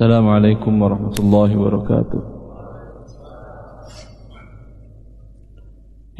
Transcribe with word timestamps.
السلام 0.00 0.28
عليكم 0.28 0.82
ورحمة 0.82 1.16
الله 1.20 1.50
وبركاته. 1.60 2.20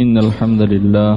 إن 0.00 0.18
الحمد 0.18 0.62
لله 0.62 1.14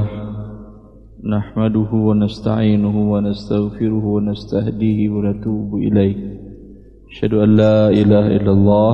نحمده 1.28 1.92
ونستعينه 1.92 2.96
ونستغفره 3.12 4.06
ونستهديه 4.06 5.10
ونتوب 5.10 5.76
إليه. 5.76 6.16
أشهد 7.12 7.34
أن 7.34 7.50
لا 7.56 7.90
إله 7.92 8.26
إلا 8.40 8.52
الله 8.52 8.94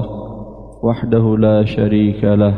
وحده 0.84 1.38
لا 1.38 1.66
شريك 1.66 2.26
له. 2.26 2.56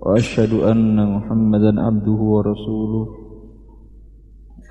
وأشهد 0.00 0.52
أن 0.72 0.96
محمدا 1.16 1.72
عبده 1.80 2.20
ورسوله. 2.34 3.06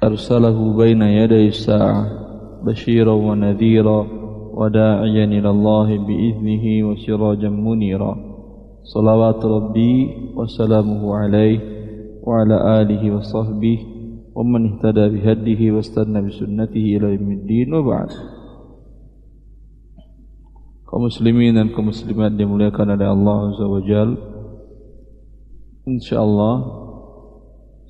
أرسله 0.04 0.78
بين 0.78 1.02
يدي 1.02 1.48
الساعة 1.48 2.02
بشيرا 2.66 3.14
ونذيرا. 3.14 4.19
وداعيا 4.59 5.25
إلى 5.25 5.51
الله 5.51 5.89
بإذنه 6.07 6.65
وسراجا 6.89 7.51
منيرا 7.51 8.13
صلوات 8.85 9.45
ربي 9.45 9.95
وسلامه 10.37 11.03
عليه 11.15 11.59
وعلى 12.23 12.57
آله 12.81 13.03
وصحبه 13.17 13.79
ومن 14.35 14.61
اهتدى 14.69 15.05
بهديه 15.09 15.73
واستنى 15.73 16.19
بسنته 16.27 16.85
إلى 16.97 17.07
يوم 17.15 17.31
الدين 17.33 17.69
وبعد 17.75 18.11
kaum 20.95 21.11
muslimin 21.11 21.59
dan 21.59 21.75
kaum 21.75 21.91
muslimat 21.91 22.39
dimuliakan 22.39 22.95
oleh 22.95 23.09
Allah 23.11 23.39
Azza 23.51 23.67
wa 23.67 23.83
Jal 23.83 24.15
insyaallah 25.91 26.57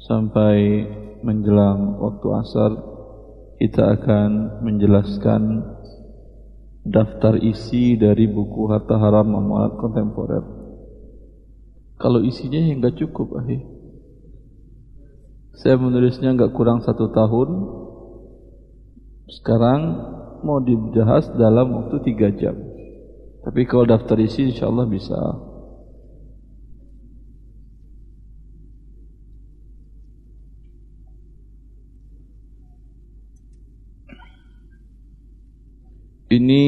sampai 0.09 0.89
menjelang 1.21 2.01
waktu 2.01 2.27
asar 2.41 2.71
kita 3.61 4.01
akan 4.01 4.61
menjelaskan 4.65 5.43
daftar 6.90 7.38
isi 7.38 7.94
dari 7.96 8.26
buku 8.26 8.66
Harta 8.74 8.98
Haram 8.98 9.30
Amalat 9.38 9.78
Kontemporer. 9.78 10.44
Kalau 12.02 12.26
isinya 12.26 12.58
yang 12.58 12.82
nggak 12.82 12.98
cukup, 12.98 13.38
ahi. 13.44 13.62
Saya 15.60 15.76
menulisnya 15.78 16.34
nggak 16.34 16.56
kurang 16.56 16.82
satu 16.82 17.12
tahun. 17.12 17.50
Sekarang 19.30 19.82
mau 20.42 20.64
dibahas 20.64 21.30
dalam 21.36 21.76
waktu 21.76 22.02
tiga 22.08 22.32
jam. 22.34 22.56
Tapi 23.44 23.68
kalau 23.68 23.86
daftar 23.86 24.18
isi 24.18 24.50
insya 24.50 24.72
Allah 24.72 24.88
bisa. 24.88 25.20
Ini 36.30 36.64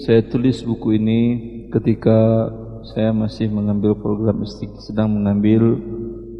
saya 0.00 0.24
tulis 0.24 0.64
buku 0.64 0.96
ini 0.96 1.20
ketika 1.68 2.48
saya 2.96 3.12
masih 3.12 3.52
mengambil 3.52 3.92
program 3.92 4.40
S3, 4.40 4.72
sedang 4.80 5.12
mengambil 5.12 5.76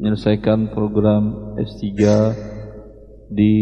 menyelesaikan 0.01 0.73
program 0.73 1.53
S3 1.61 1.85
di 3.29 3.53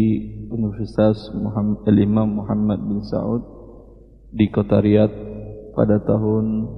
Universitas 0.47 1.27
Muhammad, 1.35 1.83
Imam 1.91 2.39
Muhammad 2.39 2.87
bin 2.87 3.03
Saud 3.03 3.43
di 4.31 4.47
Kota 4.47 4.79
Riyadh 4.79 5.11
pada 5.75 5.99
tahun 5.99 6.71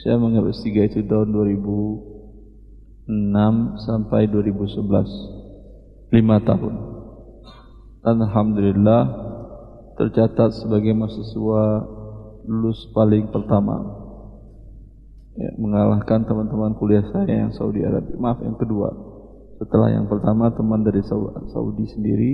saya 0.00 0.16
mengambil 0.16 0.56
S3 0.56 0.88
itu 0.88 1.04
tahun 1.04 1.28
2006 3.04 3.04
sampai 3.84 4.32
2011 4.32 6.08
lima 6.08 6.40
tahun. 6.40 6.72
Dan 8.00 8.16
Alhamdulillah 8.24 9.27
tercatat 9.98 10.54
sebagai 10.54 10.94
mahasiswa 10.94 11.62
lulus 12.46 12.86
paling 12.94 13.28
pertama. 13.34 13.82
Ya, 15.38 15.54
mengalahkan 15.58 16.26
teman-teman 16.26 16.74
kuliah 16.78 17.02
saya 17.10 17.46
yang 17.46 17.52
Saudi 17.54 17.82
Arabia. 17.82 18.14
Maaf 18.18 18.42
yang 18.42 18.58
kedua. 18.58 18.90
Setelah 19.58 19.90
yang 19.90 20.06
pertama 20.06 20.54
teman 20.54 20.86
dari 20.86 21.02
Saudi 21.02 21.84
sendiri. 21.90 22.32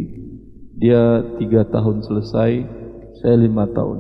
Dia 0.75 1.23
tiga 1.41 1.65
tahun 1.71 2.05
selesai 2.05 2.51
saya 3.21 3.37
lima 3.39 3.65
tahun. 3.73 3.99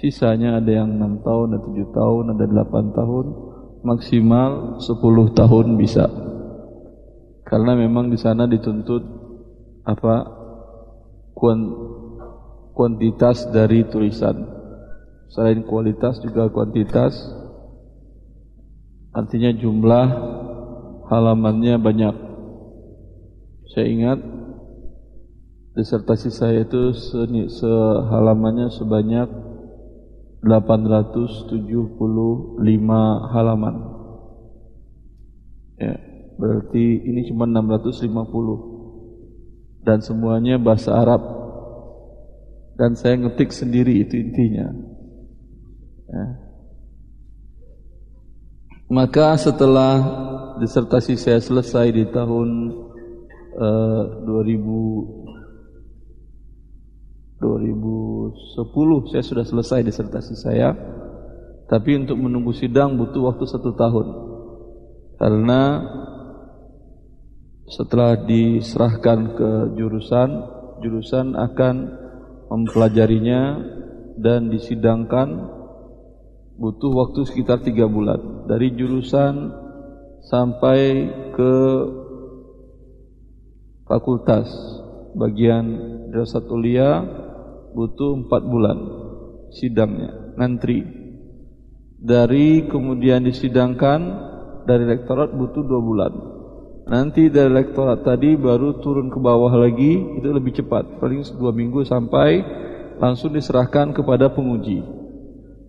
Sisanya 0.00 0.58
ada 0.58 0.72
yang 0.72 0.96
enam 0.96 1.20
tahun 1.20 1.56
ada 1.56 1.60
tujuh 1.62 1.88
tahun 1.92 2.24
ada 2.36 2.44
delapan 2.48 2.84
tahun. 2.92 3.26
Maksimal 3.80 4.80
sepuluh 4.80 5.32
tahun 5.32 5.76
bisa. 5.80 6.08
Karena 7.44 7.76
memang 7.76 8.12
di 8.12 8.18
sana 8.20 8.44
dituntut 8.48 9.02
apa 9.84 10.16
kuantitas 12.74 13.46
dari 13.50 13.84
tulisan. 13.86 14.46
Selain 15.30 15.62
kualitas 15.62 16.18
juga 16.22 16.48
kuantitas. 16.50 17.14
Artinya 19.14 19.54
jumlah 19.54 20.06
halamannya 21.10 21.78
banyak. 21.78 22.14
Saya 23.70 23.86
ingat 23.86 24.18
disertasi 25.78 26.34
saya 26.34 26.66
itu 26.66 26.90
sehalamannya 27.46 28.74
sebanyak 28.74 29.30
875 30.42 31.94
halaman. 33.30 33.74
Ya, 35.80 35.96
berarti 36.36 36.84
ini 37.06 37.30
cuma 37.30 37.46
650 37.46 38.70
dan 39.84 40.04
semuanya 40.04 40.60
bahasa 40.60 40.92
Arab 40.92 41.39
dan 42.80 42.96
saya 42.96 43.20
ngetik 43.20 43.52
sendiri 43.52 44.00
itu 44.00 44.16
intinya. 44.16 44.72
Ya. 46.08 46.26
Maka 48.88 49.36
setelah 49.36 50.00
disertasi 50.56 51.20
saya 51.20 51.44
selesai 51.44 51.92
di 51.92 52.08
tahun 52.08 52.48
uh, 53.60 54.24
2000 54.24 55.20
2010 57.40 59.12
saya 59.12 59.24
sudah 59.24 59.44
selesai 59.48 59.80
disertasi 59.80 60.34
saya 60.36 60.76
tapi 61.72 61.96
untuk 61.96 62.20
menunggu 62.20 62.52
sidang 62.52 63.00
butuh 63.00 63.32
waktu 63.32 63.48
satu 63.48 63.72
tahun 63.72 64.06
karena 65.16 65.80
setelah 67.64 68.20
diserahkan 68.28 69.40
ke 69.40 69.50
jurusan 69.80 70.28
jurusan 70.84 71.32
akan 71.32 71.99
mempelajarinya 72.50 73.42
dan 74.18 74.50
disidangkan 74.50 75.48
butuh 76.58 76.92
waktu 76.92 77.24
sekitar 77.24 77.62
tiga 77.62 77.86
bulan. 77.86 78.50
Dari 78.50 78.74
jurusan 78.74 79.54
sampai 80.26 81.08
ke 81.32 81.54
fakultas. 83.86 84.50
Bagian 85.10 85.66
dirasat 86.10 86.46
ulia 86.46 87.02
butuh 87.74 88.14
empat 88.26 88.42
bulan 88.46 88.78
sidangnya 89.50 90.34
ngantri. 90.38 90.86
Dari 91.98 92.70
kemudian 92.70 93.26
disidangkan 93.26 94.00
dari 94.70 94.86
rektorat 94.86 95.34
butuh 95.34 95.66
dua 95.66 95.80
bulan 95.82 96.12
Nanti 96.88 97.28
dari 97.28 97.52
rektorat 97.52 98.02
tadi 98.02 98.34
baru 98.38 98.80
turun 98.80 99.12
ke 99.12 99.18
bawah 99.20 99.52
lagi 99.52 100.00
itu 100.16 100.28
lebih 100.32 100.56
cepat, 100.56 101.00
paling 101.02 101.22
dua 101.36 101.52
minggu 101.52 101.84
sampai 101.84 102.40
langsung 103.00 103.32
diserahkan 103.32 103.92
kepada 103.92 104.32
penguji. 104.32 104.80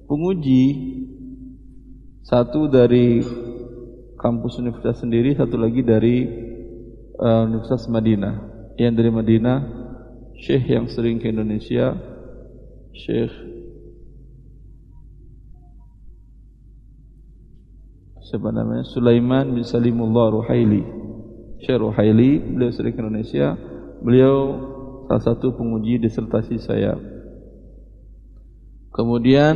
Penguji 0.07 0.63
satu 2.22 2.67
dari 2.67 3.23
kampus 4.19 4.59
universitas 4.61 5.01
sendiri, 5.01 5.33
satu 5.33 5.55
lagi 5.57 5.81
dari 5.81 6.27
uh, 7.17 7.47
Universitas 7.47 7.88
Madinah. 7.88 8.35
Yang 8.79 8.93
dari 8.97 9.11
Madinah, 9.11 9.59
Syekh 10.38 10.66
yang 10.73 10.85
sering 10.91 11.19
ke 11.19 11.29
Indonesia, 11.29 11.95
Syekh 12.91 13.31
siapa 18.31 18.47
namanya 18.47 18.87
Sulaiman 18.87 19.52
bin 19.52 19.67
Salimullah 19.67 20.31
Ruhaili 20.31 21.00
Syekh 21.61 21.78
Ruhaili, 21.78 22.41
beliau 22.41 22.73
sering 22.73 22.97
ke 22.97 23.02
Indonesia. 23.05 23.53
Beliau 24.02 24.37
salah 25.05 25.22
satu 25.22 25.53
penguji 25.53 26.02
disertasi 26.02 26.58
saya. 26.58 26.97
Kemudian 28.91 29.55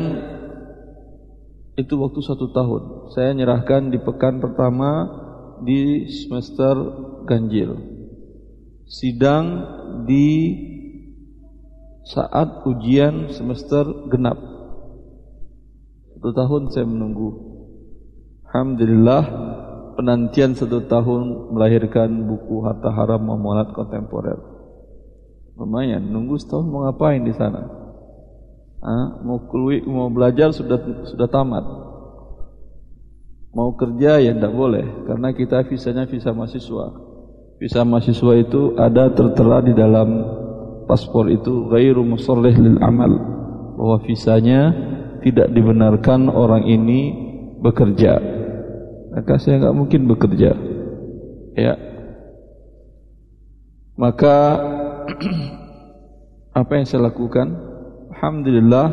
itu 1.75 1.93
waktu 1.97 2.19
satu 2.21 2.53
tahun. 2.53 3.11
Saya 3.11 3.33
nyerahkan 3.33 3.89
di 3.89 3.99
pekan 3.99 4.39
pertama 4.39 5.09
di 5.65 6.07
semester 6.07 6.77
ganjil. 7.25 7.75
Sidang 8.85 9.45
di 10.05 10.53
saat 12.05 12.63
ujian 12.69 13.33
semester 13.33 14.13
genap. 14.13 14.37
Satu 16.15 16.29
tahun 16.31 16.69
saya 16.69 16.85
menunggu. 16.85 17.33
Alhamdulillah 18.45 19.23
penantian 19.95 20.53
satu 20.53 20.85
tahun 20.85 21.55
melahirkan 21.55 22.27
buku 22.27 22.61
Harta 22.67 22.91
Haram 22.91 23.23
Memualat 23.23 23.71
Kontemporer. 23.71 24.37
Lumayan, 25.55 26.03
nunggu 26.11 26.35
setahun 26.35 26.67
mau 26.67 26.83
ngapain 26.83 27.23
di 27.23 27.31
sana? 27.31 27.63
Ah, 28.83 29.23
mau 29.23 29.39
keluar, 29.47 29.81
mau 29.87 30.11
belajar 30.11 30.51
sudah 30.51 30.77
sudah 31.07 31.25
tamat. 31.31 31.63
Mau 33.55 33.71
kerja 33.79 34.19
ya 34.19 34.35
tidak 34.35 34.51
boleh 34.51 35.07
karena 35.07 35.31
kita 35.31 35.63
visanya 35.65 36.03
visa 36.05 36.35
mahasiswa. 36.35 36.85
Visa 37.55 37.87
mahasiswa 37.87 38.33
itu 38.35 38.75
ada 38.75 39.15
tertera 39.15 39.63
di 39.63 39.71
dalam 39.71 40.27
paspor 40.91 41.31
itu 41.31 41.71
ghairu 41.71 42.03
musallih 42.03 42.51
lil 42.51 42.77
amal 42.83 43.15
bahwa 43.79 44.03
visanya 44.03 44.75
tidak 45.23 45.55
dibenarkan 45.55 46.27
orang 46.27 46.67
ini 46.67 47.15
bekerja. 47.63 48.43
Maka 49.15 49.39
saya 49.39 49.63
nggak 49.63 49.77
mungkin 49.79 50.11
bekerja. 50.11 50.51
Ya. 51.55 51.73
Maka 53.95 54.35
apa 56.59 56.71
yang 56.75 56.83
saya 56.83 57.07
lakukan? 57.07 57.47
Alhamdulillah 58.11 58.87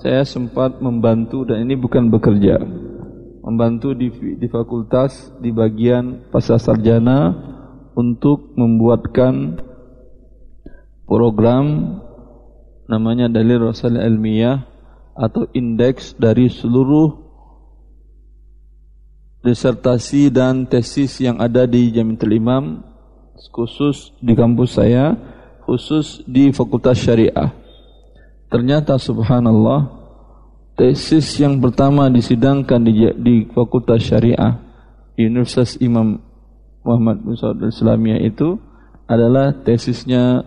saya 0.00 0.24
sempat 0.24 0.80
membantu 0.80 1.44
dan 1.44 1.68
ini 1.68 1.76
bukan 1.76 2.08
bekerja 2.08 2.58
membantu 3.42 3.92
di, 3.94 4.08
di 4.38 4.46
fakultas 4.46 5.34
di 5.42 5.50
bagian 5.50 6.30
pasca 6.30 6.62
sarjana 6.62 7.34
untuk 7.98 8.54
membuatkan 8.54 9.58
program 11.04 11.98
namanya 12.86 13.26
dalil 13.26 13.70
rasul 13.70 13.98
ilmiah 13.98 14.64
atau 15.18 15.50
indeks 15.52 16.14
dari 16.16 16.48
seluruh 16.48 17.21
disertasi 19.42 20.30
dan 20.30 20.64
tesis 20.64 21.18
yang 21.18 21.38
ada 21.42 21.66
di 21.66 21.90
Jamiatul 21.90 22.38
Imam 22.38 22.82
khusus 23.50 24.14
di 24.22 24.32
kampus 24.38 24.78
saya 24.78 25.18
khusus 25.66 26.22
di 26.24 26.54
Fakultas 26.54 26.98
Syariah 27.02 27.62
Ternyata 28.52 29.00
subhanallah 29.00 29.88
tesis 30.76 31.40
yang 31.40 31.56
pertama 31.56 32.12
disidangkan 32.12 32.84
di, 32.84 33.08
di 33.16 33.36
Fakultas 33.48 34.04
Syariah 34.04 34.60
Universitas 35.16 35.80
Imam 35.80 36.20
Muhammad 36.84 37.24
bin 37.24 37.32
Saud 37.32 37.64
Islamiyah 37.64 38.20
itu 38.20 38.60
adalah 39.08 39.56
tesisnya 39.64 40.44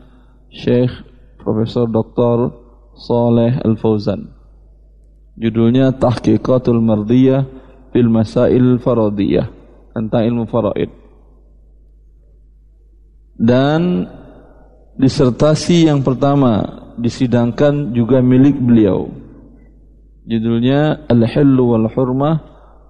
Syekh 0.53 0.94
Profesor 1.42 1.89
Dr. 1.89 2.53
Saleh 2.94 3.57
Al-Fauzan. 3.65 4.30
Judulnya 5.36 5.89
Tahqiqatul 5.97 6.86
Mardiyah 6.86 7.45
fil 7.95 8.12
Masail 8.12 8.75
Faradiyah 8.83 9.47
tentang 9.95 10.27
ilmu 10.27 10.44
faraid. 10.51 10.92
Dan 13.39 14.03
disertasi 15.00 15.88
yang 15.88 16.03
pertama 16.03 16.83
disidangkan 17.00 17.95
juga 17.95 18.19
milik 18.19 18.59
beliau. 18.59 19.07
Judulnya 20.27 21.07
Al-Hillu 21.07 21.71
wal 21.71 21.88
Hurmah 21.88 22.36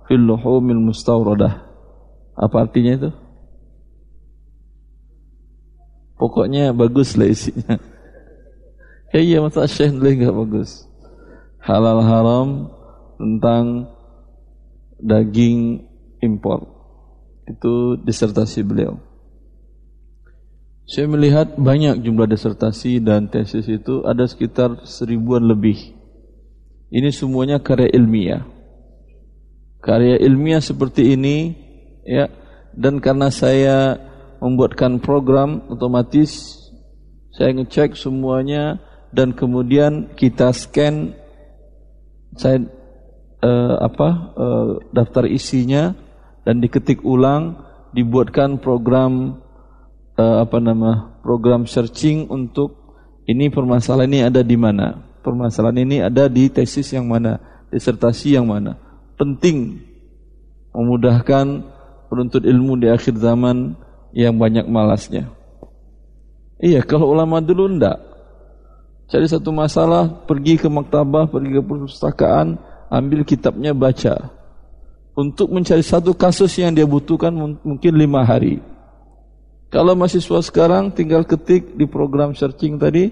fil 0.10 0.26
Luhumil 0.26 0.82
Mustawradah. 0.82 1.62
Apa 2.34 2.66
artinya 2.66 2.98
itu? 2.98 3.12
Pokoknya 6.18 6.74
bagus 6.74 7.14
lah 7.14 7.30
isinya. 7.30 7.78
Ya 9.14 9.22
iya 9.28 9.38
masa 9.38 9.70
Syekh 9.70 9.94
enggak 9.94 10.34
bagus. 10.34 10.90
Halal 11.62 12.02
haram 12.02 12.48
tentang 13.22 13.95
daging 15.00 15.86
impor. 16.22 16.68
Itu 17.46 18.00
disertasi 18.02 18.66
beliau. 18.66 18.98
Saya 20.86 21.10
melihat 21.10 21.58
banyak 21.58 22.06
jumlah 22.06 22.30
disertasi 22.30 23.02
dan 23.02 23.26
tesis 23.30 23.66
itu 23.66 24.06
ada 24.06 24.26
sekitar 24.30 24.86
seribuan 24.86 25.42
lebih. 25.42 25.98
Ini 26.94 27.10
semuanya 27.10 27.58
karya 27.58 27.90
ilmiah. 27.90 28.46
Karya 29.82 30.22
ilmiah 30.22 30.62
seperti 30.62 31.18
ini 31.18 31.58
ya 32.06 32.30
dan 32.78 33.02
karena 33.02 33.34
saya 33.34 33.98
membuatkan 34.38 35.02
program 35.02 35.66
otomatis 35.74 36.62
saya 37.34 37.52
ngecek 37.52 37.98
semuanya 37.98 38.78
dan 39.10 39.34
kemudian 39.34 40.14
kita 40.14 40.54
scan 40.54 41.18
saya 42.38 42.62
uh, 43.42 43.76
apa 43.82 44.10
uh, 44.36 44.70
daftar 44.94 45.28
isinya 45.28 45.96
dan 46.46 46.62
diketik 46.62 47.02
ulang 47.02 47.58
dibuatkan 47.96 48.60
program 48.60 49.42
uh, 50.20 50.44
apa 50.44 50.58
nama 50.60 51.16
program 51.24 51.66
searching 51.66 52.28
untuk 52.28 52.86
ini 53.26 53.50
permasalahan 53.50 54.12
ini 54.12 54.22
ada 54.22 54.46
di 54.46 54.54
mana. 54.54 55.02
Permasalahan 55.26 55.82
ini 55.82 55.98
ada 56.06 56.30
di 56.30 56.46
tesis 56.54 56.94
yang 56.94 57.10
mana 57.10 57.42
disertasi 57.74 58.38
yang 58.38 58.46
mana. 58.46 58.78
Penting 59.18 59.82
memudahkan 60.76 61.66
penuntut 62.12 62.46
ilmu 62.46 62.78
di 62.78 62.88
akhir 62.92 63.18
zaman 63.18 63.74
yang 64.14 64.38
banyak 64.38 64.70
malasnya. 64.70 65.32
Iya 66.62 66.86
kalau 66.86 67.12
ulama 67.12 67.42
dulu 67.42 67.68
ndak. 67.68 67.98
Cari 69.06 69.26
satu 69.30 69.54
masalah 69.54 70.10
pergi 70.26 70.58
ke 70.58 70.66
maktabah 70.66 71.30
pergi 71.30 71.58
ke 71.58 71.62
perpustakaan 71.62 72.58
ambil 72.96 73.28
kitabnya 73.28 73.76
baca 73.76 74.32
untuk 75.16 75.52
mencari 75.52 75.84
satu 75.84 76.16
kasus 76.16 76.56
yang 76.56 76.72
dia 76.72 76.88
butuhkan 76.88 77.36
mungkin 77.60 77.94
lima 78.00 78.24
hari 78.24 78.64
kalau 79.76 79.92
mahasiswa 79.92 80.40
sekarang 80.40 80.94
tinggal 80.96 81.28
ketik 81.28 81.76
di 81.76 81.84
program 81.84 82.32
searching 82.32 82.80
tadi, 82.80 83.12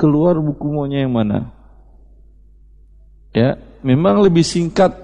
keluar 0.00 0.40
buku 0.40 0.64
maunya 0.64 1.04
yang 1.04 1.12
mana. 1.12 1.52
Ya, 3.36 3.60
memang 3.84 4.24
lebih 4.24 4.46
singkat 4.46 4.96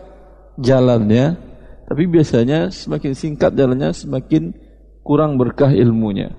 jalannya, 0.56 1.36
tapi 1.84 2.08
biasanya 2.08 2.72
semakin 2.72 3.12
singkat 3.12 3.52
jalannya 3.52 3.92
semakin 3.92 4.56
kurang 5.04 5.36
berkah 5.36 5.68
ilmunya. 5.68 6.32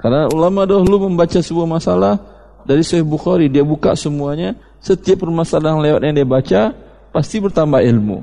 Karena 0.00 0.32
ulama 0.32 0.64
dahulu 0.64 1.10
membaca 1.10 1.42
sebuah 1.42 1.68
masalah 1.68 2.16
dari 2.64 2.80
Sahih 2.80 3.04
Bukhari, 3.04 3.52
dia 3.52 3.68
buka 3.68 3.92
semuanya, 3.98 4.56
setiap 4.78 5.26
permasalahan 5.26 5.82
lewat 5.82 6.00
yang 6.06 6.14
dia 6.16 6.28
baca 6.28 6.60
pasti 7.10 7.42
bertambah 7.42 7.82
ilmu. 7.82 8.18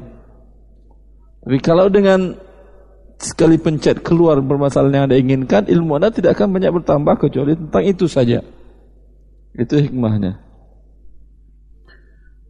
Tapi 1.46 1.57
kalau 1.62 1.92
dengan 1.92 2.34
sekali 3.19 3.56
pencet 3.62 4.02
keluar 4.02 4.42
permasalahan 4.42 4.94
yang 4.94 5.06
anda 5.07 5.18
inginkan, 5.19 5.63
ilmu 5.69 6.02
anda 6.02 6.10
tidak 6.10 6.40
akan 6.40 6.57
banyak 6.57 6.72
bertambah 6.81 7.16
kecuali 7.22 7.54
tentang 7.54 7.84
itu 7.86 8.06
saja. 8.10 8.40
Itu 9.56 9.80
hikmahnya. 9.80 10.42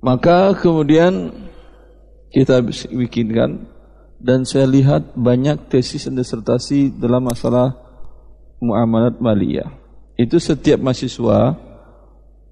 Maka 0.06 0.54
kemudian 0.58 1.34
kita 2.30 2.62
bikinkan 2.94 3.66
dan 4.22 4.46
saya 4.46 4.70
lihat 4.70 5.14
banyak 5.18 5.70
tesis 5.70 6.06
dan 6.06 6.18
disertasi 6.18 6.94
dalam 6.94 7.26
masalah 7.26 7.74
muamalat 8.62 9.18
maliyah. 9.18 9.70
Itu 10.16 10.40
setiap 10.40 10.80
mahasiswa 10.80 11.58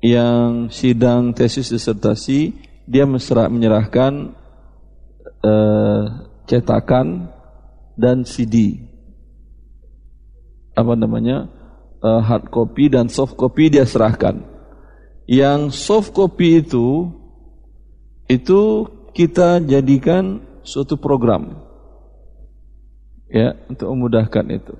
yang 0.03 0.67
sidang 0.67 1.31
tesis 1.31 1.71
disertasi 1.71 2.51
dia 2.83 3.07
menyerahkan 3.07 4.35
uh, 5.39 6.03
cetakan 6.43 7.31
dan 7.95 8.27
CD. 8.27 8.83
Apa 10.75 10.99
namanya? 10.99 11.47
Uh, 12.03 12.19
hard 12.19 12.51
copy 12.51 12.91
dan 12.91 13.07
soft 13.07 13.39
copy 13.39 13.71
dia 13.71 13.87
serahkan. 13.87 14.43
Yang 15.23 15.79
soft 15.79 16.11
copy 16.11 16.59
itu 16.59 17.07
itu 18.27 18.91
kita 19.15 19.63
jadikan 19.63 20.43
suatu 20.67 20.99
program 20.99 21.63
ya 23.31 23.55
untuk 23.71 23.87
memudahkan 23.87 24.45
itu. 24.51 24.75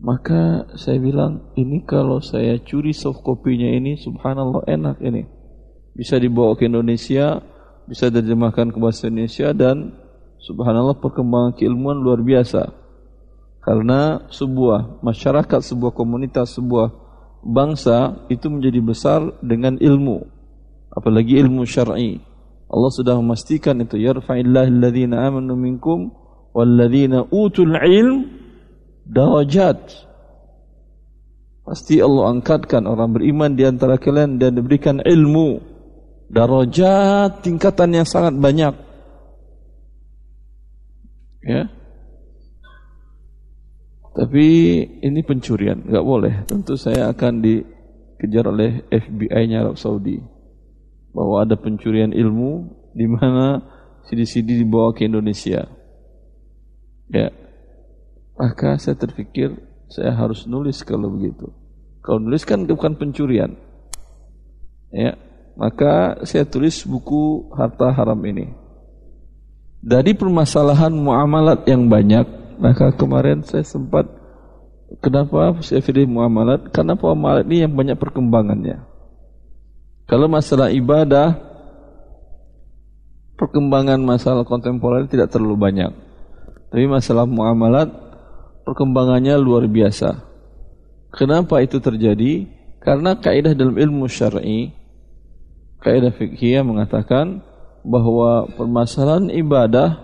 Maka 0.00 0.64
saya 0.80 0.96
bilang 0.96 1.52
ini 1.60 1.84
kalau 1.84 2.24
saya 2.24 2.56
curi 2.64 2.96
soft 2.96 3.20
copy-nya 3.20 3.76
ini 3.76 4.00
subhanallah 4.00 4.64
enak 4.64 4.96
ini. 5.04 5.28
Bisa 5.92 6.16
dibawa 6.16 6.56
ke 6.56 6.64
Indonesia, 6.64 7.36
bisa 7.84 8.08
diterjemahkan 8.08 8.72
ke 8.72 8.78
bahasa 8.80 9.12
Indonesia 9.12 9.52
dan 9.52 9.92
Subhanallah 10.40 10.96
perkembangan 10.96 11.52
keilmuan 11.52 12.00
luar 12.00 12.24
biasa. 12.24 12.72
Karena 13.60 14.24
sebuah 14.32 15.04
masyarakat, 15.04 15.60
sebuah 15.60 15.92
komunitas, 15.92 16.56
sebuah 16.56 16.88
bangsa 17.44 18.24
itu 18.32 18.48
menjadi 18.48 18.80
besar 18.80 19.20
dengan 19.44 19.76
ilmu. 19.76 20.24
Apalagi 20.96 21.36
ilmu 21.36 21.68
syar'i. 21.68 22.24
Allah 22.72 22.90
sudah 22.96 23.20
memastikan 23.20 23.76
itu 23.84 24.00
yarfa'illahu 24.00 24.80
alladhina 24.80 25.28
amanu 25.28 25.60
minkum 25.60 26.08
walladhina 26.56 27.28
utul 27.28 27.76
ilm 27.76 28.39
darajat. 29.10 29.78
Pasti 31.66 31.98
Allah 31.98 32.34
angkatkan 32.34 32.86
orang 32.86 33.14
beriman 33.14 33.54
di 33.54 33.66
antara 33.66 33.98
kalian 33.98 34.38
dan 34.38 34.54
diberikan 34.54 35.02
ilmu. 35.02 35.62
Darajat 36.30 37.42
tingkatan 37.42 37.90
yang 37.98 38.06
sangat 38.06 38.38
banyak. 38.38 38.74
Ya. 41.42 41.66
Tapi 44.14 44.46
ini 45.02 45.20
pencurian 45.26 45.82
nggak 45.86 46.06
boleh. 46.06 46.34
Tentu 46.46 46.78
saya 46.78 47.10
akan 47.10 47.42
di 47.42 47.62
dikejar 48.20 48.52
oleh 48.52 48.84
FBI-nya 48.92 49.64
Arab 49.64 49.80
Saudi. 49.80 50.20
Bahwa 51.10 51.42
ada 51.42 51.56
pencurian 51.56 52.12
ilmu 52.12 52.68
di 52.92 53.08
mana 53.08 53.64
CD-CD 54.06 54.60
dibawa 54.60 54.92
ke 54.92 55.08
Indonesia. 55.08 55.66
Ya, 57.10 57.32
maka 58.40 58.80
saya 58.80 58.96
terpikir 58.96 59.52
saya 59.92 60.16
harus 60.16 60.48
nulis 60.48 60.80
kalau 60.80 61.12
begitu. 61.12 61.52
Kalau 62.00 62.24
nulis 62.24 62.48
kan 62.48 62.64
bukan 62.64 62.96
pencurian. 62.96 63.52
Ya, 64.88 65.20
maka 65.60 66.24
saya 66.24 66.48
tulis 66.48 66.80
buku 66.88 67.52
harta 67.52 67.92
haram 67.92 68.16
ini. 68.24 68.48
Dari 69.84 70.16
permasalahan 70.16 70.88
muamalat 70.88 71.68
yang 71.68 71.92
banyak, 71.92 72.56
maka 72.56 72.96
kemarin 72.96 73.44
saya 73.44 73.60
sempat 73.60 74.08
kenapa 75.04 75.60
saya 75.60 75.84
pilih 75.84 76.08
muamalat? 76.08 76.72
Karena 76.72 76.96
muamalat 76.96 77.44
ini 77.44 77.68
yang 77.68 77.76
banyak 77.76 78.00
perkembangannya. 78.00 78.88
Kalau 80.08 80.26
masalah 80.26 80.72
ibadah, 80.72 81.38
perkembangan 83.36 84.00
masalah 84.00 84.42
kontemporer 84.48 85.06
tidak 85.06 85.28
terlalu 85.28 85.60
banyak. 85.60 85.92
Tapi 86.72 86.84
masalah 86.90 87.24
muamalat, 87.30 88.09
perkembangannya 88.64 89.36
luar 89.40 89.66
biasa. 89.66 90.20
Kenapa 91.10 91.58
itu 91.60 91.82
terjadi? 91.82 92.46
Karena 92.80 93.18
kaidah 93.18 93.52
dalam 93.52 93.76
ilmu 93.76 94.08
syar'i, 94.08 94.72
kaidah 95.80 96.12
fikih 96.12 96.64
mengatakan 96.64 97.40
bahwa 97.84 98.44
permasalahan 98.56 99.32
ibadah 99.32 99.96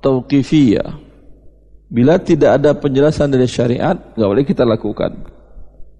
tauqifiyah 0.00 0.96
bila 1.88 2.20
tidak 2.20 2.60
ada 2.60 2.72
penjelasan 2.76 3.32
dari 3.32 3.48
syariat 3.48 3.96
nggak 4.16 4.28
boleh 4.28 4.44
kita 4.44 4.64
lakukan 4.64 5.12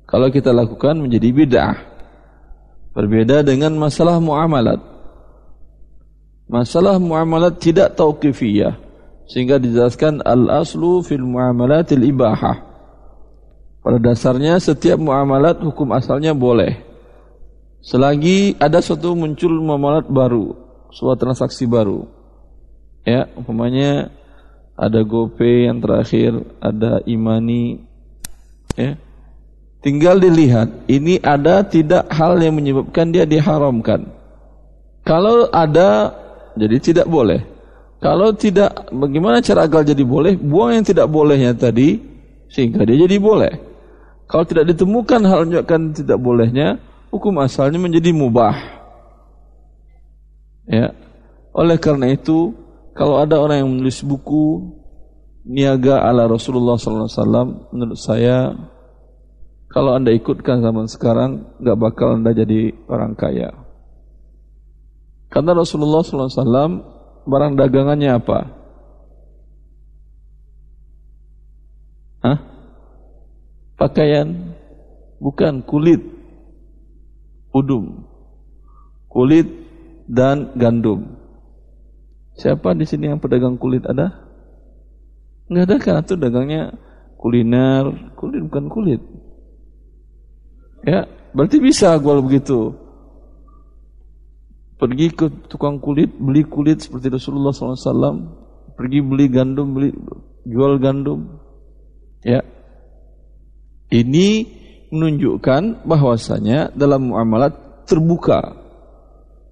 kalau 0.08 0.32
kita 0.32 0.52
lakukan 0.52 0.96
menjadi 0.96 1.28
bid'ah 1.32 1.76
berbeda 2.96 3.44
dengan 3.44 3.76
masalah 3.76 4.16
muamalat 4.16 4.80
masalah 6.48 6.96
muamalat 6.96 7.60
tidak 7.60 7.92
tauqifiyah 7.96 8.87
sehingga 9.28 9.60
dijelaskan 9.60 10.24
al-aslu 10.24 11.04
fil 11.04 11.22
muamalatil 11.22 12.02
ibahah 12.02 12.64
pada 13.84 13.98
dasarnya 14.00 14.56
setiap 14.58 14.96
muamalat 14.96 15.60
hukum 15.60 15.92
asalnya 15.94 16.32
boleh 16.32 16.88
Selagi 17.78 18.58
ada 18.58 18.82
suatu 18.82 19.14
muncul 19.14 19.54
muamalat 19.62 20.10
baru, 20.10 20.52
suatu 20.90 21.24
transaksi 21.24 21.64
baru. 21.64 22.04
Ya, 23.06 23.30
umpamanya 23.38 24.10
ada 24.74 25.00
GoPay 25.00 25.70
yang 25.70 25.80
terakhir, 25.80 26.36
ada 26.60 27.00
Imani 27.06 27.80
ya. 28.74 28.98
Tinggal 29.78 30.18
dilihat, 30.18 30.90
ini 30.90 31.22
ada 31.22 31.62
tidak 31.62 32.10
hal 32.10 32.34
yang 32.42 32.58
menyebabkan 32.58 33.14
dia 33.14 33.22
diharamkan. 33.22 34.10
Kalau 35.06 35.46
ada, 35.54 36.12
jadi 36.58 36.76
tidak 36.82 37.06
boleh. 37.06 37.46
Kalau 37.98 38.30
tidak, 38.30 38.94
bagaimana 38.94 39.42
cara 39.42 39.66
agar 39.66 39.82
jadi 39.82 40.06
boleh? 40.06 40.38
Buang 40.38 40.70
yang 40.70 40.86
tidak 40.86 41.10
bolehnya 41.10 41.50
tadi, 41.50 41.98
sehingga 42.46 42.86
dia 42.86 42.94
jadi 42.94 43.18
boleh. 43.18 43.58
Kalau 44.30 44.44
tidak 44.46 44.70
ditemukan 44.70 45.20
hal 45.26 45.38
menunjukkan 45.48 45.80
tidak 45.98 46.18
bolehnya, 46.22 46.78
hukum 47.10 47.42
asalnya 47.42 47.82
menjadi 47.82 48.14
mubah. 48.14 48.54
Ya. 50.70 50.94
Oleh 51.50 51.80
karena 51.80 52.14
itu, 52.14 52.54
kalau 52.94 53.18
ada 53.18 53.40
orang 53.40 53.66
yang 53.66 53.70
menulis 53.72 53.98
buku 54.06 54.62
niaga 55.42 56.04
ala 56.04 56.30
Rasulullah 56.30 56.78
SAW, 56.78 57.74
menurut 57.74 57.98
saya 57.98 58.54
kalau 59.68 59.96
anda 59.96 60.14
ikutkan 60.14 60.62
zaman 60.62 60.86
sekarang, 60.86 61.58
nggak 61.58 61.78
bakal 61.82 62.14
anda 62.14 62.30
jadi 62.30 62.72
orang 62.86 63.18
kaya. 63.18 63.52
Karena 65.28 65.52
Rasulullah 65.56 66.00
SAW 66.00 66.97
barang 67.28 67.60
dagangannya 67.60 68.10
apa? 68.16 68.38
Hah? 72.24 72.38
Pakaian? 73.76 74.56
Bukan 75.20 75.66
kulit 75.66 76.00
udum, 77.52 78.06
kulit 79.10 79.50
dan 80.06 80.54
gandum. 80.54 81.18
Siapa 82.38 82.70
di 82.78 82.86
sini 82.86 83.10
yang 83.10 83.18
pedagang 83.18 83.58
kulit 83.58 83.82
ada? 83.82 84.14
Enggak 85.50 85.64
ada 85.66 85.76
kan? 85.82 86.06
Itu 86.06 86.14
dagangnya 86.14 86.70
kuliner, 87.18 88.14
kulit 88.14 88.46
bukan 88.46 88.70
kulit. 88.70 89.02
Ya, 90.86 91.10
berarti 91.34 91.58
bisa 91.58 91.98
kalau 91.98 92.22
begitu. 92.22 92.78
Pergi 94.78 95.10
ke 95.10 95.26
tukang 95.50 95.82
kulit, 95.82 96.14
beli 96.14 96.46
kulit 96.46 96.86
seperti 96.86 97.10
Rasulullah 97.10 97.50
SAW. 97.50 98.14
Pergi 98.78 99.02
beli 99.02 99.26
gandum, 99.26 99.74
beli 99.74 99.90
jual 100.46 100.78
gandum. 100.78 101.42
Ya, 102.22 102.46
ini 103.88 104.44
menunjukkan 104.92 105.84
bahwasanya 105.88 106.72
dalam 106.76 107.12
muamalat 107.12 107.84
terbuka. 107.88 108.56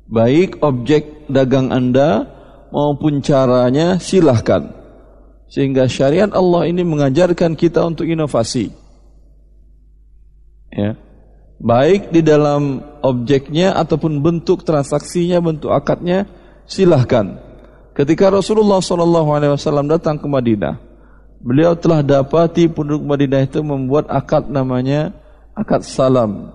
Baik 0.07 0.63
objek 0.63 1.27
dagang 1.27 1.73
Anda 1.73 2.29
maupun 2.71 3.25
caranya 3.25 3.97
silahkan. 3.97 4.77
Sehingga 5.49 5.89
syariat 5.89 6.31
Allah 6.37 6.69
ini 6.69 6.85
mengajarkan 6.85 7.57
kita 7.57 7.83
untuk 7.87 8.07
inovasi. 8.07 8.71
Ya. 10.75 10.99
Baik 11.57 12.13
di 12.13 12.21
dalam 12.21 12.85
objeknya 13.07 13.79
ataupun 13.79 14.19
bentuk 14.19 14.67
transaksinya 14.67 15.39
bentuk 15.39 15.71
akadnya 15.71 16.27
silahkan 16.67 17.39
ketika 17.95 18.29
Rasulullah 18.29 18.83
SAW 18.83 19.87
datang 19.87 20.19
ke 20.19 20.27
Madinah 20.27 20.87
beliau 21.41 21.79
telah 21.79 22.03
dapati 22.03 22.67
penduduk 22.67 23.07
Madinah 23.07 23.47
itu 23.47 23.63
membuat 23.63 24.11
akad 24.11 24.51
namanya 24.51 25.15
akad 25.57 25.83
salam. 25.83 26.53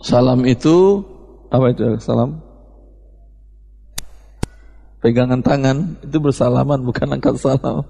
Salam 0.00 0.44
itu 0.48 1.04
apa 1.50 1.74
itu 1.74 1.82
salam? 2.00 2.40
Pegangan 5.00 5.40
tangan 5.40 5.98
itu 6.00 6.16
bersalaman 6.22 6.80
bukan 6.86 7.08
akad 7.18 7.36
salam. 7.36 7.84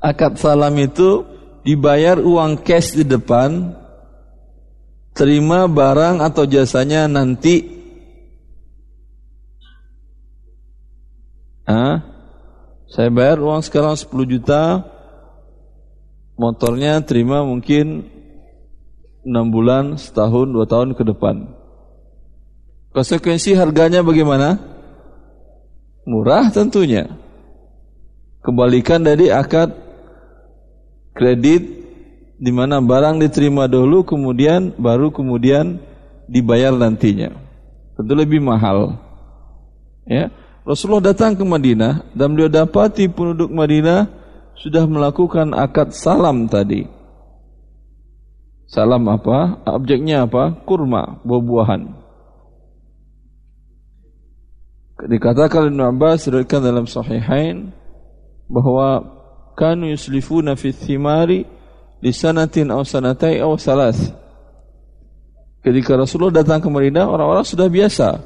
Akad 0.00 0.40
salam 0.40 0.74
itu 0.80 1.22
dibayar 1.60 2.16
uang 2.16 2.64
cash 2.64 2.96
di 2.96 3.04
depan, 3.04 3.76
terima 5.14 5.66
barang 5.66 6.22
atau 6.22 6.44
jasanya 6.46 7.10
nanti. 7.10 7.66
Hah? 11.66 12.02
Saya 12.90 13.06
bayar 13.14 13.38
uang 13.38 13.62
sekarang 13.62 13.94
10 13.94 14.10
juta, 14.26 14.82
motornya 16.34 16.98
terima 17.06 17.46
mungkin 17.46 18.02
6 19.22 19.30
bulan, 19.54 19.94
setahun, 19.94 20.50
2 20.50 20.66
tahun 20.66 20.90
ke 20.98 21.02
depan. 21.14 21.54
Konsekuensi 22.90 23.54
harganya 23.54 24.02
bagaimana? 24.02 24.58
Murah 26.02 26.50
tentunya. 26.50 27.06
Kembalikan 28.42 29.06
dari 29.06 29.30
akad 29.30 29.70
kredit 31.14 31.79
di 32.40 32.48
mana 32.48 32.80
barang 32.80 33.20
diterima 33.20 33.68
dulu 33.68 34.00
kemudian 34.00 34.72
baru 34.80 35.12
kemudian 35.12 35.76
dibayar 36.24 36.72
nantinya. 36.72 37.36
Tentu 38.00 38.16
lebih 38.16 38.40
mahal. 38.40 38.96
Ya. 40.08 40.32
Rasulullah 40.64 41.12
datang 41.12 41.36
ke 41.36 41.44
Madinah 41.44 42.08
dan 42.16 42.32
beliau 42.32 42.48
dapati 42.48 43.12
penduduk 43.12 43.52
Madinah 43.52 44.08
sudah 44.56 44.88
melakukan 44.88 45.52
akad 45.52 45.92
salam 45.92 46.48
tadi. 46.48 46.88
Salam 48.70 49.04
apa? 49.10 49.60
Objeknya 49.66 50.24
apa? 50.24 50.54
Kurma, 50.64 51.20
buah-buahan. 51.26 51.90
Dikatakan 55.00 55.72
Ibn 55.72 55.96
Abbas 55.96 56.28
dalam 56.28 56.84
sahihain 56.84 57.72
bahwa 58.46 59.00
kanu 59.56 59.88
yuslifuna 59.90 60.54
fi 60.60 60.76
thimari 60.76 61.48
li 62.00 62.12
sanatin 62.12 62.72
aw 62.72 62.82
sanatai 62.84 63.40
aw 63.40 63.56
salas. 63.60 64.12
Ketika 65.60 65.96
Rasulullah 65.96 66.40
datang 66.40 66.64
ke 66.64 66.68
Madinah, 66.72 67.04
orang-orang 67.04 67.44
sudah 67.44 67.68
biasa 67.68 68.16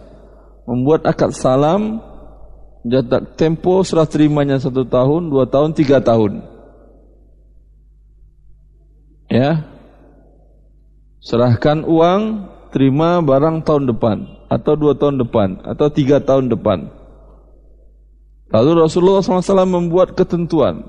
membuat 0.70 1.02
akad 1.02 1.34
salam 1.34 1.98
Jatak 2.84 3.40
tempo 3.40 3.80
serah 3.80 4.04
terimanya 4.04 4.60
satu 4.60 4.84
tahun, 4.84 5.32
dua 5.32 5.48
tahun, 5.48 5.72
tiga 5.72 6.04
tahun. 6.04 6.44
Ya, 9.32 9.64
serahkan 11.24 11.88
uang, 11.88 12.44
terima 12.76 13.24
barang 13.24 13.64
tahun 13.64 13.88
depan, 13.88 14.28
atau 14.52 14.76
dua 14.76 14.92
tahun 15.00 15.16
depan, 15.16 15.64
atau 15.64 15.88
tiga 15.88 16.20
tahun 16.20 16.52
depan. 16.52 16.92
Lalu 18.52 18.84
Rasulullah 18.84 19.24
SAW 19.24 19.64
membuat 19.64 20.12
ketentuan, 20.12 20.84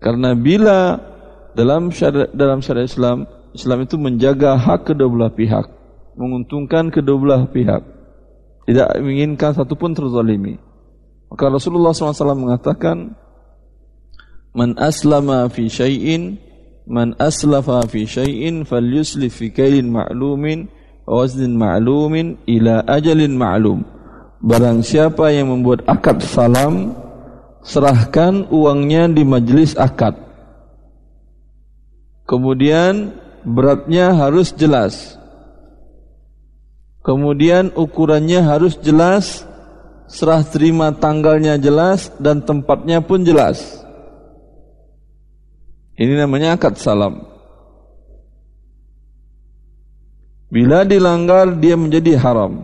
karena 0.00 0.32
bila 0.32 1.04
dalam 1.54 1.90
syariat 1.90 2.30
dalam 2.30 2.62
syariat 2.62 2.86
Islam, 2.86 3.26
Islam 3.50 3.78
itu 3.82 3.98
menjaga 3.98 4.54
hak 4.54 4.94
kedua 4.94 5.08
belah 5.10 5.32
pihak, 5.34 5.66
menguntungkan 6.14 6.88
kedua 6.94 7.16
belah 7.18 7.42
pihak. 7.50 7.82
Tidak 8.70 8.88
menginginkan 9.02 9.50
satu 9.50 9.74
pun 9.74 9.90
terzalimi. 9.90 10.54
Maka 11.30 11.50
Rasulullah 11.50 11.90
SAW 11.90 12.38
mengatakan, 12.38 13.18
"Man 14.54 14.78
aslama 14.78 15.46
fi 15.50 15.66
syai'in, 15.66 16.38
man 16.86 17.18
aslafa 17.18 17.82
fi 17.90 18.06
syai'in 18.06 18.62
falyuslif 18.62 19.42
fi 19.42 19.50
kailin 19.50 19.90
ma'lumin 19.90 20.70
wa 21.02 21.22
waznin 21.22 21.58
ma'lumin 21.58 22.38
ila 22.46 22.86
ajalin 22.86 23.34
ma'lum." 23.34 23.82
Barang 24.38 24.86
siapa 24.86 25.34
yang 25.34 25.50
membuat 25.50 25.82
akad 25.90 26.22
salam, 26.22 26.94
serahkan 27.66 28.48
uangnya 28.54 29.10
di 29.10 29.26
majelis 29.26 29.74
akad 29.74 30.29
Kemudian 32.30 33.10
beratnya 33.42 34.14
harus 34.14 34.54
jelas. 34.54 35.18
Kemudian 37.02 37.74
ukurannya 37.74 38.38
harus 38.38 38.78
jelas, 38.78 39.42
serah 40.06 40.46
terima 40.46 40.94
tanggalnya 40.94 41.58
jelas 41.58 42.14
dan 42.22 42.38
tempatnya 42.38 43.02
pun 43.02 43.26
jelas. 43.26 43.82
Ini 45.98 46.22
namanya 46.22 46.54
akad 46.54 46.78
salam. 46.78 47.26
Bila 50.54 50.86
dilanggar 50.86 51.58
dia 51.58 51.74
menjadi 51.74 52.14
haram. 52.14 52.62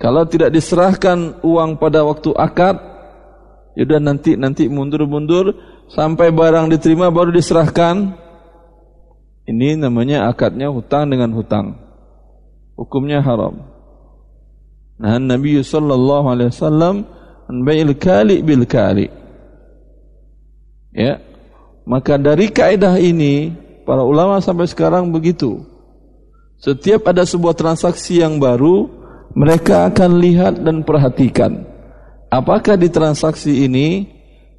Kalau 0.00 0.24
tidak 0.24 0.56
diserahkan 0.56 1.44
uang 1.44 1.76
pada 1.76 2.00
waktu 2.00 2.32
akad, 2.32 2.80
yaudah 3.76 4.00
nanti 4.00 4.40
nanti 4.40 4.68
mundur-mundur 4.72 5.75
sampai 5.90 6.34
barang 6.34 6.72
diterima 6.72 7.10
baru 7.10 7.30
diserahkan. 7.34 8.16
Ini 9.46 9.78
namanya 9.78 10.26
akadnya 10.26 10.70
hutang 10.74 11.06
dengan 11.06 11.30
hutang. 11.30 11.78
Hukumnya 12.74 13.22
haram. 13.22 13.62
Nah, 14.98 15.20
Nabi 15.20 15.62
sallallahu 15.62 16.26
alaihi 16.26 16.50
wasallam 16.50 17.06
kali 17.94 18.42
bil 18.42 18.66
kali. 18.66 19.06
Ya. 20.90 21.22
Maka 21.86 22.18
dari 22.18 22.50
kaidah 22.50 22.98
ini 22.98 23.54
para 23.86 24.02
ulama 24.02 24.42
sampai 24.42 24.66
sekarang 24.66 25.14
begitu. 25.14 25.62
Setiap 26.58 27.06
ada 27.06 27.22
sebuah 27.22 27.54
transaksi 27.54 28.18
yang 28.18 28.42
baru, 28.42 28.90
mereka 29.36 29.86
akan 29.86 30.18
lihat 30.18 30.58
dan 30.66 30.82
perhatikan. 30.82 31.62
Apakah 32.32 32.74
di 32.74 32.90
transaksi 32.90 33.68
ini 33.70 34.15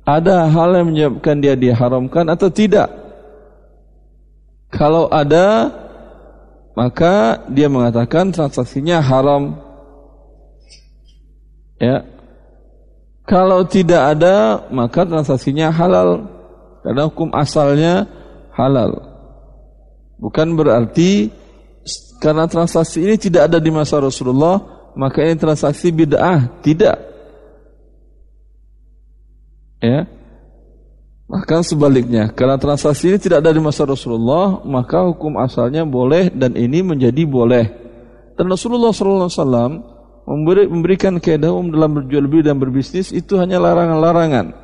ada 0.07 0.47
hal 0.47 0.71
yang 0.71 0.87
menyebabkan 0.95 1.43
dia 1.43 1.59
diharamkan 1.59 2.31
atau 2.31 2.47
tidak? 2.47 2.87
Kalau 4.71 5.11
ada, 5.11 5.67
maka 6.79 7.43
dia 7.51 7.67
mengatakan 7.67 8.31
transaksinya 8.31 9.03
haram. 9.03 9.59
Ya. 11.75 12.07
Kalau 13.27 13.67
tidak 13.67 14.15
ada, 14.15 14.63
maka 14.71 15.03
transaksinya 15.03 15.75
halal. 15.75 16.31
Karena 16.87 17.11
hukum 17.11 17.27
asalnya 17.35 18.07
halal. 18.55 19.03
Bukan 20.23 20.55
berarti 20.55 21.35
karena 22.23 22.47
transaksi 22.47 23.03
ini 23.03 23.19
tidak 23.19 23.51
ada 23.51 23.59
di 23.59 23.67
masa 23.75 23.99
Rasulullah, 23.99 24.63
maka 24.95 25.19
ini 25.19 25.35
transaksi 25.35 25.91
bid'ah. 25.91 26.63
Tidak. 26.63 27.16
Ya. 29.83 30.09
Bahkan 31.27 31.59
sebaliknya, 31.67 32.31
karena 32.31 32.55
transaksi 32.55 33.11
ini 33.11 33.19
tidak 33.19 33.43
ada 33.43 33.51
di 33.51 33.59
masa 33.59 33.83
Rasulullah, 33.83 34.63
maka 34.63 35.03
hukum 35.03 35.35
asalnya 35.35 35.83
boleh 35.83 36.31
dan 36.31 36.55
ini 36.55 36.79
menjadi 36.79 37.27
boleh. 37.27 37.67
Dan 38.39 38.47
Rasulullah 38.47 38.95
SAW 38.95 39.43
memberi, 40.23 40.71
memberikan 40.71 41.19
kaidah 41.19 41.51
umum 41.51 41.67
dalam 41.75 41.99
berjual 41.99 42.31
beli 42.31 42.47
dan 42.47 42.55
berbisnis 42.55 43.11
itu 43.11 43.35
hanya 43.35 43.59
larangan-larangan. 43.59 44.55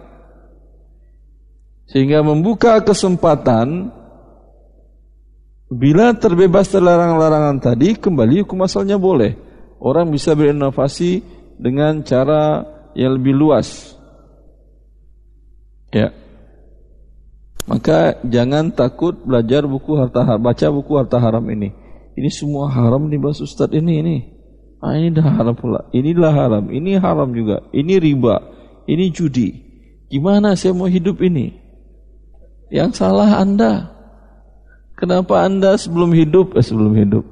Sehingga 1.92 2.24
membuka 2.24 2.80
kesempatan 2.80 3.92
bila 5.74 6.14
terbebas 6.16 6.70
dari 6.70 6.86
larangan-larangan 6.86 7.58
tadi, 7.60 7.98
kembali 7.98 8.46
hukum 8.46 8.64
asalnya 8.64 8.96
boleh. 8.96 9.36
Orang 9.84 10.14
bisa 10.14 10.32
berinovasi 10.38 11.20
dengan 11.60 12.06
cara 12.08 12.64
yang 12.96 13.20
lebih 13.20 13.36
luas. 13.36 13.93
Ya. 15.94 16.10
Maka 17.64 18.20
jangan 18.28 18.74
takut 18.76 19.16
belajar 19.24 19.64
buku 19.64 19.96
harta 19.96 20.26
haram, 20.26 20.42
baca 20.42 20.68
buku 20.68 20.92
harta 21.00 21.22
haram 21.22 21.46
ini. 21.48 21.72
Ini 22.18 22.30
semua 22.34 22.68
haram 22.68 23.08
nih 23.08 23.22
Bas 23.22 23.40
Ustaz 23.40 23.72
ini 23.72 24.04
ini. 24.04 24.18
Ah 24.84 25.00
ini 25.00 25.16
dah 25.16 25.24
haram 25.24 25.56
pula. 25.56 25.88
Inilah 25.96 26.34
haram, 26.36 26.68
ini 26.68 27.00
haram 27.00 27.32
juga. 27.32 27.64
Ini 27.72 28.04
riba, 28.04 28.36
ini 28.84 29.08
judi. 29.16 29.64
Gimana 30.12 30.60
saya 30.60 30.76
mau 30.76 30.92
hidup 30.92 31.24
ini? 31.24 31.56
Yang 32.68 33.00
salah 33.00 33.40
Anda. 33.40 33.96
Kenapa 35.00 35.48
Anda 35.48 35.80
sebelum 35.80 36.12
hidup, 36.12 36.60
eh, 36.60 36.66
sebelum 36.66 36.94
hidup. 37.00 37.24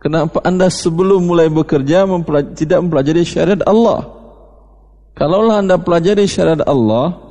Kenapa 0.00 0.40
Anda 0.46 0.72
sebelum 0.72 1.28
mulai 1.28 1.52
bekerja 1.52 2.08
mempelaj 2.08 2.56
tidak 2.56 2.80
mempelajari 2.80 3.26
syariat 3.26 3.60
Allah? 3.68 4.06
Kalaulah 5.12 5.60
Anda 5.60 5.76
pelajari 5.76 6.24
syariat 6.24 6.64
Allah, 6.64 7.29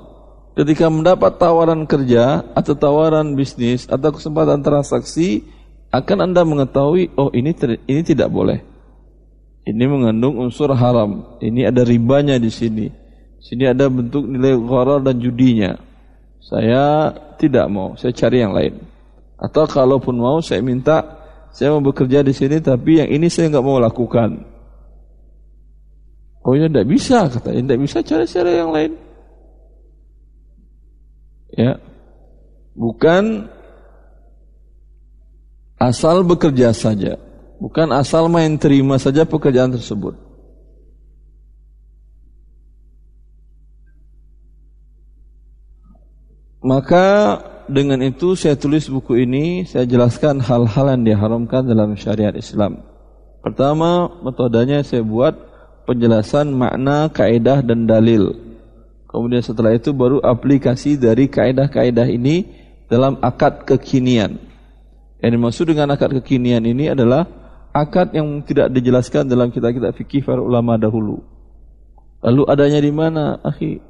ketika 0.58 0.90
mendapat 0.90 1.38
tawaran 1.38 1.86
kerja 1.86 2.44
atau 2.56 2.74
tawaran 2.74 3.38
bisnis 3.38 3.86
atau 3.86 4.10
kesempatan 4.14 4.64
transaksi 4.66 5.46
akan 5.90 6.30
Anda 6.30 6.46
mengetahui 6.46 7.14
oh 7.18 7.30
ini 7.34 7.54
ini 7.90 8.02
tidak 8.06 8.30
boleh. 8.30 8.62
Ini 9.66 9.86
mengandung 9.86 10.42
unsur 10.42 10.74
haram. 10.74 11.38
Ini 11.42 11.70
ada 11.70 11.86
ribanya 11.86 12.42
di 12.42 12.50
sini. 12.50 12.90
Sini 13.38 13.70
ada 13.70 13.86
bentuk 13.86 14.26
nilai 14.26 14.58
gharar 14.58 15.02
dan 15.06 15.22
judinya. 15.22 15.78
Saya 16.42 17.14
tidak 17.38 17.70
mau, 17.70 17.94
saya 17.94 18.10
cari 18.16 18.42
yang 18.42 18.54
lain. 18.56 18.82
Atau 19.38 19.70
kalaupun 19.70 20.18
mau 20.18 20.42
saya 20.42 20.60
minta 20.66 21.22
saya 21.54 21.74
mau 21.74 21.82
bekerja 21.82 22.22
di 22.22 22.34
sini 22.34 22.62
tapi 22.62 23.02
yang 23.02 23.10
ini 23.10 23.30
saya 23.30 23.50
nggak 23.54 23.66
mau 23.66 23.78
lakukan. 23.78 24.42
Oh 26.44 26.56
ya 26.58 26.66
tidak 26.66 26.88
bisa 26.88 27.30
kata, 27.30 27.52
tidak 27.52 27.80
bisa 27.84 27.98
cari 28.02 28.26
cara 28.26 28.52
yang 28.52 28.72
lain 28.74 29.09
ya. 31.60 31.76
Bukan 32.80 33.52
asal 35.76 36.24
bekerja 36.24 36.72
saja. 36.72 37.20
Bukan 37.60 37.92
asal 37.92 38.32
main 38.32 38.56
terima 38.56 38.96
saja 38.96 39.28
pekerjaan 39.28 39.76
tersebut. 39.76 40.16
Maka 46.60 47.40
dengan 47.72 48.00
itu 48.04 48.36
saya 48.36 48.56
tulis 48.56 48.88
buku 48.88 49.24
ini 49.24 49.64
saya 49.68 49.88
jelaskan 49.88 50.44
hal-hal 50.44 50.96
yang 50.96 51.04
diharamkan 51.04 51.68
dalam 51.68 51.96
syariat 52.00 52.36
Islam. 52.36 52.84
Pertama 53.40 54.12
metodenya 54.24 54.84
saya 54.84 55.04
buat 55.04 55.36
penjelasan 55.88 56.52
makna 56.52 57.08
kaidah 57.12 57.64
dan 57.64 57.88
dalil 57.88 58.49
Kemudian 59.10 59.42
setelah 59.42 59.74
itu 59.74 59.90
baru 59.90 60.22
aplikasi 60.22 60.94
dari 60.94 61.26
kaidah-kaidah 61.26 62.06
ini 62.06 62.46
dalam 62.86 63.18
akad 63.26 63.66
kekinian. 63.66 64.38
Yang 65.18 65.32
dimaksud 65.34 65.66
dengan 65.66 65.98
akad 65.98 66.14
kekinian 66.22 66.62
ini 66.62 66.94
adalah 66.94 67.26
akad 67.74 68.14
yang 68.14 68.46
tidak 68.46 68.70
dijelaskan 68.70 69.26
dalam 69.26 69.50
kitab-kitab 69.50 69.98
fikih 69.98 70.22
para 70.22 70.38
ulama 70.38 70.78
dahulu. 70.78 71.26
Lalu 72.22 72.42
adanya 72.54 72.80
di 72.86 72.92
mana, 72.94 73.42
akhi? 73.42 73.82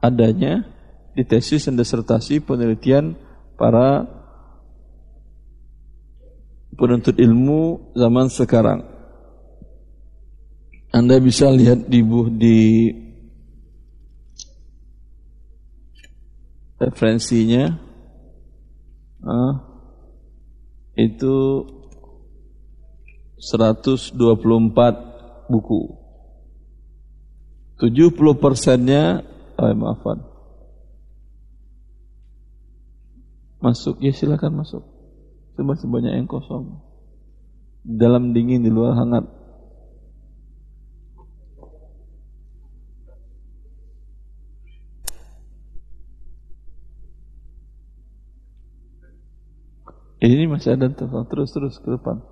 Adanya 0.00 0.64
di 1.12 1.22
tesis 1.28 1.68
dan 1.68 1.76
disertasi 1.76 2.40
penelitian 2.40 3.20
para 3.60 4.08
penuntut 6.72 7.20
ilmu 7.20 7.92
zaman 7.92 8.32
sekarang. 8.32 8.80
Anda 10.88 11.20
bisa 11.20 11.50
lihat 11.50 11.90
di 11.90 12.00
di 12.38 12.58
referensinya 16.84 17.80
uh, 19.24 19.54
itu 20.94 21.66
124 23.40 24.16
buku. 25.50 25.82
70 27.82 28.16
persennya 28.40 29.26
oh, 29.58 29.74
maafan. 29.74 30.22
Masuk 33.60 34.00
ya 34.00 34.12
silakan 34.14 34.62
masuk. 34.64 34.84
Coba 35.56 35.74
sebanyak 35.76 36.12
yang 36.16 36.28
kosong. 36.28 36.80
Dalam 37.84 38.32
dingin 38.32 38.64
di 38.64 38.72
luar 38.72 38.96
hangat 38.96 39.28
masih 50.48 50.76
ada 50.76 50.88
tuh. 50.88 51.08
Terus 51.28 51.48
terus 51.52 51.74
ke 51.80 51.88
depan. 51.92 52.22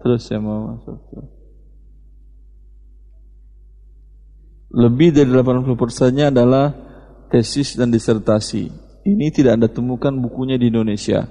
Terus 0.00 0.24
saya 0.24 0.40
mau 0.40 0.74
masuk. 0.76 0.96
Lebih 4.70 5.10
dari 5.10 5.28
80 5.28 5.66
persennya 5.74 6.30
adalah 6.30 6.72
tesis 7.28 7.74
dan 7.74 7.90
disertasi. 7.90 8.70
Ini 9.02 9.26
tidak 9.34 9.58
ada 9.58 9.68
temukan 9.68 10.14
bukunya 10.14 10.54
di 10.54 10.70
Indonesia. 10.70 11.26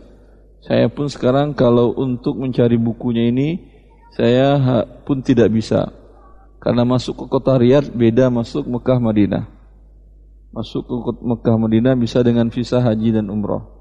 Saya 0.60 0.92
pun 0.92 1.08
sekarang 1.08 1.56
kalau 1.56 1.96
untuk 1.96 2.36
mencari 2.36 2.76
bukunya 2.76 3.32
ini, 3.32 3.64
saya 4.12 4.60
pun 5.08 5.24
tidak 5.24 5.56
bisa. 5.56 5.88
Karena 6.60 6.84
masuk 6.84 7.24
ke 7.24 7.26
kota 7.32 7.56
Riyadh 7.56 7.96
beda 7.96 8.28
masuk 8.28 8.68
Mekah 8.68 9.00
Madinah. 9.00 9.48
Masuk 10.52 10.84
ke 10.84 10.96
Mekah 11.24 11.56
Madinah 11.56 11.96
bisa 11.96 12.20
dengan 12.20 12.52
visa 12.52 12.84
haji 12.84 13.16
dan 13.16 13.32
umroh. 13.32 13.79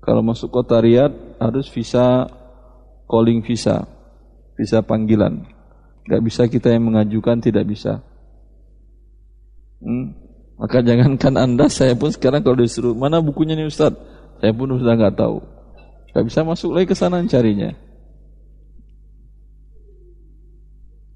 Kalau 0.00 0.22
masuk 0.22 0.52
kota 0.52 0.78
Riyadh 0.78 1.40
harus 1.40 1.66
visa 1.68 2.30
calling 3.10 3.42
visa, 3.42 3.86
visa 4.54 4.82
panggilan. 4.82 5.46
Gak 6.06 6.22
bisa 6.22 6.46
kita 6.46 6.70
yang 6.70 6.86
mengajukan, 6.90 7.42
tidak 7.42 7.66
bisa. 7.66 8.02
Hmm. 9.82 10.14
Maka 10.56 10.80
jangankan 10.80 11.34
anda, 11.36 11.66
saya 11.72 11.98
pun 11.98 12.10
sekarang 12.10 12.40
kalau 12.40 12.58
disuruh 12.58 12.94
mana 12.94 13.18
bukunya 13.18 13.58
nih 13.58 13.68
Ustaz, 13.68 13.92
saya 14.38 14.52
pun 14.54 14.72
sudah 14.78 14.94
nggak 14.94 15.16
tahu. 15.18 15.42
Gak 16.14 16.24
bisa 16.24 16.40
masuk 16.46 16.72
lagi 16.72 16.86
ke 16.88 16.96
sana 16.96 17.20
carinya. 17.28 17.76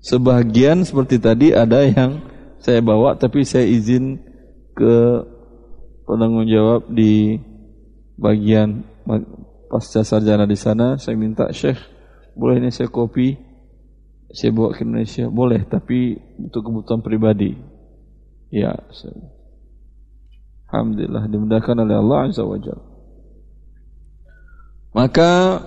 Sebagian 0.00 0.84
seperti 0.84 1.20
tadi 1.20 1.52
ada 1.52 1.84
yang 1.84 2.24
saya 2.60 2.80
bawa 2.80 3.16
tapi 3.16 3.44
saya 3.44 3.68
izin 3.68 4.16
ke 4.72 4.96
penanggung 6.08 6.48
jawab 6.48 6.88
di 6.88 7.36
bagian 8.20 8.85
pasca 9.72 10.04
sarjana 10.04 10.44
di 10.44 10.61
sana 10.61 11.00
saya 11.00 11.16
minta 11.16 11.48
Syekh 11.48 11.80
boleh 12.37 12.61
ini 12.61 12.68
saya 12.68 12.92
kopi 12.92 13.33
saya 14.30 14.52
bawa 14.52 14.76
ke 14.76 14.85
Indonesia 14.85 15.26
boleh 15.33 15.64
tapi 15.64 16.20
untuk 16.37 16.68
kebutuhan 16.68 17.00
pribadi 17.00 17.56
ya 18.52 18.76
Alhamdulillah 20.68 21.24
dimudahkan 21.26 21.76
oleh 21.80 21.96
Allah 21.96 22.18
Azza 22.28 22.44
wa 22.44 22.61
Jalla 22.61 22.85
maka 24.92 25.64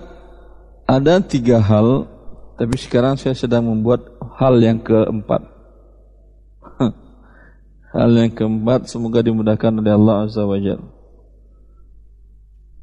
ada 0.85 1.23
tiga 1.23 1.57
hal 1.57 2.13
tapi 2.53 2.75
sekarang 2.77 3.17
saya 3.17 3.33
sedang 3.33 3.65
membuat 3.65 4.13
hal 4.37 4.61
yang 4.61 4.77
keempat. 4.77 5.41
hal 7.97 8.11
yang 8.13 8.29
keempat 8.29 8.85
semoga 8.85 9.25
dimudahkan 9.25 9.73
oleh 9.73 9.89
Allah 9.89 10.29
Azza 10.29 10.45
wa 10.45 10.59
Jalla. 10.61 10.92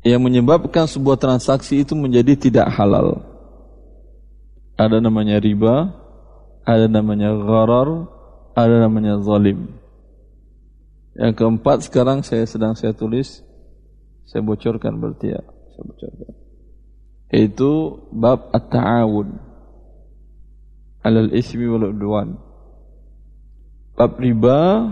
Yang 0.00 0.20
menyebabkan 0.24 0.88
sebuah 0.88 1.20
transaksi 1.20 1.84
itu 1.84 1.92
menjadi 1.92 2.32
tidak 2.36 2.72
halal. 2.72 3.20
Ada 4.80 4.96
namanya 4.96 5.36
riba, 5.36 5.92
ada 6.64 6.88
namanya 6.88 7.36
gharar, 7.36 8.08
ada 8.56 8.88
namanya 8.88 9.20
zalim. 9.20 9.76
Yang 11.12 11.32
keempat 11.36 11.84
sekarang 11.84 12.24
saya 12.24 12.48
sedang 12.48 12.72
saya 12.72 12.96
tulis, 12.96 13.44
saya 14.24 14.40
bocorkan 14.40 14.96
berarti 14.96 15.36
ya, 15.36 15.42
saya 15.76 15.84
bocorkan. 15.84 16.32
Yaitu 17.30 17.70
bab 18.10 18.48
at-ta'awun 18.56 19.36
alal 21.04 21.30
ismi 21.36 21.66
wal 21.68 21.92
udwan. 21.92 22.40
Bab 23.94 24.16
riba 24.16 24.90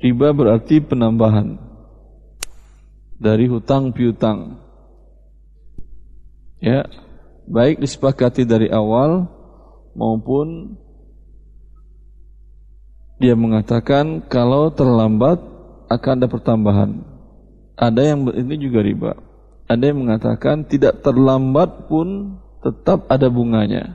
riba 0.00 0.28
berarti 0.34 0.82
penambahan 0.82 1.61
dari 3.22 3.46
hutang 3.46 3.94
piutang. 3.94 4.58
Ya, 6.58 6.86
baik 7.46 7.78
disepakati 7.78 8.42
dari 8.42 8.66
awal 8.70 9.30
maupun 9.94 10.74
dia 13.22 13.38
mengatakan 13.38 14.26
kalau 14.26 14.74
terlambat 14.74 15.38
akan 15.86 16.12
ada 16.18 16.26
pertambahan. 16.26 16.90
Ada 17.78 18.02
yang 18.14 18.26
ini 18.34 18.54
juga 18.58 18.82
riba. 18.82 19.12
Ada 19.70 19.94
yang 19.94 20.02
mengatakan 20.02 20.66
tidak 20.66 21.06
terlambat 21.06 21.86
pun 21.86 22.38
tetap 22.62 23.06
ada 23.06 23.30
bunganya 23.30 23.94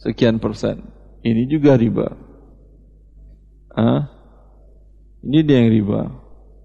sekian 0.00 0.36
persen. 0.36 0.84
Ini 1.24 1.48
juga 1.48 1.76
riba. 1.76 2.12
Ah, 3.72 4.12
ini 5.24 5.40
dia 5.40 5.64
yang 5.64 5.72
riba. 5.72 6.21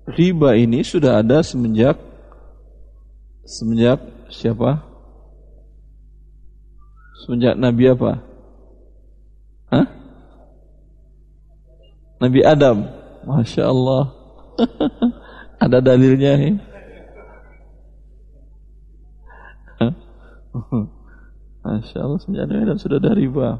Riba 0.08 0.56
ini 0.56 0.88
sudah 0.88 1.20
ada 1.20 1.44
semenjak 1.44 2.00
semenjak 3.44 4.00
siapa? 4.32 4.80
Semenjak 7.28 7.60
Nabi 7.60 7.92
apa? 7.92 8.24
Hah? 9.68 9.84
Nabi 12.24 12.40
Adam. 12.40 12.88
Masya 13.28 13.68
Allah. 13.68 14.16
ada 15.68 15.84
dalilnya 15.84 16.40
nih. 16.40 16.56
Masya 21.68 22.00
Allah 22.00 22.20
semenjak 22.24 22.48
Nabi 22.48 22.64
Adam 22.64 22.80
sudah 22.80 22.98
ada 23.04 23.12
riba. 23.12 23.60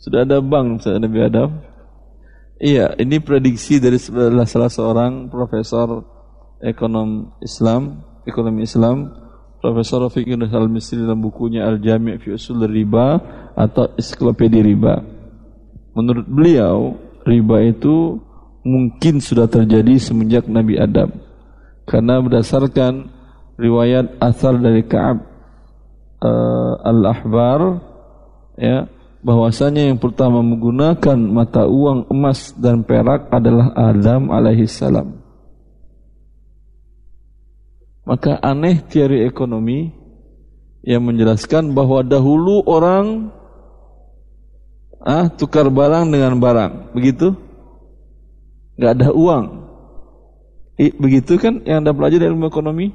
Sudah 0.00 0.24
ada 0.24 0.40
bank 0.40 0.80
Nabi 0.88 1.18
Adam. 1.28 1.60
Iya, 2.58 2.98
ini 2.98 3.22
prediksi 3.22 3.78
dari 3.78 4.02
salah 4.02 4.66
seorang 4.66 5.30
profesor 5.30 6.02
ekonom 6.58 7.38
Islam, 7.38 8.02
ekonomi 8.26 8.66
Islam, 8.66 9.14
Profesor 9.62 10.06
Rafiq 10.06 10.26
Yunus 10.26 10.54
Al-Misri 10.54 11.02
dalam 11.02 11.22
bukunya 11.22 11.66
Al-Jami' 11.66 12.18
fi 12.18 12.34
Usul 12.34 12.62
Riba 12.66 13.18
atau 13.54 13.90
Ensiklopedia 13.94 14.62
Riba. 14.62 15.02
Menurut 15.94 16.26
beliau, 16.30 16.94
riba 17.26 17.62
itu 17.66 18.22
mungkin 18.62 19.18
sudah 19.18 19.50
terjadi 19.50 19.98
semenjak 19.98 20.46
Nabi 20.46 20.78
Adam. 20.78 21.10
Karena 21.86 22.22
berdasarkan 22.22 23.10
riwayat 23.58 24.18
asal 24.22 24.62
dari 24.62 24.86
Ka'ab 24.86 25.18
uh, 26.22 26.74
al-ahbar 26.86 27.82
ya 28.54 28.86
bahwasanya 29.22 29.90
yang 29.90 29.98
pertama 29.98 30.38
menggunakan 30.42 31.18
mata 31.18 31.66
uang 31.66 32.06
emas 32.10 32.54
dan 32.54 32.86
perak 32.86 33.26
adalah 33.34 33.74
Adam 33.74 34.30
alaihi 34.30 34.70
salam. 34.70 35.18
Maka 38.06 38.40
aneh 38.40 38.80
teori 38.88 39.26
ekonomi 39.28 39.92
yang 40.80 41.04
menjelaskan 41.04 41.76
bahwa 41.76 42.00
dahulu 42.00 42.64
orang 42.64 43.28
ah 45.04 45.28
tukar 45.28 45.68
barang 45.68 46.08
dengan 46.08 46.40
barang, 46.40 46.96
begitu? 46.96 47.36
Gak 48.80 48.96
ada 48.96 49.10
uang. 49.12 49.44
I, 50.78 50.94
begitu 50.94 51.34
kan 51.42 51.60
yang 51.66 51.82
Anda 51.82 51.90
pelajari 51.90 52.30
ilmu 52.30 52.46
ekonomi? 52.46 52.94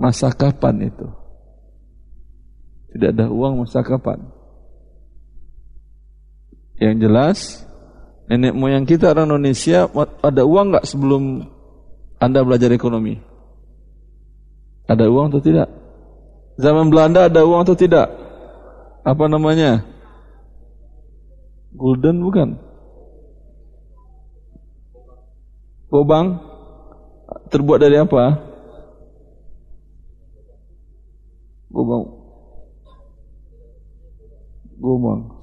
Masa 0.00 0.32
kapan 0.32 0.88
itu? 0.88 1.06
Tidak 2.96 3.12
ada 3.12 3.28
uang 3.28 3.62
masa 3.62 3.84
kapan? 3.84 4.39
Yang 6.80 6.96
jelas 7.04 7.38
nenek 8.24 8.56
moyang 8.56 8.88
kita 8.88 9.12
orang 9.12 9.28
Indonesia 9.28 9.84
ada 10.24 10.42
uang 10.48 10.72
nggak 10.72 10.88
sebelum 10.88 11.44
anda 12.16 12.40
belajar 12.40 12.72
ekonomi? 12.72 13.20
Ada 14.88 15.06
uang 15.12 15.28
atau 15.28 15.44
tidak? 15.44 15.68
Zaman 16.56 16.88
Belanda 16.88 17.28
ada 17.28 17.44
uang 17.44 17.62
atau 17.68 17.76
tidak? 17.76 18.08
Apa 19.04 19.28
namanya? 19.28 19.84
Gulden 21.76 22.24
bukan? 22.24 22.48
Gobang 25.92 26.40
terbuat 27.52 27.78
dari 27.82 28.00
apa? 28.00 28.40
Gobang 31.70 32.04
Gomang. 34.80 35.39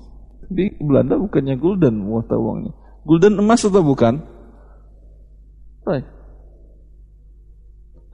Di 0.47 0.71
Belanda 0.79 1.19
bukannya 1.19 1.55
gulden 1.59 2.07
mata 2.07 2.39
uangnya. 2.39 2.71
Gulden 3.03 3.39
emas 3.39 3.63
atau 3.63 3.83
bukan? 3.83 4.19
Baik. 5.83 6.07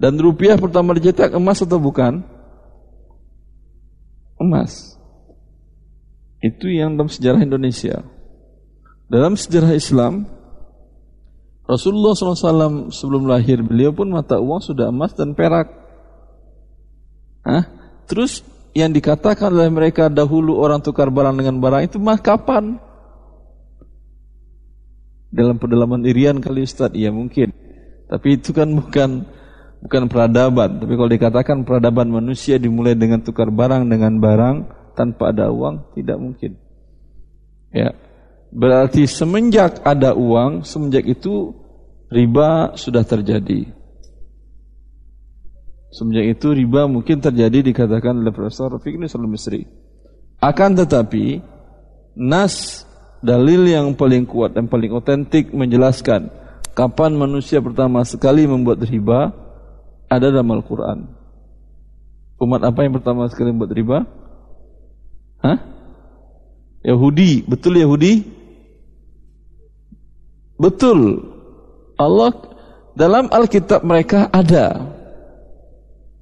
Dan 0.02 0.20
rupiah 0.20 0.58
pertama 0.58 0.98
dicetak 0.98 1.34
emas 1.34 1.62
atau 1.62 1.78
bukan? 1.78 2.26
Emas. 4.42 4.98
Itu 6.44 6.68
yang 6.68 7.00
dalam 7.00 7.08
sejarah 7.08 7.40
Indonesia. 7.40 8.04
Dalam 9.08 9.40
sejarah 9.40 9.72
Islam, 9.72 10.28
Rasulullah 11.64 12.12
SAW 12.12 12.92
sebelum 12.92 13.32
lahir 13.32 13.64
beliau 13.64 13.96
pun 13.96 14.12
mata 14.12 14.36
uang 14.44 14.60
sudah 14.60 14.92
emas 14.92 15.16
dan 15.16 15.32
perak. 15.32 15.72
Hah? 17.48 17.64
Terus 18.12 18.44
yang 18.74 18.90
dikatakan 18.90 19.54
oleh 19.54 19.70
mereka 19.70 20.10
dahulu 20.10 20.58
orang 20.58 20.82
tukar 20.82 21.14
barang 21.14 21.38
dengan 21.38 21.62
barang 21.62 21.82
itu 21.86 21.98
mah 22.02 22.18
kapan? 22.18 22.82
Dalam 25.34 25.58
pedalaman 25.58 26.06
Irian 26.06 26.42
kali 26.42 26.66
Ustaz, 26.66 26.94
ya 26.94 27.10
mungkin. 27.10 27.54
Tapi 28.10 28.38
itu 28.38 28.54
kan 28.54 28.70
bukan 28.70 29.26
bukan 29.82 30.04
peradaban. 30.10 30.82
Tapi 30.82 30.94
kalau 30.94 31.10
dikatakan 31.10 31.58
peradaban 31.66 32.10
manusia 32.10 32.58
dimulai 32.62 32.94
dengan 32.98 33.22
tukar 33.22 33.50
barang 33.50 33.90
dengan 33.90 34.18
barang 34.18 34.56
tanpa 34.94 35.34
ada 35.34 35.50
uang, 35.50 35.94
tidak 35.98 36.18
mungkin. 36.22 36.58
Ya. 37.74 37.98
Berarti 38.54 39.10
semenjak 39.10 39.82
ada 39.82 40.14
uang, 40.14 40.62
semenjak 40.62 41.10
itu 41.10 41.58
riba 42.14 42.78
sudah 42.78 43.02
terjadi. 43.02 43.83
Semenjak 45.94 46.26
itu 46.42 46.48
riba 46.58 46.90
mungkin 46.90 47.22
terjadi 47.22 47.62
dikatakan 47.62 48.18
oleh 48.18 48.34
Profesor 48.34 48.74
Rafiq 48.74 48.98
Nisrul 48.98 49.30
Misri. 49.30 49.70
Akan 50.42 50.74
tetapi 50.74 51.38
nas 52.18 52.82
dalil 53.22 53.70
yang 53.70 53.94
paling 53.94 54.26
kuat 54.26 54.58
dan 54.58 54.66
paling 54.66 54.90
otentik 54.90 55.54
menjelaskan 55.54 56.34
kapan 56.74 57.14
manusia 57.14 57.62
pertama 57.62 58.02
sekali 58.04 58.50
membuat 58.50 58.82
riba 58.82 59.30
ada 60.10 60.34
dalam 60.34 60.50
Al-Quran. 60.50 61.06
Umat 62.42 62.66
apa 62.66 62.80
yang 62.82 62.98
pertama 62.98 63.30
sekali 63.30 63.54
membuat 63.54 63.72
riba? 63.78 63.98
Hah? 65.46 65.62
Yahudi. 66.82 67.46
Betul 67.46 67.78
Yahudi? 67.78 68.26
Betul. 70.58 71.22
Allah 72.02 72.34
dalam 72.98 73.30
Alkitab 73.30 73.86
mereka 73.86 74.26
ada. 74.34 74.82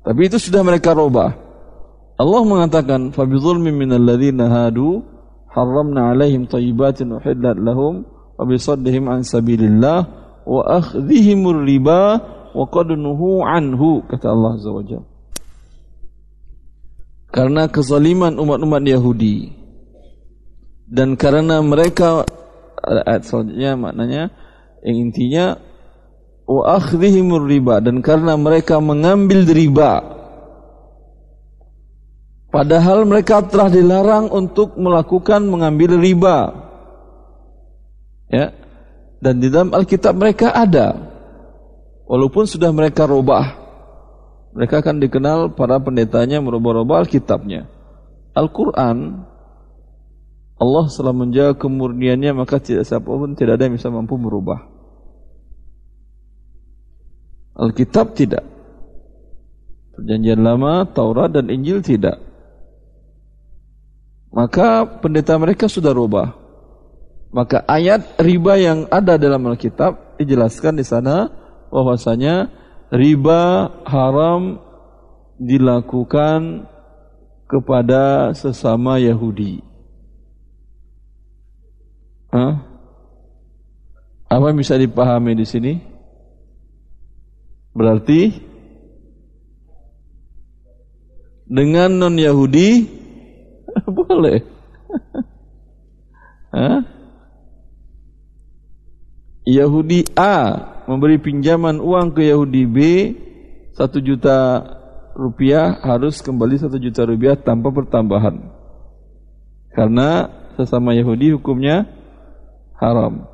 Tapi 0.01 0.21
itu 0.25 0.37
sudah 0.41 0.65
mereka 0.65 0.97
robah. 0.97 1.37
Allah 2.17 2.41
mengatakan, 2.45 3.13
"Fabizulmin 3.13 3.73
minal 3.73 4.01
ladzina 4.01 4.49
hadu 4.49 5.01
harramna 5.49 6.13
'alaihim 6.13 6.45
thayyibatin 6.49 7.17
uhillat 7.17 7.57
lahum 7.57 8.05
wa 8.37 8.43
bisaddihim 8.45 9.09
an 9.09 9.21
sabilillah 9.21 9.99
wa 10.45 10.61
akhdhihimur 10.81 11.61
riba 11.65 12.21
wa 12.51 12.67
anhu 13.47 14.03
kata 14.09 14.27
Allah 14.27 14.51
Azza 14.59 14.69
wa 14.73 14.83
Jalla. 14.83 15.07
Karena 17.31 17.63
kezaliman 17.71 18.35
umat-umat 18.35 18.83
Yahudi 18.83 19.55
dan 20.91 21.15
karena 21.15 21.63
mereka 21.63 22.27
ayat 22.83 23.23
selanjutnya 23.23 23.79
maknanya 23.79 24.23
yang 24.83 24.97
intinya 25.07 25.45
wa 26.51 26.75
akhdhihimur 26.75 27.47
riba 27.47 27.79
dan 27.79 28.03
karena 28.03 28.35
mereka 28.35 28.83
mengambil 28.83 29.47
riba 29.47 30.03
padahal 32.51 33.07
mereka 33.07 33.39
telah 33.47 33.71
dilarang 33.71 34.27
untuk 34.27 34.75
melakukan 34.75 35.47
mengambil 35.47 35.95
riba 35.95 36.37
ya 38.27 38.51
dan 39.23 39.39
di 39.39 39.47
dalam 39.47 39.71
Alkitab 39.71 40.19
mereka 40.19 40.51
ada 40.51 41.11
Walaupun 42.11 42.43
sudah 42.43 42.75
mereka 42.75 43.07
robah, 43.07 43.55
mereka 44.51 44.83
akan 44.83 44.99
dikenal 44.99 45.55
para 45.55 45.79
pendetanya 45.79 46.43
merubah-rubah 46.43 47.07
Alkitabnya. 47.07 47.71
Al-Quran, 48.35 49.23
Allah 50.59 50.83
setelah 50.91 51.15
menjaga 51.15 51.55
kemurniannya 51.55 52.35
maka 52.35 52.59
tidak 52.59 52.83
siapa 52.83 53.07
pun 53.07 53.31
tidak 53.39 53.55
ada 53.55 53.71
yang 53.71 53.79
bisa 53.79 53.87
mampu 53.87 54.19
merubah. 54.19 54.70
Alkitab 57.61 58.17
tidak. 58.17 58.41
Perjanjian 59.93 60.41
lama, 60.41 60.89
Taurat 60.89 61.29
dan 61.29 61.53
Injil 61.53 61.85
tidak. 61.85 62.17
Maka 64.33 64.87
pendeta 64.87 65.37
mereka 65.37 65.69
sudah 65.69 65.93
rubah. 65.93 66.33
Maka 67.29 67.61
ayat 67.69 68.17
riba 68.17 68.57
yang 68.57 68.89
ada 68.89 69.15
dalam 69.15 69.45
Alkitab 69.45 70.17
dijelaskan 70.17 70.81
di 70.81 70.85
sana 70.87 71.29
bahwasanya 71.69 72.49
riba 72.89 73.71
haram 73.85 74.59
dilakukan 75.37 76.65
kepada 77.45 78.33
sesama 78.33 78.97
Yahudi. 78.97 79.63
Hah? 82.31 82.63
Apa 84.31 84.43
yang 84.51 84.59
bisa 84.59 84.79
dipahami 84.79 85.35
di 85.35 85.43
sini? 85.43 85.90
Berarti 87.71 88.35
dengan 91.47 91.91
non 91.91 92.15
Yahudi 92.19 92.87
boleh. 93.99 94.39
Hah? 96.55 96.83
Yahudi 99.47 100.05
A 100.13 100.37
memberi 100.85 101.17
pinjaman 101.17 101.81
uang 101.81 102.13
ke 102.13 102.29
Yahudi 102.29 102.63
B 102.67 102.77
satu 103.73 104.03
juta 104.03 104.61
rupiah 105.17 105.81
harus 105.81 106.21
kembali 106.21 106.61
satu 106.61 106.77
juta 106.77 107.07
rupiah 107.07 107.39
tanpa 107.39 107.73
pertambahan 107.73 108.37
karena 109.73 110.29
sesama 110.59 110.93
Yahudi 110.93 111.33
hukumnya 111.33 111.87
haram 112.77 113.30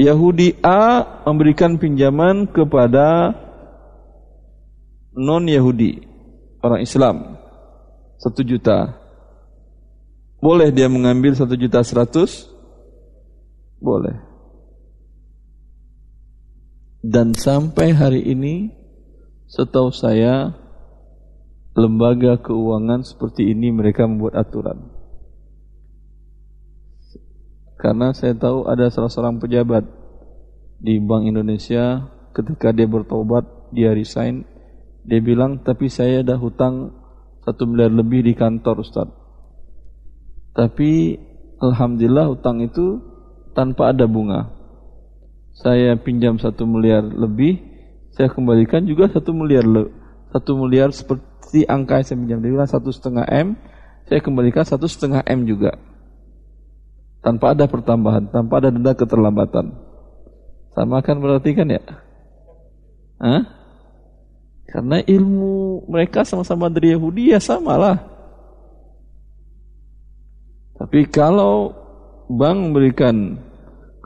Yahudi 0.00 0.56
A 0.64 1.04
memberikan 1.28 1.76
pinjaman 1.76 2.48
kepada 2.48 3.36
non 5.12 5.44
Yahudi 5.44 6.00
orang 6.64 6.80
Islam 6.80 7.16
satu 8.22 8.40
juta. 8.46 8.96
Boleh 10.42 10.74
dia 10.74 10.90
mengambil 10.90 11.34
satu 11.38 11.54
juta 11.54 11.82
seratus? 11.82 12.50
Boleh. 13.78 14.14
Dan 17.02 17.34
sampai 17.34 17.90
hari 17.94 18.22
ini 18.22 18.70
setahu 19.50 19.90
saya 19.90 20.54
lembaga 21.74 22.38
keuangan 22.38 23.02
seperti 23.02 23.50
ini 23.50 23.74
mereka 23.74 24.06
membuat 24.06 24.38
aturan. 24.38 24.91
Karena 27.82 28.14
saya 28.14 28.38
tahu 28.38 28.70
ada 28.70 28.86
salah 28.94 29.10
seorang 29.10 29.42
pejabat 29.42 29.82
di 30.78 31.02
Bank 31.02 31.26
Indonesia 31.26 32.06
ketika 32.30 32.70
dia 32.70 32.86
bertobat, 32.86 33.42
dia 33.74 33.90
resign, 33.90 34.46
dia 35.02 35.18
bilang, 35.18 35.66
tapi 35.66 35.90
saya 35.90 36.22
ada 36.22 36.38
hutang 36.38 36.94
satu 37.42 37.66
miliar 37.66 37.90
lebih 37.90 38.22
di 38.22 38.38
kantor 38.38 38.86
Ustaz. 38.86 39.10
Tapi 40.54 41.18
Alhamdulillah 41.58 42.30
hutang 42.30 42.62
itu 42.62 43.02
tanpa 43.50 43.90
ada 43.90 44.06
bunga 44.06 44.62
saya 45.52 46.00
pinjam 46.00 46.40
satu 46.40 46.64
miliar 46.64 47.04
lebih, 47.04 47.60
saya 48.16 48.32
kembalikan 48.32 48.88
juga 48.88 49.08
satu 49.12 49.36
miliar 49.36 49.64
satu 50.32 50.56
miliar 50.56 50.88
seperti 50.96 51.68
angka 51.68 52.00
yang 52.00 52.06
saya 52.08 52.18
pinjam. 52.24 52.38
Dia 52.40 52.50
bilang 52.56 52.70
satu 52.70 52.88
setengah 52.88 53.24
m, 53.28 53.48
saya 54.08 54.20
kembalikan 54.24 54.64
satu 54.64 54.88
setengah 54.88 55.20
m 55.28 55.44
juga, 55.44 55.76
tanpa 57.22 57.54
ada 57.54 57.70
pertambahan, 57.70 58.28
tanpa 58.28 58.58
ada 58.58 58.68
denda 58.74 58.92
keterlambatan. 58.92 59.72
Sama 60.74 61.00
kan 61.00 61.22
berarti 61.22 61.54
kan 61.54 61.70
ya? 61.70 61.82
Hah? 63.22 63.42
Karena 64.66 64.98
ilmu 65.04 65.86
mereka 65.86 66.26
sama-sama 66.26 66.66
dari 66.72 66.92
Yahudi 66.96 67.30
ya 67.30 67.38
samalah. 67.38 68.02
Tapi 70.80 71.06
kalau 71.06 71.70
bank 72.26 72.58
memberikan 72.58 73.38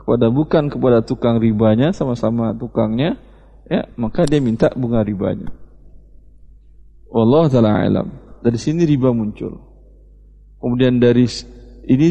kepada 0.07 0.31
bukan 0.31 0.71
kepada 0.71 1.03
tukang 1.03 1.35
ribanya 1.39 1.91
sama-sama 1.91 2.55
tukangnya 2.55 3.19
ya 3.67 3.83
maka 3.99 4.23
dia 4.23 4.39
minta 4.39 4.71
bunga 4.71 5.03
ribanya 5.03 5.51
Allah 7.11 7.51
taala 7.51 7.83
alam 7.83 8.07
dari 8.39 8.55
sini 8.55 8.87
riba 8.87 9.11
muncul 9.11 9.59
kemudian 10.63 10.99
dari 10.99 11.27
ini 11.91 12.07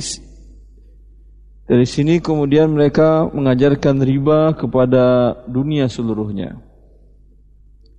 dari 1.67 1.83
sini 1.83 2.23
kemudian 2.23 2.71
mereka 2.71 3.27
mengajarkan 3.27 3.99
riba 3.99 4.55
kepada 4.55 5.35
dunia 5.51 5.91
seluruhnya. 5.91 6.63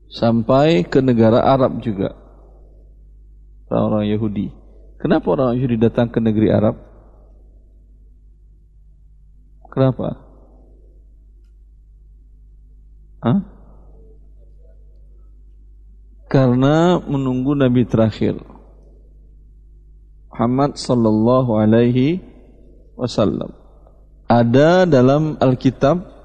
Sampai 0.07 0.87
ke 0.87 1.03
negara 1.03 1.43
Arab 1.43 1.83
juga. 1.83 2.15
Orang-orang 3.67 4.07
Yahudi. 4.07 4.47
Kenapa 5.03 5.27
orang 5.35 5.59
Yahudi 5.59 5.75
datang 5.83 6.07
ke 6.07 6.23
negeri 6.23 6.47
Arab? 6.47 6.79
Kenapa? 9.67 10.15
Hah? 13.19 13.39
Karena 16.31 17.03
menunggu 17.03 17.51
Nabi 17.51 17.83
terakhir. 17.83 18.39
Muhammad 20.31 20.79
sallallahu 20.79 21.51
alaihi 21.59 22.36
wasallam. 22.97 23.53
Ada 24.27 24.83
dalam 24.89 25.39
Alkitab 25.39 26.17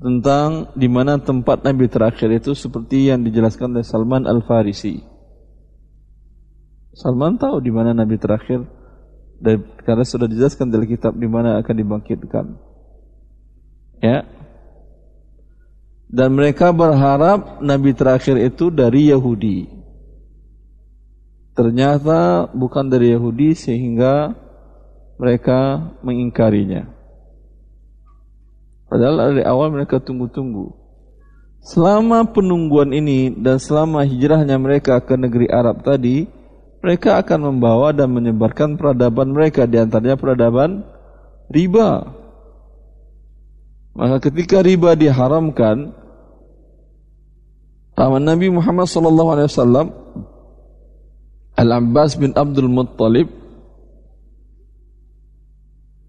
tentang 0.00 0.72
di 0.72 0.88
mana 0.88 1.20
tempat 1.20 1.66
Nabi 1.66 1.90
terakhir 1.90 2.32
itu 2.32 2.54
seperti 2.56 3.12
yang 3.12 3.26
dijelaskan 3.26 3.76
oleh 3.76 3.84
Salman 3.84 4.24
Al 4.24 4.40
Farisi. 4.40 5.02
Salman 6.96 7.36
tahu 7.36 7.60
di 7.60 7.68
mana 7.68 7.92
Nabi 7.92 8.16
terakhir 8.16 8.64
dan 9.36 9.68
karena 9.84 10.04
sudah 10.04 10.24
dijelaskan 10.24 10.72
dalam 10.72 10.88
kitab 10.88 11.12
di 11.12 11.28
mana 11.28 11.60
akan 11.60 11.74
dibangkitkan. 11.76 12.46
Ya. 14.00 14.24
Dan 16.06 16.38
mereka 16.38 16.70
berharap 16.70 17.58
nabi 17.60 17.90
terakhir 17.92 18.38
itu 18.38 18.70
dari 18.70 19.10
Yahudi. 19.10 19.66
Ternyata 21.56 22.52
bukan 22.52 22.92
dari 22.92 23.16
Yahudi 23.16 23.56
sehingga 23.56 24.36
mereka 25.16 25.88
mengingkarinya. 26.04 26.84
Padahal 28.92 29.32
dari 29.32 29.42
awal 29.42 29.72
mereka 29.72 29.96
tunggu-tunggu. 29.96 30.76
Selama 31.64 32.28
penungguan 32.28 32.92
ini 32.92 33.32
dan 33.32 33.56
selama 33.58 34.04
hijrahnya 34.04 34.60
mereka 34.60 35.00
ke 35.02 35.16
negeri 35.16 35.50
Arab 35.50 35.82
tadi, 35.82 36.28
mereka 36.84 37.18
akan 37.18 37.50
membawa 37.50 37.90
dan 37.90 38.12
menyebarkan 38.12 38.78
peradaban 38.78 39.32
mereka 39.32 39.66
di 39.66 39.80
antaranya 39.80 40.14
peradaban 40.14 40.86
riba. 41.50 42.14
Maka 43.96 44.28
ketika 44.28 44.60
riba 44.60 44.92
diharamkan, 44.92 45.96
paman 47.96 48.22
Nabi 48.22 48.52
Muhammad 48.52 48.86
wasallam 48.86 49.90
Al-Abbas 51.56 52.20
bin 52.20 52.36
Abdul 52.36 52.68
Muttalib 52.68 53.32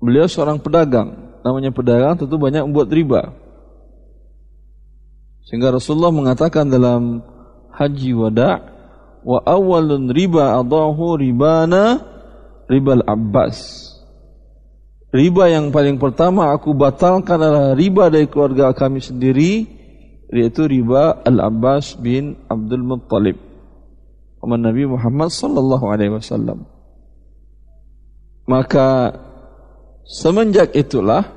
beliau 0.03 0.27
seorang 0.27 0.59
pedagang 0.59 1.27
namanya 1.47 1.71
pedagang 1.71 2.19
tentu 2.19 2.35
banyak 2.35 2.67
membuat 2.67 2.91
riba. 2.91 3.21
Sehingga 5.47 5.71
Rasulullah 5.71 6.11
mengatakan 6.11 6.67
dalam 6.67 7.23
haji 7.71 8.11
wada' 8.11 8.59
wa 9.23 9.39
awalun 9.47 10.11
riba 10.11 10.59
adahu 10.59 11.15
ribana 11.15 12.03
ribal 12.67 12.99
Abbas. 13.07 13.87
Riba 15.07 15.47
yang 15.47 15.71
paling 15.71 15.95
pertama 15.95 16.51
aku 16.51 16.75
batalkan 16.75 17.39
adalah 17.39 17.71
riba 17.71 18.11
dari 18.11 18.27
keluarga 18.27 18.75
kami 18.75 18.99
sendiri 18.99 19.63
yaitu 20.27 20.67
riba 20.67 21.23
Al-Abbas 21.23 21.95
bin 21.95 22.35
Abdul 22.51 22.83
Muttalib. 22.83 23.46
Paman 24.37 24.61
Nabi 24.61 24.85
Muhammad 24.85 25.33
sallallahu 25.33 25.85
alaihi 25.89 26.13
wasallam. 26.13 26.69
Maka 28.47 29.17
semenjak 30.07 30.71
itulah 30.77 31.27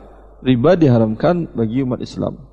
riba 0.45 0.79
diharamkan 0.79 1.51
bagi 1.53 1.83
umat 1.83 2.01
Islam. 2.05 2.47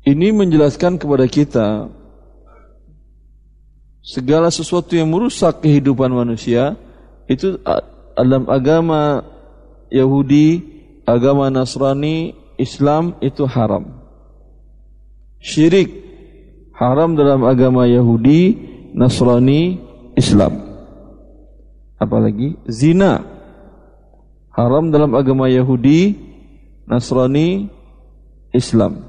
Ini 0.00 0.32
menjelaskan 0.32 0.96
kepada 0.96 1.28
kita 1.28 1.92
segala 4.00 4.48
sesuatu 4.48 4.96
yang 4.96 5.12
merusak 5.12 5.60
kehidupan 5.60 6.08
manusia 6.08 6.74
itu 7.28 7.60
dalam 8.16 8.48
agama 8.48 9.22
Yahudi, 9.92 10.64
agama 11.04 11.52
Nasrani, 11.52 12.32
Islam 12.56 13.14
itu 13.20 13.44
haram. 13.44 13.92
Syirik 15.40 16.09
haram 16.80 17.12
dalam 17.12 17.44
agama 17.44 17.84
Yahudi, 17.84 18.56
Nasrani, 18.96 19.76
Islam. 20.16 20.64
Apalagi 22.00 22.56
zina 22.64 23.20
haram 24.48 24.88
dalam 24.88 25.12
agama 25.12 25.52
Yahudi, 25.52 26.16
Nasrani, 26.88 27.68
Islam. 28.56 29.04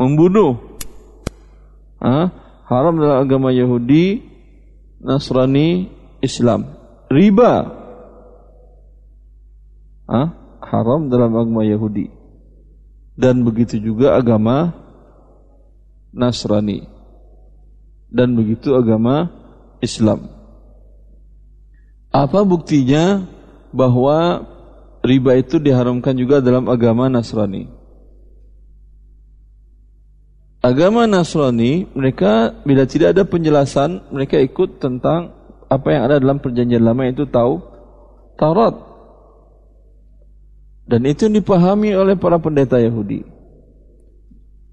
Membunuh 0.00 0.56
ha? 2.00 2.32
haram 2.64 2.96
dalam 2.96 3.20
agama 3.20 3.52
Yahudi, 3.52 4.24
Nasrani, 5.04 5.92
Islam. 6.24 6.72
Riba 7.12 7.52
ha? 10.08 10.22
haram 10.64 11.12
dalam 11.12 11.36
agama 11.36 11.60
Yahudi. 11.68 12.08
Dan 13.16 13.44
begitu 13.44 13.76
juga 13.76 14.16
agama 14.16 14.85
Nasrani. 16.16 16.88
Dan 18.08 18.32
begitu 18.32 18.72
agama 18.72 19.28
Islam. 19.84 20.32
Apa 22.08 22.40
buktinya 22.48 23.28
bahwa 23.76 24.48
riba 25.04 25.36
itu 25.36 25.60
diharamkan 25.60 26.16
juga 26.16 26.40
dalam 26.40 26.64
agama 26.72 27.12
Nasrani? 27.12 27.68
Agama 30.64 31.04
Nasrani, 31.04 31.86
mereka 31.92 32.56
bila 32.64 32.88
tidak 32.88 33.12
ada 33.12 33.28
penjelasan, 33.28 34.02
mereka 34.08 34.40
ikut 34.40 34.80
tentang 34.80 35.36
apa 35.68 35.88
yang 35.92 36.02
ada 36.08 36.16
dalam 36.16 36.40
perjanjian 36.40 36.82
lama 36.82 37.06
itu 37.06 37.28
tahu 37.28 37.60
Taurat. 38.40 38.74
Dan 40.86 41.02
itu 41.04 41.26
dipahami 41.26 41.92
oleh 41.98 42.14
para 42.14 42.38
pendeta 42.38 42.78
Yahudi. 42.78 43.35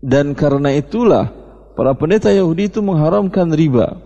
Dan 0.03 0.35
karena 0.35 0.75
itulah 0.75 1.31
para 1.79 1.95
pendeta 1.95 2.27
Yahudi 2.27 2.67
itu 2.67 2.83
mengharamkan 2.83 3.47
riba. 3.55 4.03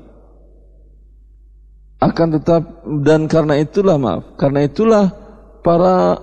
Akan 1.98 2.30
tetap 2.30 2.86
dan 3.02 3.26
karena 3.26 3.58
itulah 3.58 3.98
maaf 3.98 4.38
karena 4.38 4.70
itulah 4.70 5.10
para 5.66 6.22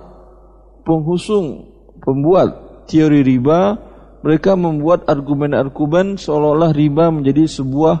penghusung 0.87 1.67
pembuat 1.99 2.55
teori 2.87 3.19
riba 3.27 3.75
mereka 4.23 4.55
membuat 4.55 5.03
argumen-argumen 5.11 6.15
seolah-olah 6.15 6.71
riba 6.71 7.11
menjadi 7.11 7.59
sebuah 7.59 7.99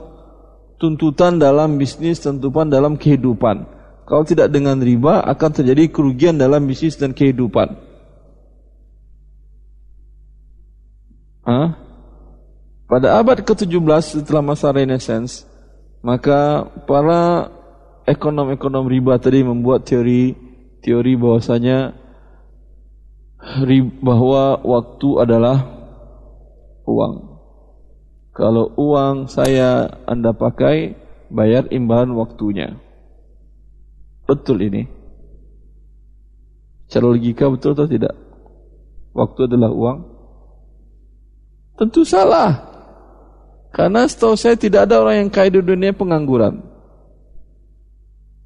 tuntutan 0.79 1.35
dalam 1.35 1.75
bisnis 1.75 2.23
tuntutan 2.23 2.71
dalam 2.71 2.95
kehidupan. 2.95 3.67
Kalau 4.07 4.23
tidak 4.23 4.55
dengan 4.55 4.79
riba 4.79 5.19
akan 5.27 5.51
terjadi 5.51 5.91
kerugian 5.91 6.39
dalam 6.39 6.63
bisnis 6.63 6.95
dan 6.95 7.11
kehidupan 7.11 7.84
Hah? 11.45 11.77
pada 12.85 13.17
abad 13.17 13.41
ke-17 13.41 14.21
setelah 14.21 14.41
masa 14.45 14.69
Renaissance 14.69 15.45
maka 16.05 16.69
para 16.85 17.49
ekonom-ekonom 18.05 18.85
riba 18.85 19.17
tadi 19.17 19.41
membuat 19.41 19.89
teori 19.89 20.37
teori 20.85 21.17
bahwasanya 21.17 21.97
bahwa 24.01 24.61
waktu 24.61 25.09
adalah 25.21 25.57
uang. 26.85 27.41
Kalau 28.35 28.73
uang 28.77 29.31
saya 29.31 30.01
Anda 30.05 30.35
pakai, 30.35 30.93
bayar 31.33 31.69
imbalan 31.73 32.13
waktunya. 32.13 32.77
Betul 34.29 34.65
ini. 34.65 34.85
Secara 36.85 37.05
logika 37.09 37.49
betul 37.49 37.73
atau 37.73 37.89
tidak? 37.89 38.13
Waktu 39.15 39.49
adalah 39.49 39.71
uang? 39.73 40.14
Tentu 41.75 42.07
salah. 42.07 42.75
Karena 43.75 44.07
setahu 44.07 44.39
saya 44.39 44.55
tidak 44.55 44.87
ada 44.87 45.03
orang 45.03 45.27
yang 45.27 45.29
kaya 45.31 45.51
di 45.51 45.59
dunia 45.59 45.91
pengangguran. 45.91 46.63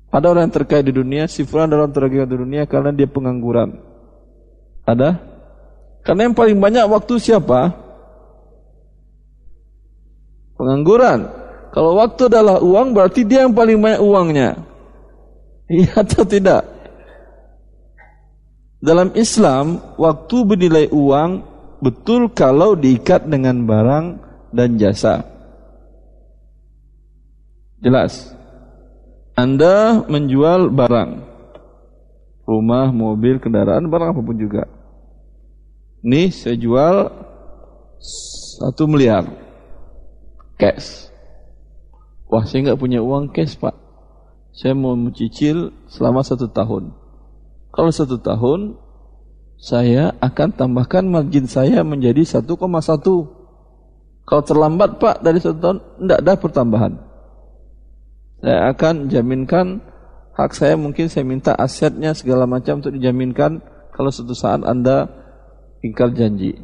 Ada 0.10 0.26
orang 0.26 0.50
yang 0.50 0.56
terkaya 0.58 0.82
di 0.82 0.90
dunia, 0.90 1.30
si 1.30 1.46
fulan 1.46 1.70
adalah 1.70 1.86
orang 1.86 1.94
terkaya 1.94 2.26
di 2.26 2.38
dunia 2.42 2.66
karena 2.66 2.90
dia 2.90 3.06
pengangguran. 3.06 3.78
Ada? 4.90 5.22
Karena 6.02 6.26
yang 6.26 6.34
paling 6.34 6.58
banyak 6.58 6.86
waktu 6.90 7.14
siapa? 7.22 7.78
Pengangguran. 10.58 11.30
Kalau 11.70 11.94
waktu 12.02 12.26
adalah 12.26 12.58
uang, 12.58 12.98
berarti 12.98 13.22
dia 13.22 13.46
yang 13.46 13.54
paling 13.54 13.78
banyak 13.78 14.02
uangnya. 14.02 14.52
Iya 15.70 16.02
atau 16.02 16.26
tidak? 16.26 16.66
Dalam 18.82 19.14
Islam, 19.14 19.78
waktu 20.02 20.42
bernilai 20.42 20.90
uang 20.90 21.46
betul 21.80 22.32
kalau 22.32 22.76
diikat 22.76 23.28
dengan 23.28 23.64
barang 23.68 24.06
dan 24.56 24.80
jasa. 24.80 25.24
Jelas? 27.80 28.36
Anda 29.40 30.04
menjual 30.04 30.68
barang, 30.76 31.12
rumah, 32.44 32.92
mobil, 32.92 33.40
kendaraan, 33.40 33.88
barang 33.88 34.12
apa 34.12 34.20
pun 34.20 34.36
juga. 34.36 34.68
Nih 36.04 36.32
saya 36.32 36.60
jual 36.60 36.96
satu 38.60 38.88
miliar 38.88 39.28
cash. 40.60 41.08
Wah 42.28 42.44
saya 42.44 42.72
nggak 42.72 42.80
punya 42.80 43.00
uang 43.00 43.32
cash 43.32 43.56
pak. 43.56 43.76
Saya 44.52 44.76
mau 44.76 44.92
mencicil 45.00 45.72
selama 45.88 46.20
satu 46.20 46.52
tahun. 46.52 46.92
Kalau 47.72 47.92
satu 47.96 48.20
tahun, 48.20 48.76
saya 49.60 50.16
akan 50.24 50.56
tambahkan 50.56 51.04
margin 51.04 51.46
saya 51.46 51.84
menjadi 51.84 52.24
1,1. 52.24 52.48
Kalau 54.24 54.44
terlambat 54.46 54.98
pak 55.04 55.20
dari 55.20 55.44
satu 55.44 55.58
tahun, 55.60 55.78
tidak 56.00 56.20
ada 56.24 56.34
pertambahan 56.40 56.94
saya 58.40 58.72
akan 58.72 59.12
jaminkan 59.12 59.84
hak 60.32 60.52
saya 60.56 60.80
mungkin 60.80 61.12
saya 61.12 61.28
minta 61.28 61.52
asetnya 61.60 62.16
segala 62.16 62.48
macam 62.48 62.80
untuk 62.80 62.96
dijaminkan 62.96 63.60
kalau 63.92 64.08
suatu 64.08 64.32
saat 64.32 64.64
Anda 64.64 65.12
ingkar 65.84 66.16
janji. 66.16 66.56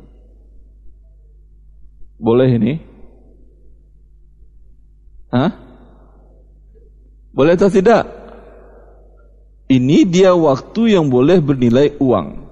Boleh 2.16 2.48
ini? 2.48 2.74
Hah? 5.36 5.52
Boleh 7.36 7.60
atau 7.60 7.68
tidak? 7.68 8.08
Ini 9.68 10.08
dia 10.08 10.32
waktu 10.32 10.96
yang 10.96 11.12
boleh 11.12 11.44
bernilai 11.44 12.00
uang. 12.00 12.45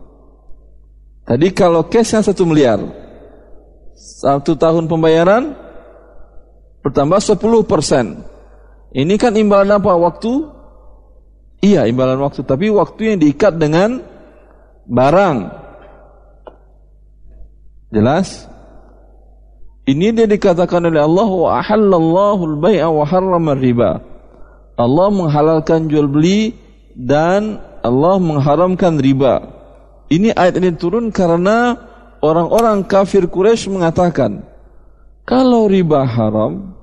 Tadi 1.23 1.47
kalau 1.55 1.87
cash 1.87 2.19
yang 2.19 2.23
satu 2.23 2.43
miliar, 2.43 2.83
satu 3.95 4.59
tahun 4.59 4.91
pembayaran 4.91 5.55
bertambah 6.83 7.19
10 7.23 7.63
persen. 7.63 8.27
Ini 8.91 9.15
kan 9.15 9.33
imbalan 9.33 9.79
apa? 9.79 9.95
Waktu? 9.95 10.51
Iya, 11.63 11.87
imbalan 11.87 12.19
waktu. 12.19 12.43
Tapi 12.43 12.67
waktu 12.67 13.15
yang 13.15 13.17
diikat 13.23 13.55
dengan 13.55 14.03
barang. 14.83 15.37
Jelas? 17.95 18.51
Ini 19.87 20.11
dia 20.11 20.27
dikatakan 20.27 20.91
oleh 20.91 20.99
Allah 20.99 21.27
wa 21.27 21.49
ahallallahu 21.59 22.41
al-bai'a 22.55 22.87
wa 22.91 23.03
harrama 23.07 23.55
riba. 23.55 23.99
Allah 24.75 25.07
menghalalkan 25.11 25.87
jual 25.87 26.07
beli 26.07 26.55
dan 26.95 27.63
Allah 27.83 28.19
mengharamkan 28.19 28.99
riba. 28.99 29.62
Ini 30.13 30.29
ayat 30.37 30.61
ini 30.61 30.77
turun 30.77 31.09
karena 31.09 31.73
orang-orang 32.21 32.85
kafir 32.85 33.25
Quraisy 33.25 33.73
mengatakan, 33.73 34.45
kalau 35.25 35.65
riba 35.65 36.05
haram, 36.05 36.77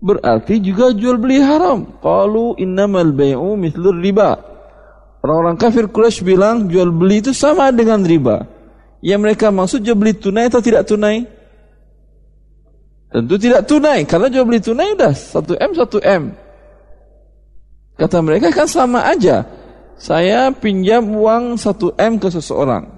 berarti 0.00 0.64
juga 0.64 0.96
jual 0.96 1.20
beli 1.20 1.44
haram. 1.44 1.84
Qalu 2.00 2.56
innamal 2.56 3.12
bai'u 3.12 3.60
mithlur 3.60 4.00
riba. 4.00 4.40
Orang-orang 5.20 5.60
kafir 5.60 5.92
Quraisy 5.92 6.24
bilang 6.24 6.72
jual 6.72 6.88
beli 6.88 7.20
itu 7.20 7.36
sama 7.36 7.68
dengan 7.68 8.00
riba. 8.00 8.48
Yang 9.04 9.20
mereka 9.20 9.52
maksud 9.52 9.84
jual 9.84 10.00
beli 10.00 10.16
tunai 10.16 10.48
atau 10.48 10.64
tidak 10.64 10.88
tunai? 10.88 11.28
Tentu 13.12 13.36
tidak 13.36 13.68
tunai 13.68 14.08
karena 14.08 14.32
jual 14.32 14.48
beli 14.48 14.64
tunai 14.64 14.96
sudah 14.96 15.12
1 15.12 15.60
M 15.60 15.70
1 15.76 16.00
M. 16.00 16.22
Kata 18.00 18.18
mereka 18.24 18.48
kan 18.50 18.66
sama 18.66 19.04
aja. 19.04 19.44
Saya 19.94 20.50
pinjam 20.50 21.06
uang 21.14 21.54
1 21.54 21.94
M 21.98 22.12
ke 22.18 22.28
seseorang. 22.30 22.90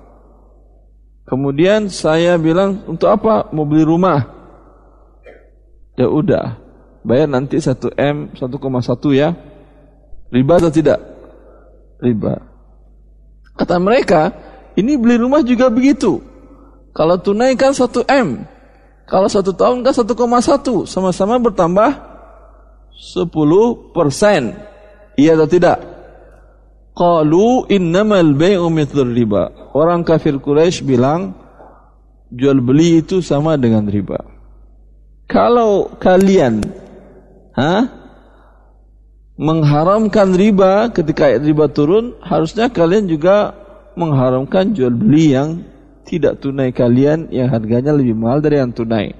Kemudian 1.26 1.90
saya 1.90 2.38
bilang 2.38 2.86
untuk 2.86 3.10
apa? 3.10 3.50
Mau 3.50 3.66
beli 3.66 3.82
rumah. 3.82 4.22
Ya 5.96 6.06
udah, 6.06 6.60
bayar 7.02 7.26
nanti 7.26 7.58
1 7.58 7.72
M 7.96 8.30
1,1 8.32 8.52
ya. 9.12 9.34
Riba 10.30 10.54
atau 10.58 10.70
tidak? 10.70 11.00
Riba. 12.02 12.36
Kata 13.56 13.80
mereka, 13.80 14.32
ini 14.76 15.00
beli 15.00 15.16
rumah 15.16 15.40
juga 15.40 15.72
begitu. 15.72 16.20
Kalau 16.92 17.16
tunai 17.20 17.56
kan 17.56 17.72
1 17.72 18.04
M. 18.08 18.44
Kalau 19.06 19.30
satu 19.30 19.54
tahun 19.54 19.86
kan 19.86 19.94
1,1 19.94 20.84
sama-sama 20.84 21.38
bertambah 21.38 21.90
10 22.92 23.30
persen. 23.94 24.58
Iya 25.14 25.38
atau 25.38 25.48
tidak? 25.48 25.95
Qalu 26.96 27.68
innamal 27.68 28.32
bay'u 28.32 28.72
mithlur 28.72 29.12
riba. 29.12 29.52
Orang 29.76 30.00
kafir 30.00 30.40
Quraisy 30.40 30.80
bilang 30.80 31.36
jual 32.32 32.56
beli 32.64 33.04
itu 33.04 33.20
sama 33.20 33.60
dengan 33.60 33.84
riba. 33.84 34.24
Kalau 35.28 35.92
kalian 36.00 36.64
ha, 37.52 37.84
mengharamkan 39.36 40.32
riba 40.32 40.88
ketika 40.88 41.36
riba 41.36 41.68
turun, 41.68 42.16
harusnya 42.24 42.72
kalian 42.72 43.12
juga 43.12 43.52
mengharamkan 44.00 44.72
jual 44.72 44.88
beli 44.88 45.36
yang 45.36 45.68
tidak 46.08 46.40
tunai 46.40 46.72
kalian 46.72 47.28
yang 47.28 47.52
harganya 47.52 47.92
lebih 47.92 48.16
mahal 48.16 48.40
dari 48.40 48.56
yang 48.56 48.72
tunai. 48.72 49.12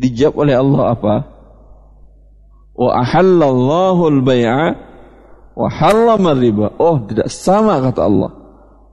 Dijawab 0.00 0.40
oleh 0.40 0.56
Allah 0.56 0.82
apa? 0.96 1.16
Wa 2.78 3.02
ahallallahu 3.02 4.02
al-bai'a 4.08 4.87
wa 5.58 5.66
harrama 5.66 6.38
riba. 6.38 6.78
Oh, 6.78 7.02
tidak 7.10 7.34
sama 7.34 7.82
kata 7.82 8.06
Allah. 8.06 8.30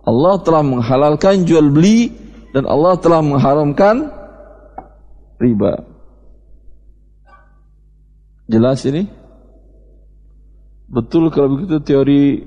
Allah 0.02 0.36
telah 0.42 0.66
menghalalkan 0.66 1.46
jual 1.46 1.70
beli 1.70 2.10
dan 2.58 2.66
Allah 2.66 2.98
telah 2.98 3.22
mengharamkan 3.22 4.10
riba. 5.38 5.86
Jelas 8.50 8.82
ini? 8.90 9.06
Betul 10.90 11.30
kalau 11.34 11.58
begitu 11.58 11.82
teori 11.82 12.42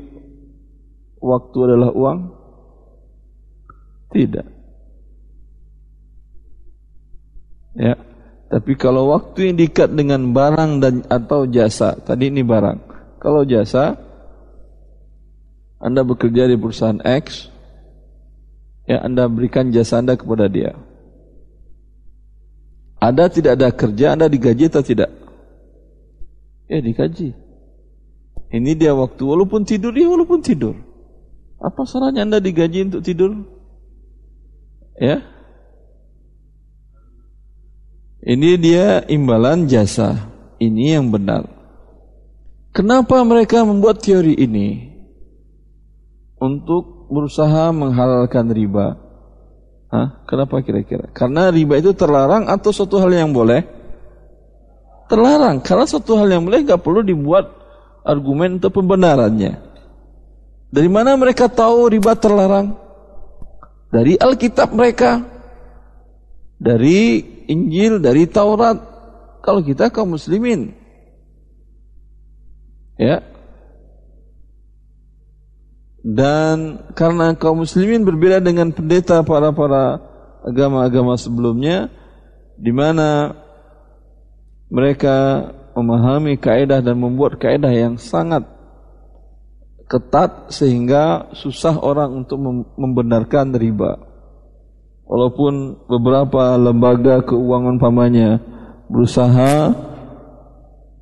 waktu 1.19 1.59
adalah 1.71 1.91
uang? 1.95 2.19
Tidak. 4.15 4.47
Ya. 7.79 7.95
Tapi 8.49 8.73
kalau 8.81 9.13
waktu 9.13 9.53
yang 9.53 9.57
diikat 9.61 9.93
dengan 9.93 10.33
barang 10.33 10.81
dan 10.81 10.95
atau 11.11 11.45
jasa, 11.45 11.99
tadi 12.01 12.33
ini 12.33 12.41
barang. 12.41 12.79
Kalau 13.21 13.45
jasa, 13.45 14.08
Anda 15.79 16.03
bekerja 16.03 16.51
di 16.51 16.59
perusahaan 16.59 16.99
X, 17.03 17.51
ya 18.91 18.99
Anda 19.03 19.31
berikan 19.31 19.71
jasa 19.71 20.03
Anda 20.03 20.19
kepada 20.19 20.51
dia. 20.51 20.75
Ada 22.99 23.31
tidak 23.31 23.53
ada 23.63 23.71
kerja, 23.71 24.19
Anda 24.19 24.27
digaji 24.27 24.67
atau 24.67 24.83
tidak? 24.83 25.11
Ya 26.67 26.83
digaji. 26.83 27.31
Ini 28.51 28.71
dia 28.75 28.91
waktu, 28.91 29.23
walaupun 29.23 29.63
tidur, 29.63 29.95
ya 29.95 30.11
walaupun 30.11 30.43
tidur. 30.43 30.75
Apa 31.63 31.87
salahnya 31.87 32.27
Anda 32.27 32.43
digaji 32.43 32.91
untuk 32.91 33.07
tidur? 33.07 33.39
Ya. 34.99 35.23
Ini 38.19 38.51
dia 38.59 39.07
imbalan 39.07 39.71
jasa. 39.71 40.27
Ini 40.59 40.99
yang 40.99 41.15
benar. 41.15 41.47
Kenapa 42.75 43.23
mereka 43.23 43.63
membuat 43.63 44.03
teori 44.03 44.35
ini? 44.35 44.98
Untuk 46.39 47.11
berusaha 47.11 47.75
menghalalkan 47.75 48.47
riba. 48.55 48.95
Hah? 49.91 50.23
Kenapa 50.29 50.63
kira-kira? 50.63 51.11
Karena 51.11 51.51
riba 51.51 51.81
itu 51.81 51.91
terlarang 51.97 52.47
atau 52.47 52.71
suatu 52.71 53.03
hal 53.03 53.11
yang 53.11 53.35
boleh? 53.35 53.67
Terlarang. 55.11 55.59
Karena 55.65 55.89
suatu 55.89 56.15
hal 56.15 56.31
yang 56.31 56.47
boleh 56.47 56.63
gak 56.63 56.85
perlu 56.85 57.03
dibuat 57.03 57.49
argumen 58.07 58.63
untuk 58.63 58.79
pembenarannya. 58.79 59.59
Dari 60.69 60.89
mana 60.93 61.17
mereka 61.17 61.49
tahu 61.49 61.91
riba 61.91 62.13
terlarang? 62.15 62.89
dari 63.89 64.21
Alkitab 64.21 64.73
mereka, 64.73 65.25
dari 66.61 67.25
Injil, 67.49 68.01
dari 68.01 68.29
Taurat. 68.29 68.77
Kalau 69.41 69.65
kita 69.65 69.89
kaum 69.89 70.13
muslimin, 70.13 70.77
ya. 73.01 73.25
Dan 76.09 76.89
karena 76.97 77.37
kaum 77.37 77.69
muslimin 77.69 78.01
berbeda 78.01 78.41
dengan 78.41 78.73
pendeta 78.73 79.21
para 79.21 79.53
para 79.53 80.01
agama-agama 80.41 81.21
sebelumnya, 81.21 81.93
di 82.57 82.73
mana 82.73 83.37
mereka 84.73 85.49
memahami 85.77 86.41
kaidah 86.41 86.81
dan 86.81 86.97
membuat 86.97 87.37
kaidah 87.37 87.69
yang 87.69 88.01
sangat 88.01 88.49
ketat 89.85 90.49
sehingga 90.49 91.29
susah 91.37 91.77
orang 91.77 92.25
untuk 92.25 92.41
membenarkan 92.81 93.53
riba. 93.53 94.01
Walaupun 95.05 95.85
beberapa 95.89 96.57
lembaga 96.57 97.21
keuangan 97.21 97.77
pamannya 97.77 98.41
berusaha 98.89 99.73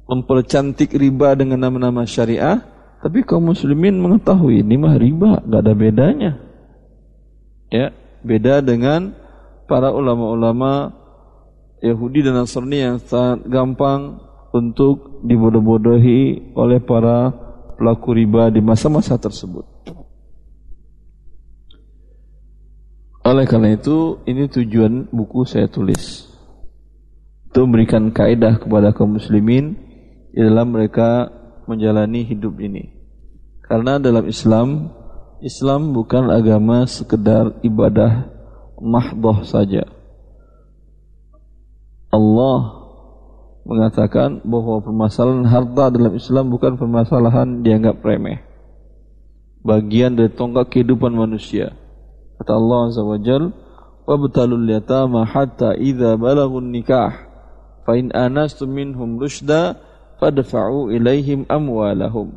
mempercantik 0.07 0.95
riba 0.95 1.35
dengan 1.39 1.63
nama-nama 1.63 2.03
syariah, 2.07 2.63
tapi 3.07 3.23
kaum 3.23 3.55
muslimin 3.55 4.03
mengetahui 4.03 4.67
ini 4.67 4.75
mah 4.75 4.99
riba, 4.99 5.39
gak 5.47 5.63
ada 5.63 5.75
bedanya. 5.79 6.43
Ya, 7.71 7.95
beda 8.27 8.59
dengan 8.67 9.15
para 9.71 9.95
ulama-ulama 9.95 10.91
Yahudi 11.79 12.27
dan 12.27 12.35
Nasrani 12.35 12.83
yang 12.83 12.99
sangat 12.99 13.47
gampang 13.47 14.19
untuk 14.51 15.23
dibodoh-bodohi 15.23 16.51
oleh 16.59 16.83
para 16.83 17.31
pelaku 17.79 18.19
riba 18.19 18.51
di 18.51 18.59
masa-masa 18.59 19.15
tersebut. 19.15 19.63
Oleh 23.23 23.47
karena 23.47 23.79
itu, 23.79 24.19
ini 24.27 24.51
tujuan 24.51 25.15
buku 25.15 25.47
saya 25.47 25.71
tulis. 25.71 26.27
Untuk 27.55 27.71
memberikan 27.71 28.11
kaidah 28.11 28.59
kepada 28.59 28.91
kaum 28.91 29.15
muslimin 29.15 29.79
dalam 30.35 30.75
mereka 30.75 31.31
menjalani 31.71 32.27
hidup 32.27 32.59
ini. 32.59 32.96
Karena 33.66 33.98
dalam 33.98 34.28
Islam, 34.28 34.92
Islam 35.42 35.96
bukan 35.96 36.30
agama 36.30 36.84
sekedar 36.86 37.56
ibadah 37.64 38.28
mahdoh 38.78 39.42
saja. 39.48 39.88
Allah 42.12 42.60
mengatakan 43.64 44.44
bahwa 44.44 44.84
permasalahan 44.84 45.48
harta 45.48 45.94
dalam 45.94 46.14
Islam 46.18 46.52
bukan 46.52 46.76
permasalahan 46.76 47.64
dianggap 47.64 48.04
remeh. 48.04 48.44
Bagian 49.62 50.18
dari 50.18 50.34
tonggak 50.34 50.74
kehidupan 50.74 51.14
manusia. 51.14 51.72
Kata 52.42 52.58
Allah 52.58 52.80
Azza 52.90 53.06
wa 53.06 53.22
Jal, 53.22 53.54
وَابْتَلُوا 54.02 54.60
الْيَتَامَ 54.66 55.14
حَتَّى 55.26 55.70
إِذَا 55.78 56.18
بَلَغُوا 56.18 56.62
النِّكَاحِ 56.62 57.14
فَإِنْ 57.88 58.12
آنَسْتُمْ 58.12 58.70
مِنْهُمْ 58.70 59.22
رُشْدًا 59.22 59.62
فَادْفَعُوا 60.20 60.84
إِلَيْهِمْ 60.92 61.46
أَمْوَالَهُمْ 61.48 62.28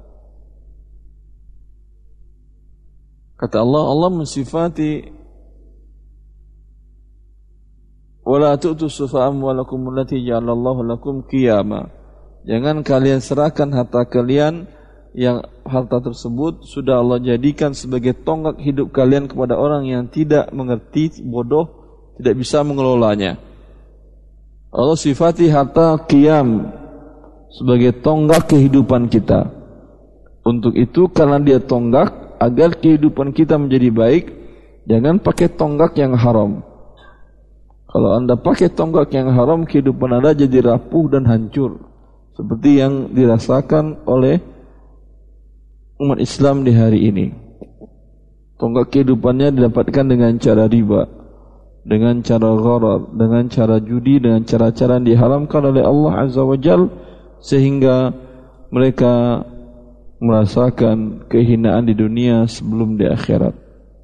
Kata 3.39 3.63
Allah, 3.63 3.83
Allah 3.87 4.09
mensifati 4.11 5.07
wala 8.27 8.59
tu'tu 8.59 8.91
sufa 8.91 9.31
amwalakum 9.31 9.79
allati 9.95 10.19
ja'alallahu 10.19 10.83
lakum 10.83 11.23
qiyama. 11.23 11.87
Jangan 12.43 12.83
kalian 12.83 13.23
serahkan 13.23 13.71
harta 13.71 14.03
kalian 14.11 14.67
yang 15.15 15.39
harta 15.63 16.03
tersebut 16.03 16.67
sudah 16.67 16.99
Allah 16.99 17.23
jadikan 17.23 17.71
sebagai 17.71 18.11
tonggak 18.11 18.59
hidup 18.59 18.91
kalian 18.91 19.31
kepada 19.31 19.55
orang 19.55 19.87
yang 19.87 20.11
tidak 20.11 20.51
mengerti, 20.51 21.23
bodoh, 21.23 21.65
tidak 22.19 22.43
bisa 22.43 22.59
mengelolanya. 22.67 23.39
Allah 24.69 24.99
sifati 24.99 25.47
harta 25.47 25.95
qiyam 26.05 26.75
sebagai 27.55 28.03
tonggak 28.03 28.51
kehidupan 28.51 29.07
kita. 29.07 29.47
Untuk 30.43 30.75
itu 30.75 31.07
karena 31.09 31.41
dia 31.41 31.63
tonggak 31.63 32.28
agar 32.39 32.79
kehidupan 32.79 33.35
kita 33.35 33.59
menjadi 33.59 33.91
baik, 33.91 34.25
jangan 34.87 35.19
pakai 35.19 35.51
tonggak 35.51 35.99
yang 35.99 36.15
haram. 36.15 36.63
Kalau 37.89 38.15
anda 38.15 38.39
pakai 38.39 38.71
tonggak 38.71 39.11
yang 39.11 39.35
haram, 39.35 39.67
kehidupan 39.67 40.15
anda 40.15 40.31
jadi 40.31 40.63
rapuh 40.73 41.11
dan 41.11 41.27
hancur. 41.27 41.83
Seperti 42.39 42.79
yang 42.79 43.11
dirasakan 43.11 44.07
oleh 44.07 44.39
umat 45.99 46.23
Islam 46.23 46.63
di 46.63 46.71
hari 46.71 47.11
ini. 47.11 47.25
Tonggak 48.55 48.95
kehidupannya 48.95 49.55
didapatkan 49.59 50.05
dengan 50.07 50.39
cara 50.39 50.67
riba, 50.71 51.07
dengan 51.83 52.23
cara 52.23 52.49
gharar, 52.55 53.01
dengan 53.11 53.43
cara 53.51 53.83
judi, 53.83 54.19
dengan 54.23 54.47
cara-cara 54.47 54.99
yang 54.99 55.07
diharamkan 55.07 55.63
oleh 55.67 55.83
Allah 55.83 56.13
Azza 56.23 56.43
wa 56.43 56.55
Jal, 56.55 56.87
sehingga 57.43 58.11
mereka 58.69 59.43
merasakan 60.19 61.25
kehinaan 61.31 61.87
di 61.87 61.95
dunia 61.95 62.43
sebelum 62.45 62.99
di 62.99 63.07
akhirat 63.07 63.55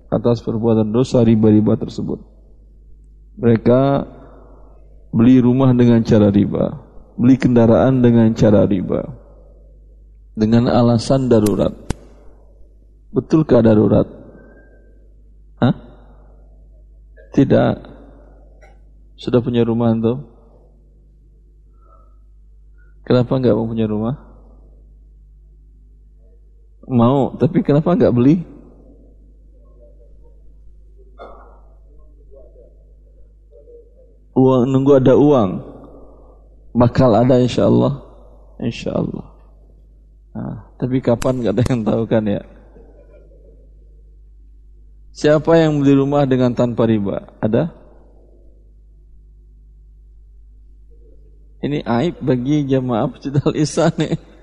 atas 0.08 0.40
perbuatan 0.40 0.90
dosa 0.96 1.20
riba-riba 1.22 1.76
tersebut. 1.76 2.24
Mereka 3.36 3.82
beli 5.12 5.44
rumah 5.44 5.76
dengan 5.76 6.00
cara 6.08 6.32
riba, 6.32 6.72
beli 7.20 7.36
kendaraan 7.36 8.00
dengan 8.00 8.32
cara 8.32 8.64
riba, 8.64 9.04
dengan 10.32 10.72
alasan 10.72 11.28
darurat. 11.28 11.76
Betulkah 13.12 13.64
darurat? 13.64 14.08
Hah? 15.60 15.76
Tidak. 17.36 17.74
Sudah 19.16 19.40
punya 19.40 19.64
rumah 19.64 19.96
itu? 19.96 20.16
Kenapa 23.08 23.40
enggak 23.40 23.56
mau 23.56 23.68
punya 23.68 23.88
rumah? 23.88 24.25
Mau, 26.86 27.34
tapi 27.42 27.66
kenapa 27.66 27.98
nggak 27.98 28.14
beli? 28.14 28.46
Uang 34.36 34.68
nunggu 34.70 35.00
ada 35.00 35.16
uang, 35.16 35.64
bakal 36.76 37.16
ada 37.16 37.40
insya 37.40 37.66
Allah, 37.72 38.04
insya 38.60 38.92
Allah. 38.94 39.26
Nah, 40.36 40.56
tapi 40.76 41.00
kapan 41.00 41.40
nggak 41.40 41.56
ada 41.56 41.64
yang 41.72 41.82
tahu 41.88 42.04
kan 42.06 42.24
ya? 42.28 42.44
Siapa 45.16 45.56
yang 45.56 45.80
beli 45.80 45.96
rumah 45.96 46.28
dengan 46.28 46.52
tanpa 46.52 46.84
riba? 46.84 47.32
Ada? 47.40 47.72
Ini 51.64 51.82
aib 51.82 52.20
bagi 52.20 52.68
jamaah 52.68 53.10
Masjidil 53.10 53.56
Isya 53.56 53.90
nih. 53.96 54.35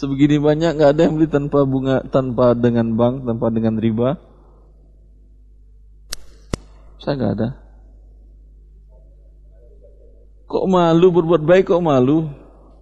Sebegini 0.00 0.40
banyak 0.40 0.80
nggak 0.80 0.90
ada 0.96 1.00
yang 1.04 1.20
beli 1.20 1.28
tanpa 1.28 1.68
bunga, 1.68 2.00
tanpa 2.08 2.56
dengan 2.56 2.96
bank, 2.96 3.28
tanpa 3.28 3.52
dengan 3.52 3.76
riba. 3.76 4.16
Saya 7.04 7.20
nggak 7.20 7.32
ada. 7.36 7.48
Kok 10.48 10.64
malu 10.72 11.06
berbuat 11.12 11.44
baik 11.44 11.68
kok 11.68 11.84
malu? 11.84 12.32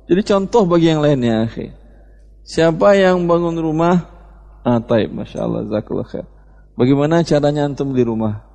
Jadi 0.06 0.22
contoh 0.30 0.62
bagi 0.62 0.94
yang 0.94 1.02
lainnya, 1.02 1.50
akhi. 1.50 1.74
Siapa 2.46 2.94
yang 2.94 3.26
bangun 3.26 3.60
rumah? 3.60 4.08
Ah, 4.62 4.78
taib, 4.78 5.10
masya 5.10 5.42
Allah, 5.42 5.66
khair. 5.82 6.24
Bagaimana 6.78 7.26
caranya 7.26 7.66
antum 7.66 7.90
beli 7.90 8.06
rumah? 8.06 8.47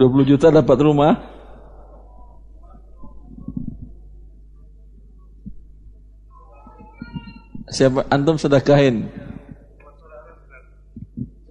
20 0.00 0.24
juta 0.24 0.48
dapat 0.48 0.80
rumah. 0.80 1.20
Siapa 7.68 8.08
antum 8.08 8.40
sedekahin? 8.40 9.12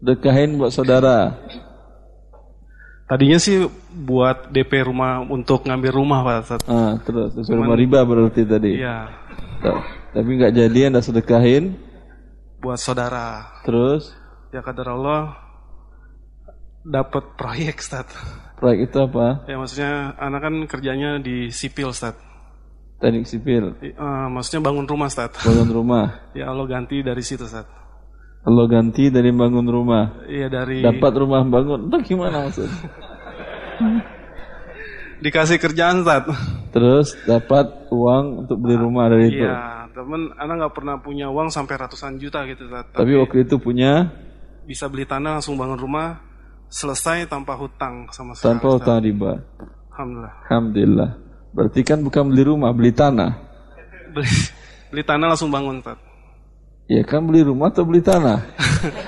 Sedekahin 0.02 0.58
buat 0.58 0.74
saudara. 0.74 1.38
Tadinya 3.06 3.38
sih 3.38 3.70
buat 3.94 4.50
DP 4.50 4.90
rumah 4.90 5.22
untuk 5.30 5.70
ngambil 5.70 5.92
rumah 5.94 6.26
Pak 6.26 6.36
Ustaz. 6.42 6.62
Ah, 6.66 6.98
terus, 7.06 7.38
terus 7.38 7.54
rumah 7.54 7.78
riba 7.78 8.02
berarti 8.02 8.50
tadi. 8.50 8.82
Iya. 8.82 9.14
Tapi 10.10 10.30
nggak 10.42 10.58
jadi 10.58 10.90
Anda 10.90 11.06
sedekahin 11.06 11.78
buat 12.66 12.82
saudara. 12.82 13.62
Terus 13.62 14.10
ya 14.50 14.66
kadar 14.66 14.98
Allah 14.98 15.49
dapat 16.84 17.36
proyek, 17.36 17.84
Ustaz. 17.84 18.08
Proyek 18.60 18.92
itu 18.92 18.98
apa? 19.00 19.48
Ya 19.48 19.56
maksudnya 19.56 20.16
anak 20.20 20.42
kan 20.44 20.56
kerjanya 20.68 21.20
di 21.20 21.52
sipil, 21.52 21.92
Ustaz. 21.92 22.16
Teknik 23.00 23.32
sipil. 23.32 23.80
Uh, 23.96 24.28
maksudnya 24.28 24.60
bangun 24.60 24.84
rumah, 24.84 25.08
Ustaz. 25.08 25.32
Bangun 25.44 25.72
rumah. 25.72 26.20
ya 26.38 26.52
Allah 26.52 26.68
ganti 26.68 27.00
dari 27.00 27.24
situ, 27.24 27.48
Ustaz. 27.48 27.64
Allah 28.44 28.66
ganti 28.68 29.12
dari 29.12 29.32
bangun 29.32 29.68
rumah. 29.68 30.28
Iya 30.28 30.52
dari. 30.52 30.84
Dapat 30.84 31.14
rumah 31.16 31.44
bangun. 31.48 31.88
Entah 31.88 32.02
gimana 32.04 32.48
maksud? 32.48 32.68
Dikasih 35.24 35.60
kerjaan, 35.60 36.04
Ustaz. 36.04 36.28
Terus 36.76 37.16
dapat 37.24 37.88
uang 37.92 38.48
untuk 38.48 38.60
beli 38.60 38.76
rumah 38.76 39.08
dari 39.08 39.32
itu. 39.32 39.48
Iya, 39.48 39.88
temen 39.96 40.32
anak 40.36 40.56
nggak 40.64 40.74
pernah 40.76 40.96
punya 41.00 41.32
uang 41.32 41.52
sampai 41.52 41.76
ratusan 41.80 42.20
juta 42.20 42.44
gitu, 42.48 42.68
Ustaz. 42.68 42.92
Tapi, 42.92 43.00
Tapi 43.00 43.12
waktu 43.16 43.38
itu 43.48 43.56
punya 43.60 44.12
bisa 44.68 44.92
beli 44.92 45.08
tanah 45.08 45.40
langsung 45.40 45.58
bangun 45.58 45.80
rumah 45.80 46.29
selesai 46.70 47.26
tanpa 47.26 47.58
hutang 47.58 48.08
sama 48.14 48.38
sekali. 48.38 48.46
Tanpa 48.56 48.68
hutang 48.78 49.02
riba. 49.02 49.42
Alhamdulillah. 49.92 50.34
Alhamdulillah. 50.48 51.12
Berarti 51.50 51.82
kan 51.82 52.00
bukan 52.06 52.30
beli 52.30 52.44
rumah, 52.46 52.70
beli 52.72 52.94
tanah. 52.94 53.32
beli, 54.14 54.30
beli 54.94 55.04
tanah 55.04 55.26
langsung 55.34 55.50
bangun, 55.50 55.82
Tat. 55.82 55.98
Ya 56.86 57.02
kan 57.06 57.26
beli 57.26 57.42
rumah 57.46 57.74
atau 57.74 57.86
beli 57.86 58.02
tanah? 58.02 58.46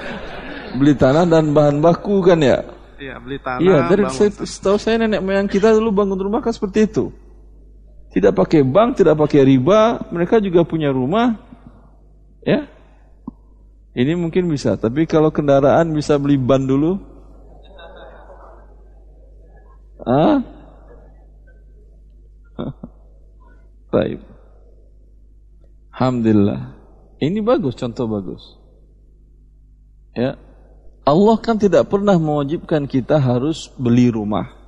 beli 0.81 0.93
tanah 0.97 1.25
dan 1.29 1.53
bahan 1.53 1.81
baku 1.81 2.25
kan 2.25 2.41
ya? 2.41 2.65
Iya, 2.97 3.17
beli 3.21 3.37
tanah. 3.41 3.61
Iya, 3.61 3.77
dari 3.89 4.03
saya, 4.13 4.29
setahu 4.41 4.77
saya 4.77 5.05
nenek 5.05 5.21
moyang 5.21 5.49
kita 5.49 5.73
dulu 5.73 5.89
bangun 5.93 6.17
rumah 6.17 6.41
kan 6.41 6.53
seperti 6.53 6.89
itu. 6.89 7.09
Tidak 8.11 8.35
pakai 8.35 8.61
bank, 8.61 9.01
tidak 9.01 9.17
pakai 9.17 9.47
riba, 9.47 10.01
mereka 10.11 10.37
juga 10.37 10.61
punya 10.67 10.91
rumah. 10.91 11.39
Ya. 12.43 12.67
Ini 13.95 14.17
mungkin 14.17 14.47
bisa, 14.49 14.75
tapi 14.77 15.03
kalau 15.07 15.31
kendaraan 15.31 15.91
bisa 15.91 16.15
beli 16.15 16.37
ban 16.37 16.63
dulu, 16.63 17.10
Ah? 20.05 20.41
Baik. 23.91 24.23
Alhamdulillah. 25.91 26.73
Ini 27.21 27.43
bagus, 27.43 27.77
contoh 27.77 28.07
bagus. 28.09 28.41
Ya. 30.17 30.39
Allah 31.05 31.37
kan 31.37 31.57
tidak 31.57 31.89
pernah 31.89 32.15
mewajibkan 32.17 32.87
kita 32.87 33.19
harus 33.19 33.69
beli 33.77 34.09
rumah. 34.09 34.61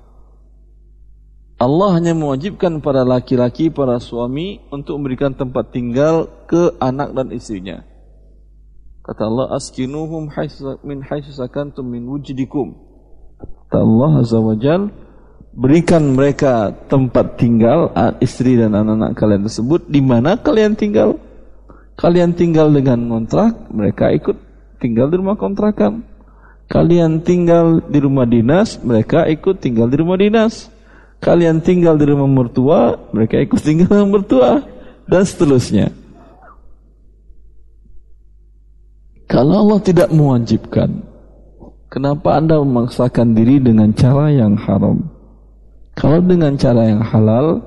Allah 1.62 1.96
hanya 1.96 2.12
mewajibkan 2.12 2.84
para 2.84 3.08
laki-laki, 3.08 3.72
para 3.72 3.96
suami 4.04 4.60
untuk 4.68 5.00
memberikan 5.00 5.32
tempat 5.32 5.72
tinggal 5.72 6.28
ke 6.50 6.76
anak 6.82 7.16
dan 7.16 7.32
istrinya. 7.32 7.88
Kata 9.06 9.30
Allah, 9.30 9.56
askinuhum 9.56 10.28
min 10.84 11.00
haitsu 11.06 11.32
sakantum 11.32 11.88
min 11.88 12.04
wujdikum. 12.04 12.76
Kata 13.40 13.80
Allah 13.80 14.12
Azza 14.20 14.40
wa 14.44 14.56
Jalla, 14.60 14.92
berikan 15.54 16.18
mereka 16.18 16.74
tempat 16.90 17.38
tinggal 17.38 17.94
istri 18.18 18.58
dan 18.58 18.74
anak-anak 18.74 19.14
kalian 19.14 19.42
tersebut. 19.46 19.86
Di 19.86 20.02
mana 20.02 20.36
kalian 20.38 20.74
tinggal? 20.74 21.22
Kalian 21.94 22.34
tinggal 22.34 22.74
dengan 22.74 23.06
kontrak 23.06 23.70
mereka 23.70 24.10
ikut 24.10 24.38
tinggal 24.82 25.14
di 25.14 25.16
rumah 25.22 25.38
kontrakan. 25.38 26.02
Kalian 26.66 27.22
tinggal 27.22 27.86
di 27.86 28.02
rumah 28.02 28.26
dinas 28.26 28.82
mereka 28.82 29.30
ikut 29.30 29.62
tinggal 29.62 29.88
di 29.94 30.02
rumah 30.02 30.18
dinas. 30.18 30.74
Kalian 31.22 31.64
tinggal 31.64 31.96
di 31.96 32.06
rumah 32.10 32.28
mertua 32.28 32.98
mereka 33.14 33.40
ikut 33.40 33.62
tinggal 33.62 33.88
di 33.88 33.94
rumah 33.94 34.12
mertua 34.20 34.52
dan 35.06 35.24
seterusnya. 35.24 35.94
Kalau 39.30 39.66
Allah 39.66 39.80
tidak 39.82 40.10
mewajibkan 40.14 41.06
kenapa 41.90 42.38
anda 42.42 42.58
memaksakan 42.58 43.38
diri 43.38 43.62
dengan 43.62 43.94
cara 43.94 44.30
yang 44.30 44.58
haram 44.58 45.14
kalau 45.94 46.20
dengan 46.26 46.58
cara 46.58 46.90
yang 46.90 47.02
halal, 47.06 47.62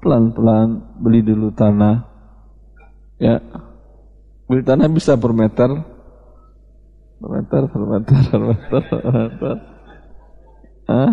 pelan-pelan 0.00 0.80
beli 0.98 1.20
dulu 1.20 1.52
tanah. 1.52 2.08
Ya. 3.20 3.44
Beli 4.48 4.64
tanah 4.64 4.88
bisa 4.88 5.20
per 5.20 5.32
meter. 5.36 5.70
Per 7.18 7.28
meter, 7.28 7.62
per 7.68 7.82
meter, 7.84 8.18
per 8.30 8.40
meter, 8.40 8.80
per 8.88 9.12
meter. 9.12 9.56
Hah? 10.88 11.10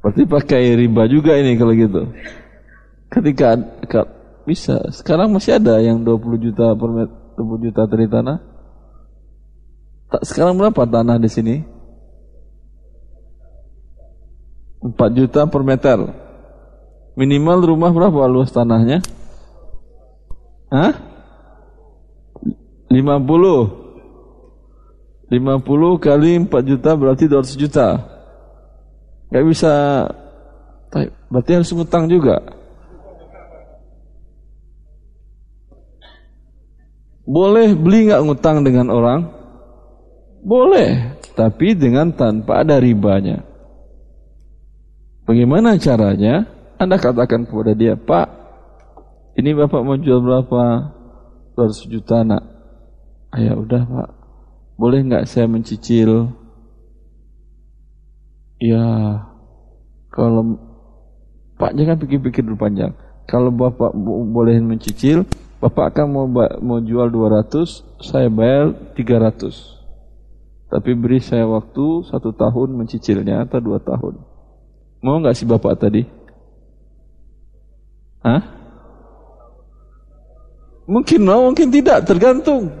Berarti 0.00 0.22
pakai 0.24 0.72
riba 0.78 1.04
juga 1.10 1.36
ini 1.36 1.58
kalau 1.58 1.74
gitu. 1.76 2.08
Ketika 3.12 3.58
bisa, 4.48 4.80
sekarang 4.94 5.28
masih 5.34 5.60
ada 5.60 5.76
yang 5.84 6.00
20 6.00 6.40
juta 6.40 6.72
per 6.72 6.88
meter, 6.88 7.16
20 7.36 7.66
juta 7.68 7.82
dari 7.84 8.06
tanah. 8.08 8.38
Tak 10.08 10.22
sekarang 10.24 10.56
berapa 10.56 10.88
tanah 10.88 11.20
di 11.20 11.28
sini? 11.28 11.77
4 14.78 15.18
juta 15.18 15.46
per 15.50 15.62
meter. 15.66 15.98
Minimal 17.18 17.66
rumah 17.66 17.90
berapa 17.90 18.30
luas 18.30 18.54
tanahnya? 18.54 19.02
Hah? 20.70 20.94
50. 22.88 22.94
50 25.28 25.98
kali 26.00 26.30
4 26.46 26.48
juta 26.64 26.90
berarti 26.94 27.24
200 27.26 27.58
juta. 27.58 27.88
Gak 29.28 29.44
bisa, 29.44 29.72
berarti 31.28 31.50
harus 31.52 31.68
ngutang 31.68 32.08
juga. 32.08 32.40
Boleh 37.28 37.76
beli 37.76 38.08
nggak 38.08 38.24
ngutang 38.24 38.64
dengan 38.64 38.88
orang? 38.88 39.28
Boleh, 40.40 41.20
tapi 41.36 41.76
dengan 41.76 42.08
tanpa 42.08 42.64
ada 42.64 42.80
ribanya. 42.80 43.44
Bagaimana 45.28 45.76
caranya? 45.76 46.48
Anda 46.80 46.96
katakan 46.96 47.44
kepada 47.44 47.76
dia, 47.76 48.00
Pak, 48.00 48.26
ini 49.36 49.52
Bapak 49.52 49.84
mau 49.84 50.00
jual 50.00 50.24
berapa? 50.24 50.88
200 51.52 51.92
juta 51.92 52.24
nak. 52.24 52.40
Ayah 53.36 53.60
udah 53.60 53.82
Pak, 53.84 54.10
boleh 54.80 55.04
nggak 55.04 55.28
saya 55.28 55.44
mencicil? 55.44 56.32
Ya, 58.56 59.20
kalau 60.08 60.56
Pak 61.60 61.76
jangan 61.76 62.00
pikir-pikir 62.00 62.40
dulu 62.40 62.56
panjang. 62.56 62.96
Kalau 63.28 63.52
Bapak 63.52 63.92
boleh 64.32 64.56
mencicil, 64.64 65.28
Bapak 65.60 65.92
akan 65.92 66.06
mau 66.08 66.26
mau 66.64 66.80
jual 66.80 67.12
200, 67.12 68.00
saya 68.00 68.32
bayar 68.32 68.72
300. 68.96 70.72
Tapi 70.72 70.90
beri 70.96 71.20
saya 71.20 71.44
waktu 71.44 72.08
satu 72.08 72.32
tahun 72.32 72.80
mencicilnya 72.80 73.44
atau 73.44 73.60
dua 73.60 73.76
tahun. 73.84 74.27
Mau 74.98 75.22
nggak 75.22 75.36
si 75.38 75.46
Bapak 75.46 75.78
tadi? 75.78 76.02
Hah? 78.22 78.42
Mungkin 80.88 81.20
mau, 81.22 81.44
mungkin 81.46 81.68
tidak, 81.68 82.08
tergantung. 82.08 82.72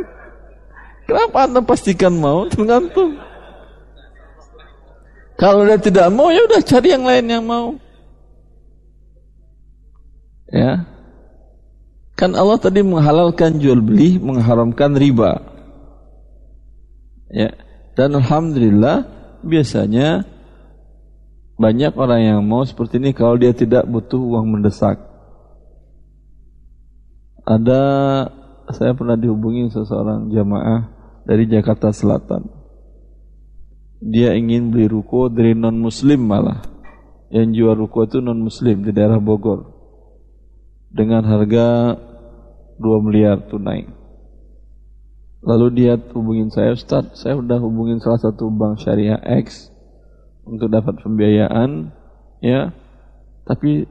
Kenapa 1.06 1.38
Anda 1.46 1.60
pastikan 1.60 2.16
mau? 2.16 2.48
Tergantung. 2.48 3.20
Kalau 5.36 5.64
dia 5.64 5.80
tidak 5.80 6.08
mau, 6.12 6.28
ya 6.32 6.44
udah 6.44 6.60
cari 6.60 6.88
yang 6.92 7.04
lain 7.04 7.26
yang 7.28 7.44
mau. 7.44 7.76
Ya. 10.50 10.84
Kan 12.18 12.36
Allah 12.36 12.60
tadi 12.60 12.84
menghalalkan 12.84 13.56
jual 13.56 13.80
beli, 13.80 14.20
mengharamkan 14.20 14.92
riba. 14.92 15.40
Ya. 17.32 17.56
Dan 17.96 18.16
alhamdulillah 18.20 19.08
biasanya 19.40 20.28
banyak 21.60 21.92
orang 21.92 22.20
yang 22.24 22.40
mau 22.40 22.64
seperti 22.64 22.96
ini 22.96 23.12
kalau 23.12 23.36
dia 23.36 23.52
tidak 23.52 23.84
butuh 23.84 24.16
uang 24.16 24.56
mendesak. 24.56 24.96
Ada 27.44 27.82
saya 28.72 28.96
pernah 28.96 29.20
dihubungi 29.20 29.68
seseorang 29.68 30.32
jamaah 30.32 30.88
dari 31.28 31.44
Jakarta 31.44 31.92
Selatan. 31.92 32.48
Dia 34.00 34.32
ingin 34.32 34.72
beli 34.72 34.88
ruko 34.88 35.28
dari 35.28 35.52
non 35.52 35.76
muslim 35.76 36.24
malah. 36.24 36.64
Yang 37.28 37.60
jual 37.60 37.76
ruko 37.76 38.08
itu 38.08 38.24
non 38.24 38.40
muslim 38.40 38.80
di 38.80 38.96
daerah 38.96 39.20
Bogor. 39.20 39.68
Dengan 40.88 41.28
harga 41.28 42.00
2 42.80 43.04
miliar 43.04 43.36
tunai. 43.52 43.84
Lalu 45.44 45.66
dia 45.76 46.00
hubungin 46.16 46.48
saya, 46.48 46.72
Ustaz, 46.72 47.20
saya 47.20 47.36
udah 47.36 47.60
hubungin 47.60 48.00
salah 48.00 48.18
satu 48.18 48.48
bank 48.48 48.80
syariah 48.80 49.20
X 49.44 49.69
untuk 50.50 50.66
dapat 50.66 50.98
pembiayaan 50.98 51.94
ya. 52.42 52.74
Tapi 53.46 53.86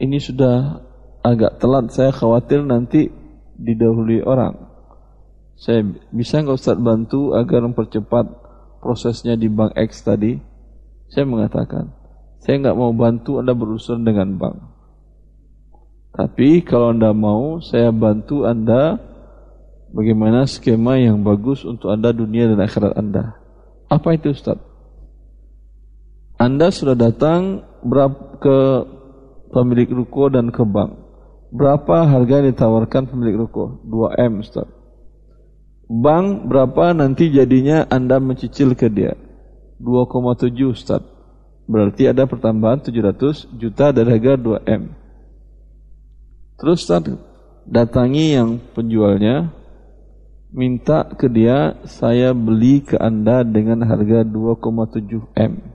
ini 0.00 0.18
sudah 0.18 0.80
agak 1.20 1.60
telat. 1.60 1.92
Saya 1.92 2.10
khawatir 2.10 2.64
nanti 2.64 3.12
didahului 3.60 4.24
orang. 4.24 4.56
Saya 5.60 5.84
bisa 6.10 6.42
nggak 6.42 6.58
Ustaz 6.58 6.80
bantu 6.80 7.36
agar 7.36 7.62
mempercepat 7.62 8.26
prosesnya 8.82 9.38
di 9.38 9.46
bank 9.46 9.76
X 9.78 10.02
tadi? 10.02 10.34
Saya 11.12 11.28
mengatakan 11.28 11.92
saya 12.42 12.58
nggak 12.58 12.78
mau 12.78 12.90
bantu 12.90 13.38
anda 13.38 13.54
berurusan 13.54 14.02
dengan 14.02 14.34
bank. 14.34 14.58
Tapi 16.12 16.66
kalau 16.66 16.90
anda 16.90 17.14
mau 17.14 17.62
saya 17.62 17.94
bantu 17.94 18.42
anda 18.42 18.98
bagaimana 19.94 20.44
skema 20.50 20.98
yang 20.98 21.22
bagus 21.22 21.62
untuk 21.62 21.94
anda 21.94 22.10
dunia 22.10 22.50
dan 22.50 22.58
akhirat 22.58 22.98
anda. 22.98 23.38
Apa 23.86 24.18
itu 24.18 24.34
Ustaz 24.34 24.71
anda 26.42 26.74
sudah 26.74 26.98
datang 26.98 27.62
berapa 27.86 28.42
ke 28.42 28.58
pemilik 29.54 30.02
ruko 30.02 30.26
dan 30.26 30.50
ke 30.50 30.66
bank. 30.66 30.98
Berapa 31.54 32.02
harga 32.02 32.42
yang 32.42 32.50
ditawarkan 32.50 33.06
pemilik 33.06 33.46
ruko? 33.46 33.78
2M 33.86 34.42
Ustaz. 34.42 34.66
Bank 35.86 36.50
berapa 36.50 36.96
nanti 36.98 37.30
jadinya 37.30 37.86
Anda 37.86 38.18
mencicil 38.18 38.74
ke 38.74 38.90
dia? 38.90 39.14
2,7 39.78 40.50
Ustaz. 40.66 41.04
Berarti 41.70 42.10
ada 42.10 42.26
pertambahan 42.26 42.82
700 42.82 43.46
juta 43.54 43.94
dari 43.94 44.10
harga 44.10 44.34
2M. 44.34 44.82
Terus 46.58 46.82
Ustaz 46.82 47.06
datangi 47.62 48.34
yang 48.34 48.58
penjualnya 48.74 49.54
minta 50.50 51.06
ke 51.06 51.30
dia 51.30 51.78
saya 51.86 52.34
beli 52.34 52.82
ke 52.82 52.98
Anda 52.98 53.46
dengan 53.46 53.86
harga 53.86 54.26
2,7 54.26 55.22
M. 55.38 55.71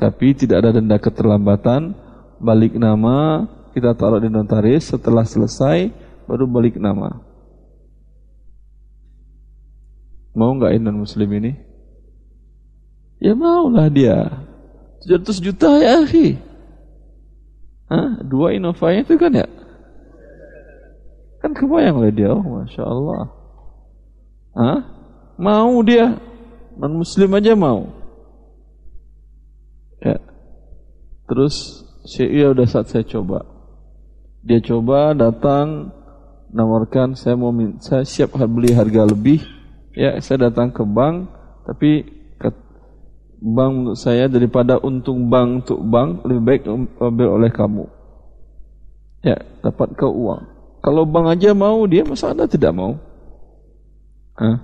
Tapi 0.00 0.32
tidak 0.32 0.64
ada 0.64 0.80
denda 0.80 0.96
keterlambatan, 0.96 1.92
balik 2.40 2.72
nama, 2.80 3.44
kita 3.76 3.92
taruh 3.92 4.16
di 4.16 4.32
notaris, 4.32 4.88
setelah 4.88 5.28
selesai 5.28 5.92
baru 6.24 6.48
balik 6.48 6.80
nama. 6.80 7.20
Mau 10.32 10.56
nggak 10.56 10.72
non 10.80 11.04
muslim 11.04 11.28
ini? 11.36 11.52
Ya 13.20 13.36
maulah 13.36 13.92
dia. 13.92 14.48
700 15.04 15.44
juta 15.44 15.68
ya 15.76 16.00
akhi. 16.00 16.40
Hah? 17.92 18.24
Dua 18.24 18.56
Innova 18.56 18.96
itu 18.96 19.20
kan 19.20 19.36
ya? 19.36 19.44
Kan 21.44 21.52
kebayang 21.52 22.00
oleh 22.00 22.12
dia, 22.16 22.32
oh 22.32 22.40
Masya 22.40 22.84
Allah. 22.88 23.22
Hah? 24.56 24.80
Mau 25.36 25.84
dia, 25.84 26.16
non 26.80 27.04
muslim 27.04 27.36
aja 27.36 27.52
mau. 27.52 27.99
Ya. 30.00 30.16
Terus 31.28 31.84
ya 32.16 32.50
udah 32.50 32.66
saat 32.66 32.88
saya 32.90 33.04
coba. 33.04 33.44
Dia 34.40 34.58
coba 34.64 35.12
datang 35.12 35.92
nawarkan 36.50 37.14
saya 37.14 37.36
mau 37.36 37.52
saya 37.78 38.02
siap 38.02 38.34
beli 38.34 38.72
harga 38.72 39.06
lebih. 39.06 39.44
Ya, 39.94 40.16
saya 40.22 40.50
datang 40.50 40.72
ke 40.72 40.82
bank 40.86 41.28
tapi 41.68 42.20
bank 43.40 43.72
menurut 43.72 43.98
saya 43.98 44.28
daripada 44.28 44.76
untung 44.80 45.32
bank 45.32 45.64
untuk 45.64 45.80
bank 45.88 46.24
lebih 46.28 46.42
baik 46.44 46.62
ambil 47.00 47.28
oleh 47.40 47.50
kamu. 47.50 47.84
Ya, 49.24 49.36
dapat 49.64 49.96
ke 49.96 50.04
uang. 50.08 50.44
Kalau 50.80 51.04
bank 51.04 51.36
aja 51.36 51.52
mau 51.52 51.84
dia 51.84 52.04
masa 52.04 52.32
Anda 52.32 52.48
tidak 52.48 52.72
mau? 52.72 52.96
Hah? 54.36 54.56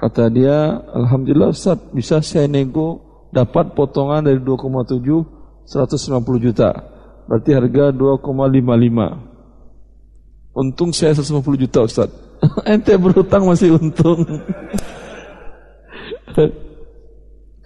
Kata 0.00 0.32
dia, 0.32 0.80
Alhamdulillah 0.96 1.52
Ustaz, 1.52 1.76
bisa 1.92 2.24
saya 2.24 2.48
nego 2.48 3.09
dapat 3.30 3.74
potongan 3.74 4.24
dari 4.26 4.38
2,7 4.42 5.38
150 5.66 6.38
juta. 6.42 6.70
Berarti 7.30 7.54
harga 7.54 7.94
2,55. 7.94 10.50
Untung 10.50 10.90
saya 10.90 11.14
150 11.14 11.62
juta 11.62 11.86
Ustaz. 11.86 12.10
Ente 12.70 12.98
berutang 12.98 13.46
masih 13.46 13.78
untung. 13.78 14.26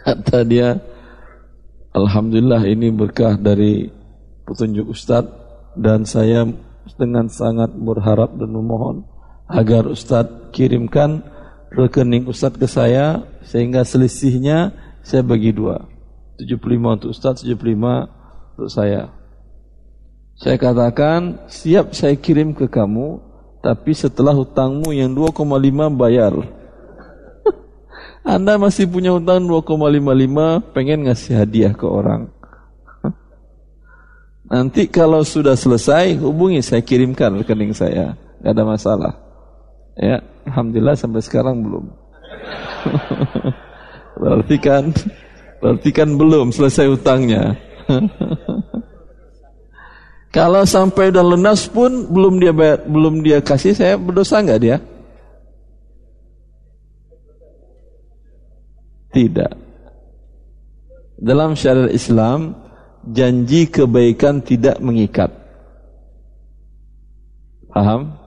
Kata 0.05 0.45
dia, 0.45 0.85
Alhamdulillah 1.97 2.69
ini 2.69 2.93
berkah 2.93 3.41
dari 3.41 3.89
petunjuk 4.45 4.93
Ustaz 4.93 5.25
dan 5.73 6.05
saya 6.05 6.45
dengan 7.01 7.33
sangat 7.33 7.73
berharap 7.73 8.37
dan 8.37 8.53
memohon 8.53 9.09
agar 9.49 9.89
Ustaz 9.89 10.29
kirimkan 10.53 11.25
rekening 11.73 12.29
Ustaz 12.29 12.53
ke 12.61 12.69
saya 12.69 13.25
sehingga 13.49 13.81
selisihnya 13.83 14.73
saya 15.05 15.21
bagi 15.21 15.53
dua 15.53 15.85
75 16.41 16.97
untuk 16.99 17.11
Ustaz 17.15 17.45
75 17.45 18.11
untuk 18.57 18.71
saya. 18.73 19.13
Saya 20.35 20.59
katakan, 20.59 21.47
siap 21.47 21.95
saya 21.95 22.19
kirim 22.19 22.59
ke 22.59 22.67
kamu, 22.67 23.23
tapi 23.63 23.95
setelah 23.95 24.35
hutangmu 24.35 24.91
yang 24.91 25.15
2,5 25.15 25.95
bayar. 25.95 26.35
Anda 28.27 28.59
masih 28.59 28.91
punya 28.91 29.15
hutang 29.15 29.47
2,55, 29.47 30.75
pengen 30.75 31.07
ngasih 31.07 31.39
hadiah 31.39 31.71
ke 31.71 31.87
orang. 31.87 32.27
Nanti 34.51 34.91
kalau 34.91 35.23
sudah 35.23 35.55
selesai, 35.55 36.19
hubungi 36.19 36.59
saya 36.67 36.83
kirimkan 36.83 37.39
rekening 37.39 37.71
saya. 37.71 38.19
Gak 38.43 38.59
ada 38.59 38.65
masalah. 38.67 39.13
Ya, 39.95 40.19
Alhamdulillah 40.51 40.99
sampai 40.99 41.23
sekarang 41.23 41.63
belum. 41.63 41.85
berarti 44.19 44.57
kan, 44.61 44.91
berarti 45.59 45.91
kan 45.91 46.09
belum 46.15 46.51
selesai 46.55 46.87
hutangnya. 46.91 47.59
kalau 50.37 50.62
sampai 50.67 51.15
udah 51.15 51.25
lunas 51.25 51.67
pun 51.71 52.11
belum 52.11 52.43
dia 52.43 52.53
bayar, 52.53 52.85
belum 52.87 53.23
dia 53.23 53.39
kasih, 53.41 53.75
saya 53.75 53.95
berdosa 53.99 54.43
nggak 54.43 54.62
dia? 54.62 54.77
Tidak. 59.15 59.53
Dalam 61.23 61.55
syariat 61.55 61.95
Islam, 61.95 62.59
janji 63.07 63.71
kebaikan 63.71 64.43
tidak 64.43 64.83
mengikat. 64.83 65.31
Paham? 67.71 68.19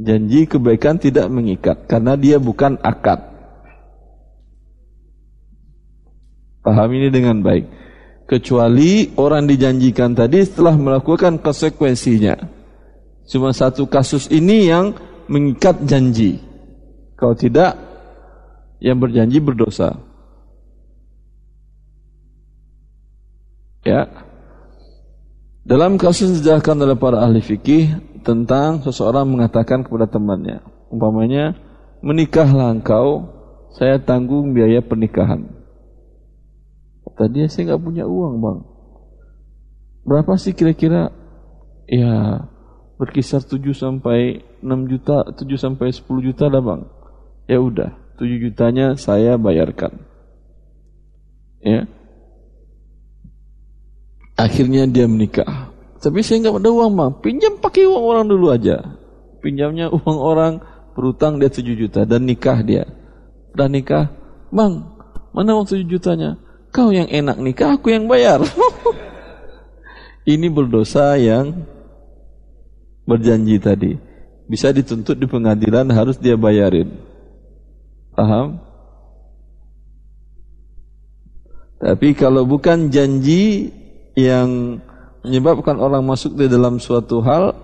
Janji 0.00 0.48
kebaikan 0.48 0.96
tidak 0.96 1.28
mengikat 1.28 1.84
karena 1.84 2.16
dia 2.16 2.40
bukan 2.40 2.80
akad. 2.80 3.29
Paham 6.60 6.88
ini 6.92 7.08
dengan 7.08 7.40
baik. 7.40 7.64
Kecuali 8.28 9.10
orang 9.18 9.48
dijanjikan 9.48 10.14
tadi 10.14 10.44
setelah 10.44 10.76
melakukan 10.76 11.40
konsekuensinya. 11.40 12.38
Cuma 13.26 13.50
satu 13.50 13.90
kasus 13.90 14.30
ini 14.30 14.70
yang 14.70 14.94
mengikat 15.26 15.82
janji. 15.86 16.38
Kalau 17.18 17.34
tidak, 17.34 17.78
yang 18.80 18.96
berjanji 18.96 19.38
berdosa. 19.38 19.98
Ya. 23.84 24.08
Dalam 25.64 26.00
kasus 26.00 26.40
dijelaskan 26.40 26.82
oleh 26.82 26.96
para 26.96 27.20
ahli 27.22 27.44
fikih 27.44 28.00
tentang 28.24 28.80
seseorang 28.82 29.28
mengatakan 29.28 29.84
kepada 29.84 30.08
temannya, 30.08 30.64
umpamanya 30.88 31.54
menikahlah 32.00 32.72
engkau, 32.72 33.28
saya 33.76 34.00
tanggung 34.00 34.56
biaya 34.56 34.80
pernikahan. 34.82 35.59
Tadi 37.20 37.44
saya 37.52 37.76
nggak 37.76 37.84
punya 37.84 38.08
uang 38.08 38.40
bang. 38.40 38.58
Berapa 40.08 40.40
sih 40.40 40.56
kira-kira? 40.56 41.12
Ya 41.84 42.48
berkisar 42.96 43.44
7 43.44 43.60
sampai 43.76 44.40
6 44.64 44.88
juta, 44.88 45.28
7 45.36 45.44
sampai 45.60 45.92
10 45.92 46.08
juta 46.24 46.48
lah 46.48 46.64
bang. 46.64 46.82
Ya 47.44 47.60
udah, 47.60 47.92
7 48.16 48.40
jutanya 48.40 48.96
saya 48.96 49.36
bayarkan. 49.36 50.00
Ya, 51.60 51.84
Akhirnya 54.40 54.88
dia 54.88 55.04
menikah. 55.04 55.68
Tapi 56.00 56.24
saya 56.24 56.40
nggak 56.40 56.64
ada 56.64 56.72
uang 56.72 56.92
bang. 56.96 57.12
Pinjam 57.20 57.52
pakai 57.60 57.84
uang 57.84 58.04
orang 58.08 58.24
dulu 58.24 58.48
aja. 58.48 58.80
Pinjamnya 59.44 59.92
uang 59.92 60.16
orang 60.16 60.64
berutang 60.96 61.36
dia 61.36 61.52
7 61.52 61.76
juta 61.76 62.08
dan 62.08 62.24
nikah 62.24 62.64
dia. 62.64 62.88
Udah 63.52 63.68
nikah, 63.68 64.08
bang 64.48 64.88
mana 65.36 65.60
uang 65.60 65.68
7 65.68 65.84
jutanya? 65.84 66.40
Kau 66.70 66.94
yang 66.94 67.10
enak 67.10 67.38
nikah, 67.42 67.74
aku 67.74 67.90
yang 67.90 68.06
bayar. 68.06 68.38
Ini 70.32 70.46
berdosa 70.46 71.18
yang 71.18 71.66
berjanji 73.02 73.58
tadi. 73.58 73.92
Bisa 74.46 74.70
dituntut 74.70 75.18
di 75.18 75.26
pengadilan 75.26 75.90
harus 75.90 76.14
dia 76.18 76.38
bayarin. 76.38 76.90
Paham? 78.14 78.62
Tapi 81.80 82.14
kalau 82.14 82.46
bukan 82.46 82.92
janji 82.92 83.72
yang 84.14 84.78
menyebabkan 85.24 85.80
orang 85.80 86.04
masuk 86.04 86.36
di 86.36 86.46
dalam 86.46 86.78
suatu 86.78 87.24
hal 87.24 87.56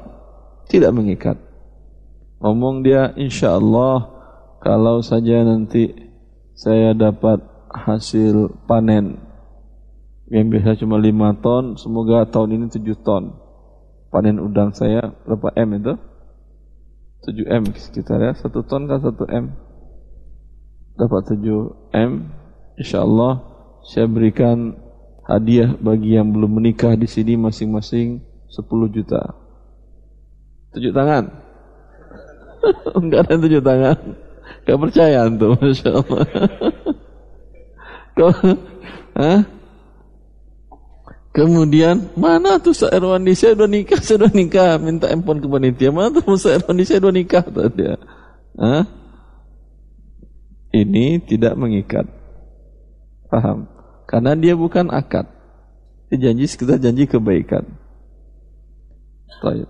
tidak 0.66 0.90
mengikat. 0.96 1.36
Ngomong 2.40 2.82
dia 2.82 3.12
insya 3.16 3.56
Allah 3.56 4.08
kalau 4.60 5.00
saja 5.04 5.44
nanti 5.44 5.92
saya 6.56 6.96
dapat 6.96 7.55
hasil 7.76 8.64
panen 8.64 9.20
yang 10.26 10.50
biasa 10.50 10.82
cuma 10.82 10.98
5 10.98 11.44
ton, 11.44 11.64
semoga 11.78 12.26
tahun 12.26 12.58
ini 12.58 12.66
7 12.72 12.82
ton. 13.06 13.36
Panen 14.10 14.42
udang 14.42 14.74
saya 14.74 15.14
berapa 15.22 15.54
M 15.54 15.78
itu? 15.78 15.94
7 17.30 17.46
M 17.46 17.62
sekitar 17.76 18.18
ya, 18.18 18.32
1 18.34 18.50
ton 18.66 18.90
kan 18.90 18.98
1 18.98 19.12
M. 19.30 19.44
Dapat 20.96 21.22
7 21.36 21.94
M, 21.94 22.12
insya 22.80 23.04
Allah 23.06 23.44
saya 23.86 24.10
berikan 24.10 24.74
hadiah 25.28 25.78
bagi 25.78 26.18
yang 26.18 26.34
belum 26.34 26.58
menikah 26.58 26.98
di 26.98 27.06
sini 27.06 27.38
masing-masing 27.38 28.24
10 28.50 28.66
juta. 28.90 29.22
Tujuh 30.74 30.90
tangan. 30.90 31.24
Enggak 32.98 33.30
ada 33.30 33.34
tujuh 33.38 33.62
tangan. 33.62 33.98
Gak 34.66 34.78
percaya 34.82 35.26
antum, 35.26 35.54
Masya 35.54 35.90
Allah. 36.02 36.26
Kemudian 41.36 42.16
mana 42.16 42.56
tuh 42.56 42.72
Sa 42.72 42.88
Erwandi 42.88 43.36
saya 43.36 43.52
udah 43.52 43.68
nikah, 43.68 44.00
saya 44.00 44.24
udah 44.24 44.32
nikah, 44.32 44.80
minta 44.80 45.12
empon 45.12 45.36
ke 45.36 45.44
panitia. 45.44 45.92
Mana 45.92 46.08
tuh 46.16 46.40
Sa 46.40 46.56
Erwandi 46.56 46.88
saya 46.88 47.04
udah 47.04 47.12
nikah 47.12 47.44
tadi. 47.44 47.92
Hah? 48.56 48.84
Ini 50.72 51.20
tidak 51.28 51.60
mengikat. 51.60 52.08
Paham? 53.28 53.68
Karena 54.08 54.32
dia 54.32 54.56
bukan 54.56 54.88
akad. 54.88 55.28
Dia 56.08 56.30
janji 56.30 56.48
sekedar 56.48 56.80
janji 56.80 57.04
kebaikan. 57.04 57.68
Baik. 59.44 59.68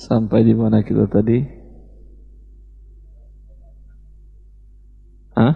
Sampai 0.00 0.48
di 0.48 0.56
mana 0.56 0.80
kita 0.80 1.04
tadi? 1.12 1.44
Hah? 5.36 5.54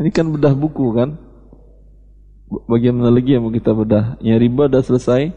Ini 0.00 0.08
kan 0.08 0.32
bedah 0.32 0.56
buku 0.56 0.96
kan? 0.96 1.20
Bagaimana 2.66 3.12
lagi 3.12 3.36
yang 3.36 3.44
mau 3.44 3.52
kita 3.52 3.76
bedah? 3.76 4.16
Ya 4.24 4.40
riba 4.40 4.66
udah 4.66 4.80
selesai. 4.80 5.30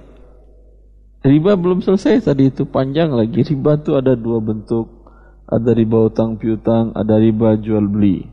Riba 1.24 1.60
belum 1.60 1.84
selesai 1.84 2.24
tadi 2.24 2.48
itu 2.48 2.64
panjang 2.64 3.12
lagi. 3.12 3.44
Riba 3.44 3.76
itu 3.76 4.00
ada 4.00 4.16
dua 4.16 4.40
bentuk. 4.40 5.04
Ada 5.44 5.76
riba 5.76 6.08
utang 6.08 6.40
piutang, 6.40 6.96
ada 6.96 7.20
riba 7.20 7.60
jual 7.60 7.84
beli. 7.86 8.26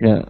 Ya, 0.00 0.26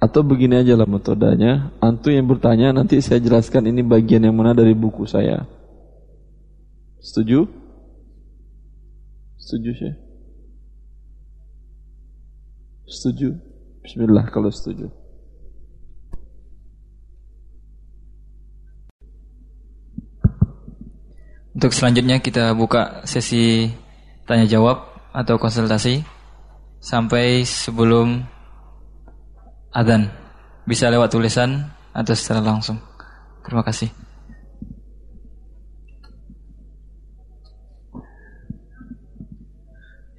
Atau 0.00 0.24
begini 0.24 0.56
aja 0.56 0.80
lah 0.80 0.88
metodenya, 0.88 1.76
antu 1.76 2.08
yang 2.08 2.24
bertanya 2.24 2.72
nanti 2.72 3.04
saya 3.04 3.20
jelaskan 3.20 3.68
ini 3.68 3.84
bagian 3.84 4.24
yang 4.24 4.32
mana 4.32 4.56
dari 4.56 4.72
buku 4.72 5.04
saya. 5.04 5.44
Setuju? 7.04 7.44
Setuju 9.36 9.70
sih? 9.76 9.92
Setuju? 12.90 13.38
Bismillah 13.86 14.26
kalau 14.34 14.50
setuju. 14.50 14.90
Untuk 21.54 21.70
selanjutnya 21.70 22.18
kita 22.18 22.50
buka 22.58 23.06
sesi 23.06 23.70
tanya 24.26 24.50
jawab 24.50 24.90
atau 25.14 25.38
konsultasi 25.38 26.02
sampai 26.82 27.46
sebelum 27.46 28.26
adzan. 29.70 30.10
Bisa 30.66 30.90
lewat 30.90 31.14
tulisan 31.14 31.70
atau 31.94 32.14
secara 32.18 32.42
langsung. 32.42 32.78
Terima 33.46 33.62
kasih. 33.62 33.90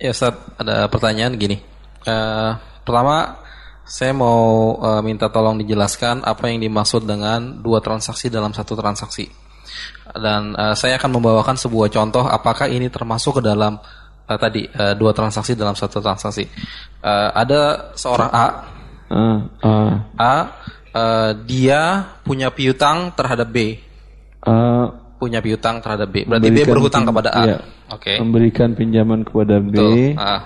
Ya 0.01 0.09
Ustaz, 0.09 0.33
ada 0.57 0.89
pertanyaan 0.89 1.37
gini. 1.37 1.70
Uh, 2.01 2.57
pertama, 2.81 3.41
saya 3.85 4.13
mau 4.15 4.75
uh, 4.79 5.01
minta 5.05 5.27
tolong 5.29 5.61
dijelaskan 5.61 6.25
apa 6.25 6.49
yang 6.49 6.63
dimaksud 6.63 7.05
dengan 7.05 7.59
dua 7.61 7.83
transaksi 7.83 8.31
dalam 8.31 8.53
satu 8.55 8.73
transaksi. 8.73 9.29
Dan 10.11 10.57
uh, 10.57 10.75
saya 10.75 10.99
akan 10.99 11.21
membawakan 11.21 11.55
sebuah 11.55 11.87
contoh 11.93 12.27
apakah 12.27 12.67
ini 12.67 12.91
termasuk 12.91 13.39
ke 13.39 13.41
dalam 13.45 13.79
uh, 14.27 14.37
tadi 14.39 14.67
uh, 14.67 14.97
dua 14.97 15.15
transaksi 15.15 15.53
dalam 15.55 15.77
satu 15.77 16.03
transaksi. 16.03 16.43
Uh, 17.01 17.29
ada 17.33 17.93
seorang 17.95 18.31
A 18.33 18.47
Uh, 19.11 19.43
uh. 19.59 19.93
A 20.15 20.35
uh, 20.95 21.31
dia 21.43 22.15
punya 22.23 22.47
piutang 22.47 23.11
terhadap 23.11 23.51
B. 23.51 23.75
Uh, 24.47 24.87
punya 25.19 25.43
piutang 25.43 25.83
terhadap 25.83 26.07
B. 26.07 26.23
Berarti 26.23 26.47
B 26.47 26.63
berhutang 26.63 27.03
kepada 27.03 27.29
A. 27.35 27.43
Iya, 27.43 27.57
Oke. 27.91 28.15
Okay. 28.15 28.17
Memberikan 28.23 28.71
pinjaman 28.71 29.27
kepada 29.27 29.59
B. 29.59 29.75
Betul. 29.75 30.15
Uh. 30.15 30.41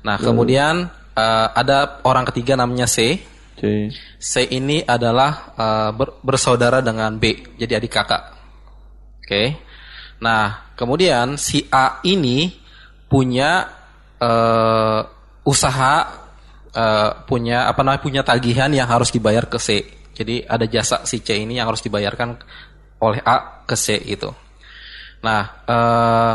Nah, 0.00 0.16
kemudian 0.16 0.88
uh, 1.12 1.48
ada 1.52 2.00
orang 2.08 2.24
ketiga 2.32 2.56
namanya 2.56 2.88
C. 2.88 3.20
C. 3.60 3.92
C 4.16 4.48
ini 4.48 4.80
adalah 4.80 5.52
eh, 5.52 5.90
ber- 5.92 6.16
bersaudara 6.24 6.80
dengan 6.80 7.12
B, 7.20 7.56
jadi 7.60 7.76
adik 7.76 7.92
kakak. 7.92 8.22
Oke. 9.20 9.60
Nah, 10.24 10.72
kemudian 10.72 11.36
si 11.36 11.68
A 11.68 12.00
ini 12.08 12.48
punya 13.04 13.68
eh, 14.16 15.00
usaha, 15.44 15.94
eh, 16.72 17.10
punya 17.28 17.68
apa 17.68 17.84
namanya, 17.84 18.00
punya 18.00 18.22
tagihan 18.24 18.72
yang 18.72 18.88
harus 18.88 19.12
dibayar 19.12 19.44
ke 19.44 19.60
C. 19.60 19.84
Jadi 20.16 20.40
ada 20.48 20.64
jasa 20.64 21.04
si 21.04 21.20
C 21.20 21.36
ini 21.36 21.60
yang 21.60 21.68
harus 21.68 21.84
dibayarkan 21.84 22.40
oleh 23.04 23.20
A 23.20 23.64
ke 23.68 23.76
C 23.76 24.00
itu. 24.08 24.32
Nah, 25.20 25.42
eh, 25.68 26.34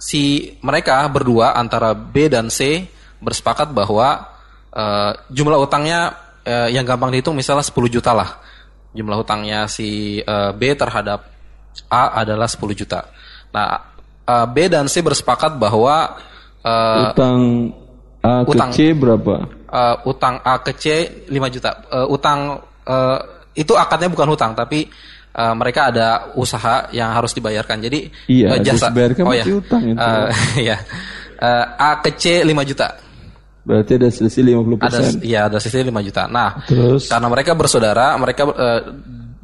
si 0.00 0.56
mereka 0.64 1.04
berdua 1.12 1.52
antara 1.52 1.92
B 1.92 2.32
dan 2.32 2.48
C 2.48 2.88
bersepakat 3.20 3.76
bahwa 3.76 4.24
eh, 4.72 5.12
jumlah 5.28 5.60
utangnya 5.60 6.16
eh, 6.40 6.72
yang 6.72 6.88
gampang 6.88 7.12
dihitung 7.12 7.36
misalnya 7.36 7.62
10 7.62 7.76
juta 7.92 8.16
lah. 8.16 8.40
Jumlah 8.96 9.20
utangnya 9.20 9.68
si 9.68 10.18
eh, 10.18 10.50
B 10.56 10.72
terhadap 10.72 11.28
A 11.92 12.24
adalah 12.24 12.48
10 12.48 12.64
juta. 12.72 13.04
Nah, 13.52 13.76
eh, 14.24 14.46
B 14.48 14.72
dan 14.72 14.88
C 14.88 15.04
bersepakat 15.04 15.60
bahwa 15.60 16.16
eh, 16.64 17.12
Utang 17.12 17.40
A 18.24 18.40
ke 18.44 18.56
utang. 18.56 18.70
C 18.72 18.96
berapa? 18.96 19.34
eh, 19.68 19.96
utang 20.08 20.40
A 20.40 20.64
ke 20.64 20.72
C 20.80 20.84
5 21.28 21.54
juta. 21.54 21.70
Eh, 21.92 22.06
utang 22.08 22.56
eh, 22.88 23.18
itu 23.52 23.76
akadnya 23.76 24.08
bukan 24.08 24.30
hutang 24.32 24.54
tapi 24.56 24.86
eh, 25.30 25.54
mereka 25.54 25.90
ada 25.90 26.08
usaha 26.34 26.88
yang 26.90 27.10
harus 27.14 27.30
dibayarkan. 27.32 27.78
Jadi 27.82 28.00
Iya, 28.28 28.56
eh, 28.56 28.60
jasa. 28.62 28.90
dibayarkan 28.90 29.22
oh 29.26 29.34
ya. 29.34 29.44
utang 29.46 29.82
itu. 29.86 29.98
Eh, 29.98 30.28
ya. 30.74 30.76
Eh, 31.40 31.64
A 31.80 31.90
ke 32.04 32.14
C 32.16 32.44
5 32.44 32.64
juta. 32.68 32.88
Berarti 33.60 33.92
ada 34.00 34.08
selisih 34.08 34.42
50%. 34.56 34.80
Ada 34.80 35.00
ya 35.20 35.40
ada 35.46 35.58
sisi 35.60 35.84
5 35.84 36.00
juta. 36.00 36.24
Nah, 36.26 36.64
Terus? 36.64 37.06
karena 37.12 37.28
mereka 37.28 37.52
bersaudara, 37.52 38.16
mereka 38.16 38.48
eh, 38.48 38.80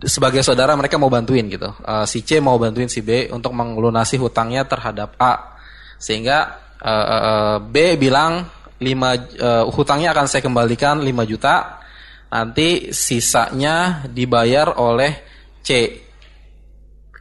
sebagai 0.04 0.40
saudara 0.40 0.72
mereka 0.76 0.96
mau 0.96 1.12
bantuin 1.12 1.44
gitu. 1.48 1.68
Eh, 1.84 2.04
si 2.08 2.24
C 2.24 2.40
mau 2.40 2.56
bantuin 2.56 2.88
si 2.88 3.04
B 3.04 3.28
untuk 3.28 3.52
melunasi 3.52 4.16
hutangnya 4.16 4.64
terhadap 4.64 5.14
A. 5.20 5.56
Sehingga 6.00 6.58
eh, 6.80 6.88
eh, 6.90 7.22
eh, 7.28 7.56
B 7.60 7.76
bilang 8.00 8.44
5 8.80 8.88
eh, 9.36 9.64
hutangnya 9.68 10.16
akan 10.16 10.26
saya 10.28 10.42
kembalikan 10.44 11.00
5 11.04 11.24
juta. 11.28 11.80
Nanti 12.32 12.90
sisanya 12.92 14.04
dibayar 14.10 14.80
oleh 14.80 15.12
C. 15.66 15.98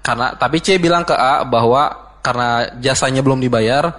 Karena 0.06 0.38
tapi 0.38 0.62
C 0.62 0.78
bilang 0.78 1.02
ke 1.02 1.18
A 1.18 1.42
bahwa 1.42 2.14
karena 2.22 2.78
jasanya 2.78 3.26
belum 3.26 3.42
dibayar, 3.42 3.90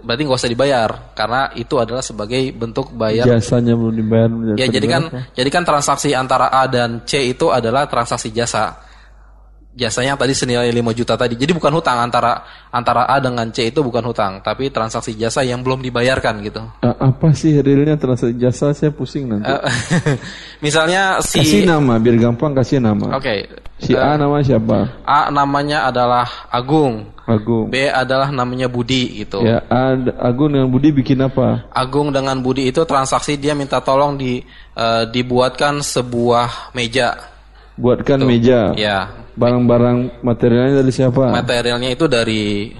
berarti 0.00 0.22
nggak 0.24 0.40
usah 0.40 0.52
dibayar 0.52 0.90
karena 1.12 1.52
itu 1.56 1.76
adalah 1.76 2.00
sebagai 2.00 2.40
bentuk 2.56 2.92
bayar 2.96 3.28
Jasanya 3.28 3.76
belum 3.76 3.94
dibayar. 3.94 4.28
Ya 4.56 4.66
jadi 4.72 4.86
kan 4.88 5.02
jadi 5.36 5.48
kan 5.52 5.62
transaksi 5.68 6.16
antara 6.16 6.48
A 6.48 6.64
dan 6.64 7.04
C 7.04 7.36
itu 7.36 7.52
adalah 7.52 7.84
transaksi 7.84 8.32
jasa. 8.32 8.89
Jasanya 9.70 10.12
yang 10.12 10.20
tadi 10.20 10.34
senilai 10.34 10.66
5 10.74 10.98
juta 10.98 11.14
tadi. 11.14 11.38
Jadi 11.38 11.54
bukan 11.54 11.70
hutang 11.70 12.02
antara 12.02 12.42
antara 12.74 13.06
A 13.06 13.22
dengan 13.22 13.46
C 13.54 13.70
itu 13.70 13.86
bukan 13.86 14.02
hutang, 14.02 14.42
tapi 14.42 14.66
transaksi 14.66 15.14
jasa 15.14 15.46
yang 15.46 15.62
belum 15.62 15.78
dibayarkan 15.78 16.42
gitu. 16.42 16.58
Apa 16.82 17.30
sih 17.30 17.54
realnya 17.62 17.94
transaksi 17.94 18.34
jasa 18.34 18.74
saya 18.74 18.90
pusing 18.90 19.30
nanti. 19.30 19.46
Eh, 19.46 19.62
Misalnya 20.66 21.22
kasih 21.22 21.46
si 21.46 21.58
nama 21.62 22.02
biar 22.02 22.18
gampang 22.18 22.50
kasih 22.50 22.82
nama. 22.82 23.14
Oke. 23.14 23.46
Si 23.78 23.94
A 23.94 24.18
nama 24.18 24.42
siapa? 24.42 25.06
A 25.06 25.30
namanya 25.30 25.86
adalah 25.86 26.50
Agung. 26.50 27.08
Agung. 27.30 27.70
B 27.70 27.86
adalah 27.86 28.28
namanya 28.34 28.66
Budi 28.66 29.22
gitu. 29.22 29.40
Ya, 29.46 29.62
A, 29.70 29.94
Agung 30.18 30.50
dengan 30.50 30.66
Budi 30.66 30.90
bikin 30.90 31.22
apa? 31.22 31.70
Agung 31.70 32.10
dengan 32.10 32.42
Budi 32.42 32.68
itu 32.68 32.82
transaksi 32.82 33.38
dia 33.38 33.54
minta 33.54 33.78
tolong 33.78 34.18
di 34.18 34.42
eh, 34.74 35.04
dibuatkan 35.08 35.78
sebuah 35.78 36.74
meja. 36.74 37.29
Buatkan 37.80 38.18
meja. 38.22 38.76
Ya, 38.76 39.08
Barang-barang 39.34 40.20
materialnya 40.20 40.84
dari 40.84 40.92
siapa? 40.92 41.32
materialnya 41.32 41.88
itu 41.90 42.04
dari 42.04 42.76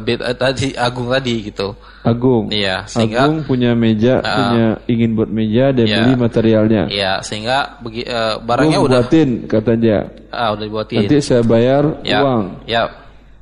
B- 0.00 0.16
eh, 0.16 0.36
tadi 0.36 0.72
Agung 0.72 1.12
tadi 1.12 1.44
gitu. 1.44 1.76
Agung. 2.00 2.48
Iya, 2.48 2.88
sehingga 2.88 3.28
Agung 3.28 3.44
punya 3.44 3.76
meja, 3.76 4.20
punya 4.20 4.80
ingin 4.88 5.12
buat 5.12 5.28
meja, 5.28 5.72
dia 5.72 5.84
Iya. 5.84 5.96
beli 6.00 6.12
materialnya. 6.16 6.82
ya 6.88 7.20
sehingga 7.20 7.76
begi, 7.84 8.04
Agung 8.04 8.44
barangnya 8.48 8.78
udah 8.80 9.00
buatin 9.04 9.28
kata 9.44 9.72
dia. 9.76 10.08
ah, 10.32 10.56
udah 10.56 10.64
dibuatin. 10.64 11.04
Nanti 11.04 11.16
saya 11.20 11.44
bayar 11.44 12.00
ya, 12.00 12.20
uang. 12.24 12.44
Ya. 12.64 12.88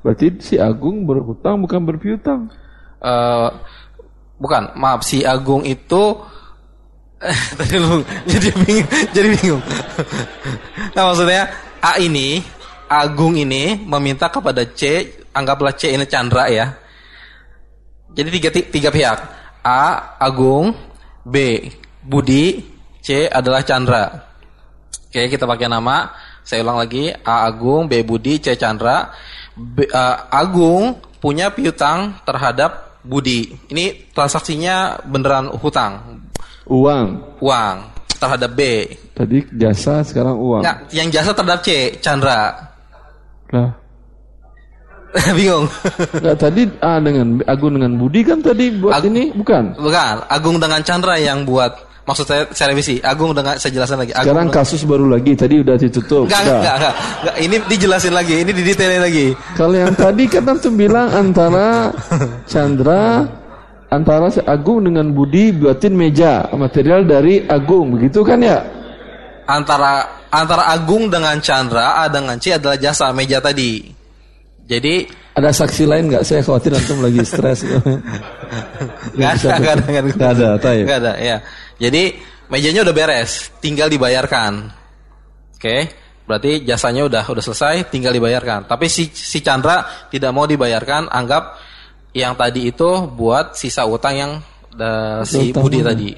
Berarti 0.03 0.27
si 0.43 0.59
Agung 0.59 1.07
berhutang 1.07 1.63
bukan 1.63 1.79
berpiutang. 1.83 2.51
Eh, 2.99 3.49
bukan, 4.39 4.75
maaf 4.75 5.07
si 5.07 5.23
Agung 5.23 5.63
itu 5.63 6.19
tadi 7.59 7.77
lu 7.79 8.03
jadi 8.27 8.51
bingung, 8.67 8.89
jadi 9.15 9.29
bingung. 9.31 9.63
nah 10.95 11.03
maksudnya 11.11 11.47
A 11.79 11.99
ini 12.03 12.43
Agung 12.93 13.41
ini 13.41 13.81
meminta 13.81 14.29
kepada 14.29 14.69
C, 14.69 15.09
anggaplah 15.33 15.73
C 15.73 15.97
ini 15.97 16.05
Chandra 16.05 16.45
ya. 16.53 16.77
Jadi 18.13 18.29
tiga 18.37 18.51
tiga 18.53 18.91
pihak. 18.93 19.19
A 19.65 20.13
Agung, 20.21 20.77
B 21.25 21.65
Budi, 22.05 22.61
C 23.01 23.25
adalah 23.33 23.65
Chandra. 23.65 24.13
Oke, 25.09 25.25
kita 25.25 25.49
pakai 25.49 25.73
nama. 25.73 26.13
Saya 26.45 26.61
ulang 26.61 26.85
lagi. 26.85 27.09
A 27.09 27.49
Agung, 27.49 27.89
B 27.89 28.05
Budi, 28.05 28.37
C 28.37 28.61
Chandra. 28.61 29.09
B- 29.57 29.89
eh, 29.89 30.17
Agung 30.29 31.01
punya 31.17 31.49
piutang 31.49 32.21
terhadap 32.29 33.01
Budi. 33.01 33.57
Ini 33.73 34.13
transaksinya 34.13 35.01
beneran 35.09 35.49
hutang, 35.57 36.22
Uang. 36.65 37.07
uang 37.41 37.77
terhadap 38.17 38.51
B. 38.53 38.87
Tadi 39.13 39.43
jasa, 39.53 40.01
sekarang 40.01 40.39
uang. 40.39 40.63
Nggak, 40.63 40.79
yang 40.91 41.09
jasa 41.09 41.31
terhadap 41.33 41.61
C, 41.61 41.69
Chandra. 41.99 42.55
Lah. 43.51 43.71
Bingung. 45.37 45.69
Nggak, 46.17 46.37
tadi 46.39 46.63
A 46.81 46.97
dengan 46.97 47.37
B- 47.37 47.45
Agung 47.45 47.77
dengan 47.77 47.93
Budi 47.95 48.25
kan 48.25 48.41
tadi 48.41 48.73
buat 48.73 48.97
Ag- 48.97 49.05
ini 49.07 49.29
bukan? 49.29 49.77
Bukan, 49.77 50.15
Agung 50.25 50.57
dengan 50.57 50.81
Chandra 50.81 51.19
yang 51.19 51.45
buat. 51.45 51.75
Maksud 52.03 52.27
saya, 52.27 52.43
saya 52.51 52.73
revisi. 52.73 52.99
Agung 52.99 53.31
dengan 53.31 53.55
saya 53.55 53.71
jelasin 53.71 54.01
lagi. 54.01 54.11
Agung 54.11 54.25
Sekarang 54.25 54.49
dengan- 54.49 54.59
kasus 54.65 54.83
baru 54.83 55.07
lagi, 55.07 55.37
tadi 55.37 55.61
udah 55.61 55.77
ditutup. 55.77 56.25
Enggak, 56.27 56.43
Udah. 56.43 56.57
enggak, 56.59 56.75
enggak, 56.75 56.95
enggak. 57.21 57.35
Ini 57.39 57.57
dijelasin 57.69 58.15
lagi, 58.15 58.35
ini 58.41 58.51
didetailin 58.51 59.03
lagi. 59.03 59.27
Kalau 59.53 59.77
yang 59.77 59.95
tadi 59.95 60.25
kan 60.27 60.43
antum 60.49 60.75
bilang 60.75 61.09
antara 61.11 61.93
Chandra 62.51 63.29
antara 63.93 64.33
si 64.33 64.41
Agung 64.41 64.89
dengan 64.89 65.13
Budi 65.13 65.53
buatin 65.53 65.93
meja 65.93 66.49
material 66.57 67.05
dari 67.05 67.45
Agung 67.45 67.93
begitu 67.93 68.25
kan 68.25 68.41
ya? 68.41 68.65
Antara 69.45 70.25
antara 70.33 70.73
Agung 70.73 71.13
dengan 71.13 71.37
Chandra, 71.45 72.01
A 72.01 72.09
dengan 72.09 72.41
C 72.41 72.57
adalah 72.57 72.81
jasa 72.81 73.13
meja 73.13 73.45
tadi. 73.45 73.85
Jadi 74.65 75.21
Ada 75.33 75.49
saksi 75.49 75.89
lain 75.89 76.13
nggak? 76.13 76.25
Saya 76.29 76.45
khawatir 76.45 76.77
antum 76.77 77.01
lagi 77.01 77.25
stres. 77.25 77.65
nggak 79.17 79.31
ada, 79.41 79.49
nggak 79.57 79.75
ada, 79.81 79.85
nggak 79.89 80.05
ada, 80.05 80.13
Nggak 80.13 80.33
ada, 80.37 80.49
tahu. 80.61 80.81
Nggak 80.85 80.99
ada, 81.01 81.13
ya. 81.17 81.37
Jadi 81.81 82.03
mejanya 82.53 82.81
udah 82.85 82.95
beres, 82.97 83.49
tinggal 83.65 83.89
dibayarkan. 83.89 84.69
Oke, 85.57 85.89
berarti 86.29 86.69
jasanya 86.69 87.09
udah 87.09 87.25
udah 87.25 87.43
selesai, 87.49 87.89
tinggal 87.89 88.13
dibayarkan. 88.13 88.69
Tapi 88.69 88.93
si 88.93 89.09
si 89.09 89.41
Chandra 89.41 90.09
tidak 90.13 90.37
mau 90.37 90.45
dibayarkan, 90.45 91.09
anggap 91.09 91.57
yang 92.13 92.37
tadi 92.37 92.69
itu 92.69 93.09
buat 93.09 93.57
sisa 93.57 93.89
utang 93.89 94.15
yang 94.17 94.33
eh, 94.77 95.21
si 95.25 95.51
Utang 95.53 95.65
Budi 95.65 95.81
mana? 95.81 95.89
tadi. 95.93 96.11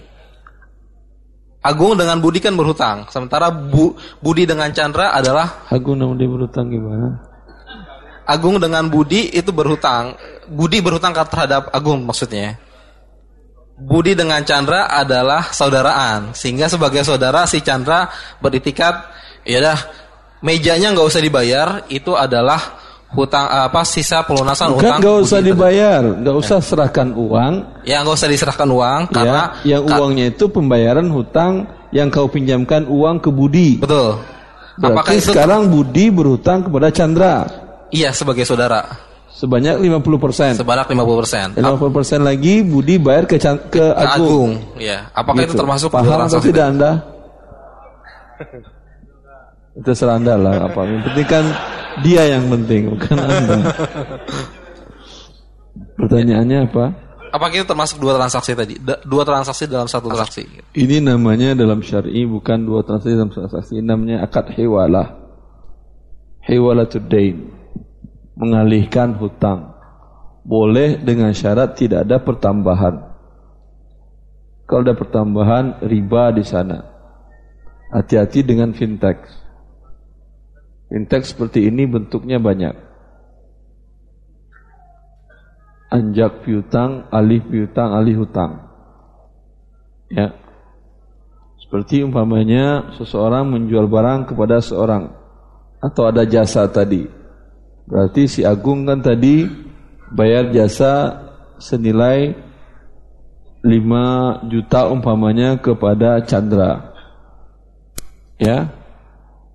Agung 1.65 1.97
dengan 1.97 2.21
Budi 2.21 2.45
kan 2.45 2.53
berhutang, 2.53 3.09
sementara 3.09 3.49
Bu, 3.49 3.97
Budi 4.21 4.45
dengan 4.45 4.69
Chandra 4.69 5.17
adalah 5.17 5.65
Agung 5.73 5.97
namun 5.97 6.21
dia 6.21 6.29
berutang 6.29 6.69
gimana? 6.69 7.25
Agung 8.29 8.61
dengan 8.61 8.85
Budi 8.93 9.33
itu 9.33 9.49
berhutang. 9.49 10.13
Budi 10.45 10.85
berhutang 10.85 11.17
terhadap 11.17 11.73
Agung 11.73 12.05
maksudnya. 12.05 12.61
Budi 13.81 14.13
dengan 14.13 14.45
Chandra 14.45 14.93
adalah 14.93 15.51
saudaraan, 15.51 16.37
sehingga 16.37 16.69
sebagai 16.69 17.01
saudara 17.03 17.43
si 17.49 17.65
Chandra 17.65 18.07
beritikat, 18.39 19.09
ya 19.43 19.59
dah 19.59 19.79
mejanya 20.45 20.95
nggak 20.95 21.09
usah 21.11 21.25
dibayar, 21.25 21.69
itu 21.91 22.15
adalah 22.15 22.61
hutang 23.15 23.47
apa 23.47 23.81
sisa 23.83 24.21
pelunasan 24.21 24.75
Kan 24.75 24.79
utang. 24.79 24.99
nggak 24.99 25.17
usah 25.21 25.39
dibayar, 25.41 26.03
nggak 26.03 26.37
usah 26.37 26.59
serahkan 26.59 27.09
uang. 27.11 27.53
Ya 27.83 28.03
nggak 28.03 28.15
usah 28.15 28.29
diserahkan 28.29 28.67
uang 28.67 29.01
karena 29.09 29.43
ya, 29.63 29.79
yang 29.79 29.83
uangnya 29.87 30.27
itu 30.29 30.45
pembayaran 30.47 31.07
hutang 31.09 31.65
yang 31.91 32.09
kau 32.09 32.27
pinjamkan 32.27 32.85
uang 32.85 33.19
ke 33.19 33.31
Budi. 33.31 33.79
betul. 33.79 34.19
Apakah 34.75 35.07
Berarti 35.07 35.17
itu 35.17 35.31
sekarang 35.31 35.71
Budi 35.71 36.11
berhutang 36.11 36.67
kepada 36.67 36.91
Chandra 36.91 37.47
iya 37.89 38.11
sebagai 38.11 38.43
saudara 38.43 38.83
sebanyak 39.31 39.79
50%. 39.79 40.59
sebanyak 40.59 40.87
50%. 40.91 41.55
50% 41.55 41.63
lagi 42.21 42.61
Budi 42.61 42.99
bayar 42.99 43.23
ke, 43.25 43.39
Chan- 43.39 43.71
ke 43.71 43.79
Ke 43.79 43.95
Agung. 43.95 44.59
Agung, 44.59 44.83
ya. 44.83 45.07
Apakah 45.11 45.43
itu 45.43 45.55
Gitu. 45.55 45.61
termasuk 45.63 45.89
paham 45.89 46.19
atau 46.21 46.39
tidak 46.39 46.65
Anda? 46.69 46.91
itu 49.75 49.91
serah 49.95 50.23
Anda 50.23 50.39
lah 50.39 50.71
apa. 50.71 50.87
Yang 50.87 51.03
penting 51.11 51.27
kan 51.27 51.45
dia 52.07 52.23
yang 52.31 52.47
penting 52.47 52.95
bukan 52.95 53.17
Anda. 53.19 53.57
Pertanyaannya 55.99 56.59
apa? 56.71 56.85
Apakah 57.35 57.55
itu 57.59 57.67
termasuk 57.67 57.99
dua 57.99 58.15
transaksi 58.15 58.55
tadi? 58.55 58.79
Dua 59.03 59.27
transaksi 59.27 59.67
dalam 59.67 59.91
satu 59.91 60.07
transaksi. 60.07 60.47
Ini 60.79 61.03
namanya 61.03 61.59
dalam 61.59 61.83
syar'i 61.83 62.23
bukan 62.23 62.63
dua 62.63 62.87
transaksi 62.87 63.19
dalam 63.19 63.35
satu 63.35 63.51
transaksi. 63.51 63.73
Ini 63.83 63.87
namanya 63.91 64.23
akad 64.23 64.55
hiwalah. 64.55 65.19
Hiwalatud 66.47 67.11
dain. 67.11 67.51
Mengalihkan 68.39 69.19
hutang. 69.19 69.75
Boleh 70.47 71.03
dengan 71.03 71.35
syarat 71.35 71.75
tidak 71.75 72.07
ada 72.07 72.23
pertambahan. 72.23 73.11
Kalau 74.71 74.87
ada 74.87 74.95
pertambahan, 74.95 75.83
riba 75.83 76.31
di 76.31 76.45
sana. 76.47 76.87
Hati-hati 77.91 78.47
dengan 78.47 78.71
fintech. 78.71 79.44
Fintech 80.95 81.27
seperti 81.27 81.67
ini 81.67 81.91
bentuknya 81.91 82.39
banyak. 82.39 82.71
Anjak 85.91 86.47
piutang, 86.47 87.11
alih 87.11 87.43
piutang, 87.43 87.99
alih 87.99 88.23
hutang. 88.23 88.63
Ya. 90.07 90.39
Seperti 91.59 92.07
umpamanya 92.07 92.95
seseorang 92.95 93.43
menjual 93.43 93.91
barang 93.91 94.31
kepada 94.31 94.63
seorang 94.63 95.11
atau 95.83 96.07
ada 96.07 96.23
jasa 96.23 96.63
tadi. 96.71 97.11
Berarti 97.91 98.31
si 98.31 98.47
Agung 98.47 98.87
kan 98.87 99.03
tadi 99.03 99.51
bayar 100.15 100.55
jasa 100.55 101.27
senilai 101.59 102.39
5 103.67 104.47
juta 104.47 104.87
umpamanya 104.95 105.59
kepada 105.59 106.23
Chandra. 106.23 106.95
Ya. 108.39 108.71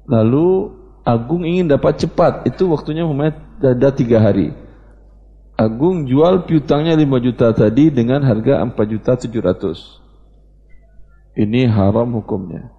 Lalu 0.04 0.79
Agung 1.10 1.42
ingin 1.42 1.66
dapat 1.66 2.06
cepat, 2.06 2.46
itu 2.46 2.70
waktunya 2.70 3.02
umpamanya 3.02 3.42
ada 3.66 3.90
tiga 3.90 4.22
hari. 4.22 4.54
Agung 5.58 6.06
jual 6.06 6.46
piutangnya 6.46 6.94
5 6.94 7.26
juta 7.26 7.50
tadi 7.50 7.90
dengan 7.90 8.22
harga 8.22 8.62
4 8.62 8.78
juta 8.86 9.18
700. 9.18 11.34
Ini 11.34 11.66
haram 11.66 12.14
hukumnya. 12.14 12.70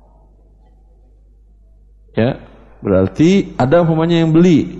Ya, 2.14 2.38
berarti 2.78 3.50
ada 3.58 3.82
umpamanya 3.82 4.22
yang 4.22 4.30
beli 4.30 4.78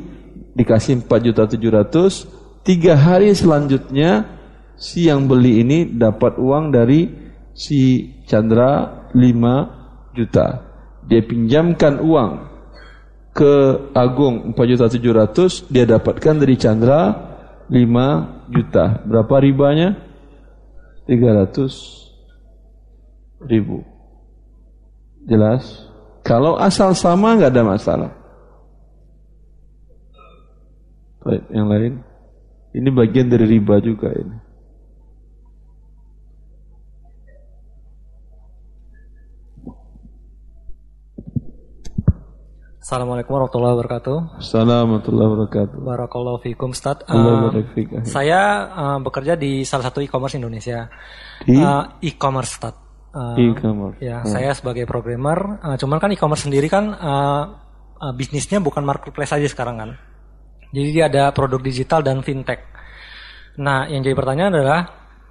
dikasih 0.54 1.02
4 1.02 1.26
juta 1.26 1.50
700, 1.50 2.30
tiga 2.62 2.94
hari 2.94 3.34
selanjutnya 3.34 4.30
si 4.78 5.10
yang 5.10 5.26
beli 5.26 5.66
ini 5.66 5.90
dapat 5.90 6.38
uang 6.38 6.70
dari 6.70 7.10
si 7.50 8.14
Chandra 8.30 9.10
5 9.10 10.14
juta. 10.14 10.70
Dia 11.10 11.26
pinjamkan 11.26 11.98
uang 11.98 12.49
ke 13.30 13.52
Agung 13.94 14.52
4 14.52 14.70
juta 14.70 14.86
700, 14.90 15.70
dia 15.70 15.86
dapatkan 15.86 16.34
dari 16.34 16.54
Chandra 16.58 17.14
5 17.70 18.50
juta. 18.50 19.00
Berapa 19.06 19.38
ribanya? 19.38 19.94
300 21.06 21.70
ribu. 23.46 23.86
Jelas? 25.26 25.86
Kalau 26.26 26.58
asal 26.58 26.92
sama 26.94 27.38
nggak 27.38 27.52
ada 27.54 27.64
masalah. 27.64 28.10
Baik, 31.20 31.44
yang 31.52 31.68
lain? 31.68 31.94
Ini 32.70 32.88
bagian 32.94 33.28
dari 33.28 33.46
riba 33.46 33.82
juga 33.82 34.08
ini. 34.14 34.49
Assalamualaikum 42.90 43.38
warahmatullahi 43.38 43.74
wabarakatuh. 43.78 44.16
Assalamualaikum 44.42 44.82
warahmatullahi 44.82 45.28
wabarakatuh. 45.30 45.78
Barakallahu 45.78 46.38
fikum 46.42 46.74
Ustaz. 46.74 47.06
Barik 47.06 47.70
fik. 47.70 47.86
saya 48.02 48.40
eh, 48.66 48.98
bekerja 48.98 49.38
di 49.38 49.62
salah 49.62 49.86
satu 49.86 50.02
e-commerce 50.02 50.34
Indonesia. 50.34 50.90
Di 51.46 51.54
Eh, 51.54 52.10
e-commerce 52.10 52.58
Ustaz. 52.58 52.74
Eh, 53.14 53.46
e-commerce. 53.46 53.94
Ya, 54.02 54.26
Oh. 54.26 54.26
saya 54.26 54.50
sebagai 54.58 54.90
programmer, 54.90 55.38
eh, 55.62 55.78
cuman 55.78 56.02
kan 56.02 56.10
e-commerce 56.10 56.50
sendiri 56.50 56.66
kan 56.66 56.90
eh, 56.90 57.42
eh, 57.94 58.12
bisnisnya 58.18 58.58
bukan 58.58 58.82
marketplace 58.82 59.38
aja 59.38 59.46
sekarang 59.46 59.78
kan. 59.78 59.90
Jadi 60.74 60.88
dia 60.90 61.06
ada 61.06 61.30
produk 61.30 61.62
digital 61.62 62.02
dan 62.02 62.26
fintech. 62.26 62.58
Nah, 63.62 63.86
yang 63.86 64.02
jadi 64.02 64.18
pertanyaan 64.18 64.50
adalah 64.50 64.80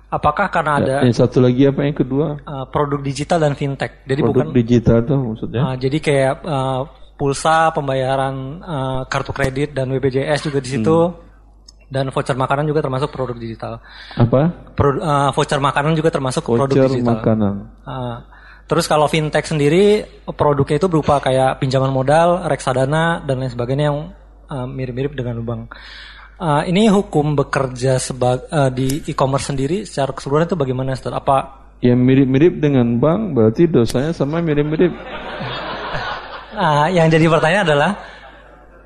apakah 0.07 0.47
karena 0.47 0.79
ada 0.79 0.95
Yang 1.03 1.27
satu 1.27 1.43
lagi 1.43 1.67
apa 1.67 1.83
yang 1.83 1.91
kedua? 1.91 2.39
eh, 2.39 2.65
produk 2.71 3.03
digital 3.03 3.43
dan 3.43 3.51
fintech. 3.51 4.07
Jadi 4.07 4.23
Produk 4.23 4.47
bukan 4.47 4.55
digital 4.55 5.03
tuh 5.03 5.19
maksudnya? 5.19 5.59
eh, 5.59 5.75
jadi 5.75 5.97
kayak 5.99 6.35
eh, 6.39 6.81
pulsa, 7.19 7.75
pembayaran 7.75 8.35
eh, 8.57 9.01
kartu 9.05 9.35
kredit 9.35 9.75
dan 9.75 9.91
BPJS 9.91 10.47
juga 10.47 10.63
di 10.63 10.69
situ. 10.71 10.97
Hmm. 11.11 11.27
Dan 11.89 12.13
voucher 12.13 12.37
makanan 12.37 12.69
juga 12.69 12.85
termasuk 12.85 13.09
produk 13.09 13.33
digital. 13.33 13.81
Apa? 14.13 14.71
Pro- 14.71 15.01
eh, 15.01 15.29
voucher 15.33 15.59
makanan 15.59 15.93
juga 15.93 16.07
termasuk 16.07 16.47
produk 16.47 16.69
Voucher 16.69 16.95
digital. 16.95 17.17
makanan. 17.17 17.53
Ah, 17.83 18.17
terus 18.63 18.85
kalau 18.85 19.09
fintech 19.09 19.43
sendiri 19.43 20.05
produknya 20.29 20.77
itu 20.77 20.85
berupa 20.85 21.17
kayak 21.17 21.57
pinjaman 21.57 21.89
modal, 21.89 22.45
reksadana 22.45 23.25
dan 23.25 23.41
lain 23.41 23.49
sebagainya 23.49 23.85
yang 23.89 23.99
ah, 24.47 24.63
mirip-mirip 24.63 25.11
dengan 25.11 25.41
bank. 25.41 25.73
Ah, 26.37 26.61
ini 26.63 26.87
hukum 26.87 27.33
bekerja 27.33 27.97
seba- 27.97 28.45
ah, 28.47 28.69
di 28.69 29.01
e-commerce 29.09 29.49
sendiri 29.49 29.81
secara 29.81 30.13
keseluruhan 30.13 30.45
itu 30.45 30.55
bagaimana 30.55 30.93
Ustaz? 30.93 31.09
Apa 31.11 31.57
Yang 31.81 31.99
mirip-mirip 32.05 32.53
dengan 32.59 33.01
bank 33.01 33.33
berarti 33.33 33.65
dosanya 33.65 34.13
sama 34.13 34.39
mirip-mirip. 34.39 34.93
Ah, 36.59 36.91
yang 36.91 37.07
jadi 37.07 37.23
pertanyaan 37.31 37.63
adalah 37.63 37.91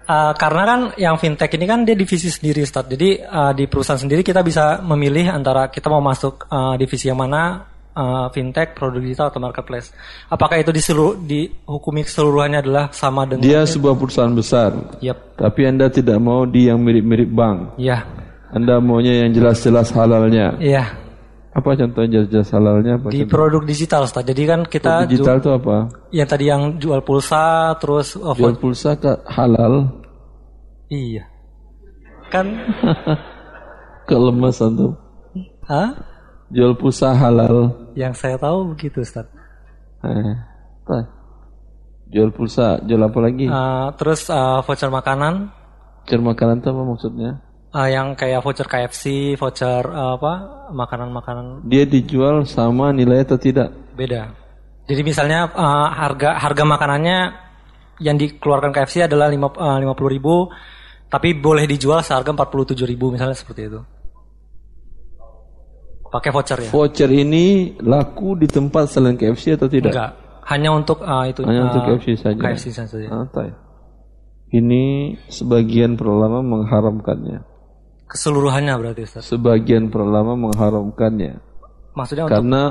ah, 0.05 0.33
karena 0.37 0.61
kan 0.61 0.79
yang 1.01 1.17
fintech 1.17 1.49
ini 1.57 1.65
kan 1.65 1.81
dia 1.81 1.97
divisi 1.97 2.29
sendiri 2.29 2.61
Ustaz. 2.61 2.85
Jadi 2.85 3.17
ah, 3.17 3.49
di 3.49 3.65
perusahaan 3.65 3.97
sendiri 3.97 4.21
kita 4.21 4.45
bisa 4.45 4.85
memilih 4.85 5.33
antara 5.33 5.73
kita 5.73 5.89
mau 5.89 6.05
masuk 6.05 6.45
ah, 6.53 6.77
divisi 6.77 7.09
yang 7.09 7.17
mana 7.17 7.65
ah, 7.97 8.29
fintech, 8.29 8.77
produk 8.77 9.01
digital 9.01 9.33
atau 9.33 9.41
marketplace. 9.41 9.89
Apakah 10.29 10.61
itu 10.61 10.69
di 10.69 10.81
seluruh 10.85 11.17
dihukumi 11.17 12.05
keseluruhannya 12.05 12.59
adalah 12.61 12.85
sama 12.93 13.25
dengan 13.25 13.41
Dia 13.41 13.65
sebuah 13.65 13.97
perusahaan 13.97 14.33
besar. 14.37 15.01
Yap. 15.01 15.41
Tapi 15.41 15.61
Anda 15.65 15.89
tidak 15.89 16.21
mau 16.21 16.45
di 16.45 16.69
yang 16.69 16.77
mirip-mirip 16.77 17.29
bank. 17.33 17.81
Iya. 17.81 18.05
Anda 18.53 18.77
maunya 18.77 19.25
yang 19.25 19.33
jelas-jelas 19.33 19.89
halalnya. 19.97 20.61
Iya. 20.61 21.02
Apa 21.53 21.77
contohnya 21.77 22.09
jelas-jelas 22.25 22.49
halalnya? 22.49 22.97
Apa 22.97 23.13
Di 23.13 23.21
contoh? 23.21 23.29
produk 23.29 23.61
digital 23.61 24.01
Ustaz. 24.09 24.25
Jadi 24.25 24.41
kan 24.49 24.59
kita 24.65 25.05
digital 25.05 25.37
ju- 25.37 25.41
itu 25.45 25.49
apa? 25.53 25.75
yang 26.09 26.25
tadi 26.27 26.45
yang 26.49 26.61
jual 26.81 27.05
pulsa 27.05 27.77
terus 27.77 28.17
oh, 28.17 28.33
Jual 28.33 28.57
pulsa 28.57 28.97
ke 28.97 29.21
halal. 29.29 29.93
iya. 30.89 31.29
Kan 32.33 32.49
Kelemasan 34.09 34.75
tuh. 34.75 34.91
Hah? 35.63 35.93
Jual 36.49 36.73
pulsa 36.75 37.13
halal. 37.13 37.71
Yang 37.93 38.13
saya 38.17 38.35
tahu 38.35 38.73
begitu 38.73 38.99
Ustaz. 38.99 39.29
Eh, 40.03 40.33
apa? 40.83 41.07
Jual 42.09 42.29
pulsa, 42.29 42.77
jual 42.83 42.99
apa 42.99 43.19
lagi? 43.23 43.47
Ah, 43.47 43.89
terus 43.95 44.27
ah, 44.29 44.61
voucher 44.61 44.89
makanan 44.89 45.49
Jual 46.03 46.19
makanan 46.19 46.59
itu 46.59 46.67
apa 46.67 46.81
maksudnya? 46.83 47.31
Ah, 47.73 47.89
yang 47.89 48.13
kayak 48.13 48.45
voucher 48.45 48.69
KFC, 48.69 49.33
voucher 49.33 49.81
ah, 49.89 50.13
apa 50.13 50.33
makanan-makanan 50.69 51.65
Dia 51.65 51.89
dijual 51.89 52.45
sama 52.45 52.93
nilai 52.93 53.25
atau 53.25 53.41
tidak? 53.41 53.73
beda. 53.97 54.29
Jadi 54.85 55.01
misalnya 55.01 55.49
ah, 55.57 55.89
harga 55.89 56.37
harga 56.37 56.63
makanannya 56.69 57.19
yang 57.97 58.17
dikeluarkan 58.21 58.69
KFC 58.69 59.09
adalah 59.09 59.25
lima 59.25 59.49
puluh 59.49 60.11
ribu, 60.13 60.53
tapi 61.09 61.33
boleh 61.33 61.65
dijual 61.65 62.05
seharga 62.05 62.29
empat 62.29 62.53
puluh 62.53 62.65
tujuh 62.69 62.85
ribu 62.85 63.09
misalnya 63.09 63.33
seperti 63.33 63.73
itu. 63.73 63.81
Pakai 66.13 66.29
voucher 66.29 66.61
ya? 66.61 66.69
Voucher 66.69 67.09
ini 67.09 67.73
laku 67.81 68.37
di 68.37 68.45
tempat 68.45 68.85
selain 68.85 69.17
KFC 69.17 69.57
atau 69.57 69.65
tidak? 69.65 69.97
Enggak, 69.97 70.11
hanya 70.45 70.69
untuk 70.77 71.01
ah, 71.01 71.25
itu. 71.25 71.41
Hanya 71.41 71.65
ah, 71.65 71.67
untuk 71.73 71.81
KFC 71.89 72.21
saja. 72.21 72.37
KFC 72.37 72.65
saja. 72.69 73.09
Ah, 73.09 73.25
tai. 73.33 73.49
Ini 74.53 75.17
sebagian 75.33 75.97
para 75.97 76.13
ulama 76.13 76.45
mengharamkannya. 76.45 77.52
Keseluruhannya 78.13 78.73
berarti 78.77 79.01
Ustaz. 79.09 79.25
Sebagian 79.25 79.89
para 79.89 80.05
ulama 80.05 80.37
mengharamkannya. 80.37 81.41
Maksudnya 81.97 82.29
untuk 82.29 82.33
Karena 82.37 82.63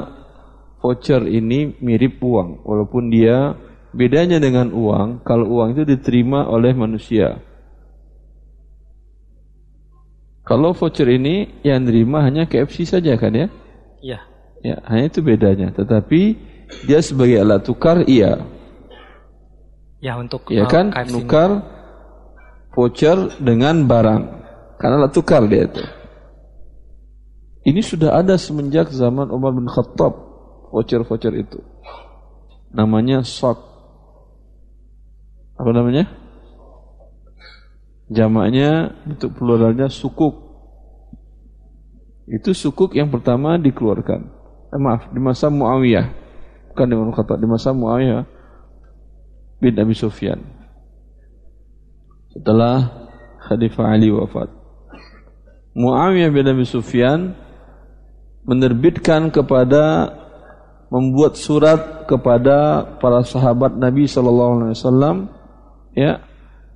voucher 0.78 1.22
ini 1.26 1.74
mirip 1.82 2.22
uang, 2.22 2.62
walaupun 2.62 3.11
dia 3.11 3.59
bedanya 3.90 4.38
dengan 4.38 4.70
uang, 4.70 5.26
kalau 5.26 5.51
uang 5.51 5.74
itu 5.74 5.82
diterima 5.82 6.47
oleh 6.47 6.70
manusia. 6.78 7.43
Kalau 10.43 10.74
voucher 10.74 11.07
ini 11.11 11.62
yang 11.62 11.86
terima 11.86 12.22
hanya 12.26 12.47
KFC 12.47 12.86
saja 12.86 13.14
kan 13.18 13.34
ya? 13.34 13.47
iya. 14.03 14.20
Ya, 14.62 14.78
hanya 14.86 15.11
itu 15.11 15.26
bedanya. 15.26 15.74
Tetapi 15.74 16.38
dia 16.86 17.03
sebagai 17.03 17.43
alat 17.43 17.66
tukar 17.66 18.07
iya. 18.07 18.47
Ya 19.99 20.14
untuk 20.18 20.47
Ya 20.51 20.70
kan? 20.70 20.95
KFC 20.95 21.11
ini. 21.11 21.14
Nukar 21.18 21.51
voucher 22.74 23.38
dengan 23.43 23.90
barang. 23.90 24.41
Karena 24.82 24.98
alat 24.98 25.14
tukar 25.14 25.46
dia 25.46 25.70
itu. 25.70 25.78
Ini 27.62 27.78
sudah 27.78 28.18
ada 28.18 28.34
semenjak 28.34 28.90
zaman 28.90 29.30
Umar 29.30 29.54
bin 29.54 29.70
Khattab 29.70 30.10
voucher-voucher 30.74 31.30
itu. 31.38 31.62
Namanya 32.74 33.22
sok. 33.22 33.62
Apa 35.54 35.70
namanya? 35.70 36.10
Jamaknya 38.10 38.98
untuk 39.06 39.38
pluralnya 39.38 39.86
sukuk. 39.86 40.50
Itu 42.26 42.50
sukuk 42.50 42.98
yang 42.98 43.14
pertama 43.14 43.62
dikeluarkan. 43.62 44.20
Eh, 44.74 44.80
maaf, 44.82 45.14
di 45.14 45.22
masa 45.22 45.46
Muawiyah. 45.46 46.10
Bukan 46.74 46.86
di 46.90 46.94
Khattab, 47.14 47.38
di 47.38 47.46
masa 47.46 47.70
Muawiyah 47.70 48.26
bin 49.62 49.78
Abi 49.78 49.94
Sufyan. 49.94 50.42
Setelah 52.34 53.06
Khalifah 53.46 53.86
Ali 53.94 54.10
wafat. 54.10 54.61
Muawiyah 55.72 56.28
bin 56.28 56.44
Abi 56.48 56.68
Sufyan 56.68 57.32
menerbitkan 58.44 59.32
kepada 59.32 60.12
membuat 60.92 61.40
surat 61.40 62.04
kepada 62.04 62.84
para 63.00 63.24
sahabat 63.24 63.72
Nabi 63.80 64.04
sallallahu 64.04 64.52
alaihi 64.60 64.76
wasallam 64.76 65.16
ya 65.96 66.20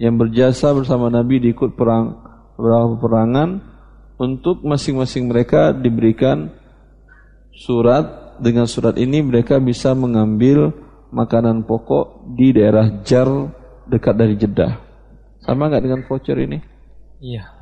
yang 0.00 0.16
berjasa 0.16 0.72
bersama 0.72 1.12
Nabi 1.12 1.44
di 1.44 1.52
ikut 1.52 1.76
perang 1.76 2.16
beberapa 2.56 2.96
peperangan 2.96 3.48
untuk 4.16 4.64
masing-masing 4.64 5.28
mereka 5.28 5.76
diberikan 5.76 6.48
surat 7.52 8.36
dengan 8.40 8.64
surat 8.64 8.96
ini 8.96 9.20
mereka 9.20 9.60
bisa 9.60 9.92
mengambil 9.92 10.72
makanan 11.12 11.64
pokok 11.68 12.32
di 12.36 12.56
daerah 12.56 13.04
Jar 13.04 13.28
dekat 13.88 14.14
dari 14.16 14.34
Jeddah. 14.36 14.72
Sama 15.44 15.68
nggak 15.68 15.84
dengan 15.84 16.00
voucher 16.08 16.36
ini? 16.40 16.58
Iya. 17.20 17.55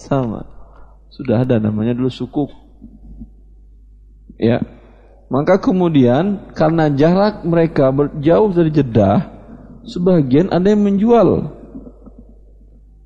Sama. 0.00 0.48
Sudah 1.12 1.44
ada 1.44 1.60
namanya 1.60 1.92
dulu 1.92 2.08
sukuk. 2.08 2.48
Ya, 4.40 4.64
maka 5.28 5.60
kemudian 5.60 6.48
karena 6.56 6.88
jarak 6.88 7.44
mereka 7.44 7.92
jauh 8.24 8.48
dari 8.48 8.72
Jeddah, 8.72 9.28
sebagian 9.84 10.48
ada 10.48 10.72
yang 10.72 10.80
menjual. 10.80 11.52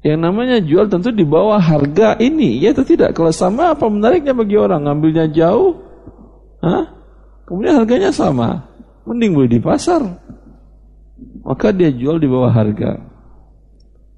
Yang 0.05 0.21
namanya 0.21 0.57
jual 0.63 0.87
tentu 0.87 1.11
di 1.11 1.27
bawah 1.27 1.59
harga 1.59 2.15
ini, 2.23 2.61
ya 2.63 2.77
atau 2.77 2.87
tidak? 2.87 3.17
Kalau 3.17 3.33
sama 3.35 3.73
apa 3.75 3.89
menariknya 3.91 4.37
bagi 4.37 4.55
orang 4.55 4.87
ngambilnya 4.87 5.33
jauh? 5.33 5.81
Hah? 6.63 6.95
Kemudian 7.49 7.83
harganya 7.83 8.13
sama. 8.15 8.69
Mending 9.09 9.33
beli 9.35 9.59
di 9.59 9.61
pasar. 9.61 10.01
Maka 11.45 11.73
dia 11.73 11.93
jual 11.93 12.21
di 12.21 12.29
bawah 12.29 12.53
harga. 12.53 13.14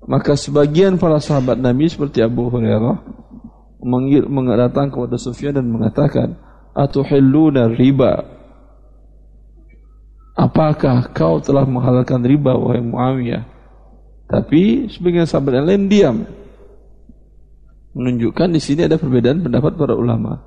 Maka 0.07 0.39
sebagian 0.39 1.03
para 1.03 1.19
sahabat 1.19 1.59
Nabi 1.59 1.91
seperti 1.91 2.23
Abu 2.23 2.47
Hurairah 2.47 3.03
mengira 3.83 4.71
datang 4.71 4.91
kepada 4.91 5.19
Sufyan 5.19 5.59
dan 5.59 5.67
mengatakan, 5.67 6.39
atuhilluna 6.75 7.71
riba 7.75 8.37
Apakah 10.37 11.17
kau 11.17 11.41
telah 11.41 11.65
menghalalkan 11.65 12.21
riba 12.21 12.53
wahai 12.53 12.85
Muawiyah? 12.85 13.49
Tapi 14.29 14.93
sebagian 14.93 15.25
sahabat 15.25 15.57
yang 15.57 15.67
lain 15.67 15.85
diam. 15.89 16.17
Menunjukkan 17.97 18.53
di 18.53 18.61
sini 18.61 18.85
ada 18.85 19.01
perbedaan 19.01 19.41
pendapat 19.41 19.81
para 19.81 19.97
ulama. 19.97 20.45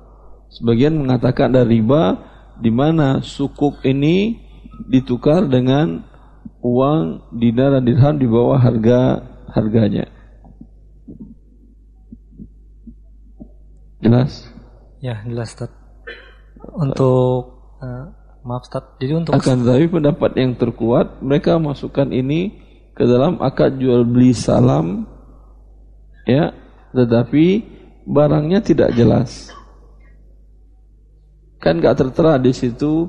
Sebagian 0.54 0.94
mengatakan 0.94 1.50
ada 1.50 1.66
riba 1.66 2.22
di 2.62 2.70
mana 2.70 3.18
sukuk 3.18 3.82
ini 3.82 4.38
ditukar 4.86 5.50
dengan 5.50 6.06
uang 6.62 7.34
dinar 7.34 7.74
dan 7.74 7.82
dirham 7.82 8.14
di 8.14 8.30
bawah 8.30 8.62
harga 8.62 9.26
harganya. 9.52 10.06
Jelas? 14.00 14.48
Ya, 15.04 15.20
jelas, 15.28 15.52
Tad. 15.56 15.70
Untuk 16.76 17.60
uh, 17.80 18.12
maaf 18.44 18.64
Ustaz. 18.64 18.84
Jadi 19.00 19.12
untuk 19.16 19.32
akan 19.36 19.56
tetapi 19.64 19.86
pendapat 19.88 20.30
yang 20.36 20.52
terkuat 20.56 21.20
mereka 21.20 21.60
masukkan 21.60 22.08
ini 22.08 22.60
ke 22.96 23.04
dalam 23.04 23.40
akad 23.40 23.80
jual 23.80 24.04
beli 24.04 24.32
salam 24.36 25.08
ya, 26.28 26.52
tetapi 26.92 27.64
barangnya 28.04 28.60
tidak 28.64 28.92
jelas. 28.96 29.52
Kan 31.60 31.84
gak 31.84 32.00
tertera 32.00 32.40
di 32.40 32.56
situ 32.56 33.08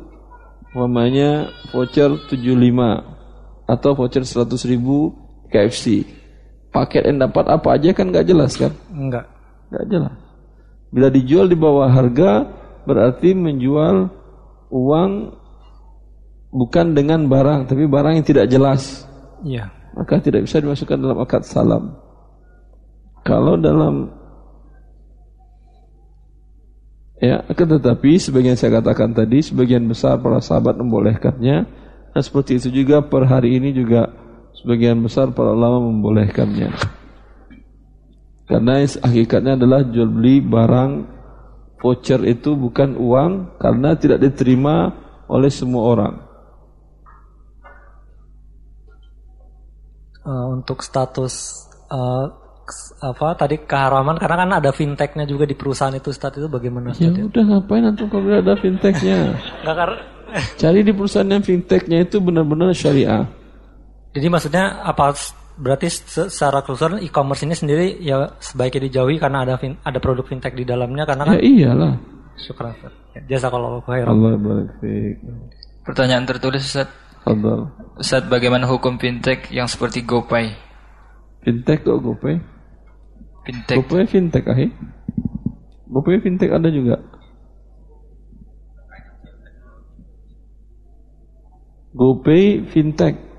namanya 0.76 1.52
voucher 1.72 2.12
75 2.28 3.68
atau 3.68 3.92
voucher 3.96 4.24
100 4.28 4.72
ribu 4.72 5.16
KFC. 5.48 6.04
Paket 6.72 7.04
yang 7.04 7.20
dapat 7.28 7.46
apa 7.52 7.76
aja 7.76 7.92
kan 7.92 8.16
gak 8.16 8.28
jelas 8.28 8.56
kan? 8.56 8.72
Enggak. 8.96 9.28
Gak 9.72 9.86
jelas. 9.92 10.16
Bila 10.92 11.08
dijual 11.12 11.48
di 11.52 11.56
bawah 11.60 11.88
harga, 11.88 12.48
berarti 12.88 13.36
menjual 13.36 14.12
uang 14.72 15.12
bukan 16.52 16.88
dengan 16.96 17.28
barang 17.28 17.68
tapi 17.72 17.88
barang 17.88 18.20
yang 18.20 18.28
tidak 18.28 18.48
jelas. 18.52 19.04
Iya. 19.44 19.72
Maka 19.92 20.24
tidak 20.24 20.48
bisa 20.48 20.64
dimasukkan 20.64 20.98
dalam 21.00 21.20
akad 21.20 21.44
salam. 21.44 21.96
Kalau 23.28 23.60
dalam 23.60 24.08
ya, 27.20 27.44
akan 27.46 27.68
tetapi 27.78 28.18
sebagian 28.18 28.56
saya 28.56 28.80
katakan 28.80 29.12
tadi 29.12 29.44
sebagian 29.44 29.84
besar 29.86 30.18
para 30.24 30.40
sahabat 30.40 30.80
membolehkannya. 30.80 31.58
Dan 32.12 32.22
seperti 32.24 32.60
itu 32.60 32.84
juga 32.84 33.00
per 33.04 33.24
hari 33.28 33.56
ini 33.56 33.72
juga 33.72 34.12
sebagian 34.62 35.02
besar 35.02 35.34
para 35.34 35.58
ulama 35.58 35.82
membolehkannya. 35.90 36.70
Karena 38.46 38.84
hakikatnya 38.84 39.58
adalah 39.58 39.82
jual 39.88 40.12
beli 40.12 40.44
barang 40.44 40.92
voucher 41.82 42.22
itu 42.30 42.54
bukan 42.54 42.94
uang 42.94 43.58
karena 43.58 43.98
tidak 43.98 44.22
diterima 44.22 44.94
oleh 45.26 45.50
semua 45.50 45.84
orang. 45.88 46.14
Uh, 50.22 50.54
untuk 50.54 50.86
status 50.86 51.66
uh, 51.90 52.30
apa 53.02 53.34
tadi 53.34 53.58
keharaman 53.66 54.22
karena 54.22 54.46
kan 54.46 54.52
ada 54.62 54.70
fintechnya 54.70 55.26
juga 55.26 55.50
di 55.50 55.58
perusahaan 55.58 55.92
itu 55.98 56.14
Ustaz 56.14 56.38
itu 56.38 56.46
bagaimana 56.46 56.94
Ya 56.94 57.10
udah 57.10 57.44
ngapain 57.58 57.82
nanti 57.82 58.06
kalau 58.06 58.30
ada 58.30 58.54
fintechnya? 58.54 59.34
Cari 60.62 60.86
di 60.86 60.94
perusahaan 60.94 61.28
yang 61.28 61.42
fintechnya 61.42 62.06
itu 62.06 62.22
benar-benar 62.22 62.72
syariah. 62.72 63.41
Jadi 64.12 64.28
maksudnya 64.28 64.84
apa 64.84 65.16
berarti 65.56 65.88
secara 65.88 66.64
keseluruhan 66.64 67.00
e-commerce 67.04 67.48
ini 67.48 67.56
sendiri 67.56 67.86
ya 68.04 68.36
sebaiknya 68.44 68.92
dijauhi 68.92 69.16
karena 69.20 69.48
ada 69.48 69.56
fin, 69.56 69.80
ada 69.88 70.04
produk 70.04 70.28
fintech 70.28 70.52
di 70.56 70.68
dalamnya 70.68 71.08
karena 71.08 71.24
kan 71.24 71.36
ya 71.40 71.42
iyalah. 71.44 71.94
Syukur 72.36 72.72
jasa 73.28 73.48
kalau 73.52 73.84
khairan 73.84 74.08
Allah 74.08 74.40
barik 74.40 75.20
pertanyaan 75.88 76.28
tertulis 76.28 76.64
Ustaz. 76.64 76.92
Ustaz 77.96 78.24
bagaimana 78.28 78.68
hukum 78.68 79.00
fintech 79.00 79.48
yang 79.54 79.72
seperti 79.72 80.04
GoPay? 80.04 80.52
Fintech 81.46 81.86
kok 81.86 82.02
GoPay? 82.02 82.36
Fintech. 83.48 83.78
GoPay 83.80 84.04
fintech 84.10 84.46
ahi? 84.50 84.68
GoPay 85.88 86.18
fintech 86.20 86.52
ada 86.52 86.68
juga. 86.68 87.00
GoPay 91.92 92.66
fintech 92.72 93.31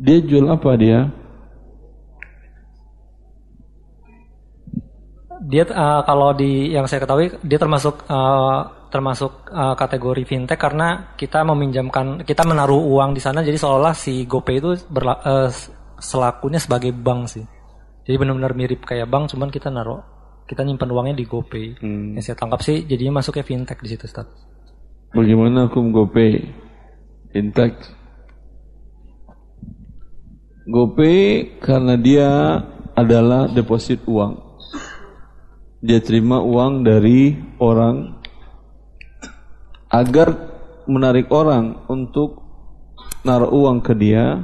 Dia 0.00 0.16
jual 0.24 0.48
apa 0.48 0.80
dia? 0.80 1.12
Dia 5.44 5.64
uh, 5.68 6.00
kalau 6.08 6.32
di 6.32 6.72
yang 6.72 6.88
saya 6.88 7.04
ketahui 7.04 7.36
dia 7.44 7.60
termasuk 7.60 8.08
uh, 8.08 8.88
termasuk 8.88 9.52
uh, 9.52 9.76
kategori 9.76 10.24
fintech 10.24 10.56
karena 10.56 11.12
kita 11.20 11.44
meminjamkan 11.44 12.24
kita 12.24 12.48
menaruh 12.48 12.80
uang 12.80 13.12
di 13.12 13.20
sana 13.20 13.44
jadi 13.44 13.60
seolah 13.60 13.92
si 13.92 14.24
GoPay 14.24 14.56
itu 14.56 14.72
berla, 14.88 15.20
uh, 15.20 15.48
selakunya 16.00 16.56
sebagai 16.56 16.96
bank 16.96 17.36
sih. 17.36 17.44
Jadi 18.08 18.16
benar-benar 18.16 18.56
mirip 18.56 18.88
kayak 18.88 19.04
bank 19.04 19.36
cuman 19.36 19.52
kita 19.52 19.68
naruh 19.68 20.00
kita 20.48 20.64
nyimpan 20.64 20.88
uangnya 20.88 21.14
di 21.20 21.28
GoPay. 21.28 21.66
Hmm. 21.76 22.16
Yang 22.16 22.32
saya 22.32 22.36
tangkap 22.40 22.64
sih 22.64 22.88
jadinya 22.88 23.20
masuknya 23.20 23.44
fintech 23.44 23.78
di 23.84 23.88
situ, 23.92 24.08
Ustaz. 24.08 24.26
Bagaimana 25.12 25.68
hukum 25.68 25.92
GoPay? 25.92 26.40
Fintech 27.36 27.99
GoPay 30.70 31.58
karena 31.58 31.98
dia 31.98 32.30
adalah 32.94 33.50
deposit 33.50 34.06
uang. 34.06 34.38
Dia 35.82 35.98
terima 35.98 36.38
uang 36.38 36.86
dari 36.86 37.34
orang 37.58 38.22
agar 39.90 40.30
menarik 40.86 41.26
orang 41.34 41.74
untuk 41.90 42.38
naruh 43.26 43.50
uang 43.50 43.82
ke 43.82 43.98
dia, 43.98 44.38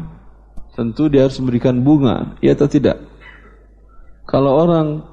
tentu 0.74 1.06
dia 1.06 1.30
harus 1.30 1.38
memberikan 1.38 1.78
bunga, 1.78 2.34
ya 2.42 2.58
atau 2.58 2.66
tidak? 2.66 2.98
Kalau 4.26 4.66
orang 4.66 5.06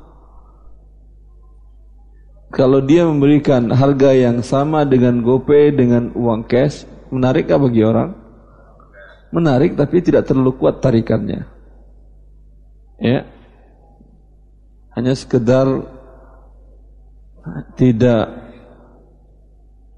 kalau 2.49 2.81
dia 2.81 3.05
memberikan 3.05 3.69
harga 3.69 4.13
yang 4.17 4.41
sama 4.41 4.81
dengan 4.85 5.21
GoPay 5.21 5.77
dengan 5.77 6.09
uang 6.17 6.49
cash, 6.49 6.89
menarik 7.13 7.53
apa 7.53 7.69
bagi 7.69 7.85
orang? 7.85 8.22
Menarik 9.33 9.73
tapi 9.73 10.05
tidak 10.05 10.29
terlalu 10.29 10.53
kuat 10.61 10.77
tarikannya. 10.77 11.49
Ya. 13.01 13.25
Hanya 14.93 15.17
sekedar 15.17 15.65
tidak 17.73 18.29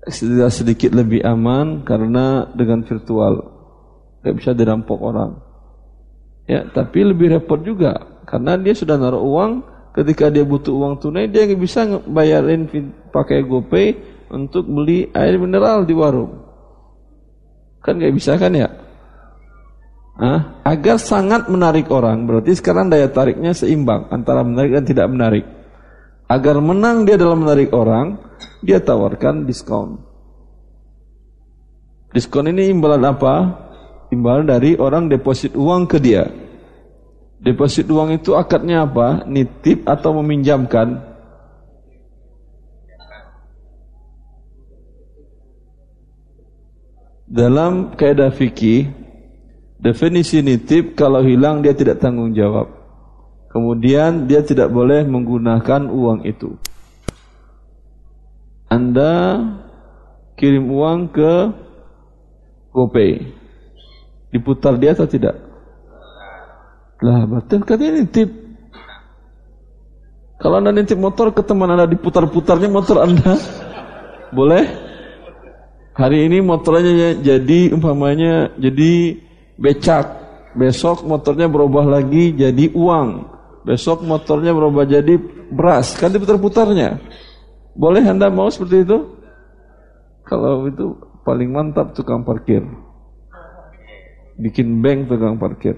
tidak 0.08 0.50
sedikit 0.54 0.96
lebih 0.96 1.20
aman 1.28 1.84
karena 1.84 2.48
dengan 2.56 2.88
virtual 2.88 3.52
tidak 4.22 4.36
bisa 4.40 4.52
dirampok 4.56 5.00
orang. 5.04 5.32
Ya, 6.46 6.62
tapi 6.70 7.02
lebih 7.02 7.34
repot 7.34 7.58
juga 7.66 7.98
Karena 8.26 8.54
dia 8.58 8.74
sudah 8.74 8.98
naruh 8.98 9.22
uang, 9.22 9.52
ketika 9.94 10.34
dia 10.34 10.42
butuh 10.42 10.74
uang 10.74 10.98
tunai, 10.98 11.30
dia 11.30 11.46
nggak 11.46 11.62
bisa 11.62 11.86
bayarin 12.10 12.66
pakai 13.14 13.46
GoPay 13.46 13.88
untuk 14.34 14.66
beli 14.66 15.14
air 15.14 15.38
mineral 15.38 15.86
di 15.86 15.94
warung. 15.94 16.42
Kan 17.86 18.02
nggak 18.02 18.14
bisa 18.18 18.34
kan 18.42 18.50
ya? 18.58 18.66
Hah? 20.16 20.64
Agar 20.64 20.96
sangat 20.96 21.52
menarik 21.52 21.92
orang, 21.92 22.24
berarti 22.24 22.56
sekarang 22.56 22.88
daya 22.88 23.12
tariknya 23.12 23.52
seimbang 23.52 24.08
antara 24.08 24.48
menarik 24.48 24.72
dan 24.80 24.86
tidak 24.88 25.08
menarik. 25.12 25.46
Agar 26.26 26.58
menang 26.64 27.04
dia 27.04 27.20
dalam 27.20 27.44
menarik 27.44 27.76
orang, 27.76 28.16
dia 28.64 28.80
tawarkan 28.80 29.44
diskon. 29.44 30.00
Diskon 32.16 32.48
ini 32.48 32.72
imbalan 32.72 33.04
apa? 33.04 33.36
Imbalan 34.10 34.48
dari 34.48 34.80
orang 34.80 35.12
deposit 35.12 35.52
uang 35.52 35.84
ke 35.84 36.00
dia. 36.00 36.32
Deposit 37.44 37.86
uang 37.92 38.16
itu 38.16 38.34
akadnya 38.40 38.88
apa? 38.88 39.28
Nitip 39.28 39.84
atau 39.84 40.16
meminjamkan? 40.24 40.98
Dalam 47.28 48.00
kaidah 48.00 48.32
fikih, 48.32 49.05
definisi 49.86 50.42
nitip 50.42 50.98
kalau 50.98 51.22
hilang 51.22 51.62
dia 51.62 51.78
tidak 51.78 52.02
tanggung 52.02 52.34
jawab. 52.34 52.74
Kemudian 53.54 54.26
dia 54.26 54.42
tidak 54.42 54.74
boleh 54.74 55.06
menggunakan 55.06 55.88
uang 55.88 56.26
itu. 56.26 56.58
Anda 58.66 59.38
kirim 60.36 60.74
uang 60.74 61.14
ke 61.14 61.34
GoPay. 62.74 63.12
Diputar 64.34 64.76
dia 64.76 64.92
atau 64.92 65.08
tidak? 65.08 65.40
Lah, 67.00 67.24
betul 67.30 67.64
katanya 67.64 68.04
nitip. 68.04 68.28
Kalau 70.42 70.60
Anda 70.60 70.76
nitip 70.76 71.00
motor 71.00 71.32
ke 71.32 71.40
teman 71.46 71.72
Anda 71.72 71.88
diputar-putarnya 71.88 72.68
motor 72.68 73.08
Anda, 73.08 73.40
boleh? 74.36 74.66
Hari 75.96 76.28
ini 76.28 76.44
motornya 76.44 77.16
jadi 77.24 77.72
umpamanya 77.72 78.52
jadi 78.60 79.24
becak. 79.60 80.24
Besok 80.56 81.04
motornya 81.04 81.52
berubah 81.52 81.84
lagi 81.84 82.32
jadi 82.32 82.72
uang. 82.72 83.28
Besok 83.68 84.08
motornya 84.08 84.56
berubah 84.56 84.88
jadi 84.88 85.20
beras. 85.52 85.98
Kan 86.00 86.16
diputar-putarnya. 86.16 86.96
Boleh 87.76 88.04
Anda 88.08 88.32
mau 88.32 88.48
seperti 88.48 88.88
itu? 88.88 88.98
Kalau 90.24 90.64
itu 90.70 90.96
paling 91.28 91.52
mantap 91.52 91.92
tukang 91.92 92.24
parkir. 92.24 92.64
Bikin 94.40 94.80
bank 94.80 95.12
tukang 95.12 95.36
parkir. 95.36 95.76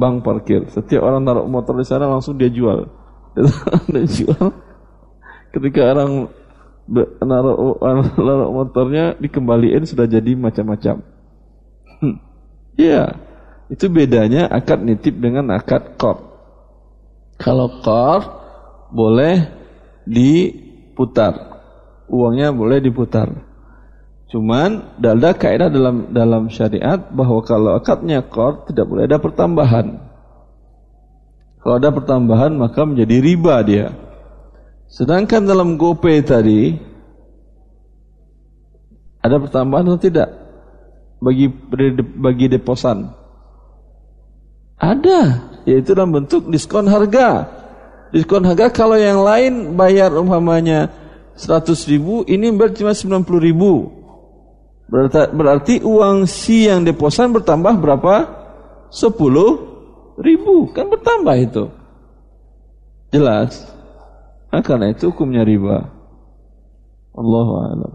Bank 0.00 0.24
parkir. 0.24 0.64
Setiap 0.72 1.04
orang 1.04 1.26
taruh 1.28 1.44
motor 1.44 1.76
di 1.76 1.84
sana 1.84 2.08
langsung 2.08 2.40
dia 2.40 2.48
jual. 2.48 2.88
Dia 3.94 4.04
jual. 4.10 4.50
Ketika 5.54 5.94
orang 5.94 6.26
naruh 7.22 7.78
naruh 8.26 8.50
motornya 8.50 9.14
dikembaliin 9.20 9.86
sudah 9.86 10.08
jadi 10.08 10.34
macam-macam. 10.34 11.02
Hmm. 12.00 12.29
Iya, 12.80 13.04
itu 13.68 13.92
bedanya 13.92 14.48
akad 14.48 14.80
nitip 14.80 15.20
dengan 15.20 15.52
akad 15.52 16.00
kor. 16.00 16.32
Kalau 17.36 17.68
kor 17.84 18.20
boleh 18.88 19.44
diputar, 20.08 21.60
uangnya 22.08 22.56
boleh 22.56 22.80
diputar. 22.80 23.28
Cuman 24.32 24.96
ada 24.96 25.36
kaidah 25.36 25.68
dalam 25.68 26.14
dalam 26.14 26.48
syariat 26.48 26.96
bahwa 27.12 27.44
kalau 27.44 27.76
akadnya 27.76 28.24
kor 28.24 28.64
tidak 28.64 28.88
boleh 28.88 29.04
ada 29.04 29.20
pertambahan. 29.20 30.00
Kalau 31.60 31.74
ada 31.76 31.92
pertambahan 31.92 32.56
maka 32.56 32.88
menjadi 32.88 33.20
riba 33.20 33.60
dia. 33.60 33.92
Sedangkan 34.88 35.44
dalam 35.44 35.76
GoPay 35.76 36.24
tadi 36.24 36.80
ada 39.20 39.36
pertambahan 39.36 39.84
atau 39.84 40.00
tidak 40.00 40.39
bagi 41.20 41.46
bagi 42.16 42.48
deposan? 42.48 43.12
Ada, 44.80 45.52
yaitu 45.68 45.92
dalam 45.92 46.16
bentuk 46.16 46.48
diskon 46.48 46.88
harga. 46.88 47.46
Diskon 48.10 48.48
harga 48.48 48.72
kalau 48.72 48.96
yang 48.96 49.20
lain 49.22 49.76
bayar 49.76 50.10
umpamanya 50.16 50.88
100 51.36 51.76
ribu, 51.92 52.24
ini 52.24 52.48
berarti 52.50 52.82
cuma 52.82 52.96
90 52.96 53.38
ribu. 53.38 53.92
Berarti, 54.90 55.30
berarti 55.30 55.74
uang 55.84 56.26
si 56.26 56.66
yang 56.66 56.82
deposan 56.82 57.30
bertambah 57.30 57.78
berapa? 57.78 58.14
10 58.90 60.18
ribu, 60.18 60.72
kan 60.74 60.90
bertambah 60.90 61.36
itu. 61.38 61.64
Jelas? 63.14 63.70
Nah, 64.50 64.62
karena 64.66 64.90
itu 64.90 65.14
hukumnya 65.14 65.46
riba. 65.46 65.86
Allahu 67.14 67.52
a'lam. 67.62 67.94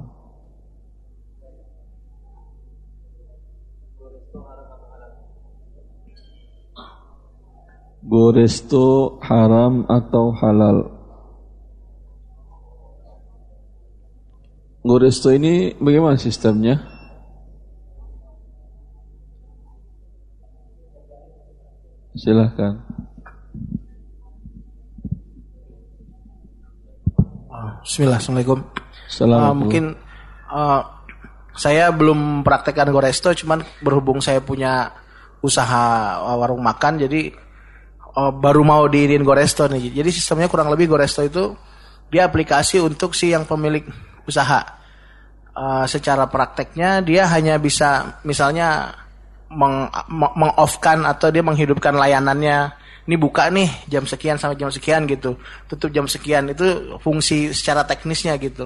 Goresto 8.05 9.17
haram 9.25 9.81
atau 9.89 10.29
halal? 10.37 10.93
Goresto 14.85 15.33
ini 15.33 15.73
bagaimana 15.81 16.13
sistemnya? 16.13 16.85
Silahkan. 22.13 22.77
Bismillah, 27.81 28.21
Assalamualaikum. 28.21 28.61
Uh, 28.61 29.09
Assalamualaikum. 29.09 29.57
mungkin 29.57 29.83
uh, 30.53 30.81
saya 31.57 31.89
belum 31.89 32.45
praktekkan 32.45 32.93
Goresto, 32.93 33.33
cuman 33.33 33.65
berhubung 33.81 34.21
saya 34.21 34.45
punya 34.45 34.93
usaha 35.41 36.21
uh, 36.21 36.37
warung 36.37 36.61
makan, 36.61 37.01
jadi 37.01 37.44
uh, 38.15 38.31
baru 38.31 38.63
mau 38.63 38.87
diinin 38.87 39.21
Goresto 39.21 39.67
nih. 39.67 39.91
Jadi 39.91 40.09
sistemnya 40.09 40.47
kurang 40.47 40.71
lebih 40.71 40.89
Goresto 40.89 41.21
itu 41.21 41.53
dia 42.09 42.25
aplikasi 42.25 42.79
untuk 42.79 43.13
si 43.13 43.35
yang 43.35 43.43
pemilik 43.43 43.83
usaha. 44.25 44.63
Uh, 45.55 45.87
secara 45.87 46.27
prakteknya 46.27 46.99
dia 46.99 47.27
hanya 47.31 47.55
bisa 47.55 48.19
misalnya 48.27 48.91
meng, 49.47 49.87
meng- 50.11 50.35
meng-off-kan 50.35 51.07
atau 51.07 51.31
dia 51.31 51.43
menghidupkan 51.43 51.95
layanannya. 51.95 52.75
Ini 53.05 53.15
buka 53.21 53.53
nih 53.53 53.69
jam 53.85 54.03
sekian 54.09 54.41
sampai 54.41 54.57
jam 54.57 54.73
sekian 54.73 55.05
gitu. 55.05 55.37
Tutup 55.69 55.93
jam 55.93 56.09
sekian 56.09 56.49
itu 56.49 56.97
fungsi 56.99 57.53
secara 57.53 57.85
teknisnya 57.85 58.33
gitu. 58.41 58.65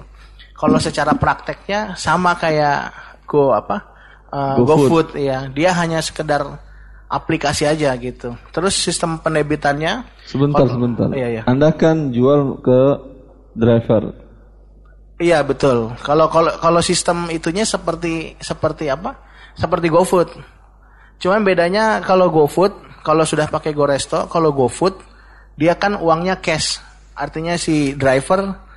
Kalau 0.56 0.80
secara 0.80 1.12
prakteknya 1.14 2.00
sama 2.00 2.40
kayak 2.40 2.96
Go 3.30 3.54
apa? 3.54 3.78
Uh, 4.34 4.58
GoFood. 4.64 5.14
GoFood 5.14 5.22
ya. 5.22 5.46
Dia 5.54 5.76
hanya 5.78 6.02
sekedar 6.02 6.42
aplikasi 7.10 7.66
aja 7.66 7.90
gitu. 7.98 8.38
Terus 8.54 8.78
sistem 8.78 9.18
penerbitannya 9.18 10.06
Sebentar, 10.30 10.62
Kalau- 10.62 10.78
sebentar. 10.78 11.10
Iya, 11.10 11.28
iya. 11.28 11.44
Anda 11.50 11.74
kan 11.74 12.14
jual 12.14 12.62
ke 12.62 12.80
driver. 13.58 14.14
Iya 15.20 15.42
betul. 15.44 15.92
Kalau 16.06 16.30
kalau 16.32 16.54
kalau 16.62 16.80
sistem 16.80 17.28
itunya 17.34 17.66
seperti 17.66 18.38
seperti 18.40 18.88
apa? 18.88 19.18
Seperti 19.58 19.90
GoFood. 19.92 20.30
Cuman 21.20 21.44
bedanya 21.44 22.00
kalau 22.00 22.32
GoFood, 22.32 23.04
kalau 23.04 23.28
sudah 23.28 23.52
pakai 23.52 23.76
GoResto, 23.76 24.30
kalau 24.32 24.56
GoFood 24.56 24.96
dia 25.60 25.76
kan 25.76 26.00
uangnya 26.00 26.40
cash. 26.40 26.80
Artinya 27.20 27.60
si 27.60 27.98
driver 28.00 28.69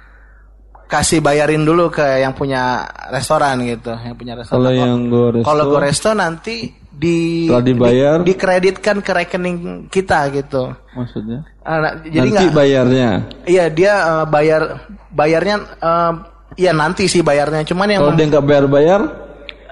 kasih 0.93 1.25
bayarin 1.25 1.65
dulu 1.65 1.89
ke 1.89 2.05
yang 2.21 2.37
punya 2.37 2.85
restoran 3.09 3.65
gitu, 3.65 3.97
yang 3.97 4.13
punya 4.13 4.37
restoran. 4.37 4.61
Kalau 4.61 4.71
yang 4.77 5.09
Goresto, 5.09 5.49
Kalau 5.49 5.65
GoResto 5.73 6.11
nanti 6.13 6.69
di 6.93 7.49
dibayar? 7.49 8.21
di- 8.21 8.37
dikreditkan 8.37 9.01
ke 9.01 9.13
rekening 9.17 9.89
kita 9.89 10.29
gitu. 10.37 10.77
maksudnya? 10.93 11.49
Ah, 11.65 11.81
nah, 11.81 11.93
jadi 12.05 12.29
Nanti 12.29 12.45
bayarnya. 12.53 13.11
Iya 13.49 13.73
dia 13.73 13.93
eh, 13.97 14.25
bayar 14.29 14.85
bayarnya 15.09 15.57
eh, 15.81 16.13
iya 16.61 16.77
nanti 16.77 17.09
sih 17.09 17.25
bayarnya 17.25 17.65
cuman 17.65 17.89
yang 17.89 18.05
Kalau 18.05 18.13
dia 18.21 18.27
nggak 18.29 18.45
bayar-bayar, 18.45 19.01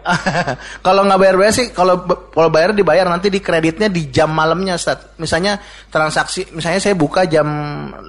kalau 0.87 1.05
nggak 1.05 1.21
bayar 1.21 1.37
bayar 1.37 1.53
sih 1.53 1.67
kalau 1.77 2.01
kalau 2.33 2.49
bayar 2.49 2.73
dibayar 2.73 3.05
nanti 3.05 3.29
di 3.29 3.45
kreditnya 3.45 3.93
di 3.93 4.09
jam 4.09 4.33
malamnya 4.33 4.81
Ustaz. 4.81 5.21
Misalnya 5.21 5.61
transaksi 5.93 6.49
misalnya 6.57 6.81
saya 6.81 6.97
buka 6.97 7.29
jam 7.29 7.45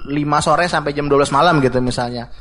5 0.08 0.16
sore 0.40 0.72
sampai 0.72 0.96
jam 0.96 1.12
12 1.12 1.36
malam 1.36 1.60
gitu 1.60 1.84
misalnya. 1.84 2.32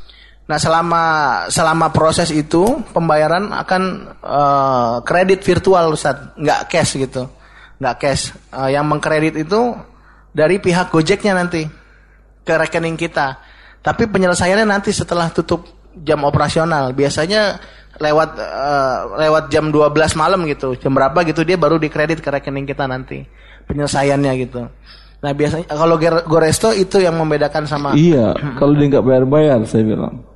Nah, 0.50 0.58
selama 0.58 1.02
selama 1.46 1.94
proses 1.94 2.34
itu 2.34 2.82
pembayaran 2.90 3.54
akan 3.54 3.82
eh, 4.18 4.94
kredit 5.06 5.46
virtual 5.46 5.94
Ustaz, 5.94 6.34
nggak 6.34 6.66
cash 6.66 6.98
gitu. 6.98 7.30
Nggak 7.78 7.94
cash. 8.02 8.34
Eh, 8.50 8.74
yang 8.74 8.90
mengkredit 8.90 9.38
itu 9.38 9.78
dari 10.34 10.58
pihak 10.58 10.90
Gojeknya 10.90 11.38
nanti 11.38 11.62
ke 12.42 12.54
rekening 12.58 12.98
kita. 12.98 13.38
Tapi 13.78 14.10
penyelesaiannya 14.10 14.66
nanti 14.66 14.90
setelah 14.90 15.30
tutup 15.30 15.70
jam 16.02 16.26
operasional. 16.26 16.98
Biasanya 16.98 17.62
lewat 18.02 18.30
eh, 18.42 18.98
lewat 19.22 19.54
jam 19.54 19.70
12 19.70 20.18
malam 20.18 20.50
gitu. 20.50 20.74
Jam 20.74 20.90
berapa 20.90 21.22
gitu 21.30 21.46
dia 21.46 21.54
baru 21.54 21.78
dikredit 21.78 22.18
ke 22.18 22.26
rekening 22.26 22.66
kita 22.66 22.90
nanti. 22.90 23.22
Penyelesaiannya 23.70 24.32
gitu. 24.50 24.66
Nah 25.22 25.30
biasanya 25.30 25.70
kalau 25.70 25.94
Goresto 26.26 26.74
itu 26.74 26.98
yang 26.98 27.14
membedakan 27.14 27.70
sama 27.70 27.94
Iya, 27.94 28.34
kalau 28.58 28.74
dia 28.74 28.98
nggak 28.98 29.06
bayar-bayar 29.06 29.62
saya 29.62 29.86
bilang. 29.86 30.29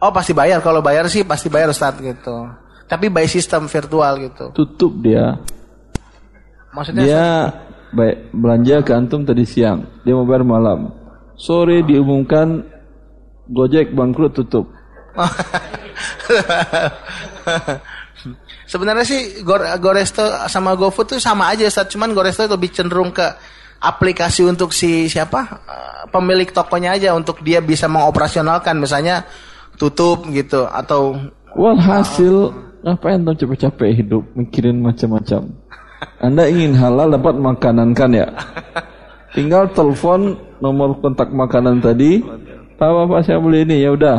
Oh 0.00 0.08
pasti 0.10 0.32
bayar 0.32 0.64
kalau 0.64 0.80
bayar 0.80 1.04
sih 1.12 1.28
pasti 1.28 1.52
bayar 1.52 1.68
Ustaz 1.70 2.00
gitu. 2.00 2.48
Tapi 2.88 3.12
by 3.12 3.28
sistem 3.28 3.68
virtual 3.68 4.16
gitu. 4.18 4.50
Tutup 4.56 4.96
dia. 4.98 5.36
Maksudnya 6.72 7.02
Dia 7.04 7.26
baik 7.90 8.30
belanja 8.32 8.76
ke 8.86 8.94
antum 8.94 9.26
tadi 9.26 9.42
siang, 9.44 9.82
dia 10.06 10.14
mau 10.14 10.24
bayar 10.24 10.46
malam. 10.46 10.94
Sore 11.36 11.82
diumumkan 11.82 12.62
Gojek 13.50 13.90
bangkrut 13.92 14.32
tutup. 14.38 14.70
Sebenarnya 18.70 19.02
sih 19.02 19.42
Gor- 19.42 19.66
Goresto 19.82 20.22
sama 20.46 20.78
GoFood 20.78 21.16
tuh 21.16 21.20
sama 21.20 21.50
aja 21.50 21.66
Ustaz, 21.66 21.90
cuman 21.90 22.14
Goresto 22.14 22.46
lebih 22.46 22.70
cenderung 22.70 23.10
ke 23.10 23.26
aplikasi 23.82 24.46
untuk 24.46 24.70
si 24.70 25.10
siapa? 25.10 25.40
Eh, 25.66 26.02
pemilik 26.14 26.46
tokonya 26.46 26.94
aja 26.94 27.10
untuk 27.18 27.42
dia 27.42 27.58
bisa 27.58 27.90
mengoperasionalkan 27.90 28.78
misalnya 28.78 29.26
tutup 29.80 30.28
gitu 30.28 30.68
atau 30.68 31.16
Walhasil 31.56 32.52
ngapain 32.84 33.18
tuh 33.26 33.34
capek-capek 33.34 33.90
hidup 34.04 34.22
mikirin 34.38 34.78
macam-macam. 34.78 35.50
Anda 36.22 36.46
ingin 36.46 36.78
halal 36.78 37.10
dapat 37.10 37.34
makanan 37.36 37.96
kan 37.96 38.14
ya? 38.14 38.28
Tinggal 39.34 39.72
telepon 39.74 40.38
nomor 40.62 40.94
kontak 41.02 41.34
makanan 41.34 41.82
tadi. 41.82 42.22
Pak, 42.78 42.88
Bapak 42.88 43.26
saya 43.26 43.42
beli 43.42 43.66
ini 43.66 43.82
ya 43.82 43.92
udah. 43.92 44.18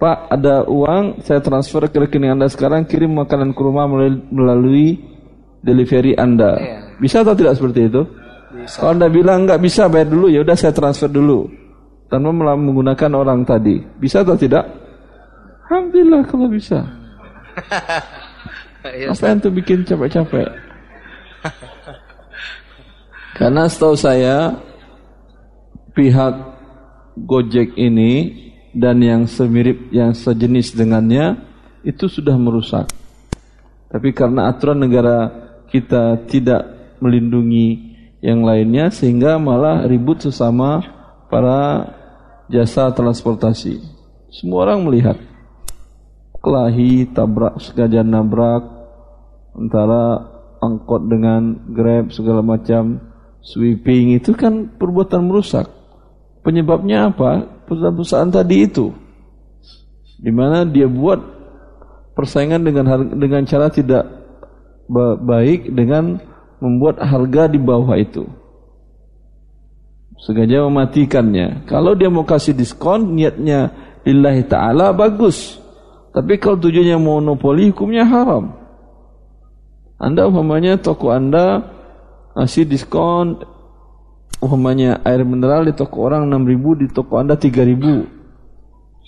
Pak 0.00 0.32
ada 0.32 0.64
uang 0.64 1.20
saya 1.26 1.44
transfer 1.44 1.84
ke 1.90 2.00
rekening 2.00 2.38
Anda 2.38 2.48
sekarang 2.48 2.88
kirim 2.88 3.12
makanan 3.20 3.52
ke 3.52 3.60
rumah 3.60 3.84
melalui, 4.30 4.96
delivery 5.60 6.16
Anda. 6.16 6.56
Bisa 7.02 7.20
atau 7.20 7.36
tidak 7.36 7.58
seperti 7.60 7.90
itu? 7.90 8.02
Kalau 8.80 8.96
Anda 8.96 9.12
bilang 9.12 9.44
nggak 9.44 9.60
bisa 9.60 9.90
bayar 9.92 10.08
dulu 10.08 10.32
ya 10.32 10.40
udah 10.40 10.56
saya 10.56 10.72
transfer 10.72 11.10
dulu 11.10 11.50
tanpa 12.08 12.56
menggunakan 12.56 13.10
orang 13.12 13.44
tadi. 13.44 13.82
Bisa 14.00 14.24
atau 14.24 14.38
tidak? 14.38 14.89
Alhamdulillah 15.70 16.26
kalau 16.26 16.50
bisa. 16.50 16.82
Apa 18.82 19.24
yang 19.30 19.38
tuh 19.38 19.54
bikin 19.54 19.86
capek-capek? 19.86 20.50
Karena 23.38 23.70
setahu 23.70 23.94
saya 23.94 24.58
pihak 25.94 26.34
Gojek 27.14 27.78
ini 27.78 28.34
dan 28.74 28.98
yang 28.98 29.30
semirip 29.30 29.94
yang 29.94 30.10
sejenis 30.10 30.74
dengannya 30.74 31.38
itu 31.86 32.10
sudah 32.10 32.34
merusak. 32.34 32.90
Tapi 33.94 34.10
karena 34.10 34.50
aturan 34.50 34.82
negara 34.82 35.30
kita 35.70 36.18
tidak 36.26 36.66
melindungi 36.98 37.94
yang 38.18 38.42
lainnya 38.42 38.90
sehingga 38.90 39.38
malah 39.38 39.86
ribut 39.86 40.18
sesama 40.18 40.82
para 41.30 41.86
jasa 42.50 42.90
transportasi. 42.90 43.78
Semua 44.34 44.66
orang 44.66 44.82
melihat 44.82 45.29
kelahi, 46.40 47.08
tabrak, 47.12 47.60
sengaja 47.60 48.00
nabrak 48.00 48.64
antara 49.56 50.28
angkot 50.60 51.08
dengan 51.08 51.56
grab 51.72 52.12
segala 52.12 52.44
macam 52.44 53.00
sweeping 53.40 54.16
itu 54.16 54.36
kan 54.36 54.68
perbuatan 54.76 55.28
merusak. 55.28 55.68
Penyebabnya 56.40 57.12
apa? 57.12 57.44
Perusahaan-perusahaan 57.68 58.32
tadi 58.32 58.64
itu, 58.64 58.90
di 60.16 60.32
mana 60.32 60.64
dia 60.64 60.88
buat 60.88 61.20
persaingan 62.16 62.64
dengan 62.64 62.84
har- 62.88 63.12
dengan 63.16 63.44
cara 63.44 63.68
tidak 63.68 64.04
ba- 64.88 65.20
baik 65.20 65.70
dengan 65.72 66.18
membuat 66.60 67.00
harga 67.00 67.48
di 67.48 67.60
bawah 67.60 67.96
itu. 67.96 68.24
Sengaja 70.20 70.64
mematikannya. 70.68 71.64
Kalau 71.64 71.96
dia 71.96 72.12
mau 72.12 72.28
kasih 72.28 72.52
diskon, 72.52 73.16
niatnya 73.16 73.72
lillahi 74.04 74.44
ta'ala 74.44 74.92
bagus. 74.92 75.56
Tapi 76.10 76.42
kalau 76.42 76.58
tujuannya 76.58 76.98
monopoli, 76.98 77.70
hukumnya 77.70 78.02
haram. 78.02 78.58
Anda 80.00 80.26
umpamanya 80.26 80.80
toko 80.80 81.12
Anda 81.12 81.60
ngasih 82.32 82.64
diskon 82.64 83.44
umpamanya 84.40 85.04
air 85.04 85.22
mineral 85.28 85.68
di 85.68 85.76
toko 85.76 86.08
orang 86.08 86.24
6000 86.32 86.80
di 86.80 86.86
toko 86.88 87.20
Anda 87.20 87.36
3000. 87.36 88.08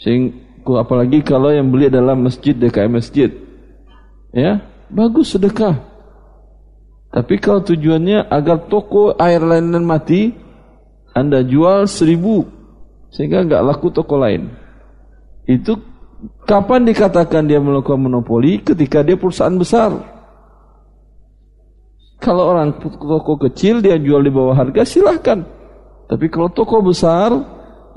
Sehingga 0.04 0.84
apalagi 0.84 1.24
kalau 1.24 1.48
yang 1.48 1.72
beli 1.72 1.88
adalah 1.88 2.12
masjid 2.12 2.52
DKM 2.52 2.92
masjid. 2.92 3.32
Ya, 4.36 4.60
bagus 4.92 5.32
sedekah. 5.32 5.80
Tapi 7.12 7.36
kalau 7.40 7.60
tujuannya 7.64 8.28
agar 8.28 8.68
toko 8.68 9.16
air 9.16 9.40
lain 9.40 9.72
mati, 9.84 10.32
Anda 11.12 11.44
jual 11.44 11.88
1000 11.88 13.12
sehingga 13.12 13.44
nggak 13.44 13.64
laku 13.64 13.92
toko 13.92 14.16
lain. 14.16 14.48
Itu 15.44 15.76
kapan 16.47 16.86
dikatakan 16.86 17.47
dia 17.47 17.59
melakukan 17.59 17.99
monopoli 17.99 18.62
ketika 18.62 19.03
dia 19.03 19.19
perusahaan 19.19 19.55
besar. 19.55 19.90
Kalau 22.23 22.55
orang 22.55 22.78
toko 22.78 23.35
kecil 23.35 23.82
dia 23.82 23.99
jual 23.99 24.23
di 24.23 24.31
bawah 24.31 24.55
harga 24.55 24.86
silahkan. 24.86 25.43
Tapi 26.07 26.31
kalau 26.31 26.55
toko 26.55 26.78
besar 26.78 27.35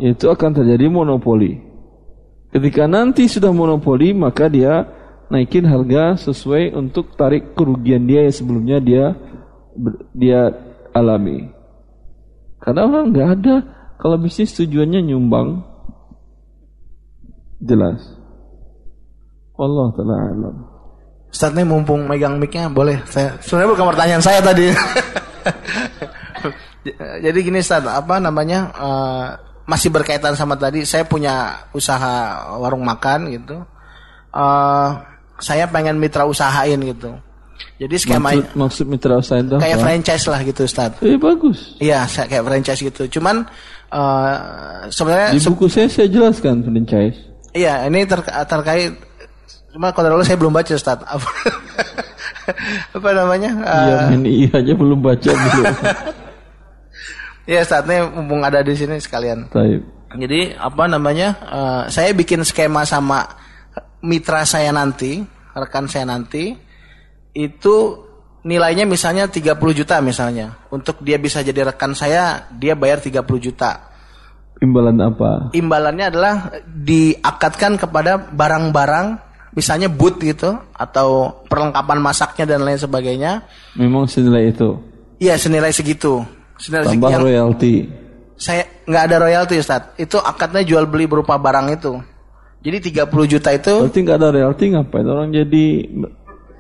itu 0.02 0.26
akan 0.26 0.52
terjadi 0.56 0.90
monopoli. 0.90 1.62
Ketika 2.50 2.90
nanti 2.90 3.30
sudah 3.30 3.54
monopoli 3.54 4.16
maka 4.18 4.50
dia 4.50 4.88
naikin 5.30 5.66
harga 5.68 6.18
sesuai 6.18 6.74
untuk 6.74 7.14
tarik 7.14 7.54
kerugian 7.54 8.08
dia 8.10 8.26
yang 8.26 8.36
sebelumnya 8.36 8.78
dia 8.82 9.06
dia 10.16 10.50
alami. 10.96 11.52
Karena 12.64 12.88
orang 12.90 13.14
nggak 13.14 13.30
ada 13.38 13.56
kalau 14.02 14.18
bisnis 14.18 14.58
tujuannya 14.58 15.06
nyumbang 15.06 15.62
jelas. 17.62 18.15
Allah 19.56 19.88
taala 19.96 20.16
alam. 20.30 20.56
Ustaz 21.32 21.52
nih 21.52 21.68
mumpung 21.68 22.08
megang 22.08 22.40
mic-nya 22.40 22.72
boleh 22.72 23.04
saya 23.08 23.36
sebenarnya 23.44 23.72
bukan 23.76 23.88
pertanyaan 23.92 24.24
saya 24.24 24.40
tadi. 24.40 24.72
Jadi 27.26 27.40
gini 27.42 27.60
Ustaz, 27.60 27.82
apa 27.84 28.22
namanya? 28.22 28.70
eh, 28.72 29.28
masih 29.66 29.90
berkaitan 29.90 30.38
sama 30.38 30.54
tadi 30.54 30.86
saya 30.86 31.02
punya 31.04 31.66
usaha 31.74 32.46
warung 32.62 32.86
makan 32.86 33.34
gitu. 33.34 33.58
Eh, 34.32 34.90
saya 35.42 35.66
pengen 35.68 35.98
mitra 35.98 36.24
usahain 36.24 36.78
gitu. 36.80 37.12
Jadi 37.80 37.96
skema 38.00 38.32
Maksud, 38.32 38.46
maksud 38.56 38.86
mitra 38.88 39.16
usaha 39.20 39.40
itu 39.40 39.56
kayak 39.60 39.80
apa? 39.80 39.84
franchise 39.84 40.26
lah 40.28 40.40
gitu 40.44 40.62
Ustaz. 40.64 40.92
Eh 41.02 41.18
bagus. 41.20 41.76
Iya, 41.80 42.04
saya 42.08 42.28
kayak 42.30 42.46
franchise 42.46 42.82
gitu. 42.84 43.04
Cuman 43.20 43.44
eh, 43.92 44.36
sebenarnya 44.88 45.30
Di 45.34 45.42
buku 45.42 45.66
saya 45.68 45.88
saya 45.90 46.08
jelaskan 46.08 46.64
franchise. 46.64 47.18
Iya, 47.56 47.88
ini 47.88 48.04
ter- 48.06 48.24
terkait 48.46 48.94
cuma 49.76 49.92
kalau 49.92 50.16
dulu 50.16 50.24
saya 50.24 50.40
belum 50.40 50.56
baca 50.56 50.72
Ustaz. 50.72 51.04
Apa, 51.04 51.30
apa 52.96 53.10
namanya? 53.12 53.52
Iya 53.60 53.96
Eh, 54.00 54.08
main 54.16 54.24
iya 54.24 54.52
aja 54.56 54.74
belum 54.74 55.00
baca 55.04 55.32
belum. 55.36 55.66
Iya, 57.46 57.62
ini 57.62 57.96
mumpung 58.10 58.42
ada 58.42 58.64
di 58.64 58.74
sini 58.74 58.98
sekalian. 58.98 59.52
Taib. 59.54 59.84
Jadi 60.16 60.56
apa 60.56 60.88
namanya? 60.88 61.30
eh, 61.44 61.84
saya 61.92 62.16
bikin 62.16 62.42
skema 62.48 62.88
sama 62.88 63.28
mitra 64.00 64.48
saya 64.48 64.72
nanti, 64.72 65.20
rekan 65.52 65.92
saya 65.92 66.08
nanti 66.08 66.56
itu 67.36 67.76
nilainya 68.48 68.88
misalnya 68.88 69.28
30 69.28 69.60
juta 69.76 70.00
misalnya. 70.00 70.56
Untuk 70.72 71.04
dia 71.04 71.20
bisa 71.20 71.44
jadi 71.44 71.68
rekan 71.68 71.92
saya, 71.92 72.48
dia 72.56 72.74
bayar 72.74 73.04
30 73.04 73.20
juta. 73.38 73.92
Imbalan 74.64 74.96
apa? 75.04 75.52
imbalannya 75.52 76.06
adalah 76.16 76.48
diakatkan 76.64 77.76
kepada 77.76 78.16
barang-barang 78.32 79.25
misalnya 79.56 79.88
boot 79.88 80.20
gitu 80.20 80.52
atau 80.70 81.40
perlengkapan 81.48 81.98
masaknya 81.98 82.46
dan 82.46 82.62
lain 82.62 82.76
sebagainya 82.76 83.48
Memang 83.74 84.06
senilai 84.06 84.52
itu. 84.52 84.76
iya 85.18 85.36
senilai 85.36 85.72
segitu 85.72 86.22
senilai 86.56 86.92
Tambah 86.92 87.00
segitu 87.08 87.10
yang 87.10 87.24
royalti. 87.50 87.74
saya 88.36 88.68
nggak 88.84 89.04
ada 89.08 89.18
royalti 89.18 89.56
Ustaz 89.58 89.96
itu 89.96 90.20
akadnya 90.20 90.62
jual 90.62 90.86
beli 90.86 91.08
berupa 91.08 91.36
barang 91.36 91.72
itu 91.72 91.98
jadi 92.60 92.78
30 93.08 93.32
juta 93.32 93.50
itu 93.50 93.74
Berarti 93.82 94.00
nggak 94.02 94.18
ada 94.18 94.30
royalti 94.30 94.64
ngapain 94.70 95.06
orang 95.06 95.32
jadi 95.32 95.66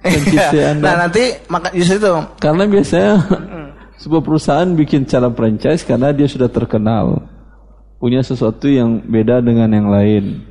Anda? 0.05 0.81
nah 0.81 0.95
nanti 1.03 1.23
maka 1.47 1.73
justru 1.73 1.97
itu 1.97 2.13
Karena 2.37 2.63
biasanya 2.63 3.13
sebuah 3.97 4.21
perusahaan 4.21 4.69
bikin 4.69 5.03
cara 5.03 5.27
franchise 5.27 5.81
karena 5.81 6.11
dia 6.11 6.27
sudah 6.27 6.45
terkenal. 6.45 7.25
Punya 7.97 8.21
sesuatu 8.21 8.67
yang 8.67 9.01
beda 9.01 9.41
dengan 9.41 9.71
yang 9.71 9.87
lain. 9.89 10.45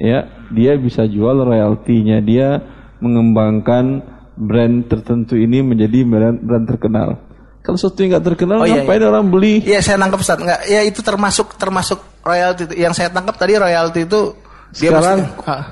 Ya, 0.00 0.18
dia 0.48 0.80
bisa 0.80 1.04
jual 1.04 1.36
royaltinya, 1.36 2.18
dia 2.18 2.64
mengembangkan 2.98 4.00
brand 4.32 4.88
tertentu 4.88 5.36
ini 5.36 5.60
menjadi 5.60 6.00
brand, 6.02 6.40
brand 6.40 6.64
terkenal. 6.64 7.20
Kalau 7.60 7.76
sesuatu 7.76 8.00
yang 8.00 8.16
nggak 8.16 8.26
terkenal, 8.26 8.56
Oh, 8.56 8.64
iya, 8.64 8.80
ngapain 8.80 9.04
orang 9.04 9.28
beli? 9.28 9.60
Iya 9.60 9.84
saya 9.84 10.00
nangkep 10.00 10.16
Ustaz 10.18 10.40
nggak 10.40 10.60
ya 10.64 10.80
itu 10.80 11.04
termasuk 11.04 11.60
termasuk 11.60 12.00
royalti 12.24 12.64
itu. 12.64 12.74
yang 12.80 12.96
saya 12.96 13.12
tangkap 13.12 13.36
tadi 13.36 13.60
royalti 13.60 14.08
itu 14.08 14.32
dia 14.72 14.88
Sekarang- 14.96 15.28
Hah. 15.44 15.64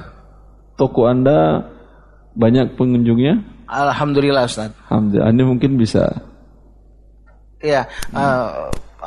Toko 0.77 1.09
Anda 1.09 1.65
banyak 2.37 2.77
pengunjungnya? 2.77 3.41
Alhamdulillah 3.65 4.45
Ustaz 4.45 4.69
Alhamdulillah, 4.85 5.27
Anda 5.27 5.43
mungkin 5.43 5.81
bisa. 5.81 6.05
Iya, 7.59 7.89
eh, 8.13 8.47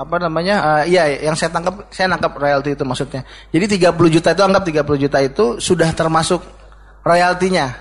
apa 0.02 0.15
namanya? 0.18 0.82
eh, 0.82 0.91
Iya, 0.91 1.03
yang 1.23 1.36
saya 1.36 1.49
tangkap 1.49 1.86
saya 1.90 2.10
nangkap 2.10 2.34
royalti 2.34 2.73
itu 2.73 2.82
maksudnya. 2.82 3.22
Jadi 3.49 3.78
30 3.78 3.94
juta 4.10 4.30
itu 4.32 4.41
anggap 4.41 4.64
30 4.65 4.98
juta 4.99 5.18
itu 5.19 5.45
sudah 5.57 5.90
termasuk 5.91 6.41
royaltinya. 7.02 7.72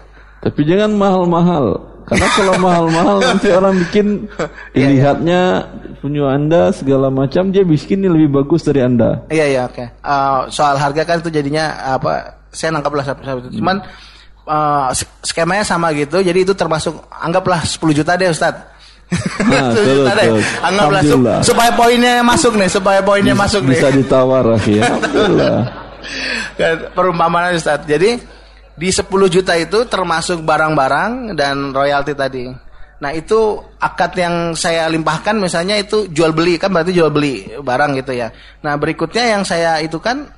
Tapi 0.40 0.60
jangan 0.64 0.92
mahal-mahal. 0.92 1.64
Karena 2.04 2.26
kalau 2.32 2.54
mahal-mahal 2.64 3.16
nanti 3.20 3.48
orang 3.48 3.74
bikin 3.78 4.06
Iya, 4.76 4.88
dilihatnya 4.88 5.40
punya 6.00 6.32
Anda 6.32 6.72
segala 6.72 7.08
macam 7.08 7.48
dia 7.48 7.60
bikin 7.60 8.00
ini 8.00 8.08
lebih 8.08 8.40
bagus 8.40 8.64
dari 8.64 8.80
Anda. 8.80 9.24
Iya 9.28 9.46
iya 9.46 9.62
oke. 9.64 9.84
Eh, 9.84 10.40
soal 10.48 10.76
harga 10.76 11.02
kan 11.04 11.20
itu 11.20 11.28
jadinya 11.28 11.68
apa? 11.92 12.40
Saya 12.50 12.72
nangkaplah 12.72 13.04
seperti 13.04 13.28
itu. 13.46 13.60
Cuman 13.60 13.76
eh, 14.42 14.88
sk- 14.92 15.16
skemanya 15.22 15.62
sama 15.62 15.92
gitu. 15.92 16.18
Jadi 16.18 16.42
itu 16.42 16.52
termasuk 16.52 16.98
anggaplah 17.10 17.60
10 17.62 17.78
juta 17.92 18.16
deh 18.16 18.28
Ustaz. 18.28 18.56
Nah, 19.50 19.74
10 19.74 19.74
terus, 19.74 20.06
juta 20.06 20.12
deh. 20.14 20.28
terus. 20.30 20.46
Anggaplah 20.62 21.02
sup- 21.02 21.10
Alhamdulillah. 21.10 21.40
supaya 21.42 21.70
poinnya 21.74 22.14
masuk 22.22 22.52
nih, 22.54 22.68
supaya 22.70 23.00
poinnya 23.02 23.34
masuk 23.34 23.62
nih. 23.66 23.78
Bisa 23.78 23.88
ditawar 23.90 24.44
ya. 24.68 24.86
Perumpamaan 26.94 27.56
Ustaz. 27.56 27.82
Jadi 27.84 28.20
di 28.76 28.88
10 28.88 29.06
juta 29.28 29.52
itu 29.58 29.84
termasuk 29.90 30.40
barang-barang 30.46 31.34
dan 31.36 31.74
royalti 31.74 32.14
tadi. 32.14 32.48
Nah 33.00 33.10
itu 33.16 33.56
akad 33.80 34.12
yang 34.16 34.34
saya 34.52 34.84
limpahkan 34.92 35.32
misalnya 35.40 35.80
itu 35.80 36.04
jual 36.12 36.36
beli 36.36 36.60
kan 36.60 36.68
berarti 36.68 36.92
jual 36.92 37.08
beli 37.08 37.48
barang 37.56 37.96
gitu 37.96 38.12
ya. 38.12 38.28
Nah 38.60 38.76
berikutnya 38.76 39.36
yang 39.36 39.42
saya 39.44 39.80
itu 39.80 39.96
kan 39.96 40.28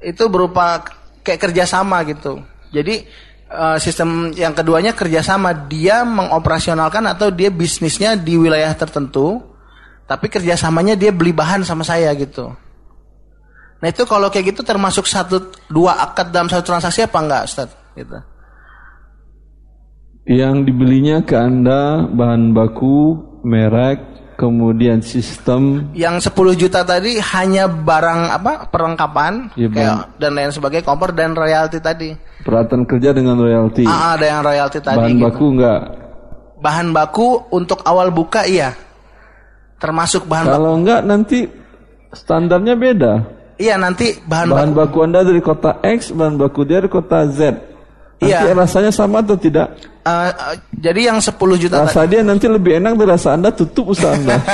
itu 0.00 0.24
berupa 0.32 0.80
kayak 1.20 1.40
kerjasama 1.48 2.04
gitu. 2.08 2.40
Jadi 2.72 3.04
eh, 3.50 3.78
sistem 3.78 4.32
yang 4.34 4.52
keduanya 4.52 4.92
kerjasama 4.92 5.54
dia 5.66 6.02
mengoperasionalkan 6.02 7.06
atau 7.10 7.30
dia 7.32 7.50
bisnisnya 7.50 8.14
di 8.14 8.38
wilayah 8.38 8.72
tertentu, 8.74 9.42
tapi 10.06 10.30
kerjasamanya 10.30 10.94
dia 10.94 11.10
beli 11.10 11.34
bahan 11.34 11.66
sama 11.66 11.82
saya 11.82 12.14
gitu. 12.14 12.54
Nah 13.76 13.88
itu 13.92 14.08
kalau 14.08 14.32
kayak 14.32 14.56
gitu 14.56 14.64
termasuk 14.64 15.04
satu 15.04 15.52
dua 15.68 16.00
akad 16.00 16.32
dalam 16.32 16.48
satu 16.48 16.64
transaksi 16.64 17.04
apa 17.04 17.18
enggak 17.20 17.42
Ustaz? 17.44 17.68
Gitu. 17.92 18.18
Yang 20.26 20.72
dibelinya 20.72 21.22
ke 21.22 21.38
Anda 21.38 22.08
bahan 22.10 22.50
baku, 22.50 23.14
merek, 23.46 24.15
kemudian 24.36 25.00
sistem 25.00 25.88
Yang 25.90 26.28
10 26.30 26.54
juta 26.56 26.80
tadi 26.80 27.16
hanya 27.16 27.66
barang 27.66 28.20
apa 28.30 28.52
perlengkapan 28.66 29.48
Iya, 29.52 29.68
kayak 29.68 29.96
dan 30.16 30.30
lain 30.32 30.50
sebagainya 30.50 30.84
kompor 30.84 31.10
dan 31.10 31.32
royalti 31.32 31.80
tadi. 31.80 32.12
peralatan 32.40 32.84
kerja 32.84 33.10
dengan 33.10 33.34
royalti. 33.34 33.82
Ah, 33.82 34.14
ada 34.14 34.22
yang 34.24 34.40
royalti 34.40 34.78
tadi. 34.78 34.96
bahan 34.96 35.12
gitu. 35.12 35.24
baku 35.24 35.46
enggak. 35.50 35.80
Bahan 36.56 36.88
baku 36.90 37.28
untuk 37.50 37.82
awal 37.82 38.08
buka 38.08 38.44
iya. 38.44 38.70
Termasuk 39.76 40.24
bahan 40.24 40.46
baku. 40.46 40.54
Kalau 40.54 40.72
enggak 40.74 41.00
nanti 41.02 41.38
standarnya 42.10 42.74
beda. 42.74 43.12
Iya 43.56 43.76
nanti 43.76 44.20
bahan, 44.20 44.52
Bahan 44.52 44.70
baku. 44.70 44.78
baku 44.78 44.98
Anda 45.02 45.20
dari 45.22 45.40
kota 45.40 45.80
X, 45.80 46.12
bahan 46.12 46.36
baku 46.36 46.60
dia 46.62 46.78
dari 46.78 46.88
kota 46.88 47.24
Z. 47.26 47.56
Nanti 48.16 48.32
Iya. 48.32 48.56
rasanya 48.56 48.88
sama 48.88 49.20
atau 49.20 49.36
tidak? 49.36 49.76
Eh, 50.06 50.30
eh, 50.32 50.56
jadi 50.80 51.12
yang 51.12 51.18
10 51.20 51.60
juta 51.60 51.84
tadi. 51.84 51.92
Rasa 51.92 52.08
dia 52.08 52.24
nanti 52.24 52.48
lebih 52.48 52.80
enak 52.80 52.96
dari 52.96 53.10
rasa 53.12 53.36
Anda 53.36 53.52
tutup 53.52 53.92
usaha 53.92 54.16
Anda. 54.16 54.40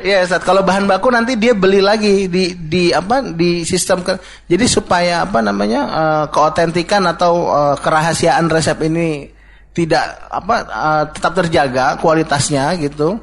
Iya 0.00 0.24
Ustaz, 0.24 0.40
kalau 0.48 0.64
bahan 0.64 0.88
baku 0.88 1.12
nanti 1.12 1.36
dia 1.36 1.52
beli 1.52 1.84
lagi 1.84 2.24
di 2.24 2.56
di 2.56 2.88
apa 2.88 3.20
di 3.20 3.68
sistem 3.68 4.00
ke, 4.00 4.16
jadi 4.48 4.64
supaya 4.64 5.28
apa 5.28 5.44
namanya 5.44 5.80
eh, 5.92 6.24
keotentikan 6.32 7.04
atau 7.04 7.52
eh, 7.52 7.76
kerahasiaan 7.84 8.48
resep 8.48 8.80
ini 8.88 9.28
tidak 9.76 10.24
apa 10.32 10.56
eh, 10.64 11.04
tetap 11.12 11.36
terjaga 11.36 12.00
kualitasnya 12.00 12.80
gitu. 12.80 13.20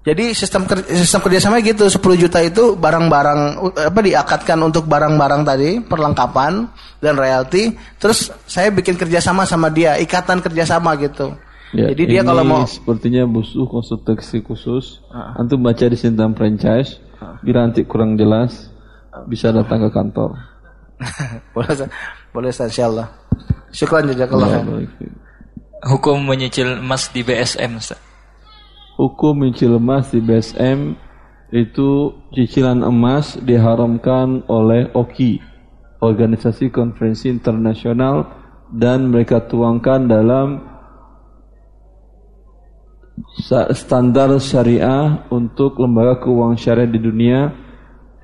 Jadi 0.00 0.32
sistem 0.32 0.64
ker- 0.64 0.88
sistem 0.88 1.20
kerjasama 1.20 1.60
gitu 1.60 1.84
10 1.84 2.00
juta 2.16 2.40
itu 2.40 2.72
barang-barang 2.72 3.40
uh, 3.60 3.92
apa 3.92 4.00
diakatkan 4.00 4.56
untuk 4.64 4.88
barang-barang 4.88 5.44
tadi 5.44 5.70
perlengkapan 5.84 6.64
dan 7.04 7.14
royalti. 7.20 7.76
Terus 8.00 8.32
saya 8.48 8.72
bikin 8.72 8.96
kerjasama 8.96 9.44
sama 9.44 9.68
dia 9.68 10.00
ikatan 10.00 10.40
kerjasama 10.40 10.96
gitu. 10.96 11.36
Ya, 11.76 11.92
Jadi 11.92 12.16
dia 12.16 12.24
ini 12.24 12.28
kalau 12.32 12.42
mau 12.42 12.64
sepertinya 12.64 13.28
butuh 13.28 13.68
konsultasi 13.68 14.40
khusus. 14.40 15.04
Antum 15.12 15.60
baca 15.60 15.84
di 15.84 15.94
Sintam 15.94 16.32
Franchise. 16.32 16.98
Bila 17.44 17.68
nanti 17.68 17.84
kurang 17.84 18.16
jelas, 18.16 18.72
bisa 19.28 19.52
datang 19.52 19.84
ke 19.84 19.90
kantor. 19.92 20.34
boleh 21.54 21.88
boleh 22.32 22.50
insyaallah. 22.50 23.06
Syukran 23.70 24.08
jazakallah. 24.10 24.48
Ya, 24.48 24.64
baik. 24.64 24.90
Hukum 25.80 26.24
menyicil 26.24 26.80
emas 26.80 27.08
di 27.12 27.22
BSM, 27.22 27.78
Ustaz. 27.78 28.09
Hukum 29.00 29.48
mencicil 29.48 29.80
emas 29.80 30.12
di 30.12 30.20
BSM 30.20 30.92
itu 31.56 32.12
cicilan 32.36 32.84
emas 32.84 33.40
diharamkan 33.40 34.44
oleh 34.44 34.92
OKI, 34.92 35.40
Organisasi 36.04 36.68
Konferensi 36.68 37.32
Internasional 37.32 38.28
dan 38.68 39.08
mereka 39.08 39.40
tuangkan 39.48 40.04
dalam 40.04 40.68
standar 43.72 44.36
syariah 44.36 45.24
untuk 45.32 45.80
lembaga 45.80 46.20
keuangan 46.20 46.60
syariah 46.60 46.92
di 46.92 47.00
dunia 47.00 47.56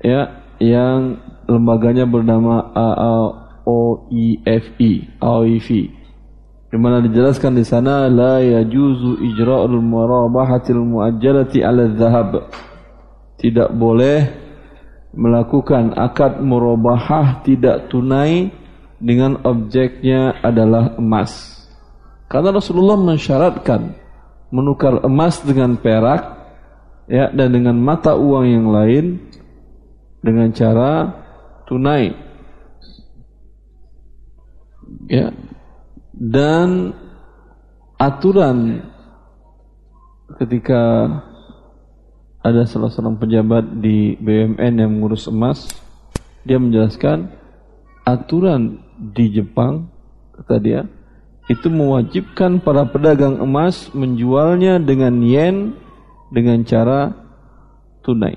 ya 0.05 0.45
yang 0.61 1.17
lembaganya 1.49 2.05
bernama 2.05 2.69
AOIFI, 3.65 4.93
AOIF. 5.25 5.96
Di 6.67 6.75
mana 6.75 6.99
dijelaskan 6.99 7.55
di 7.55 7.63
sana 7.63 8.11
la 8.11 8.43
yajuzu 8.43 9.23
ijra'ul 9.23 9.79
murabahatil 9.79 10.83
muajjalati 10.83 11.63
'ala 11.63 11.87
dhahab. 11.87 12.51
Tidak 13.39 13.71
boleh 13.71 14.27
melakukan 15.15 15.95
akad 15.95 16.43
murabahah 16.43 17.41
tidak 17.47 17.87
tunai 17.87 18.51
dengan 18.99 19.39
objeknya 19.47 20.43
adalah 20.43 20.97
emas. 20.99 21.55
Karena 22.27 22.51
Rasulullah 22.51 22.99
mensyaratkan 22.99 23.95
menukar 24.51 24.99
emas 25.07 25.39
dengan 25.43 25.79
perak 25.79 26.35
ya 27.07 27.31
dan 27.31 27.55
dengan 27.55 27.79
mata 27.79 28.19
uang 28.19 28.45
yang 28.47 28.67
lain 28.67 29.05
dengan 30.19 30.51
cara 30.51 31.15
tunai. 31.63 32.11
Ya. 35.07 35.31
Dan 36.17 36.97
aturan 38.01 38.81
ketika 40.41 40.81
ada 42.41 42.65
salah 42.65 42.89
seorang 42.89 43.21
pejabat 43.21 43.77
di 43.77 44.17
BUMN 44.17 44.81
yang 44.81 44.91
mengurus 44.97 45.29
emas, 45.29 45.69
dia 46.41 46.57
menjelaskan 46.57 47.29
aturan 48.01 48.81
di 48.97 49.29
Jepang 49.29 49.93
kata 50.33 50.57
dia 50.57 50.81
itu 51.47 51.69
mewajibkan 51.69 52.59
para 52.65 52.89
pedagang 52.89 53.37
emas 53.39 53.93
menjualnya 53.93 54.81
dengan 54.81 55.21
yen 55.21 55.77
dengan 56.33 56.65
cara 56.65 57.13
tunai. 58.03 58.35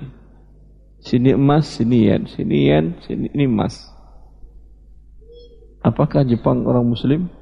Sini 1.01 1.33
emas, 1.33 1.81
sini 1.81 2.07
yen, 2.07 2.29
sini 2.29 2.57
yen, 2.69 2.85
sini 3.03 3.25
ini 3.33 3.49
emas. 3.49 3.89
Apakah 5.81 6.21
Jepang 6.23 6.61
orang 6.69 6.85
muslim? 6.85 7.40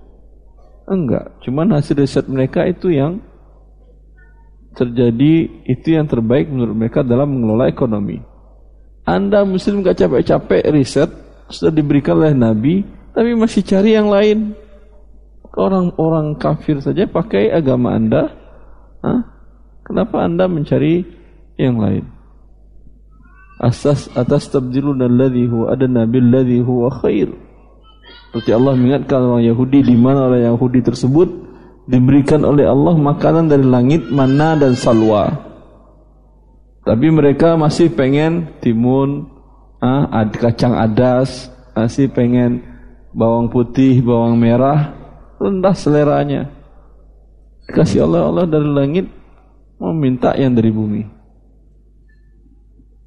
Enggak, 0.90 1.38
cuman 1.46 1.78
hasil 1.78 2.02
riset 2.02 2.26
mereka 2.26 2.66
itu 2.66 2.90
yang 2.90 3.22
terjadi 4.74 5.46
itu 5.70 5.88
yang 5.94 6.10
terbaik 6.10 6.50
menurut 6.50 6.74
mereka 6.74 7.06
dalam 7.06 7.30
mengelola 7.30 7.70
ekonomi. 7.70 8.18
Anda 9.06 9.46
muslim 9.46 9.86
gak 9.86 10.02
capek-capek 10.02 10.66
riset 10.74 11.10
sudah 11.50 11.74
diberikan 11.74 12.18
oleh 12.18 12.34
Nabi, 12.34 12.86
tapi 13.14 13.38
masih 13.38 13.62
cari 13.66 13.94
yang 13.94 14.10
lain. 14.10 14.54
Orang-orang 15.50 16.38
kafir 16.38 16.78
saja 16.78 17.10
pakai 17.10 17.50
agama 17.50 17.98
Anda, 17.98 18.30
Hah? 19.02 19.22
kenapa 19.82 20.22
Anda 20.22 20.46
mencari 20.46 21.02
yang 21.58 21.82
lain? 21.82 22.06
Asas 23.60 24.08
atas 24.16 24.48
tabdilun 24.54 25.04
alladhi 25.04 25.50
huwa 25.50 25.74
adna 25.74 26.06
billadhi 26.06 26.62
huwa 26.62 26.94
khair. 27.02 27.34
Seperti 28.30 28.54
Allah 28.54 28.78
mengingatkan 28.78 29.26
orang 29.26 29.42
Yahudi 29.42 29.82
di 29.82 29.98
mana 29.98 30.30
orang 30.30 30.54
Yahudi 30.54 30.86
tersebut 30.86 31.50
diberikan 31.90 32.46
oleh 32.46 32.70
Allah 32.70 32.94
makanan 32.94 33.50
dari 33.50 33.66
langit, 33.66 34.06
mana 34.14 34.54
dan 34.54 34.78
salwa. 34.78 35.34
Tapi 36.86 37.10
mereka 37.10 37.58
masih 37.58 37.90
pengen 37.90 38.54
timun, 38.62 39.26
ah, 39.82 40.06
kacang 40.30 40.78
adas, 40.78 41.50
masih 41.74 42.14
pengen 42.14 42.62
bawang 43.18 43.50
putih, 43.50 43.98
bawang 44.06 44.38
merah, 44.38 44.94
rendah 45.42 45.74
seleranya. 45.74 46.54
Kasih 47.66 48.06
Allah 48.06 48.30
Allah 48.30 48.46
dari 48.46 48.70
langit 48.70 49.06
meminta 49.82 50.38
yang 50.38 50.54
dari 50.54 50.70
bumi. 50.70 51.02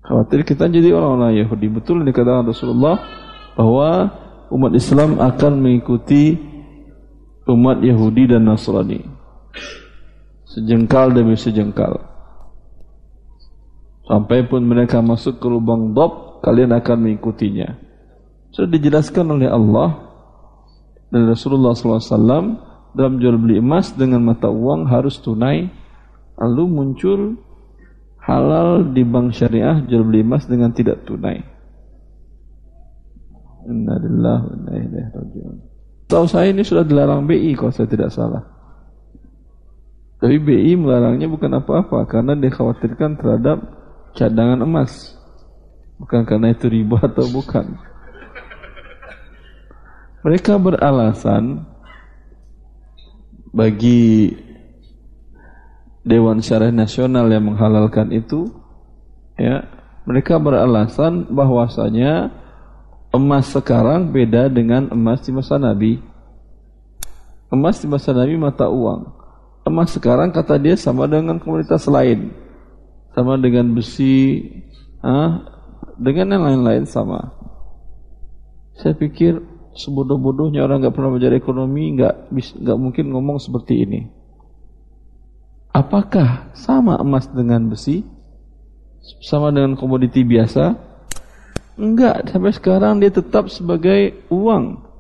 Khawatir 0.03 0.43
kita 0.43 0.67
jadi 0.67 0.91
orang-orang 0.91 1.39
Yahudi. 1.47 1.67
Betul 1.71 2.03
dikatakan 2.03 2.43
Rasulullah 2.43 2.99
bahwa 3.55 4.11
umat 4.53 4.73
Islam 4.77 5.17
akan 5.17 5.53
mengikuti 5.59 6.37
umat 7.49 7.81
Yahudi 7.81 8.31
dan 8.31 8.47
Nasrani. 8.47 9.01
Sejengkal 10.47 11.17
demi 11.17 11.35
sejengkal. 11.35 11.97
Sampai 14.05 14.45
pun 14.45 14.61
mereka 14.61 15.01
masuk 15.01 15.41
ke 15.41 15.47
lubang 15.49 15.97
dob, 15.97 16.45
kalian 16.45 16.77
akan 16.77 17.09
mengikutinya. 17.09 17.81
Sudah 18.53 18.69
dijelaskan 18.69 19.33
oleh 19.33 19.49
Allah 19.49 20.13
dan 21.09 21.25
Rasulullah 21.25 21.73
SAW 21.73 22.61
dalam 22.93 23.17
jual 23.17 23.41
beli 23.41 23.65
emas 23.65 23.97
dengan 23.97 24.21
mata 24.21 24.53
uang 24.53 24.85
harus 24.93 25.17
tunai. 25.25 25.73
Lalu 26.37 26.65
muncul 26.69 27.41
halal 28.21 28.93
di 28.93 29.01
bank 29.09 29.33
syariah 29.33 29.81
jual 29.89 30.05
beli 30.05 30.21
emas 30.21 30.45
dengan 30.45 30.77
tidak 30.77 31.09
tunai. 31.09 31.41
Innalillahi 33.69 34.43
wa 34.43 34.53
inna 34.59 34.75
ilaihi 34.79 35.11
raji'un. 35.15 35.57
Tahu 36.11 36.25
saya 36.29 36.51
ini 36.53 36.61
sudah 36.67 36.85
dilarang 36.85 37.25
BI 37.25 37.57
kalau 37.57 37.73
saya 37.73 37.89
tidak 37.89 38.11
salah. 38.13 38.43
Tapi 40.23 40.39
BI 40.39 40.79
melarangnya 40.79 41.27
bukan 41.27 41.51
apa-apa 41.59 42.07
karena 42.07 42.39
dikhawatirkan 42.39 43.19
terhadap 43.19 43.59
cadangan 44.15 44.63
emas. 44.63 45.19
Bukan 45.99 46.23
karena 46.27 46.55
itu 46.55 46.67
riba 46.71 46.99
atau 47.11 47.27
bukan. 47.31 47.79
Mereka 50.23 50.55
beralasan 50.63 51.67
bagi 53.51 54.31
Dewan 56.03 56.43
Syariah 56.43 56.75
Nasional 56.75 57.31
yang 57.31 57.47
menghalalkan 57.47 58.11
itu 58.11 58.51
ya, 59.39 59.67
mereka 60.03 60.39
beralasan 60.39 61.31
bahwasanya 61.31 62.42
emas 63.13 63.53
sekarang 63.53 64.09
beda 64.09 64.49
dengan 64.49 64.89
emas 64.89 65.21
di 65.23 65.31
masa 65.31 65.61
Nabi. 65.61 66.01
Emas 67.53 67.85
di 67.85 67.87
masa 67.87 68.17
Nabi 68.17 68.41
mata 68.41 68.67
uang. 68.73 69.13
Emas 69.69 69.93
sekarang 69.93 70.33
kata 70.33 70.57
dia 70.57 70.75
sama 70.75 71.05
dengan 71.05 71.37
komunitas 71.37 71.85
lain. 71.87 72.33
Sama 73.13 73.37
dengan 73.37 73.69
besi 73.77 74.49
ah, 75.05 75.45
dengan 76.01 76.41
yang 76.41 76.43
lain-lain 76.49 76.89
sama. 76.89 77.37
Saya 78.81 78.97
pikir 78.97 79.37
sebodoh-bodohnya 79.77 80.65
orang 80.65 80.81
nggak 80.81 80.97
pernah 80.97 81.13
belajar 81.13 81.33
ekonomi 81.37 81.97
nggak 81.97 82.33
nggak 82.33 82.79
mungkin 82.81 83.13
ngomong 83.13 83.37
seperti 83.37 83.85
ini. 83.85 84.01
Apakah 85.77 86.53
sama 86.57 86.97
emas 86.97 87.29
dengan 87.29 87.69
besi? 87.69 88.05
Sama 89.21 89.53
dengan 89.53 89.77
komoditi 89.77 90.25
biasa 90.25 90.92
enggak 91.79 92.29
sampai 92.29 92.53
sekarang 92.53 93.01
dia 93.01 93.11
tetap 93.13 93.49
sebagai 93.49 94.27
uang 94.29 94.93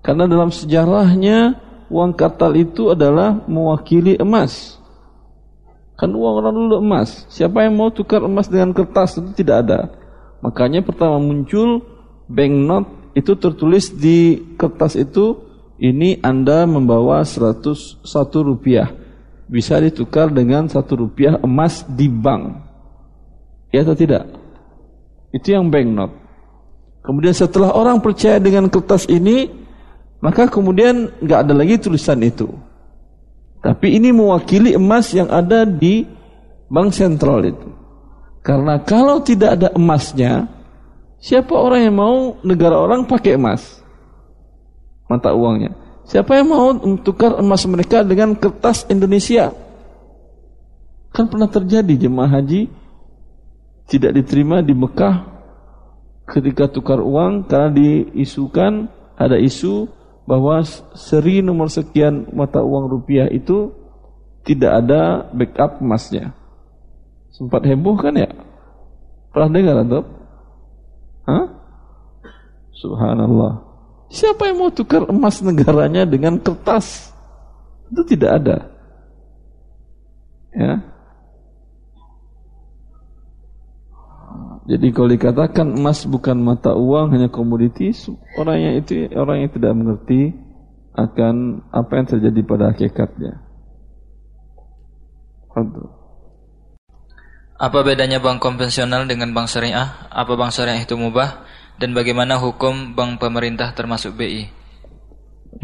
karena 0.00 0.24
dalam 0.24 0.48
sejarahnya 0.48 1.60
uang 1.92 2.16
kartal 2.16 2.56
itu 2.56 2.88
adalah 2.88 3.44
mewakili 3.44 4.16
emas. 4.16 4.80
Kan 6.00 6.16
uang 6.16 6.34
orang 6.40 6.54
dulu 6.56 6.76
emas. 6.80 7.28
Siapa 7.28 7.68
yang 7.68 7.76
mau 7.76 7.92
tukar 7.92 8.24
emas 8.24 8.48
dengan 8.48 8.72
kertas 8.72 9.20
itu 9.20 9.36
tidak 9.36 9.68
ada. 9.68 9.80
Makanya 10.40 10.80
pertama 10.80 11.20
muncul 11.20 11.84
banknote 12.24 13.12
itu 13.12 13.36
tertulis 13.36 13.92
di 13.92 14.40
kertas 14.56 14.96
itu 14.96 15.36
ini 15.76 16.16
Anda 16.24 16.64
membawa 16.64 17.20
101 17.20 18.00
rupiah. 18.40 18.88
Bisa 19.50 19.76
ditukar 19.76 20.32
dengan 20.32 20.64
satu 20.70 21.04
rupiah 21.04 21.36
emas 21.44 21.84
di 21.84 22.08
bank. 22.08 22.56
Ya 23.68 23.84
atau 23.84 23.92
tidak? 23.92 24.39
Itu 25.30 25.54
yang 25.54 25.70
banknote. 25.70 26.14
Kemudian 27.00 27.32
setelah 27.32 27.72
orang 27.72 28.02
percaya 28.04 28.36
dengan 28.36 28.68
kertas 28.68 29.08
ini, 29.08 29.48
maka 30.20 30.50
kemudian 30.50 31.08
nggak 31.22 31.40
ada 31.48 31.54
lagi 31.56 31.80
tulisan 31.80 32.20
itu. 32.20 32.50
Tapi 33.60 33.96
ini 33.96 34.12
mewakili 34.12 34.76
emas 34.76 35.12
yang 35.12 35.28
ada 35.28 35.64
di 35.64 36.04
bank 36.68 36.92
sentral 36.92 37.44
itu. 37.44 37.68
Karena 38.40 38.80
kalau 38.80 39.20
tidak 39.20 39.60
ada 39.60 39.68
emasnya, 39.76 40.48
siapa 41.20 41.52
orang 41.52 41.80
yang 41.88 41.96
mau 41.96 42.16
negara 42.40 42.76
orang 42.76 43.04
pakai 43.04 43.36
emas? 43.36 43.84
Mata 45.08 45.36
uangnya. 45.36 45.76
Siapa 46.08 46.40
yang 46.40 46.48
mau 46.48 46.72
tukar 47.04 47.36
emas 47.38 47.62
mereka 47.68 48.00
dengan 48.00 48.32
kertas 48.32 48.88
Indonesia? 48.88 49.52
Kan 51.12 51.28
pernah 51.28 51.50
terjadi 51.50 52.08
jemaah 52.08 52.40
haji 52.40 52.79
tidak 53.90 54.14
diterima 54.14 54.62
di 54.62 54.70
Mekah 54.70 55.26
ketika 56.30 56.70
tukar 56.70 57.02
uang 57.02 57.50
karena 57.50 57.74
diisukan 57.74 58.86
ada 59.18 59.34
isu 59.34 59.90
bahwa 60.30 60.62
seri 60.94 61.42
nomor 61.42 61.66
sekian 61.66 62.30
mata 62.30 62.62
uang 62.62 62.86
rupiah 62.86 63.26
itu 63.26 63.74
tidak 64.46 64.86
ada 64.86 65.26
backup 65.34 65.82
emasnya. 65.82 66.30
Sempat 67.34 67.66
heboh 67.66 67.98
kan 67.98 68.14
ya? 68.14 68.30
Pernah 69.34 69.50
dengar 69.50 69.76
atau? 69.82 70.02
Hah? 71.26 71.46
Subhanallah. 72.78 73.66
Siapa 74.10 74.50
yang 74.50 74.58
mau 74.62 74.70
tukar 74.70 75.06
emas 75.10 75.42
negaranya 75.42 76.06
dengan 76.06 76.38
kertas? 76.38 77.10
Itu 77.90 78.06
tidak 78.06 78.30
ada. 78.42 78.56
Ya. 80.54 80.89
Jadi 84.70 84.94
kalau 84.94 85.10
dikatakan 85.10 85.66
emas 85.74 86.06
bukan 86.06 86.38
mata 86.38 86.78
uang 86.78 87.10
hanya 87.10 87.26
komoditi, 87.26 87.90
orang 88.38 88.58
yang 88.62 88.74
itu 88.78 89.10
orang 89.18 89.42
yang 89.42 89.50
tidak 89.50 89.72
mengerti 89.74 90.30
akan 90.94 91.66
apa 91.74 91.90
yang 91.98 92.06
terjadi 92.06 92.40
pada 92.46 92.64
hakikatnya. 92.70 93.42
Apa 97.58 97.78
bedanya 97.82 98.22
bank 98.22 98.38
konvensional 98.38 99.10
dengan 99.10 99.34
bank 99.34 99.50
syariah? 99.50 100.06
Apa 100.06 100.38
bank 100.38 100.54
syariah 100.54 100.86
itu 100.86 100.94
mubah? 100.94 101.42
Dan 101.82 101.90
bagaimana 101.90 102.38
hukum 102.38 102.94
bank 102.94 103.18
pemerintah 103.18 103.74
termasuk 103.74 104.14
BI? 104.14 104.46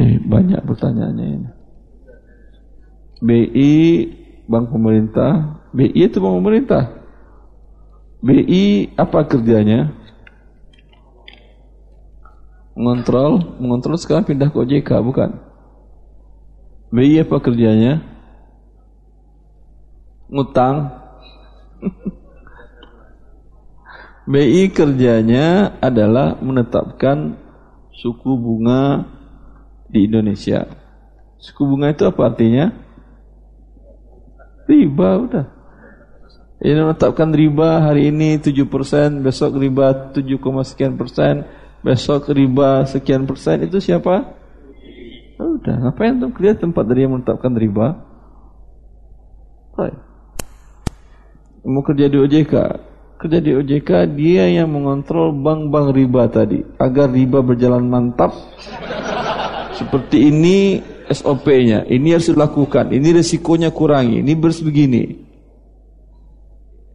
Eh, 0.02 0.18
banyak 0.18 0.66
pertanyaannya 0.66 1.26
ini. 1.30 1.48
BI 3.22 3.74
bank 4.50 4.74
pemerintah, 4.74 5.62
BI 5.70 5.94
itu 5.94 6.18
bank 6.18 6.34
pemerintah. 6.42 7.05
BI 8.26 8.90
apa 8.98 9.22
kerjanya? 9.22 9.94
Mengontrol, 12.74 13.54
mengontrol 13.62 13.94
sekarang 13.94 14.26
pindah 14.26 14.50
ke 14.50 14.58
OJK 14.58 14.90
bukan? 14.98 15.30
BI 16.90 17.22
apa 17.22 17.38
kerjanya? 17.38 18.02
Ngutang. 20.26 20.90
BI 24.32 24.74
kerjanya 24.74 25.78
adalah 25.78 26.34
menetapkan 26.42 27.38
suku 27.94 28.34
bunga 28.34 29.06
di 29.86 30.10
Indonesia. 30.10 30.66
Suku 31.38 31.62
bunga 31.62 31.94
itu 31.94 32.02
apa 32.02 32.26
artinya? 32.26 32.74
Riba 34.66 35.10
udah. 35.22 35.55
Ini 36.56 36.88
menetapkan 36.88 37.28
riba 37.36 37.84
hari 37.84 38.08
ini 38.08 38.40
7%, 38.40 39.20
besok 39.20 39.60
riba 39.60 40.16
7, 40.16 40.24
sekian 40.64 40.96
persen, 40.96 41.44
besok 41.84 42.32
riba 42.32 42.88
sekian 42.88 43.28
persen 43.28 43.68
itu 43.68 43.76
siapa? 43.76 44.24
Oh, 45.36 45.60
udah, 45.60 45.76
ngapain 45.84 46.16
tuh 46.16 46.32
kerja 46.32 46.56
tempat 46.56 46.88
dari 46.88 47.04
yang 47.04 47.20
menetapkan 47.20 47.52
riba? 47.52 48.00
Baik. 49.76 50.00
Mau 51.68 51.84
kerja 51.84 52.08
di 52.08 52.16
OJK, 52.16 52.54
kerja 53.20 53.38
di 53.44 53.52
OJK 53.52 54.16
dia 54.16 54.48
yang 54.48 54.72
mengontrol 54.72 55.36
bank-bank 55.36 55.92
riba 55.92 56.24
tadi 56.32 56.64
agar 56.80 57.12
riba 57.12 57.44
berjalan 57.44 57.84
mantap. 57.84 58.32
Seperti 59.76 60.32
ini 60.32 60.80
SOP-nya, 61.12 61.84
ini 61.84 62.16
harus 62.16 62.32
dilakukan, 62.32 62.96
ini 62.96 63.12
resikonya 63.12 63.68
kurangi, 63.76 64.24
ini 64.24 64.32
bersebegini. 64.32 65.04
begini. 65.04 65.25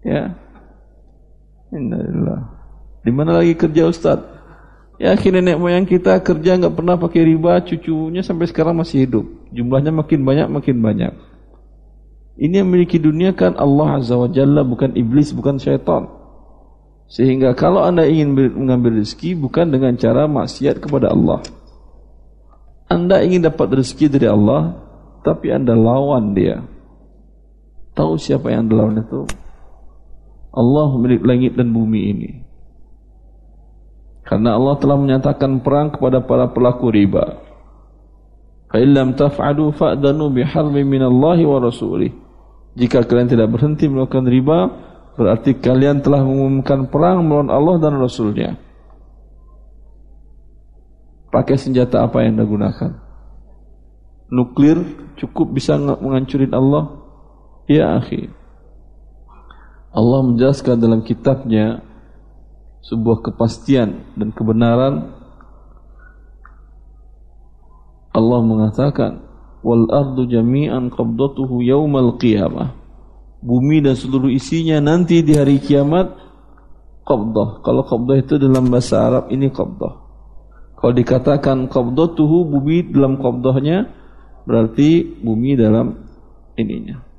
Ya. 0.01 0.33
Innalillah. 1.71 2.41
Di 3.01 3.11
mana 3.13 3.41
lagi 3.41 3.57
kerja 3.57 3.89
Ustaz? 3.89 4.21
Ya 5.01 5.17
akhirnya 5.17 5.41
nenek 5.41 5.57
moyang 5.57 5.89
kita 5.89 6.21
kerja 6.21 6.61
nggak 6.61 6.77
pernah 6.77 6.93
pakai 6.93 7.25
riba, 7.25 7.57
cucunya 7.65 8.21
sampai 8.21 8.45
sekarang 8.45 8.77
masih 8.77 9.09
hidup. 9.09 9.25
Jumlahnya 9.49 9.89
makin 9.89 10.21
banyak, 10.21 10.47
makin 10.53 10.77
banyak. 10.77 11.13
Ini 12.37 12.61
yang 12.61 12.69
memiliki 12.69 13.01
dunia 13.01 13.33
kan 13.33 13.57
Allah 13.57 13.97
Azza 13.97 14.13
wa 14.13 14.29
Jalla, 14.29 14.61
bukan 14.61 14.93
iblis, 14.93 15.33
bukan 15.33 15.57
syaitan. 15.57 16.05
Sehingga 17.09 17.57
kalau 17.57 17.81
anda 17.81 18.05
ingin 18.05 18.37
mengambil 18.37 19.01
rezeki 19.01 19.35
bukan 19.35 19.73
dengan 19.73 19.97
cara 19.97 20.29
maksiat 20.29 20.77
kepada 20.77 21.11
Allah. 21.11 21.41
Anda 22.87 23.25
ingin 23.25 23.41
dapat 23.41 23.81
rezeki 23.81 24.05
dari 24.05 24.29
Allah, 24.29 24.77
tapi 25.25 25.49
anda 25.49 25.73
lawan 25.73 26.37
dia. 26.37 26.61
Tahu 27.97 28.21
siapa 28.21 28.53
yang 28.53 28.69
anda 28.69 28.85
lawan 28.85 29.01
itu? 29.01 29.21
Allah 30.51 30.87
milik 30.99 31.23
langit 31.23 31.55
dan 31.55 31.71
bumi 31.71 32.01
ini. 32.11 32.31
Karena 34.27 34.55
Allah 34.55 34.75
telah 34.79 34.95
menyatakan 34.99 35.63
perang 35.63 35.91
kepada 35.91 36.23
para 36.23 36.51
pelaku 36.51 36.91
riba. 36.91 37.39
Fa 38.71 38.77
illam 38.79 39.15
taf'alu 39.15 39.75
fa'danu 39.75 40.31
biharbin 40.31 40.87
minallahi 40.87 41.43
wa 41.43 41.59
rasulih. 41.59 42.11
Jika 42.79 43.03
kalian 43.03 43.27
tidak 43.27 43.51
berhenti 43.51 43.91
melakukan 43.91 44.27
riba, 44.31 44.59
Berarti 45.21 45.59
kalian 45.59 45.99
telah 45.99 46.23
mengumumkan 46.23 46.87
perang 46.87 47.27
melawan 47.27 47.51
Allah 47.51 47.75
dan 47.83 47.99
Rasulnya. 47.99 48.55
Pakai 51.31 51.59
senjata 51.59 52.03
apa 52.03 52.23
yang 52.23 52.39
anda 52.39 52.47
gunakan? 52.47 52.91
Nuklir 54.31 54.79
cukup 55.19 55.51
bisa 55.51 55.75
menghancurin 55.77 56.55
Allah? 56.55 57.05
Ya 57.67 57.99
akhi. 57.99 58.31
Allah 59.91 60.19
menjelaskan 60.23 60.79
dalam 60.79 61.03
kitabnya 61.03 61.83
sebuah 62.87 63.27
kepastian 63.27 64.15
dan 64.15 64.31
kebenaran. 64.31 65.11
Allah 68.11 68.39
mengatakan 68.43 69.23
wal 69.63 69.87
ardu 69.91 70.27
jami'an 70.31 70.87
qabdatuhu 70.91 71.59
yaumal 71.63 72.15
qiyamah. 72.15 72.71
Bumi 73.43 73.83
dan 73.83 73.97
seluruh 73.97 74.31
isinya 74.31 74.79
nanti 74.79 75.19
di 75.25 75.35
hari 75.35 75.59
kiamat 75.59 76.13
qabdah. 77.03 77.59
Kalau 77.65 77.83
qabdah 77.83 78.15
itu 78.21 78.39
dalam 78.39 78.71
bahasa 78.71 79.01
Arab 79.01 79.25
ini 79.27 79.51
qabdah. 79.51 79.93
Kalau 80.79 80.93
dikatakan 80.95 81.67
qabdatuhu 81.67 82.47
bumi 82.47 82.95
dalam 82.95 83.19
qabdahnya 83.19 83.91
berarti 84.47 85.19
bumi 85.19 85.53
dalam 85.53 85.93
ininya 86.57 87.10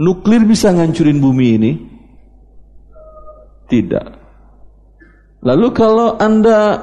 nuklir 0.00 0.48
bisa 0.48 0.72
ngancurin 0.72 1.20
bumi 1.20 1.46
ini 1.60 1.72
tidak. 3.68 4.16
Lalu 5.44 5.68
kalau 5.76 6.16
Anda 6.16 6.80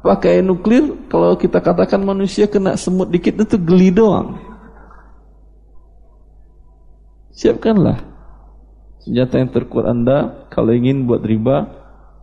pakai 0.00 0.40
nuklir, 0.40 1.10
kalau 1.10 1.34
kita 1.34 1.58
katakan 1.58 2.02
manusia 2.02 2.46
kena 2.46 2.78
semut 2.78 3.10
dikit 3.10 3.38
itu 3.38 3.58
geli 3.58 3.90
doang. 3.90 4.38
Siapkanlah 7.38 8.02
senjata 9.04 9.38
yang 9.38 9.50
terkuat 9.54 9.86
Anda 9.86 10.48
kalau 10.50 10.74
ingin 10.74 11.06
buat 11.06 11.22
riba, 11.22 11.70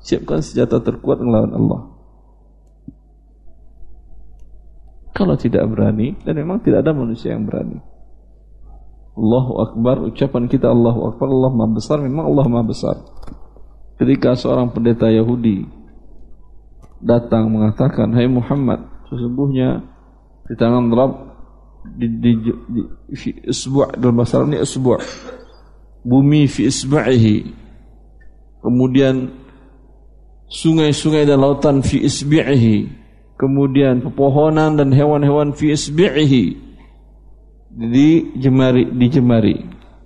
siapkan 0.04 0.44
senjata 0.44 0.84
terkuat 0.84 1.24
melawan 1.24 1.56
Allah. 1.56 1.82
Kalau 5.16 5.40
tidak 5.40 5.64
berani 5.72 6.20
dan 6.28 6.36
memang 6.36 6.60
tidak 6.60 6.84
ada 6.84 6.92
manusia 6.92 7.32
yang 7.32 7.48
berani. 7.48 7.95
Allahu 9.16 9.54
Akbar 9.64 9.96
ucapan 10.12 10.52
kita 10.52 10.68
Allahu 10.68 11.16
Akbar 11.16 11.28
Allah 11.32 11.52
Maha 11.56 11.70
besar 11.76 11.98
memang 12.04 12.28
Allah 12.28 12.46
Maha 12.52 12.66
besar. 12.68 12.96
Ketika 13.96 14.36
seorang 14.36 14.76
pendeta 14.76 15.08
Yahudi 15.08 15.64
datang 17.00 17.48
mengatakan, 17.48 18.12
"Hai 18.12 18.28
Muhammad, 18.28 18.84
sesungguhnya 19.08 19.80
di 20.46 20.54
tangan 20.60 20.92
Rabb 20.92 21.14
di 21.96 22.08
di, 22.20 22.32
di 22.44 22.82
fi 23.16 23.30
isbu' 23.46 23.96
dalam 23.96 24.20
bahasa 24.20 24.44
ini 24.44 24.60
isbu' 24.60 25.00
bumi 26.04 26.50
fi 26.50 26.68
isba'ihi 26.68 27.38
kemudian 28.66 29.46
sungai-sungai 30.50 31.26
dan 31.26 31.42
lautan 31.42 31.82
fi 31.86 32.02
isbi'ihi. 32.02 33.06
Kemudian 33.36 34.00
pepohonan 34.00 34.80
dan 34.80 34.96
hewan-hewan 34.96 35.52
fi 35.52 35.76
isbi'ihi 35.76 36.65
di 37.76 38.32
jemari 38.40 38.88
di 38.96 39.08
jemari. 39.12 39.56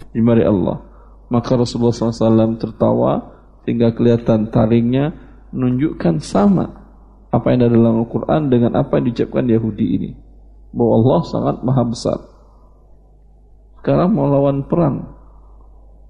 Jemari 0.10 0.42
Allah. 0.42 0.82
Maka 1.30 1.54
Rasulullah 1.54 1.94
SAW 1.94 2.58
tertawa 2.58 3.22
sehingga 3.62 3.94
kelihatan 3.94 4.50
taringnya 4.50 5.14
menunjukkan 5.54 6.26
sama 6.26 6.66
apa 7.30 7.54
yang 7.54 7.62
ada 7.62 7.78
dalam 7.78 8.02
Al-Quran 8.02 8.50
dengan 8.50 8.74
apa 8.74 8.98
yang 8.98 9.14
diucapkan 9.14 9.46
Yahudi 9.46 9.86
ini. 9.86 10.12
Bahwa 10.74 10.94
Allah 10.98 11.22
sangat 11.30 11.56
maha 11.62 11.84
besar. 11.86 12.20
Sekarang 13.78 14.18
mau 14.18 14.26
lawan 14.26 14.66
perang. 14.66 15.14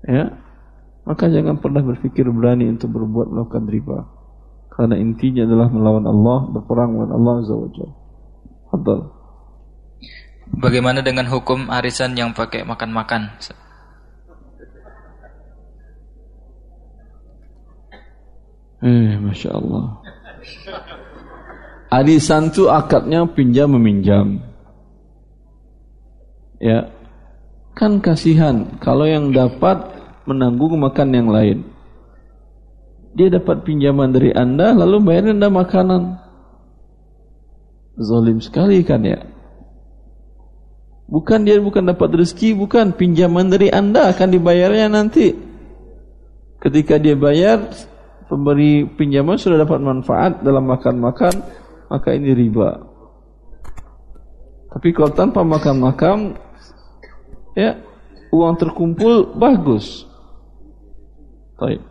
Ya. 0.07 0.39
Maka 1.03 1.27
jangan 1.27 1.59
pernah 1.59 1.83
berpikir 1.83 2.23
berani 2.31 2.71
untuk 2.71 2.95
berbuat 2.95 3.35
melakukan 3.35 3.67
riba. 3.67 3.99
Karena 4.71 4.95
intinya 4.95 5.43
adalah 5.43 5.67
melawan 5.67 6.05
Allah 6.07 6.39
berperang 6.55 6.95
melawan 6.95 7.11
Allah 7.11 7.33
Azza 7.43 7.55
wa 7.59 7.67
Bagaimana 10.55 11.05
dengan 11.05 11.29
hukum 11.29 11.69
arisan 11.69 12.17
yang 12.17 12.33
pakai 12.33 12.65
makan-makan? 12.65 13.29
Eh, 18.79 19.19
Masya 19.19 19.49
Allah. 19.53 19.85
Arisan 21.89 22.53
itu 22.53 22.69
akadnya 22.69 23.27
pinjam 23.27 23.73
meminjam. 23.75 24.39
Ya, 26.59 26.91
kan 27.73 28.03
kasihan 28.03 28.77
kalau 28.83 29.07
yang 29.07 29.31
dapat 29.31 29.79
menanggung 30.27 30.75
makan 30.77 31.09
yang 31.15 31.29
lain. 31.31 31.65
Dia 33.17 33.33
dapat 33.33 33.65
pinjaman 33.65 34.13
dari 34.13 34.29
anda, 34.35 34.75
lalu 34.75 35.01
bayar 35.01 35.33
anda 35.33 35.49
makanan. 35.49 36.21
Zolim 37.97 38.37
sekali 38.39 38.85
kan 38.85 39.01
ya. 39.01 39.38
Bukan 41.09 41.41
dia 41.41 41.57
bukan 41.57 41.89
dapat 41.89 42.21
rezeki, 42.21 42.53
bukan 42.53 42.93
pinjaman 42.93 43.49
dari 43.49 43.73
anda 43.73 44.13
akan 44.13 44.29
dibayarnya 44.29 44.93
nanti. 44.93 45.33
Ketika 46.61 47.01
dia 47.01 47.17
bayar, 47.17 47.65
pemberi 48.29 48.85
pinjaman 48.85 49.41
sudah 49.41 49.65
dapat 49.65 49.81
manfaat 49.81 50.45
dalam 50.45 50.69
makan-makan, 50.69 51.33
maka 51.89 52.13
ini 52.13 52.29
riba. 52.37 52.77
Tapi 54.69 54.93
kalau 54.93 55.09
tanpa 55.17 55.41
makan-makan, 55.41 56.37
ya 57.57 57.81
uang 58.29 58.53
terkumpul 58.61 59.33
bagus. 59.33 60.05
Baik. 61.57 61.88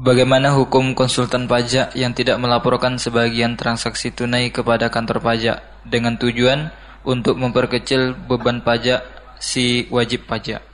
Bagaimana 0.00 0.56
hukum 0.56 0.96
konsultan 0.96 1.44
pajak 1.44 1.92
yang 1.92 2.16
tidak 2.16 2.40
melaporkan 2.40 2.96
sebagian 2.96 3.60
transaksi 3.60 4.08
tunai 4.08 4.48
kepada 4.48 4.88
kantor 4.88 5.20
pajak 5.20 5.60
dengan 5.84 6.16
tujuan 6.16 6.72
untuk 7.04 7.36
memperkecil 7.36 8.16
beban 8.24 8.64
pajak 8.64 9.04
si 9.36 9.84
wajib 9.92 10.24
pajak? 10.24 10.64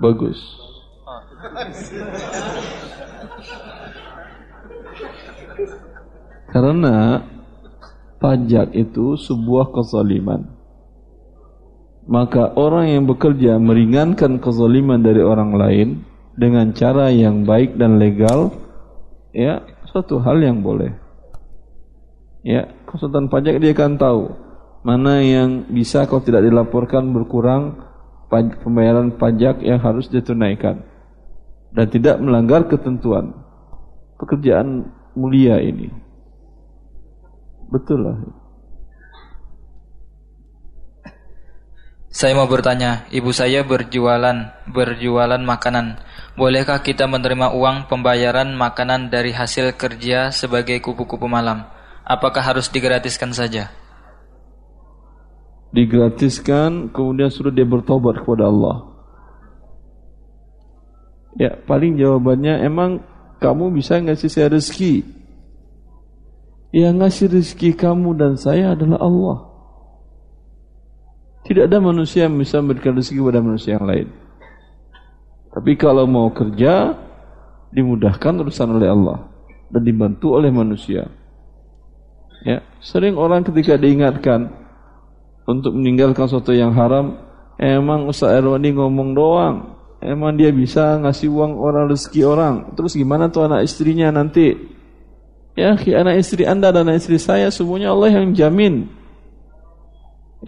Bagus. 0.00 0.40
Karena 6.48 7.20
pajak 8.24 8.72
itu 8.72 9.20
sebuah 9.20 9.68
kezaliman. 9.68 10.48
Maka 12.08 12.56
orang 12.56 12.88
yang 12.88 13.04
bekerja 13.04 13.60
meringankan 13.60 14.40
kezaliman 14.40 15.04
dari 15.04 15.20
orang 15.20 15.52
lain 15.60 16.13
dengan 16.34 16.74
cara 16.74 17.10
yang 17.14 17.46
baik 17.46 17.78
dan 17.78 18.02
legal, 18.02 18.50
ya 19.30 19.62
suatu 19.90 20.18
hal 20.18 20.42
yang 20.42 20.60
boleh. 20.60 20.90
Ya, 22.44 22.68
konsultan 22.84 23.32
pajak 23.32 23.56
dia 23.62 23.72
akan 23.72 23.96
tahu 23.96 24.22
mana 24.84 25.24
yang 25.24 25.64
bisa 25.72 26.04
kalau 26.04 26.20
tidak 26.20 26.44
dilaporkan 26.44 27.08
berkurang 27.16 27.80
pembayaran 28.60 29.16
pajak 29.16 29.64
yang 29.64 29.80
harus 29.80 30.12
ditunaikan 30.12 30.84
dan 31.72 31.86
tidak 31.88 32.20
melanggar 32.20 32.68
ketentuan 32.68 33.32
pekerjaan 34.20 34.92
mulia 35.16 35.56
ini. 35.62 35.88
Betul 37.72 38.04
lah. 38.04 38.43
Saya 42.14 42.38
mau 42.38 42.46
bertanya, 42.46 43.10
ibu 43.10 43.34
saya 43.34 43.66
berjualan 43.66 44.54
berjualan 44.70 45.42
makanan. 45.42 45.98
Bolehkah 46.38 46.78
kita 46.78 47.10
menerima 47.10 47.50
uang 47.50 47.90
pembayaran 47.90 48.54
makanan 48.54 49.10
dari 49.10 49.34
hasil 49.34 49.74
kerja 49.74 50.30
sebagai 50.30 50.78
kupu-kupu 50.78 51.26
malam? 51.26 51.66
Apakah 52.06 52.54
harus 52.54 52.70
digratiskan 52.70 53.34
saja? 53.34 53.74
digratiskan 55.74 56.94
kemudian 56.94 57.34
suruh 57.34 57.50
dia 57.50 57.66
bertobat 57.66 58.22
kepada 58.22 58.46
Allah. 58.46 58.94
Ya, 61.34 61.58
paling 61.66 61.98
jawabannya 61.98 62.62
emang 62.62 63.02
kamu 63.42 63.74
bisa 63.74 63.98
ngasih 63.98 64.30
saya 64.30 64.54
rezeki. 64.54 65.02
Yang 66.70 66.94
ngasih 66.94 67.26
rezeki 67.34 67.70
kamu 67.74 68.14
dan 68.14 68.38
saya 68.38 68.78
adalah 68.78 69.02
Allah. 69.02 69.38
Tidak 71.44 71.68
ada 71.68 71.78
manusia 71.80 72.24
yang 72.24 72.40
bisa 72.40 72.60
memberikan 72.60 72.96
rezeki 72.96 73.20
kepada 73.20 73.40
manusia 73.44 73.76
yang 73.76 73.84
lain. 73.84 74.08
Tapi 75.52 75.72
kalau 75.76 76.08
mau 76.08 76.32
kerja, 76.32 76.96
dimudahkan 77.70 78.40
urusan 78.40 78.68
oleh 78.74 78.88
Allah 78.88 79.28
dan 79.68 79.82
dibantu 79.84 80.40
oleh 80.40 80.48
manusia. 80.48 81.06
Ya, 82.44 82.64
sering 82.80 83.16
orang 83.20 83.44
ketika 83.44 83.76
diingatkan, 83.76 84.64
untuk 85.44 85.76
meninggalkan 85.76 86.24
sesuatu 86.24 86.56
yang 86.56 86.72
haram 86.72 87.20
emang 87.60 88.08
Ustaz 88.08 88.32
Erwani 88.32 88.72
ngomong 88.72 89.12
doang 89.12 89.76
emang 90.00 90.36
dia 90.36 90.50
bisa 90.50 90.96
ngasih 91.00 91.28
uang 91.32 91.60
orang 91.60 91.88
rezeki 91.92 92.20
orang 92.24 92.54
terus 92.76 92.96
gimana 92.96 93.28
tuh 93.28 93.44
anak 93.44 93.64
istrinya 93.64 94.08
nanti 94.08 94.56
ya 95.54 95.76
anak 95.76 96.20
istri 96.20 96.48
anda 96.48 96.72
dan 96.72 96.88
anak 96.88 97.04
istri 97.04 97.20
saya 97.20 97.52
semuanya 97.52 97.92
Allah 97.92 98.10
yang 98.10 98.32
jamin 98.32 98.88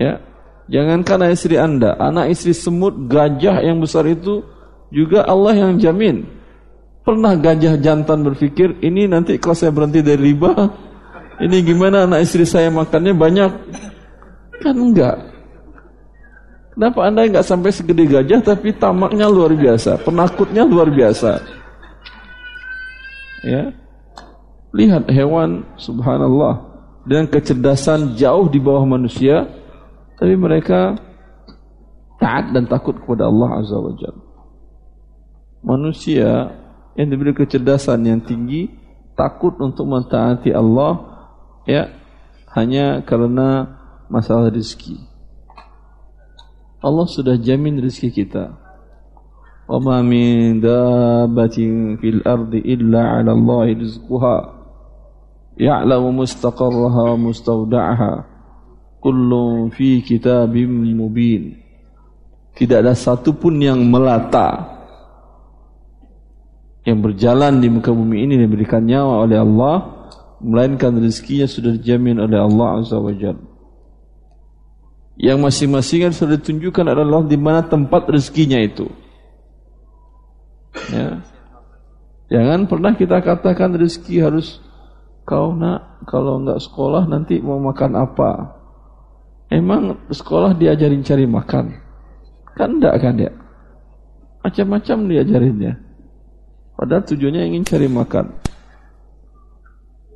ya 0.01 0.21
Jangankan 0.67 1.31
istri 1.31 1.55
Anda, 1.55 1.95
anak 1.95 2.35
istri 2.35 2.51
semut, 2.51 3.07
gajah 3.07 3.63
yang 3.63 3.79
besar 3.79 4.03
itu 4.11 4.43
juga 4.91 5.23
Allah 5.23 5.55
yang 5.55 5.79
jamin. 5.79 6.27
Pernah 7.07 7.39
gajah 7.39 7.79
jantan 7.79 8.27
berpikir, 8.27 8.83
ini 8.83 9.07
nanti 9.07 9.39
kalau 9.39 9.55
saya 9.55 9.71
berhenti 9.71 10.03
dari 10.03 10.35
riba, 10.35 10.51
ini 11.39 11.63
gimana 11.63 12.11
anak 12.11 12.27
istri 12.27 12.43
saya 12.43 12.67
makannya 12.67 13.15
banyak? 13.15 13.51
Kan 14.59 14.75
enggak. 14.75 15.17
Kenapa 16.75 16.99
anda 17.07 17.23
enggak 17.23 17.47
sampai 17.47 17.71
segede 17.71 18.05
gajah 18.11 18.43
tapi 18.43 18.75
tamaknya 18.75 19.31
luar 19.31 19.55
biasa, 19.55 20.03
penakutnya 20.03 20.67
luar 20.67 20.91
biasa? 20.91 21.47
Ya, 23.47 23.71
lihat 24.75 25.07
hewan, 25.15 25.63
subhanallah, 25.79 26.59
dengan 27.07 27.31
kecerdasan 27.31 28.19
jauh 28.19 28.51
di 28.51 28.59
bawah 28.59 28.83
manusia, 28.83 29.47
tapi 30.17 30.35
mereka 30.35 30.97
taat 32.17 32.53
dan 32.53 32.65
takut 32.65 32.97
kepada 32.97 33.29
Allah 33.29 33.61
Azza 33.61 33.77
wa 33.77 33.93
Jalla. 33.93 34.25
Manusia 35.61 36.57
yang 36.97 37.09
diberi 37.13 37.37
kecerdasan 37.37 38.01
yang 38.09 38.21
tinggi 38.25 38.73
takut 39.13 39.57
untuk 39.61 39.85
mentaati 39.85 40.53
Allah 40.57 41.05
ya 41.69 41.93
hanya 42.57 43.05
karena 43.05 43.77
masalah 44.09 44.49
rezeki. 44.49 44.97
Allah 46.81 47.07
sudah 47.09 47.37
jamin 47.37 47.83
rezeki 47.83 48.25
kita. 48.25 48.57
Wa 49.67 49.83
ma 49.83 50.01
min 50.01 50.63
dabbatin 50.63 51.99
fil 51.99 52.23
ardi 52.23 52.63
illa 52.63 53.19
'ala 53.19 53.35
Allah 53.35 53.75
rizquha. 53.75 54.39
Ya'lamu 55.57 56.23
mustaqarraha 56.23 57.17
wa 57.17 57.19
mustawda'aha 57.19 58.36
kullun 59.07 59.71
fi 59.71 60.03
kitabim 60.03 60.67
mubin. 60.99 61.55
Tidak 62.59 62.83
ada 62.83 62.91
satu 62.99 63.39
pun 63.39 63.55
yang 63.63 63.79
melata 63.87 64.75
yang 66.83 66.99
berjalan 67.03 67.63
di 67.63 67.71
muka 67.71 67.95
bumi 67.95 68.27
ini 68.27 68.35
diberikan 68.39 68.83
nyawa 68.83 69.27
oleh 69.27 69.39
Allah 69.39 69.77
melainkan 70.43 70.95
rezekinya 70.99 71.47
sudah 71.47 71.75
dijamin 71.79 72.19
oleh 72.19 72.39
Allah 72.39 72.83
Azza 72.83 72.99
wa. 72.99 73.15
Yang 75.17 75.39
masing-masing 75.39 76.11
sudah 76.11 76.39
ditunjukkan 76.39 76.87
adalah 76.91 77.23
di 77.23 77.39
mana 77.39 77.63
tempat 77.63 78.11
rezekinya 78.11 78.59
itu. 78.59 78.91
Ya. 80.91 81.23
Jangan 82.27 82.67
pernah 82.67 82.93
kita 82.99 83.23
katakan 83.23 83.79
rezeki 83.79 84.19
harus 84.19 84.59
kau 85.23 85.55
nak 85.55 86.03
kalau 86.07 86.43
enggak 86.43 86.59
sekolah 86.59 87.07
nanti 87.07 87.39
mau 87.39 87.59
makan 87.59 87.93
apa? 87.99 88.56
Emang 89.57 90.05
sekolah 90.13 90.53
diajarin 90.53 91.01
cari 91.01 91.25
makan? 91.25 91.73
Kan 92.53 92.77
enggak 92.77 93.01
kan 93.01 93.17
ya? 93.17 93.33
Macam-macam 94.45 95.09
diajarinnya. 95.09 95.73
Padahal 96.77 97.09
tujuannya 97.09 97.43
ingin 97.49 97.65
cari 97.65 97.89
makan. 97.89 98.37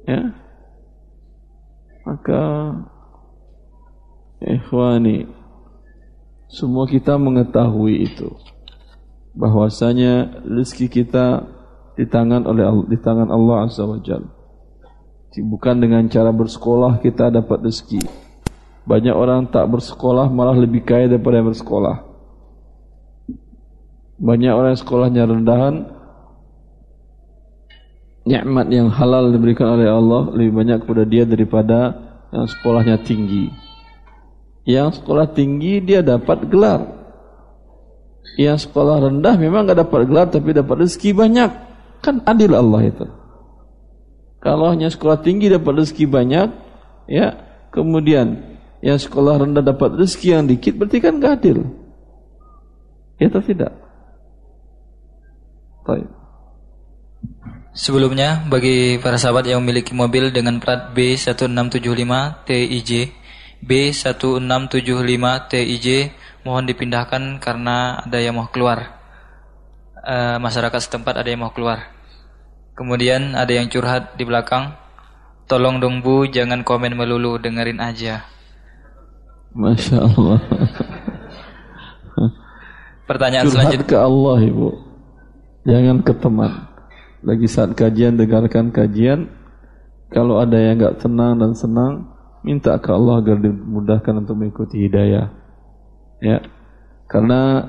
Ya. 0.05 0.37
Maka 2.05 2.43
ikhwani 4.45 5.25
semua 6.53 6.85
kita 6.85 7.17
mengetahui 7.17 8.13
itu 8.13 8.29
bahwasanya 9.33 10.45
rezeki 10.45 11.01
kita 11.01 11.49
di 11.97 12.05
tangan 12.05 12.45
oleh 12.45 12.69
di 12.93 13.01
tangan 13.01 13.33
Allah 13.33 13.65
Azza 13.65 13.89
wa 13.89 13.97
Jalla. 14.05 14.29
Bukan 15.33 15.81
dengan 15.81 16.05
cara 16.13 16.29
bersekolah 16.29 17.01
kita 17.01 17.33
dapat 17.33 17.65
rezeki. 17.65 18.30
Banyak 18.91 19.15
orang 19.15 19.47
tak 19.55 19.71
bersekolah 19.71 20.27
malah 20.35 20.59
lebih 20.59 20.83
kaya 20.83 21.07
daripada 21.07 21.39
yang 21.39 21.55
bersekolah. 21.55 21.97
Banyak 24.19 24.51
orang 24.51 24.75
yang 24.75 24.83
sekolahnya 24.83 25.23
rendahan, 25.31 25.75
nikmat 28.27 28.67
yang 28.75 28.91
halal 28.91 29.31
diberikan 29.31 29.79
oleh 29.79 29.87
Allah 29.87 30.35
lebih 30.35 30.59
banyak 30.59 30.83
kepada 30.83 31.07
dia 31.07 31.23
daripada 31.23 31.79
yang 32.35 32.51
sekolahnya 32.51 32.99
tinggi. 33.07 33.47
Yang 34.67 34.99
sekolah 34.99 35.39
tinggi 35.39 35.79
dia 35.87 36.03
dapat 36.03 36.51
gelar. 36.51 36.83
Yang 38.35 38.67
sekolah 38.67 39.07
rendah 39.07 39.39
memang 39.39 39.71
enggak 39.71 39.87
dapat 39.87 40.01
gelar 40.11 40.27
tapi 40.35 40.51
dapat 40.51 40.83
rezeki 40.83 41.15
banyak. 41.15 41.51
Kan 42.03 42.27
adil 42.27 42.59
Allah 42.59 42.91
itu. 42.91 43.07
Kalau 44.43 44.67
hanya 44.75 44.91
sekolah 44.91 45.23
tinggi 45.23 45.47
dapat 45.47 45.79
rezeki 45.79 46.11
banyak, 46.11 46.49
ya, 47.07 47.39
kemudian 47.71 48.50
yang 48.81 48.97
sekolah 48.97 49.45
rendah 49.45 49.65
dapat 49.65 49.97
rezeki 50.01 50.29
yang 50.41 50.45
dikit 50.49 50.77
berarti 50.77 50.99
kan 51.05 51.21
gak 51.21 51.45
adil. 51.45 51.69
Ya 53.21 53.29
atau 53.29 53.45
tidak? 53.45 53.73
Baik. 55.85 56.09
Sebelumnya, 57.71 58.43
bagi 58.51 58.99
para 58.99 59.15
sahabat 59.15 59.47
yang 59.47 59.63
memiliki 59.63 59.95
mobil 59.95 60.35
dengan 60.35 60.59
plat 60.59 60.91
B1675 60.91 62.43
TIJ, 62.49 63.15
B1675 63.63 65.25
TIJ 65.47 65.87
mohon 66.43 66.65
dipindahkan 66.67 67.39
karena 67.39 68.03
ada 68.03 68.19
yang 68.19 68.41
mau 68.41 68.49
keluar. 68.51 68.99
E, 70.01 70.41
masyarakat 70.41 70.81
setempat 70.81 71.21
ada 71.21 71.29
yang 71.29 71.47
mau 71.47 71.53
keluar. 71.55 71.93
Kemudian 72.75 73.37
ada 73.37 73.53
yang 73.53 73.69
curhat 73.69 74.17
di 74.17 74.25
belakang. 74.25 74.75
Tolong 75.45 75.79
dong 75.79 76.01
Bu, 76.01 76.27
jangan 76.27 76.65
komen 76.65 76.97
melulu, 76.97 77.39
dengerin 77.39 77.79
aja. 77.79 78.25
Masya 79.55 79.97
Allah. 79.99 80.39
Pertanyaan 83.11 83.45
Curhat 83.51 83.75
selanjutnya. 83.75 83.91
ke 83.91 83.97
Allah 83.99 84.39
ibu. 84.47 84.69
Jangan 85.67 85.97
ke 86.07 86.13
teman. 86.15 86.53
Lagi 87.27 87.47
saat 87.51 87.75
kajian 87.75 88.15
dengarkan 88.15 88.71
kajian. 88.71 89.27
Kalau 90.11 90.39
ada 90.39 90.59
yang 90.59 90.79
enggak 90.79 91.03
tenang 91.03 91.39
dan 91.39 91.53
senang, 91.55 92.07
minta 92.47 92.75
ke 92.79 92.91
Allah 92.91 93.19
agar 93.19 93.39
dimudahkan 93.43 94.15
untuk 94.23 94.39
mengikuti 94.39 94.87
hidayah. 94.87 95.31
Ya. 96.23 96.39
Karena 97.11 97.67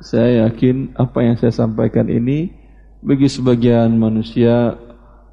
saya 0.00 0.48
yakin 0.48 0.96
apa 0.96 1.18
yang 1.20 1.36
saya 1.36 1.52
sampaikan 1.52 2.08
ini 2.08 2.52
bagi 3.04 3.28
sebagian 3.28 3.92
manusia 3.94 4.74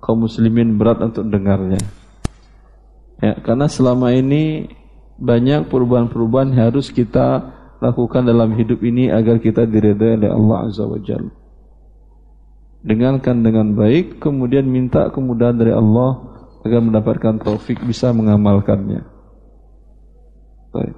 kaum 0.03 0.27
muslimin 0.27 0.77
berat 0.77 1.01
untuk 1.01 1.25
dengarnya. 1.31 1.81
Ya, 3.23 3.39
karena 3.39 3.71
selama 3.71 4.11
ini 4.11 4.67
banyak 5.15 5.71
perubahan-perubahan 5.71 6.51
harus 6.55 6.91
kita 6.91 7.55
lakukan 7.79 8.27
dalam 8.27 8.55
hidup 8.55 8.83
ini 8.83 9.07
agar 9.11 9.39
kita 9.39 9.63
diridhai 9.63 10.19
oleh 10.19 10.31
Allah 10.31 10.57
Azza 10.67 10.83
wa 10.83 10.99
Jalla. 10.99 11.31
Dengarkan 12.85 13.41
dengan 13.41 13.73
baik, 13.73 14.21
kemudian 14.21 14.69
minta 14.69 15.09
kemudahan 15.09 15.57
dari 15.57 15.73
Allah 15.73 16.21
agar 16.61 16.79
mendapatkan 16.85 17.41
taufik 17.41 17.81
bisa 17.81 18.13
mengamalkannya. 18.13 19.01
Baik. 20.69 20.93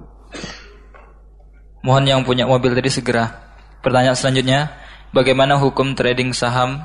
Mohon 1.80 2.04
yang 2.04 2.20
punya 2.28 2.44
mobil 2.44 2.76
tadi 2.76 2.92
segera. 2.92 3.32
Pertanyaan 3.80 4.18
selanjutnya, 4.18 4.68
bagaimana 5.16 5.56
hukum 5.56 5.96
trading 5.96 6.36
saham 6.36 6.84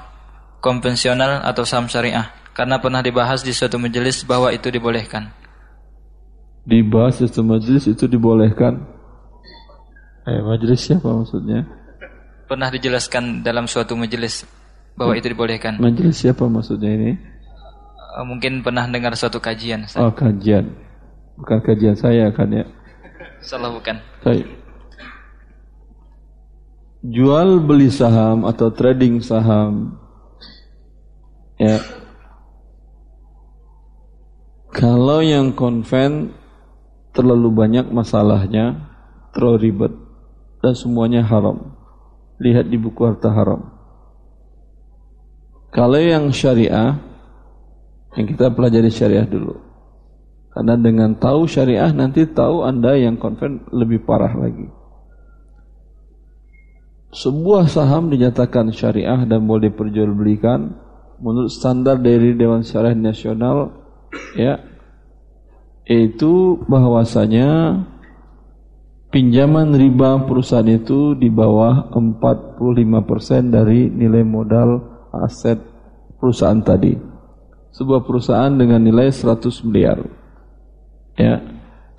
konvensional 0.63 1.43
atau 1.43 1.67
saham 1.67 1.91
syariah? 1.91 2.31
Karena 2.53 2.79
pernah 2.79 3.03
dibahas 3.03 3.41
di 3.43 3.51
suatu 3.51 3.75
majelis 3.81 4.23
bahwa 4.23 4.53
itu 4.53 4.71
dibolehkan. 4.71 5.42
Dibahas 6.63 7.19
di 7.19 7.27
suatu 7.27 7.43
majelis 7.43 7.83
itu 7.91 8.07
dibolehkan. 8.07 8.79
Eh, 10.23 10.39
majelis 10.39 10.87
siapa 10.87 11.11
maksudnya? 11.11 11.67
Pernah 12.47 12.71
dijelaskan 12.71 13.43
dalam 13.43 13.67
suatu 13.67 13.99
majelis 13.99 14.47
bahwa 14.95 15.19
itu 15.19 15.27
dibolehkan. 15.27 15.75
Majelis 15.83 16.23
siapa 16.23 16.47
maksudnya 16.47 16.95
ini? 16.95 17.11
Eh, 17.19 18.23
Mungkin 18.23 18.63
pernah 18.63 18.87
dengar 18.87 19.11
suatu 19.19 19.43
kajian. 19.43 19.83
Ustaz. 19.83 19.99
Oh, 19.99 20.15
kajian. 20.15 20.71
Bukan 21.35 21.59
kajian 21.59 21.99
saya 21.99 22.31
kan 22.31 22.47
ya. 22.47 22.63
Salah 23.43 23.67
bukan. 23.75 23.99
Jual 27.03 27.59
beli 27.59 27.91
saham 27.91 28.47
atau 28.47 28.71
trading 28.71 29.19
saham 29.19 29.99
ya. 31.59 31.83
Kalau 34.71 35.19
yang 35.19 35.51
konven 35.51 36.31
terlalu 37.13 37.49
banyak 37.53 37.87
masalahnya, 37.93 38.89
terlalu 39.31 39.69
ribet 39.69 39.93
dan 40.59 40.73
semuanya 40.73 41.21
haram. 41.21 41.77
Lihat 42.41 42.67
di 42.67 42.77
buku 42.81 43.05
harta 43.05 43.29
haram. 43.29 43.69
Kalau 45.73 45.97
yang 45.97 46.29
syariah 46.33 46.97
yang 48.13 48.25
kita 48.29 48.53
pelajari 48.53 48.93
syariah 48.93 49.25
dulu. 49.25 49.57
Karena 50.53 50.77
dengan 50.77 51.17
tahu 51.17 51.49
syariah 51.49 51.89
nanti 51.89 52.29
tahu 52.29 52.61
Anda 52.61 52.93
yang 52.93 53.17
konven 53.17 53.65
lebih 53.73 54.05
parah 54.05 54.33
lagi. 54.37 54.69
Sebuah 57.13 57.69
saham 57.69 58.09
dinyatakan 58.09 58.73
syariah 58.73 59.25
dan 59.25 59.45
boleh 59.45 59.69
diperjualbelikan 59.69 60.77
menurut 61.21 61.49
standar 61.53 62.01
dari 62.01 62.33
Dewan 62.33 62.65
Syariah 62.65 62.97
Nasional 62.97 63.69
ya 64.33 64.57
yaitu 65.83 66.63
bahwasanya 66.67 67.83
pinjaman 69.11 69.75
riba 69.75 70.23
perusahaan 70.25 70.65
itu 70.65 71.13
di 71.13 71.29
bawah 71.29 71.91
45% 71.91 73.53
dari 73.53 73.91
nilai 73.91 74.23
modal 74.25 74.81
aset 75.13 75.61
perusahaan 76.17 76.63
tadi. 76.63 76.95
Sebuah 77.73 78.05
perusahaan 78.05 78.53
dengan 78.53 78.81
nilai 78.81 79.13
100 79.13 79.65
miliar. 79.65 80.01
Ya. 81.17 81.41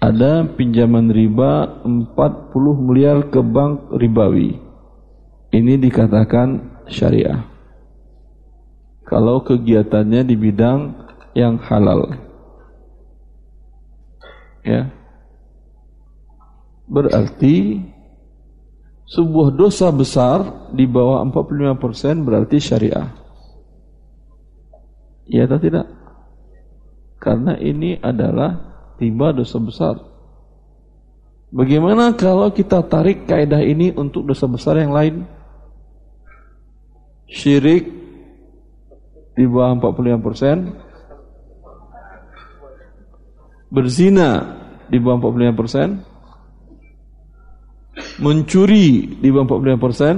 Ada 0.02 0.44
pinjaman 0.44 1.08
riba 1.08 1.80
40 1.80 2.52
miliar 2.76 3.32
ke 3.32 3.40
bank 3.40 3.94
ribawi. 3.96 4.60
Ini 5.48 5.80
dikatakan 5.80 6.82
syariah. 6.92 7.40
Kalau 9.08 9.40
kegiatannya 9.46 10.28
di 10.28 10.36
bidang 10.36 10.80
yang 11.32 11.56
halal. 11.56 12.10
Ya. 14.64 14.88
Berarti 16.88 17.84
sebuah 19.04 19.52
dosa 19.52 19.92
besar 19.92 20.72
di 20.72 20.88
bawah 20.88 21.20
45% 21.28 22.24
berarti 22.24 22.56
syariah. 22.56 23.08
Iya 25.28 25.48
atau 25.48 25.60
tidak? 25.60 25.86
Karena 27.20 27.56
ini 27.56 27.96
adalah 28.00 28.56
tiba 29.00 29.32
dosa 29.32 29.56
besar. 29.60 29.96
Bagaimana 31.54 32.12
kalau 32.18 32.50
kita 32.50 32.82
tarik 32.84 33.30
kaidah 33.30 33.62
ini 33.62 33.94
untuk 33.94 34.26
dosa 34.26 34.44
besar 34.50 34.76
yang 34.76 34.92
lain? 34.92 35.24
Syirik 37.30 37.88
di 39.34 39.44
bawah 39.48 39.94
45%, 39.94 40.83
berzina 43.74 44.54
di 44.86 45.02
bawah 45.02 45.34
45 45.34 45.58
persen, 45.58 45.88
mencuri 48.22 49.18
di 49.18 49.28
bawah 49.34 49.58
45 49.58 49.82
persen, 49.82 50.14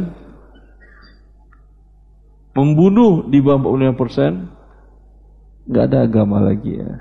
membunuh 2.53 3.25
di 3.25 3.41
bawah 3.41 3.73
45 3.73 3.97
persen, 4.01 4.33
nggak 5.65 5.85
ada 5.89 5.99
agama 6.05 6.45
lagi 6.45 6.77
ya. 6.77 6.93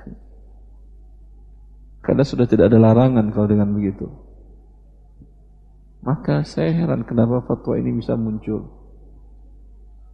Karena 2.00 2.24
sudah 2.24 2.48
tidak 2.48 2.72
ada 2.72 2.80
larangan 2.80 3.28
kalau 3.36 3.52
dengan 3.52 3.76
begitu. 3.76 4.08
Maka 6.06 6.46
saya 6.46 6.70
heran 6.70 7.02
kenapa 7.02 7.42
fatwa 7.44 7.82
ini 7.82 7.98
bisa 7.98 8.14
muncul. 8.14 8.70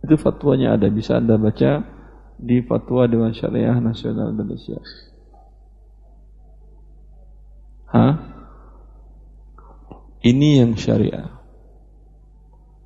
Itu 0.02 0.16
fatwanya 0.16 0.80
ada, 0.80 0.88
bisa 0.88 1.20
Anda 1.20 1.36
baca 1.36 1.84
di 2.42 2.58
Fatwa 2.66 3.06
Dewan 3.06 3.38
Syariah 3.38 3.78
Nasional 3.78 4.34
Indonesia. 4.34 4.82
Hah? 7.92 8.14
Ini 10.24 10.64
yang 10.64 10.80
syariah. 10.80 11.28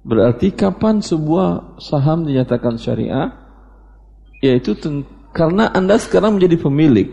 Berarti 0.05 0.53
kapan 0.53 1.01
sebuah 1.01 1.81
saham 1.81 2.25
dinyatakan 2.25 2.77
syariah? 2.77 3.33
Yaitu 4.41 4.77
karena 5.33 5.69
Anda 5.73 5.97
sekarang 5.97 6.37
menjadi 6.37 6.61
pemilik. 6.61 7.09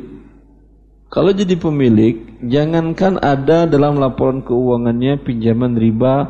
Kalau 1.13 1.37
jadi 1.37 1.61
pemilik, 1.61 2.41
jangankan 2.41 3.21
ada 3.21 3.69
dalam 3.69 4.01
laporan 4.01 4.41
keuangannya 4.41 5.21
pinjaman 5.21 5.77
riba 5.77 6.29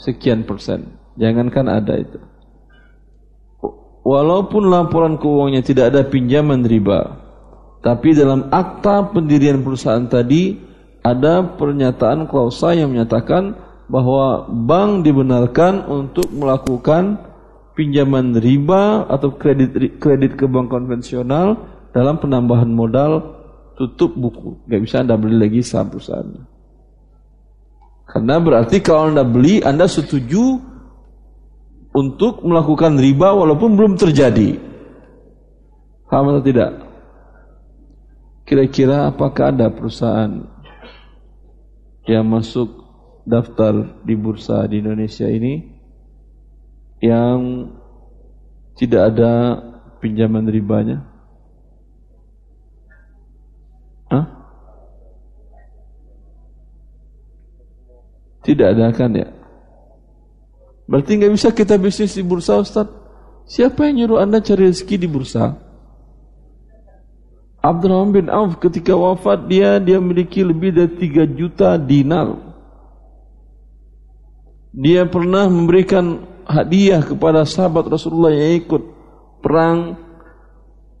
sekian 0.00 0.48
persen. 0.48 0.96
Jangankan 1.20 1.68
ada 1.68 2.00
itu. 2.00 2.16
Walaupun 4.02 4.72
laporan 4.72 5.20
keuangannya 5.20 5.60
tidak 5.60 5.92
ada 5.92 6.02
pinjaman 6.08 6.64
riba, 6.64 7.20
tapi 7.84 8.16
dalam 8.16 8.48
akta 8.48 9.12
pendirian 9.12 9.60
perusahaan 9.60 10.08
tadi 10.08 10.71
ada 11.02 11.42
pernyataan 11.58 12.30
klausa 12.30 12.78
yang 12.78 12.94
menyatakan 12.94 13.58
bahwa 13.90 14.46
bank 14.46 15.02
dibenarkan 15.02 15.84
untuk 15.90 16.30
melakukan 16.30 17.18
pinjaman 17.74 18.38
riba 18.38 19.04
atau 19.10 19.34
kredit 19.34 19.98
kredit 19.98 20.38
ke 20.38 20.46
bank 20.46 20.70
konvensional 20.70 21.58
dalam 21.90 22.22
penambahan 22.22 22.70
modal 22.70 23.42
tutup 23.74 24.14
buku. 24.14 24.62
Gak 24.70 24.80
bisa 24.80 25.02
Anda 25.02 25.18
beli 25.18 25.36
lagi 25.36 25.60
saham 25.60 25.90
perusahaan. 25.90 26.28
Karena 28.06 28.36
berarti 28.38 28.78
kalau 28.84 29.10
Anda 29.10 29.24
beli, 29.26 29.64
Anda 29.64 29.88
setuju 29.90 30.60
untuk 31.92 32.44
melakukan 32.46 32.96
riba 32.96 33.36
walaupun 33.36 33.76
belum 33.76 33.94
terjadi. 33.98 34.56
Paham 36.08 36.28
atau 36.28 36.44
tidak? 36.44 36.70
Kira-kira 38.44 39.08
apakah 39.08 39.48
ada 39.48 39.72
perusahaan 39.72 40.51
yang 42.06 42.26
masuk 42.26 42.82
daftar 43.22 44.02
di 44.02 44.14
bursa 44.18 44.66
di 44.66 44.82
Indonesia 44.82 45.30
ini 45.30 45.62
yang 47.02 47.70
tidak 48.74 49.14
ada 49.14 49.32
pinjaman 50.02 50.46
ribanya? 50.50 51.06
Hah? 54.10 54.26
Tidak 58.42 58.66
ada 58.66 58.90
kan 58.90 59.14
ya? 59.14 59.30
Berarti 60.90 61.10
nggak 61.14 61.32
bisa 61.32 61.48
kita 61.54 61.78
bisnis 61.78 62.18
di 62.18 62.26
bursa 62.26 62.58
Ustaz? 62.58 62.90
Siapa 63.46 63.86
yang 63.86 64.02
nyuruh 64.02 64.22
anda 64.22 64.42
cari 64.42 64.70
rezeki 64.70 64.96
di 64.98 65.08
bursa? 65.10 65.71
Abdurrahman 67.62 68.10
bin 68.10 68.26
Auf 68.26 68.58
ketika 68.58 68.90
wafat 68.90 69.46
dia 69.46 69.78
dia 69.78 70.02
memiliki 70.02 70.42
lebih 70.42 70.74
dari 70.74 70.98
3 70.98 71.38
juta 71.38 71.78
dinar. 71.78 72.34
Dia 74.74 75.06
pernah 75.06 75.46
memberikan 75.46 76.26
hadiah 76.42 76.98
kepada 77.06 77.46
sahabat 77.46 77.86
Rasulullah 77.86 78.34
yang 78.34 78.66
ikut 78.66 78.82
perang 79.38 79.94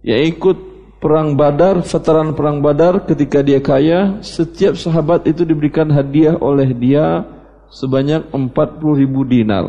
yang 0.06 0.22
ikut 0.22 0.58
perang 1.02 1.34
Badar, 1.34 1.82
veteran 1.82 2.38
perang 2.38 2.62
Badar 2.62 3.02
ketika 3.10 3.42
dia 3.42 3.58
kaya, 3.58 4.22
setiap 4.22 4.78
sahabat 4.78 5.26
itu 5.26 5.42
diberikan 5.42 5.90
hadiah 5.90 6.38
oleh 6.38 6.70
dia 6.70 7.26
sebanyak 7.74 8.30
40 8.30 9.02
ribu 9.02 9.26
dinar. 9.26 9.66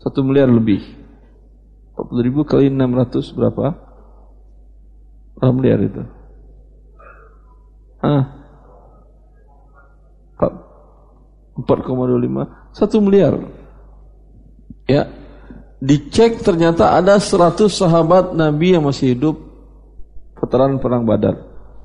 Satu 0.00 0.24
miliar 0.24 0.48
lebih. 0.48 0.80
40 1.92 2.24
ribu 2.24 2.40
kali 2.48 2.72
600 2.72 3.36
berapa? 3.36 3.66
Berapa 5.36 5.52
miliar 5.52 5.80
itu? 5.84 6.02
Ah. 8.00 8.36
4,25 11.56 12.76
1 12.76 13.00
miliar. 13.00 13.40
Ya. 14.84 15.08
Dicek 15.76 16.40
ternyata 16.40 16.96
ada 16.96 17.20
100 17.20 17.68
sahabat 17.68 18.32
Nabi 18.32 18.76
yang 18.76 18.84
masih 18.84 19.12
hidup 19.12 19.36
veteran 20.36 20.80
perang 20.80 21.04
Badar. 21.04 21.36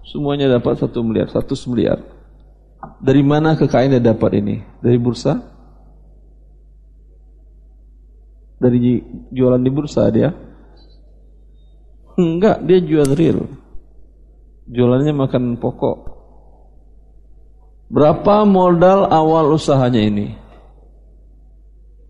Semuanya 0.07 0.51
dapat 0.51 0.79
1 0.79 0.91
miliar, 1.03 1.27
100 1.31 1.71
miliar. 1.71 1.99
Dari 2.99 3.21
mana 3.23 3.55
kekayaan 3.55 3.95
dia 3.95 4.03
dapat 4.03 4.41
ini? 4.41 4.63
Dari 4.79 4.97
bursa? 4.97 5.37
Dari 8.61 9.01
jualan 9.33 9.61
di 9.61 9.71
bursa 9.71 10.07
dia? 10.09 10.29
Enggak, 12.21 12.61
dia 12.69 12.77
jual 12.77 13.17
real. 13.17 13.49
Jualannya 14.69 15.13
makan 15.17 15.57
pokok. 15.57 15.97
Berapa 17.91 18.45
modal 18.45 19.09
awal 19.09 19.51
usahanya 19.51 19.99
ini? 19.99 20.37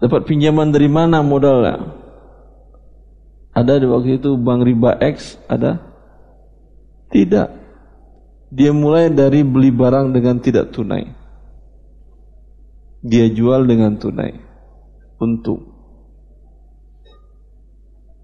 Dapat 0.04 0.28
pinjaman 0.28 0.70
dari 0.70 0.92
mana 0.92 1.24
modalnya? 1.24 1.80
Ada 3.56 3.82
di 3.82 3.88
waktu 3.88 4.20
itu 4.20 4.36
bank 4.36 4.68
riba 4.68 5.00
X 5.00 5.40
ada? 5.48 5.80
Tidak. 7.10 7.48
Dia 8.52 8.72
mulai 8.76 9.08
dari 9.10 9.48
beli 9.48 9.72
barang 9.72 10.12
dengan 10.12 10.38
tidak 10.44 10.76
tunai. 10.76 11.08
Dia 13.02 13.32
jual 13.32 13.66
dengan 13.66 13.98
tunai. 13.98 14.38
Untung. 15.18 15.72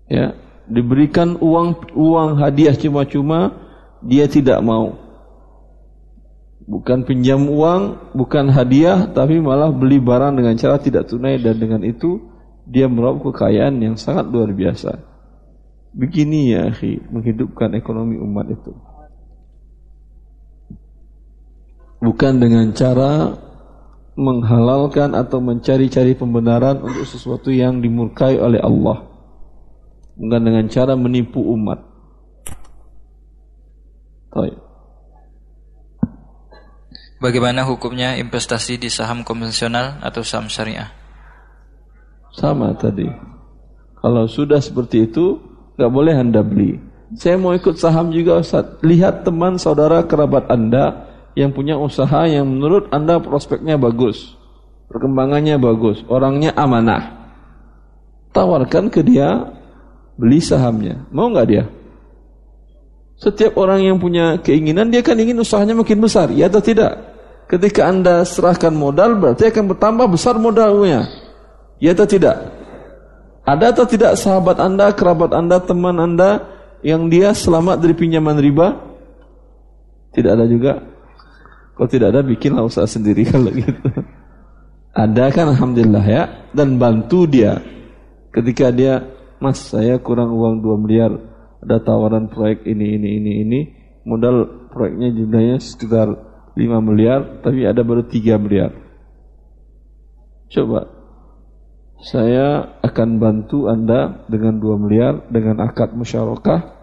Ya, 0.07 0.31
diberikan 0.67 1.39
uang 1.39 1.95
uang 1.95 2.29
hadiah 2.39 2.75
cuma-cuma 2.75 3.55
dia 4.03 4.27
tidak 4.27 4.59
mau. 4.61 4.99
Bukan 6.67 7.07
pinjam 7.07 7.47
uang 7.47 8.11
bukan 8.11 8.51
hadiah 8.51 9.07
tapi 9.07 9.39
malah 9.39 9.71
beli 9.71 10.03
barang 10.03 10.35
dengan 10.35 10.59
cara 10.59 10.75
tidak 10.75 11.07
tunai 11.07 11.39
dan 11.39 11.55
dengan 11.55 11.79
itu 11.87 12.19
dia 12.67 12.91
meraup 12.91 13.23
kekayaan 13.31 13.79
yang 13.79 13.95
sangat 13.95 14.27
luar 14.27 14.51
biasa. 14.51 14.99
Begini 15.95 16.51
ya 16.51 16.67
akhi 16.67 16.99
menghidupkan 17.07 17.71
ekonomi 17.79 18.19
umat 18.19 18.51
itu. 18.51 18.75
Bukan 22.03 22.33
dengan 22.37 22.75
cara 22.75 23.33
menghalalkan 24.19 25.15
atau 25.15 25.39
mencari-cari 25.39 26.13
pembenaran 26.13 26.83
untuk 26.83 27.07
sesuatu 27.07 27.49
yang 27.49 27.79
dimurkai 27.79 28.37
oleh 28.37 28.59
Allah 28.59 29.06
bukan 30.17 30.41
dengan 30.41 30.65
cara 30.67 30.97
menipu 30.97 31.39
umat. 31.53 31.79
Bagaimana 37.17 37.65
hukumnya 37.65 38.13
investasi 38.21 38.77
di 38.77 38.93
saham 38.93 39.25
konvensional 39.25 39.97
atau 40.05 40.21
saham 40.21 40.45
syariah? 40.45 40.93
Sama 42.29 42.77
tadi. 42.77 43.09
Kalau 43.97 44.29
sudah 44.29 44.61
seperti 44.61 45.09
itu, 45.09 45.41
nggak 45.81 45.89
boleh 45.89 46.13
anda 46.13 46.45
beli. 46.45 46.77
Saya 47.17 47.41
mau 47.41 47.57
ikut 47.57 47.81
saham 47.81 48.13
juga 48.13 48.37
Ustaz. 48.37 48.77
Lihat 48.85 49.25
teman 49.25 49.57
saudara 49.57 50.05
kerabat 50.05 50.45
anda 50.53 51.09
yang 51.33 51.49
punya 51.49 51.73
usaha 51.73 52.29
yang 52.29 52.45
menurut 52.45 52.85
anda 52.93 53.17
prospeknya 53.17 53.81
bagus. 53.81 54.37
Perkembangannya 54.85 55.57
bagus. 55.57 56.05
Orangnya 56.05 56.53
amanah. 56.53 57.33
Tawarkan 58.29 58.93
ke 58.93 59.01
dia 59.01 59.56
beli 60.17 60.41
sahamnya. 60.41 61.05
Mau 61.13 61.29
nggak 61.29 61.47
dia? 61.47 61.63
Setiap 63.17 63.57
orang 63.57 63.81
yang 63.81 63.97
punya 63.97 64.37
keinginan 64.41 64.93
dia 64.93 65.01
kan 65.01 65.17
ingin 65.17 65.41
usahanya 65.41 65.73
makin 65.73 65.97
besar, 65.97 66.29
ya 66.29 66.45
atau 66.45 66.61
tidak? 66.61 67.17
Ketika 67.47 67.87
Anda 67.87 68.27
serahkan 68.27 68.75
modal 68.75 69.15
berarti 69.17 69.47
akan 69.47 69.71
bertambah 69.73 70.05
besar 70.11 70.35
modalnya. 70.35 71.07
Ya 71.79 71.95
atau 71.95 72.03
tidak? 72.03 72.35
Ada 73.47 73.71
atau 73.71 73.85
tidak 73.87 74.19
sahabat 74.19 74.59
Anda, 74.59 74.91
kerabat 74.91 75.31
Anda, 75.31 75.63
teman 75.63 75.95
Anda 75.95 76.43
yang 76.83 77.07
dia 77.07 77.31
selamat 77.31 77.79
dari 77.79 77.95
pinjaman 77.95 78.35
riba? 78.43 78.75
Tidak 80.11 80.27
ada 80.27 80.43
juga. 80.43 80.83
Kalau 81.77 81.87
tidak 81.87 82.11
ada 82.11 82.21
bikinlah 82.25 82.67
usaha 82.67 82.83
sendiri 82.83 83.23
kalau 83.31 83.47
gitu. 83.53 83.79
Ada 84.91 85.29
kan 85.31 85.53
alhamdulillah 85.53 86.05
ya 86.05 86.23
dan 86.51 86.75
bantu 86.81 87.29
dia 87.29 87.61
ketika 88.33 88.73
dia 88.73 89.05
Mas 89.37 89.69
saya 89.69 90.01
kurang 90.01 90.33
uang 90.33 90.65
2 90.65 90.83
miliar. 90.83 91.13
Ada 91.61 91.81
tawaran 91.81 92.29
proyek 92.29 92.65
ini 92.65 92.97
ini 92.97 93.09
ini 93.21 93.31
ini. 93.45 93.59
Modal 94.07 94.69
proyeknya 94.73 95.13
jumlahnya 95.13 95.57
sekitar 95.61 96.07
5 96.57 96.57
miliar 96.81 97.43
tapi 97.45 97.69
ada 97.69 97.85
baru 97.85 98.01
3 98.09 98.41
miliar. 98.41 98.71
Coba 100.49 100.89
saya 101.97 102.77
akan 102.85 103.09
bantu 103.17 103.69
anda 103.69 104.25
dengan 104.29 104.57
2 104.57 104.83
miliar 104.85 105.13
dengan 105.29 105.65
akad 105.65 105.97
musyarakah 105.97 106.73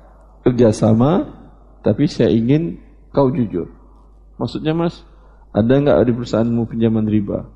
kerjasama 0.43 1.27
tapi 1.83 2.07
saya 2.07 2.31
ingin 2.31 2.79
kau 3.11 3.31
jujur. 3.35 3.71
Maksudnya 4.39 4.75
mas 4.75 5.03
ada 5.55 5.71
nggak 5.71 6.07
di 6.07 6.13
perusahaanmu 6.13 6.67
pinjaman 6.71 7.07
riba? 7.07 7.47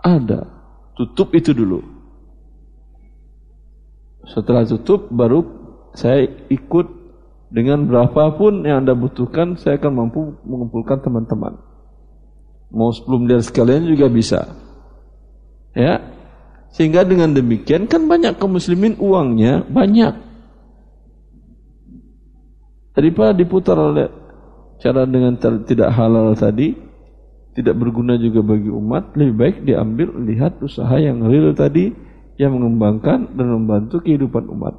Ada. 0.00 0.46
Tutup 0.96 1.32
itu 1.32 1.56
dulu 1.56 1.99
setelah 4.28 4.66
tutup 4.68 5.08
baru 5.08 5.44
saya 5.96 6.28
ikut 6.52 6.86
dengan 7.50 7.82
berapapun 7.82 8.62
yang 8.62 8.86
Anda 8.86 8.94
butuhkan, 8.94 9.58
saya 9.58 9.74
akan 9.82 9.92
mampu 9.92 10.38
mengumpulkan 10.46 11.02
teman-teman. 11.02 11.58
Mau 12.70 12.94
10 12.94 13.10
miliar 13.18 13.42
sekalian 13.42 13.90
juga 13.90 14.06
bisa. 14.06 14.54
Ya. 15.74 15.98
Sehingga 16.70 17.02
dengan 17.02 17.34
demikian 17.34 17.90
kan 17.90 18.06
banyak 18.06 18.38
kaum 18.38 18.54
muslimin 18.54 18.94
uangnya 19.02 19.66
banyak. 19.66 20.14
Daripada 22.94 23.34
diputar 23.34 23.74
oleh 23.74 24.06
cara 24.78 25.02
dengan 25.02 25.34
tidak 25.66 25.90
halal 25.90 26.38
tadi, 26.38 26.78
tidak 27.58 27.74
berguna 27.74 28.14
juga 28.14 28.46
bagi 28.46 28.70
umat, 28.70 29.18
lebih 29.18 29.34
baik 29.34 29.56
diambil 29.66 30.14
lihat 30.22 30.62
usaha 30.62 30.94
yang 31.02 31.26
real 31.26 31.50
tadi 31.50 31.90
yang 32.40 32.56
mengembangkan 32.56 33.36
dan 33.36 33.46
membantu 33.52 34.00
kehidupan 34.00 34.48
umat. 34.48 34.72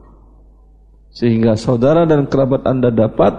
Sehingga 1.14 1.54
saudara 1.54 2.10
dan 2.10 2.26
kerabat 2.26 2.66
Anda 2.66 2.90
dapat 2.90 3.38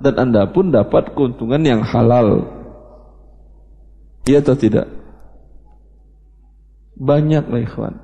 dan 0.00 0.16
Anda 0.16 0.48
pun 0.48 0.72
dapat 0.72 1.12
keuntungan 1.12 1.60
yang 1.60 1.84
halal. 1.84 2.48
Iya 4.24 4.40
atau 4.40 4.56
tidak? 4.56 4.88
Banyak 6.96 7.44
lah 7.44 7.60
ikhwan. 7.60 7.94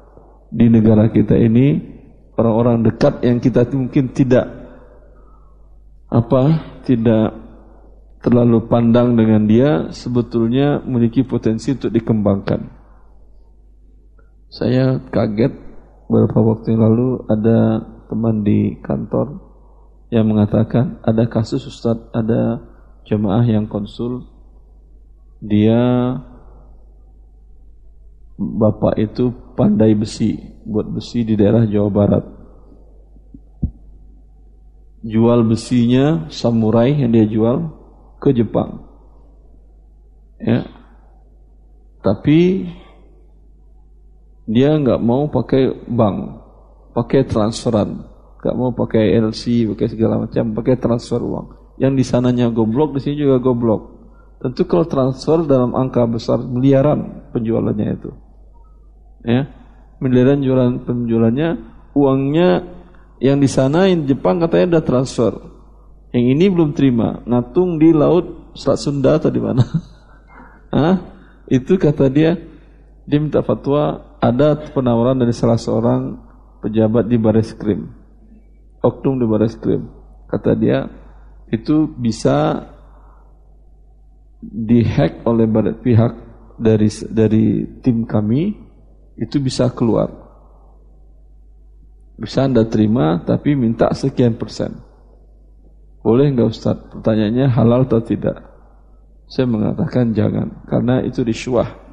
Di 0.53 0.69
negara 0.69 1.09
kita 1.09 1.33
ini 1.41 1.81
orang-orang 2.37 2.85
dekat 2.85 3.25
yang 3.25 3.41
kita 3.41 3.65
mungkin 3.73 4.13
tidak 4.13 4.45
apa 6.13 6.43
tidak 6.85 7.35
terlalu 8.21 8.69
pandang 8.69 9.17
dengan 9.17 9.49
dia 9.49 9.71
sebetulnya 9.91 10.85
memiliki 10.85 11.25
potensi 11.25 11.73
untuk 11.73 11.89
dikembangkan. 11.89 12.84
Saya 14.55 15.03
kaget 15.11 15.51
beberapa 16.07 16.55
waktu 16.55 16.79
yang 16.79 16.87
lalu 16.87 17.27
ada 17.27 17.83
teman 18.07 18.47
di 18.47 18.79
kantor 18.87 19.43
yang 20.15 20.31
mengatakan 20.31 21.03
ada 21.03 21.27
kasus 21.27 21.67
Ustadz 21.67 22.15
ada 22.15 22.63
jemaah 23.03 23.43
yang 23.43 23.67
konsul. 23.67 24.31
Dia 25.43 26.15
bapak 28.39 28.95
itu 29.03 29.35
pandai 29.59 29.99
besi 29.99 30.39
buat 30.63 30.87
besi 30.87 31.27
di 31.27 31.35
daerah 31.35 31.67
Jawa 31.67 31.91
Barat. 31.91 32.25
Jual 35.03 35.43
besinya 35.51 36.31
samurai 36.31 36.95
yang 36.95 37.11
dia 37.11 37.27
jual 37.27 37.75
ke 38.23 38.31
Jepang. 38.31 38.87
Ya. 40.39 40.63
Tapi 42.07 42.71
dia 44.45 44.77
nggak 44.77 45.01
mau 45.01 45.29
pakai 45.29 45.73
bank 45.89 46.45
pakai 46.95 47.27
transferan, 47.27 48.07
gak 48.39 48.55
mau 48.55 48.71
pakai 48.71 49.19
LC, 49.19 49.67
pakai 49.75 49.87
segala 49.91 50.23
macam, 50.23 50.55
pakai 50.55 50.79
transfer 50.79 51.19
uang. 51.19 51.77
Yang 51.83 51.93
di 51.99 52.05
sananya 52.07 52.47
goblok, 52.55 52.95
di 52.95 53.03
sini 53.03 53.27
juga 53.27 53.43
goblok. 53.43 53.91
Tentu 54.39 54.63
kalau 54.71 54.87
transfer 54.87 55.43
dalam 55.43 55.75
angka 55.75 56.07
besar 56.07 56.39
miliaran 56.39 57.27
penjualannya 57.35 57.89
itu, 57.99 58.11
ya 59.27 59.51
miliaran 59.99 60.39
jualan 60.45 60.85
penjualannya, 60.87 61.49
uangnya 61.97 62.49
yang 63.25 63.41
di 63.41 63.49
sana 63.49 63.89
yang 63.89 64.05
di 64.05 64.15
Jepang 64.15 64.39
katanya 64.39 64.79
udah 64.79 64.85
transfer, 64.85 65.33
yang 66.13 66.25
ini 66.31 66.47
belum 66.47 66.77
terima, 66.77 67.25
ngatung 67.27 67.81
di 67.81 67.91
laut 67.91 68.55
Selat 68.55 68.79
Sunda 68.79 69.19
atau 69.19 69.35
di 69.35 69.41
mana? 69.43 69.65
Hah? 70.77 70.97
Itu 71.49 71.75
kata 71.75 72.07
dia, 72.13 72.39
dia 73.09 73.19
minta 73.19 73.43
fatwa 73.43 74.14
ada 74.25 74.57
penawaran 74.57 75.21
dari 75.21 75.37
salah 75.37 75.61
seorang 75.61 76.17
pejabat 76.65 77.05
di 77.05 77.21
baris 77.21 77.53
krim, 77.53 77.93
oknum 78.81 79.21
di 79.21 79.27
baris 79.29 79.53
krim. 79.61 79.85
Kata 80.25 80.57
dia 80.57 80.89
itu 81.53 81.85
bisa 81.93 82.65
dihack 84.41 85.21
oleh 85.29 85.45
pihak 85.77 86.13
dari 86.57 86.89
dari 87.13 87.47
tim 87.85 88.09
kami 88.09 88.57
itu 89.21 89.37
bisa 89.45 89.69
keluar. 89.69 90.09
Bisa 92.17 92.49
anda 92.49 92.65
terima 92.65 93.21
tapi 93.21 93.53
minta 93.53 93.93
sekian 93.93 94.41
persen. 94.41 94.73
Boleh 96.01 96.33
nggak 96.33 96.49
Ustaz? 96.49 96.81
Pertanyaannya 96.97 97.47
halal 97.53 97.85
atau 97.85 98.01
tidak? 98.01 98.41
Saya 99.29 99.49
mengatakan 99.49 100.17
jangan 100.17 100.65
karena 100.69 101.01
itu 101.05 101.25
riswah 101.25 101.84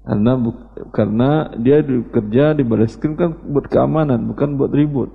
karena 0.00 0.32
karena 0.90 1.30
dia 1.60 1.84
bekerja 1.84 2.56
di 2.56 2.64
baris 2.64 2.96
krim 2.96 3.14
kan 3.14 3.36
buat 3.36 3.68
keamanan, 3.68 4.24
bukan 4.32 4.56
buat 4.56 4.72
ribut. 4.72 5.12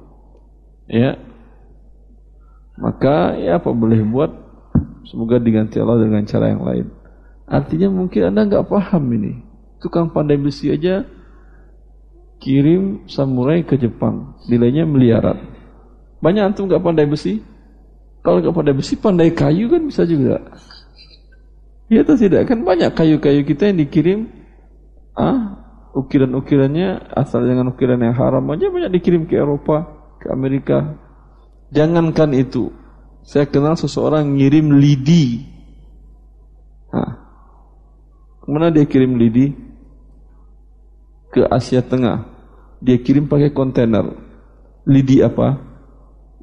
Ya. 0.86 1.18
Maka 2.78 3.40
ya 3.40 3.58
apa 3.58 3.72
boleh 3.72 4.04
buat 4.06 4.32
semoga 5.08 5.42
diganti 5.42 5.80
Allah 5.82 6.06
dengan 6.06 6.24
cara 6.28 6.52
yang 6.52 6.62
lain. 6.62 6.86
Artinya 7.46 7.90
mungkin 7.90 8.30
Anda 8.30 8.46
nggak 8.46 8.68
paham 8.70 9.04
ini. 9.16 9.34
Tukang 9.82 10.10
pandai 10.14 10.38
besi 10.38 10.74
aja 10.74 11.06
kirim 12.42 13.06
samurai 13.10 13.64
ke 13.66 13.80
Jepang, 13.80 14.38
nilainya 14.50 14.86
miliaran. 14.86 15.40
Banyak 16.20 16.54
antum 16.54 16.68
nggak 16.70 16.84
pandai 16.84 17.08
besi? 17.10 17.42
Kalau 18.26 18.42
nggak 18.42 18.54
pandai 18.54 18.76
besi, 18.76 18.94
pandai 18.98 19.30
kayu 19.34 19.70
kan 19.70 19.82
bisa 19.86 20.04
juga. 20.06 20.42
Ya 21.86 22.02
atau 22.02 22.18
tidak? 22.18 22.50
Kan 22.50 22.66
banyak 22.66 22.98
kayu-kayu 22.98 23.46
kita 23.46 23.70
yang 23.70 23.78
dikirim 23.78 24.20
ah 25.16 25.56
ukiran-ukirannya 25.96 27.16
asal 27.16 27.48
jangan 27.48 27.72
ukiran 27.72 28.04
yang 28.04 28.14
haram 28.14 28.44
aja 28.52 28.68
banyak 28.68 29.00
dikirim 29.00 29.24
ke 29.26 29.40
Eropa, 29.40 29.88
ke 30.20 30.28
Amerika. 30.28 31.00
Jangankan 31.72 32.36
itu, 32.36 32.70
saya 33.24 33.48
kenal 33.48 33.80
seseorang 33.80 34.36
ngirim 34.36 34.76
lidi. 34.76 35.48
Nah, 36.92 37.12
ke 38.44 38.48
mana 38.52 38.70
dia 38.70 38.86
kirim 38.86 39.16
lidi? 39.16 39.56
Ke 41.32 41.48
Asia 41.48 41.82
Tengah. 41.82 42.28
Dia 42.84 43.00
kirim 43.02 43.26
pakai 43.26 43.52
kontainer. 43.52 44.14
Lidi 44.86 45.24
apa? 45.24 45.58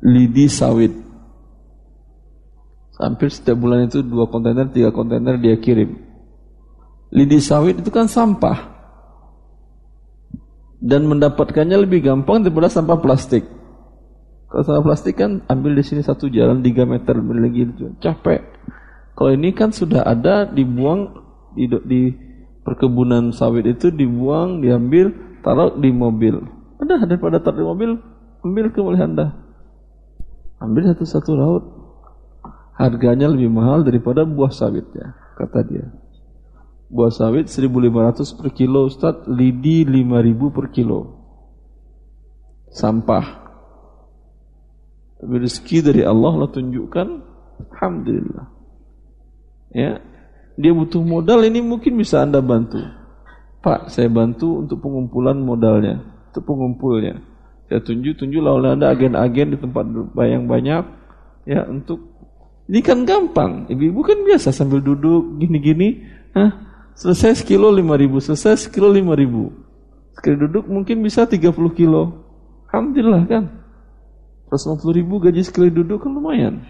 Lidi 0.02 0.50
sawit. 0.50 0.90
Hampir 2.98 3.30
setiap 3.30 3.56
bulan 3.56 3.86
itu 3.88 4.02
dua 4.02 4.26
kontainer, 4.28 4.68
tiga 4.68 4.90
kontainer 4.90 5.38
dia 5.38 5.56
kirim 5.56 6.11
lidi 7.12 7.38
sawit 7.38 7.78
itu 7.78 7.92
kan 7.92 8.08
sampah. 8.08 8.72
Dan 10.82 11.06
mendapatkannya 11.06 11.78
lebih 11.86 12.02
gampang 12.02 12.42
daripada 12.42 12.66
sampah 12.66 12.98
plastik. 12.98 13.46
Kalau 14.50 14.62
sampah 14.66 14.82
plastik 14.82 15.14
kan 15.14 15.46
ambil 15.46 15.78
di 15.78 15.84
sini 15.86 16.02
satu 16.02 16.26
jalan 16.26 16.58
3 16.58 16.82
meter 16.88 17.14
lebih 17.14 17.38
lagi 17.38 17.60
itu 17.70 17.94
capek. 18.02 18.42
Kalau 19.14 19.30
ini 19.30 19.54
kan 19.54 19.70
sudah 19.70 20.02
ada 20.02 20.48
dibuang 20.48 21.22
di, 21.54 21.70
di 21.86 22.02
perkebunan 22.66 23.30
sawit 23.30 23.68
itu 23.68 23.94
dibuang, 23.94 24.58
diambil, 24.58 25.12
taruh 25.44 25.78
di 25.78 25.94
mobil. 25.94 26.42
Ada 26.82 27.06
daripada 27.06 27.38
taruh 27.38 27.62
di 27.62 27.66
mobil, 27.66 27.90
ambil 28.42 28.64
kembali 28.74 28.98
anda. 28.98 29.26
Ambil 30.58 30.90
satu-satu 30.90 31.30
laut. 31.38 31.64
Harganya 32.72 33.30
lebih 33.30 33.52
mahal 33.52 33.86
daripada 33.86 34.26
buah 34.26 34.50
sawitnya, 34.50 35.14
kata 35.38 35.60
dia. 35.68 35.86
Buah 36.92 37.08
sawit 37.08 37.48
1500 37.48 38.36
per 38.36 38.52
kilo, 38.52 38.84
Ustaz. 38.84 39.24
Lidi 39.24 39.88
5000 39.88 40.52
per 40.52 40.68
kilo. 40.68 41.24
Sampah. 42.68 43.40
Tapi 45.16 45.34
rezeki 45.40 45.78
dari 45.88 46.02
Allah 46.04 46.36
Allah 46.36 46.52
tunjukkan, 46.52 47.08
Alhamdulillah. 47.72 48.46
Ya, 49.72 50.04
dia 50.60 50.72
butuh 50.76 51.00
modal 51.00 51.48
ini 51.48 51.64
mungkin 51.64 51.96
bisa 51.96 52.20
anda 52.20 52.44
bantu. 52.44 52.84
Pak, 53.64 53.88
saya 53.88 54.12
bantu 54.12 54.60
untuk 54.60 54.84
pengumpulan 54.84 55.38
modalnya, 55.40 56.02
untuk 56.28 56.44
pengumpulnya. 56.44 57.24
Saya 57.72 57.80
tunjuk-tunjuk 57.80 58.42
oleh 58.42 58.76
anda 58.76 58.92
agen-agen 58.92 59.56
di 59.56 59.58
tempat 59.62 59.86
yang 60.28 60.44
banyak, 60.44 60.84
ya 61.48 61.64
untuk 61.70 62.12
ini 62.68 62.84
kan 62.84 63.08
gampang. 63.08 63.70
Ibu-ibu 63.70 64.00
kan 64.04 64.18
biasa 64.26 64.52
sambil 64.52 64.84
duduk 64.84 65.40
gini-gini, 65.40 66.04
Hah? 66.36 66.71
Selesai 66.96 67.44
sekilo 67.44 67.72
lima 67.72 67.96
ribu, 67.96 68.20
selesai 68.20 68.68
sekilo 68.68 68.92
lima 68.92 69.16
ribu. 69.16 69.52
Sekali 70.16 70.36
duduk 70.36 70.64
mungkin 70.68 71.00
bisa 71.00 71.24
30 71.24 71.52
kilo. 71.72 72.22
Alhamdulillah 72.68 73.24
kan. 73.28 73.44
150 74.52 74.98
ribu 75.00 75.16
gaji 75.16 75.40
sekali 75.40 75.72
duduk 75.72 76.04
kan 76.04 76.12
lumayan. 76.12 76.60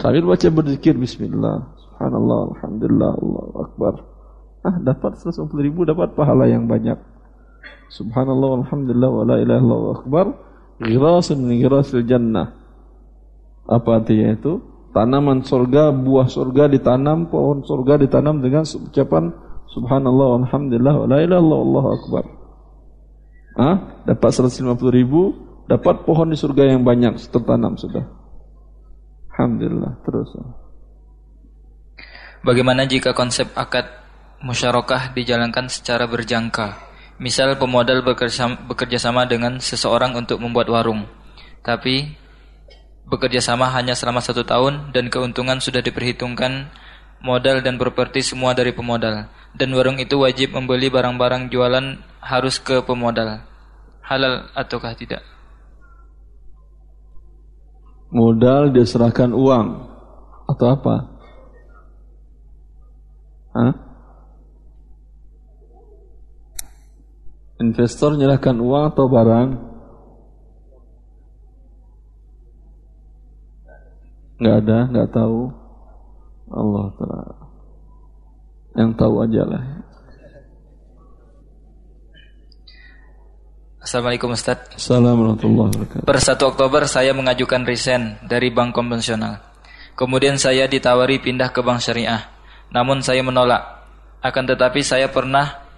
Sambil 0.00 0.24
baca 0.24 0.48
berzikir 0.48 0.96
Bismillah, 0.96 1.76
Subhanallah, 1.76 2.56
Alhamdulillah, 2.56 3.12
Allah 3.20 3.46
Akbar. 3.68 3.94
Ah, 4.64 4.76
dapat 4.80 5.18
150 5.18 5.50
ribu 5.60 5.84
dapat 5.84 6.16
pahala 6.16 6.48
yang 6.48 6.64
banyak. 6.70 6.96
Subhanallah, 7.92 8.64
Alhamdulillah, 8.64 9.10
wa 9.12 9.24
la 9.28 9.36
ilaha 9.42 9.60
illallah 9.60 9.94
Akbar. 10.00 10.26
Ghirasun 10.80 11.44
min 11.44 11.60
ghirasil 11.60 12.06
jannah. 12.08 12.56
Apa 13.68 14.00
artinya 14.00 14.32
itu? 14.32 14.69
Tanaman 14.90 15.46
surga, 15.46 15.94
buah 15.94 16.26
surga 16.26 16.66
ditanam, 16.66 17.30
pohon 17.30 17.62
surga 17.62 17.94
ditanam 18.02 18.42
dengan 18.42 18.66
ucapan 18.66 19.30
Subhanallah, 19.70 20.42
Alhamdulillah, 20.42 20.94
wa 20.98 21.06
la 21.06 21.18
ilaha 21.22 21.38
illallah 21.38 21.60
Allah 21.62 21.86
Akbar. 21.94 22.24
Ah, 23.54 23.76
dapat 24.02 24.30
150 24.34 24.66
ribu, 24.90 25.30
dapat 25.70 26.02
pohon 26.02 26.34
di 26.34 26.36
surga 26.38 26.74
yang 26.74 26.82
banyak 26.82 27.14
tertanam 27.30 27.78
sudah. 27.78 28.02
Alhamdulillah 29.30 29.94
terus. 30.02 30.34
Bagaimana 32.42 32.82
jika 32.90 33.14
konsep 33.14 33.54
akad 33.54 33.86
musyarakah 34.42 35.14
dijalankan 35.14 35.70
secara 35.70 36.10
berjangka? 36.10 36.90
Misal 37.22 37.54
pemodal 37.54 38.02
bekerja 38.02 38.98
sama 38.98 39.28
dengan 39.30 39.62
seseorang 39.62 40.18
untuk 40.18 40.42
membuat 40.42 40.66
warung, 40.72 41.06
tapi 41.62 42.16
bekerja 43.10 43.42
sama 43.42 43.68
hanya 43.74 43.98
selama 43.98 44.22
satu 44.22 44.46
tahun 44.46 44.94
dan 44.94 45.10
keuntungan 45.10 45.58
sudah 45.58 45.82
diperhitungkan 45.82 46.70
modal 47.20 47.60
dan 47.60 47.76
properti 47.76 48.22
semua 48.22 48.54
dari 48.54 48.70
pemodal 48.70 49.26
dan 49.52 49.68
warung 49.74 49.98
itu 49.98 50.14
wajib 50.22 50.54
membeli 50.54 50.88
barang-barang 50.88 51.50
jualan 51.50 51.98
harus 52.22 52.62
ke 52.62 52.80
pemodal 52.86 53.42
halal 54.06 54.46
ataukah 54.54 54.94
tidak 54.94 55.20
modal 58.10 58.74
dia 58.74 58.86
serahkan 58.86 59.30
uang 59.30 59.90
atau 60.50 60.66
apa? 60.66 60.96
Hah? 63.54 63.74
Investor 67.60 68.18
menyerahkan 68.18 68.56
uang 68.58 68.84
atau 68.90 69.06
barang? 69.06 69.69
Enggak 74.40 74.56
ada, 74.64 74.78
enggak 74.88 75.08
tahu. 75.12 75.52
Allah 76.48 76.86
Taala. 76.96 77.34
Yang 78.72 78.90
tahu 78.96 79.14
aja 79.20 79.42
lah. 79.44 79.62
Assalamualaikum 83.84 84.32
Ustaz. 84.32 84.64
Assalamualaikum 84.76 85.20
warahmatullahi 85.20 85.70
wabarakatuh. 85.76 86.06
Per 86.08 86.18
1 86.20 86.50
Oktober 86.56 86.82
saya 86.88 87.12
mengajukan 87.12 87.68
resign 87.68 88.16
dari 88.24 88.48
bank 88.48 88.72
konvensional. 88.72 89.44
Kemudian 89.92 90.40
saya 90.40 90.64
ditawari 90.64 91.20
pindah 91.20 91.52
ke 91.52 91.60
bank 91.60 91.84
syariah. 91.84 92.24
Namun 92.72 93.04
saya 93.04 93.20
menolak. 93.20 93.60
Akan 94.24 94.48
tetapi 94.48 94.80
saya 94.80 95.12
pernah 95.12 95.68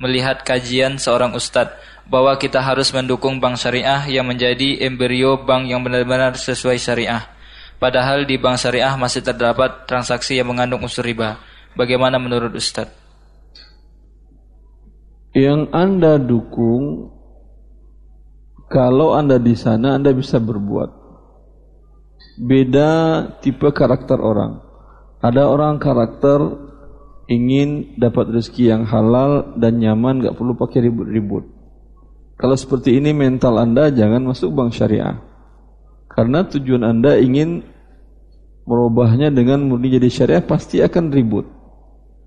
melihat 0.00 0.40
kajian 0.40 0.96
seorang 0.96 1.36
ustadz 1.36 1.76
bahwa 2.08 2.32
kita 2.40 2.64
harus 2.64 2.92
mendukung 2.96 3.40
bank 3.44 3.60
syariah 3.60 4.08
yang 4.08 4.24
menjadi 4.24 4.88
embrio 4.88 5.36
bank 5.44 5.68
yang 5.68 5.84
benar-benar 5.84 6.36
sesuai 6.40 6.80
syariah. 6.80 7.35
Padahal 7.76 8.24
di 8.24 8.40
bank 8.40 8.56
syariah 8.56 8.96
masih 8.96 9.20
terdapat 9.20 9.84
transaksi 9.84 10.40
yang 10.40 10.48
mengandung 10.48 10.80
unsur 10.80 11.04
riba. 11.04 11.36
Bagaimana 11.76 12.16
menurut 12.16 12.56
ustadz? 12.56 13.04
Yang 15.36 15.68
Anda 15.76 16.16
dukung 16.16 17.12
kalau 18.72 19.12
Anda 19.12 19.36
di 19.36 19.52
sana 19.52 20.00
Anda 20.00 20.16
bisa 20.16 20.40
berbuat. 20.40 21.04
Beda 22.40 22.90
tipe 23.44 23.68
karakter 23.68 24.16
orang. 24.16 24.64
Ada 25.20 25.44
orang 25.44 25.76
karakter 25.76 26.40
ingin 27.28 27.98
dapat 28.00 28.32
rezeki 28.32 28.72
yang 28.72 28.82
halal 28.88 29.58
dan 29.58 29.82
nyaman, 29.82 30.24
gak 30.24 30.36
perlu 30.38 30.56
pakai 30.56 30.88
ribut-ribut. 30.88 31.44
Kalau 32.36 32.56
seperti 32.56 32.96
ini 32.96 33.16
mental 33.16 33.56
Anda 33.60 33.92
jangan 33.92 34.24
masuk 34.24 34.52
bank 34.52 34.72
syariah. 34.72 35.20
Karena 36.16 36.48
tujuan 36.48 36.80
Anda 36.80 37.20
ingin 37.20 37.60
merubahnya 38.64 39.28
dengan 39.28 39.68
murni 39.68 39.92
jadi 39.92 40.08
syariah 40.08 40.44
pasti 40.44 40.80
akan 40.80 41.12
ribut. 41.12 41.44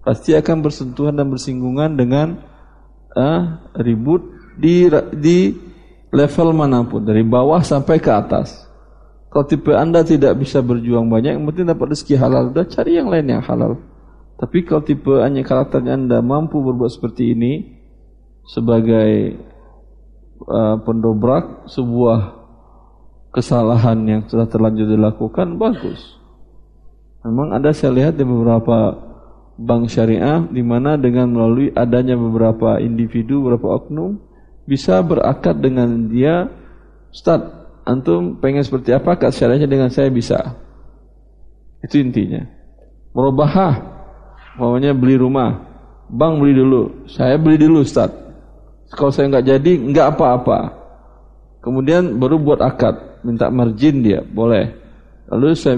Pasti 0.06 0.38
akan 0.38 0.62
bersentuhan 0.62 1.18
dan 1.18 1.28
bersinggungan 1.34 1.98
dengan 1.98 2.38
uh, 3.18 3.60
ribut 3.82 4.24
di 4.56 4.88
di 5.18 5.58
level 6.14 6.54
mana 6.54 6.86
pun 6.86 7.02
dari 7.02 7.26
bawah 7.26 7.66
sampai 7.66 7.98
ke 7.98 8.14
atas. 8.14 8.70
Kalau 9.30 9.46
tipe 9.46 9.74
anda 9.74 10.02
tidak 10.02 10.38
bisa 10.42 10.62
berjuang 10.62 11.10
banyak, 11.10 11.38
penting 11.38 11.70
dapat 11.70 11.94
rezeki 11.94 12.18
halal, 12.18 12.50
udah 12.50 12.66
cari 12.66 12.98
yang 12.98 13.10
lain 13.10 13.30
yang 13.30 13.44
halal. 13.46 13.78
Tapi 14.38 14.66
kalau 14.66 14.82
tipe 14.86 15.18
hanya 15.20 15.42
karakternya 15.42 15.98
anda 15.98 16.18
mampu 16.22 16.62
berbuat 16.62 16.90
seperti 16.94 17.34
ini 17.38 17.54
sebagai 18.48 19.38
uh, 20.46 20.82
pendobrak 20.82 21.68
sebuah 21.70 22.39
kesalahan 23.30 23.98
yang 24.06 24.22
sudah 24.26 24.50
terlanjur 24.50 24.90
dilakukan, 24.90 25.58
bagus. 25.58 26.18
Memang 27.26 27.52
ada 27.52 27.76
saya 27.76 27.94
lihat 27.94 28.14
di 28.16 28.24
beberapa 28.24 28.96
bank 29.60 29.92
syariah 29.92 30.40
di 30.48 30.64
mana 30.64 30.96
dengan 30.96 31.28
melalui 31.30 31.70
adanya 31.76 32.16
beberapa 32.16 32.80
individu, 32.80 33.44
beberapa 33.44 33.76
oknum 33.76 34.16
bisa 34.64 35.02
berakad 35.04 35.60
dengan 35.60 36.08
dia 36.08 36.48
Ustaz, 37.10 37.42
antum 37.90 38.38
pengen 38.38 38.62
seperti 38.62 38.94
apa? 38.94 39.18
Akad 39.18 39.34
syariahnya 39.34 39.66
dengan 39.66 39.90
saya 39.90 40.14
bisa. 40.14 40.38
Itu 41.82 41.98
intinya. 41.98 42.46
Merubahah. 43.18 43.98
Maunya 44.62 44.94
beli 44.94 45.18
rumah. 45.18 45.66
Bang 46.06 46.38
beli 46.38 46.54
dulu. 46.54 47.10
Saya 47.10 47.42
beli 47.42 47.58
dulu 47.58 47.82
Ustaz. 47.82 48.14
Kalau 48.94 49.10
saya 49.10 49.34
nggak 49.34 49.46
jadi 49.46 49.72
nggak 49.90 50.08
apa-apa. 50.14 50.60
Kemudian 51.66 52.22
baru 52.22 52.38
buat 52.38 52.62
akad 52.62 53.09
minta 53.26 53.52
margin 53.52 54.02
dia 54.04 54.20
boleh 54.24 54.72
lalu 55.30 55.54
saya 55.56 55.78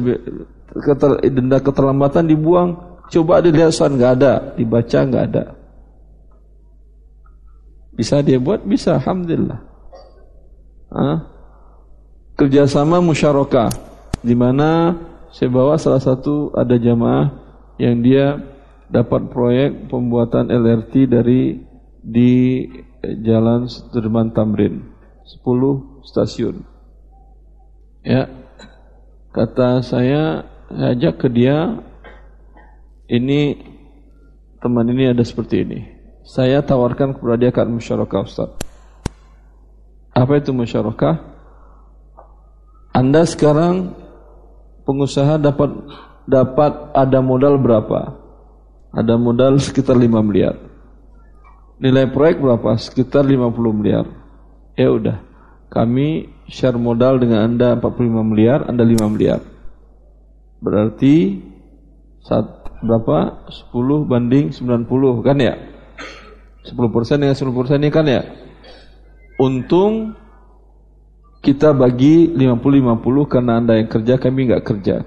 keter, 0.71 1.19
denda 1.29 1.57
keterlambatan 1.59 2.25
dibuang 2.27 2.99
coba 3.11 3.43
dilihat 3.43 3.75
Ustaz 3.75 3.91
nggak 3.91 4.13
ada 4.17 4.33
dibaca 4.55 4.99
nggak 5.03 5.25
ada 5.31 5.43
bisa 7.91 8.23
dia 8.23 8.39
buat? 8.39 8.63
Bisa, 8.63 8.95
Alhamdulillah. 8.97 9.59
Hah? 10.91 11.17
Kerjasama 12.39 13.03
musyarakah, 13.03 13.69
di 14.23 14.33
mana 14.33 14.95
saya 15.29 15.51
bawa 15.51 15.77
salah 15.77 16.01
satu 16.01 16.49
ada 16.55 16.79
jamaah 16.79 17.29
yang 17.77 18.01
dia 18.01 18.39
dapat 18.89 19.29
proyek 19.29 19.91
pembuatan 19.91 20.49
LRT 20.49 20.93
dari 21.07 21.61
di 22.01 22.65
Jalan 23.01 23.69
Sudirman 23.69 24.33
Tamrin, 24.33 24.81
10 25.27 26.01
stasiun. 26.01 26.70
Ya, 28.01 28.29
kata 29.33 29.85
saya, 29.85 30.49
ajak 30.69 31.21
ke 31.21 31.27
dia, 31.29 31.81
ini 33.05 33.61
teman 34.57 34.89
ini 34.89 35.13
ada 35.13 35.21
seperti 35.21 35.61
ini 35.61 36.01
saya 36.21 36.61
tawarkan 36.61 37.17
kepada 37.17 37.35
dia 37.37 37.51
kan 37.51 37.67
musyarakah 37.69 38.21
Ustaz. 38.25 38.49
Apa 40.13 40.37
itu 40.37 40.53
musyarakah? 40.53 41.17
Anda 42.91 43.23
sekarang 43.23 43.95
pengusaha 44.83 45.39
dapat 45.39 45.71
dapat 46.27 46.93
ada 46.93 47.19
modal 47.23 47.57
berapa? 47.57 48.19
Ada 48.91 49.15
modal 49.15 49.57
sekitar 49.57 49.95
5 49.95 50.19
miliar. 50.19 50.59
Nilai 51.79 52.11
proyek 52.11 52.43
berapa? 52.43 52.75
Sekitar 52.75 53.23
50 53.23 53.55
miliar. 53.71 54.05
Ya 54.75 54.91
udah, 54.91 55.23
kami 55.71 56.27
share 56.51 56.75
modal 56.75 57.15
dengan 57.17 57.47
Anda 57.47 57.79
45 57.79 58.27
miliar, 58.27 58.67
Anda 58.67 58.83
5 58.83 59.07
miliar. 59.07 59.39
Berarti 60.59 61.39
saat 62.21 62.67
berapa? 62.83 63.47
10 63.71 64.03
banding 64.05 64.51
90 64.51 65.23
kan 65.23 65.37
ya? 65.39 65.55
10% 66.67 66.77
dengan 67.17 67.33
10% 67.33 67.81
ini 67.81 67.89
kan 67.89 68.05
ya? 68.05 68.21
Untung 69.41 70.13
kita 71.41 71.73
bagi 71.73 72.29
50-50 72.37 73.31
karena 73.31 73.57
Anda 73.57 73.81
yang 73.81 73.89
kerja, 73.89 74.21
kami 74.21 74.51
nggak 74.51 74.65
kerja. 74.67 75.01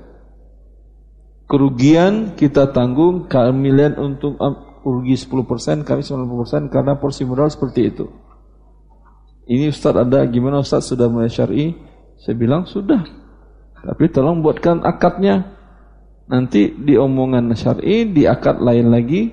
Kerugian 1.46 2.34
kita 2.34 2.74
tanggung, 2.74 3.30
kalian 3.30 3.94
untuk 4.00 4.34
um, 4.42 4.82
rugi 4.82 5.14
10%, 5.14 5.86
kami 5.86 6.02
90% 6.02 6.74
karena 6.74 6.98
porsi 6.98 7.22
modal 7.22 7.46
seperti 7.52 7.94
itu. 7.94 8.10
Ini 9.44 9.68
Ustaz 9.68 9.92
ada 9.92 10.24
gimana 10.24 10.64
Ustaz 10.64 10.88
sudah 10.88 11.08
mulai 11.08 11.28
syar'i? 11.28 11.76
Saya 12.20 12.34
bilang 12.36 12.64
sudah. 12.64 13.04
Tapi 13.84 14.08
tolong 14.08 14.40
buatkan 14.40 14.80
akadnya. 14.80 15.52
Nanti 16.24 16.72
di 16.72 16.96
omongan 16.96 17.52
syar'i 17.52 18.08
di 18.08 18.24
akad 18.24 18.64
lain 18.64 18.88
lagi 18.88 19.28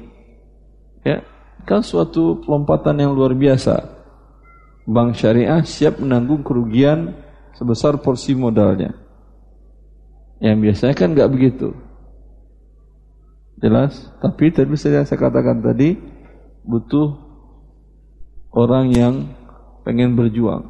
ya 1.07 1.23
kan 1.63 1.79
suatu 1.79 2.43
pelompatan 2.43 2.99
yang 2.99 3.15
luar 3.15 3.31
biasa 3.31 4.01
bank 4.85 5.15
syariah 5.15 5.63
siap 5.63 6.03
menanggung 6.03 6.43
kerugian 6.43 7.15
sebesar 7.55 8.01
porsi 8.01 8.33
modalnya. 8.33 8.97
Yang 10.41 10.57
biasanya 10.57 10.95
kan 10.97 11.09
nggak 11.13 11.31
begitu. 11.31 11.69
Jelas? 13.61 13.93
Tapi 14.17 14.49
tadi 14.49 14.73
saya 14.73 15.05
katakan 15.05 15.61
tadi 15.61 15.93
butuh 16.65 17.13
orang 18.51 18.89
yang 18.89 19.13
pengen 19.81 20.17
berjuang. 20.17 20.67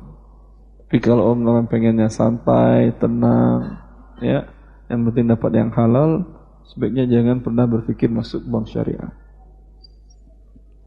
Tapi 0.87 0.97
kalau 0.99 1.31
orang 1.31 1.71
pengennya 1.71 2.11
santai, 2.11 2.91
tenang, 2.99 3.79
ya, 4.19 4.43
yang 4.91 5.07
penting 5.07 5.31
dapat 5.31 5.51
yang 5.55 5.71
halal, 5.71 6.27
sebaiknya 6.67 7.07
jangan 7.07 7.39
pernah 7.39 7.63
berpikir 7.63 8.11
masuk 8.11 8.43
bank 8.43 8.67
syariah. 8.67 9.11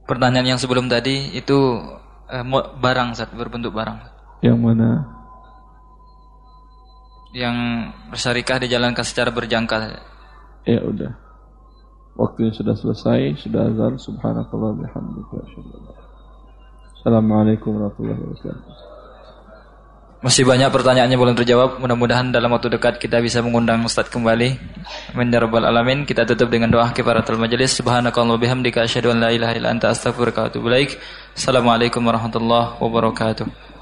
Pertanyaan 0.04 0.56
yang 0.56 0.60
sebelum 0.60 0.92
tadi 0.92 1.32
itu 1.32 1.80
eh, 2.28 2.44
barang 2.76 3.16
Zat, 3.16 3.32
berbentuk 3.32 3.72
barang. 3.72 3.96
Yang 4.44 4.58
mana? 4.60 4.90
Yang 7.32 7.56
bersyarikah 8.12 8.60
dijalankan 8.60 9.04
secara 9.08 9.32
berjangka. 9.32 9.76
Ya 10.68 10.84
udah. 10.84 11.16
Waktunya 12.14 12.52
sudah 12.52 12.76
selesai, 12.76 13.40
sudah 13.40 13.72
azan. 13.72 13.96
Subhanakallah 13.96 14.76
bihamdika. 14.84 15.40
Assalamualaikum 17.04 17.76
warahmatullahi 17.76 18.16
wabarakatuh. 18.16 18.72
Masih 20.24 20.48
banyak 20.48 20.72
pertanyaannya 20.72 21.20
belum 21.20 21.36
terjawab. 21.36 21.76
Mudah-mudahan 21.76 22.32
dalam 22.32 22.48
waktu 22.48 22.72
dekat 22.72 22.96
kita 22.96 23.20
bisa 23.20 23.44
mengundang 23.44 23.84
Ustaz 23.84 24.08
kembali. 24.08 24.56
Amin 25.12 25.28
ya 25.28 25.36
rabbal 25.36 25.68
alamin. 25.68 26.08
Kita 26.08 26.24
tutup 26.24 26.48
dengan 26.48 26.72
doa 26.72 26.96
kifaratul 26.96 27.36
majelis. 27.36 27.76
Subhanakallah 27.76 28.40
bihamdika 28.40 28.88
asyhadu 28.88 29.12
an 29.12 29.20
la 29.20 29.36
ilaha 29.36 29.52
illa 29.52 29.68
anta 29.76 29.92
astaghfiruka 29.92 30.40
wa 30.40 30.48
atubu 30.48 30.72
ilaik. 30.72 30.96
Assalamualaikum 31.36 32.00
warahmatullahi 32.00 32.80
wabarakatuh. 32.80 33.73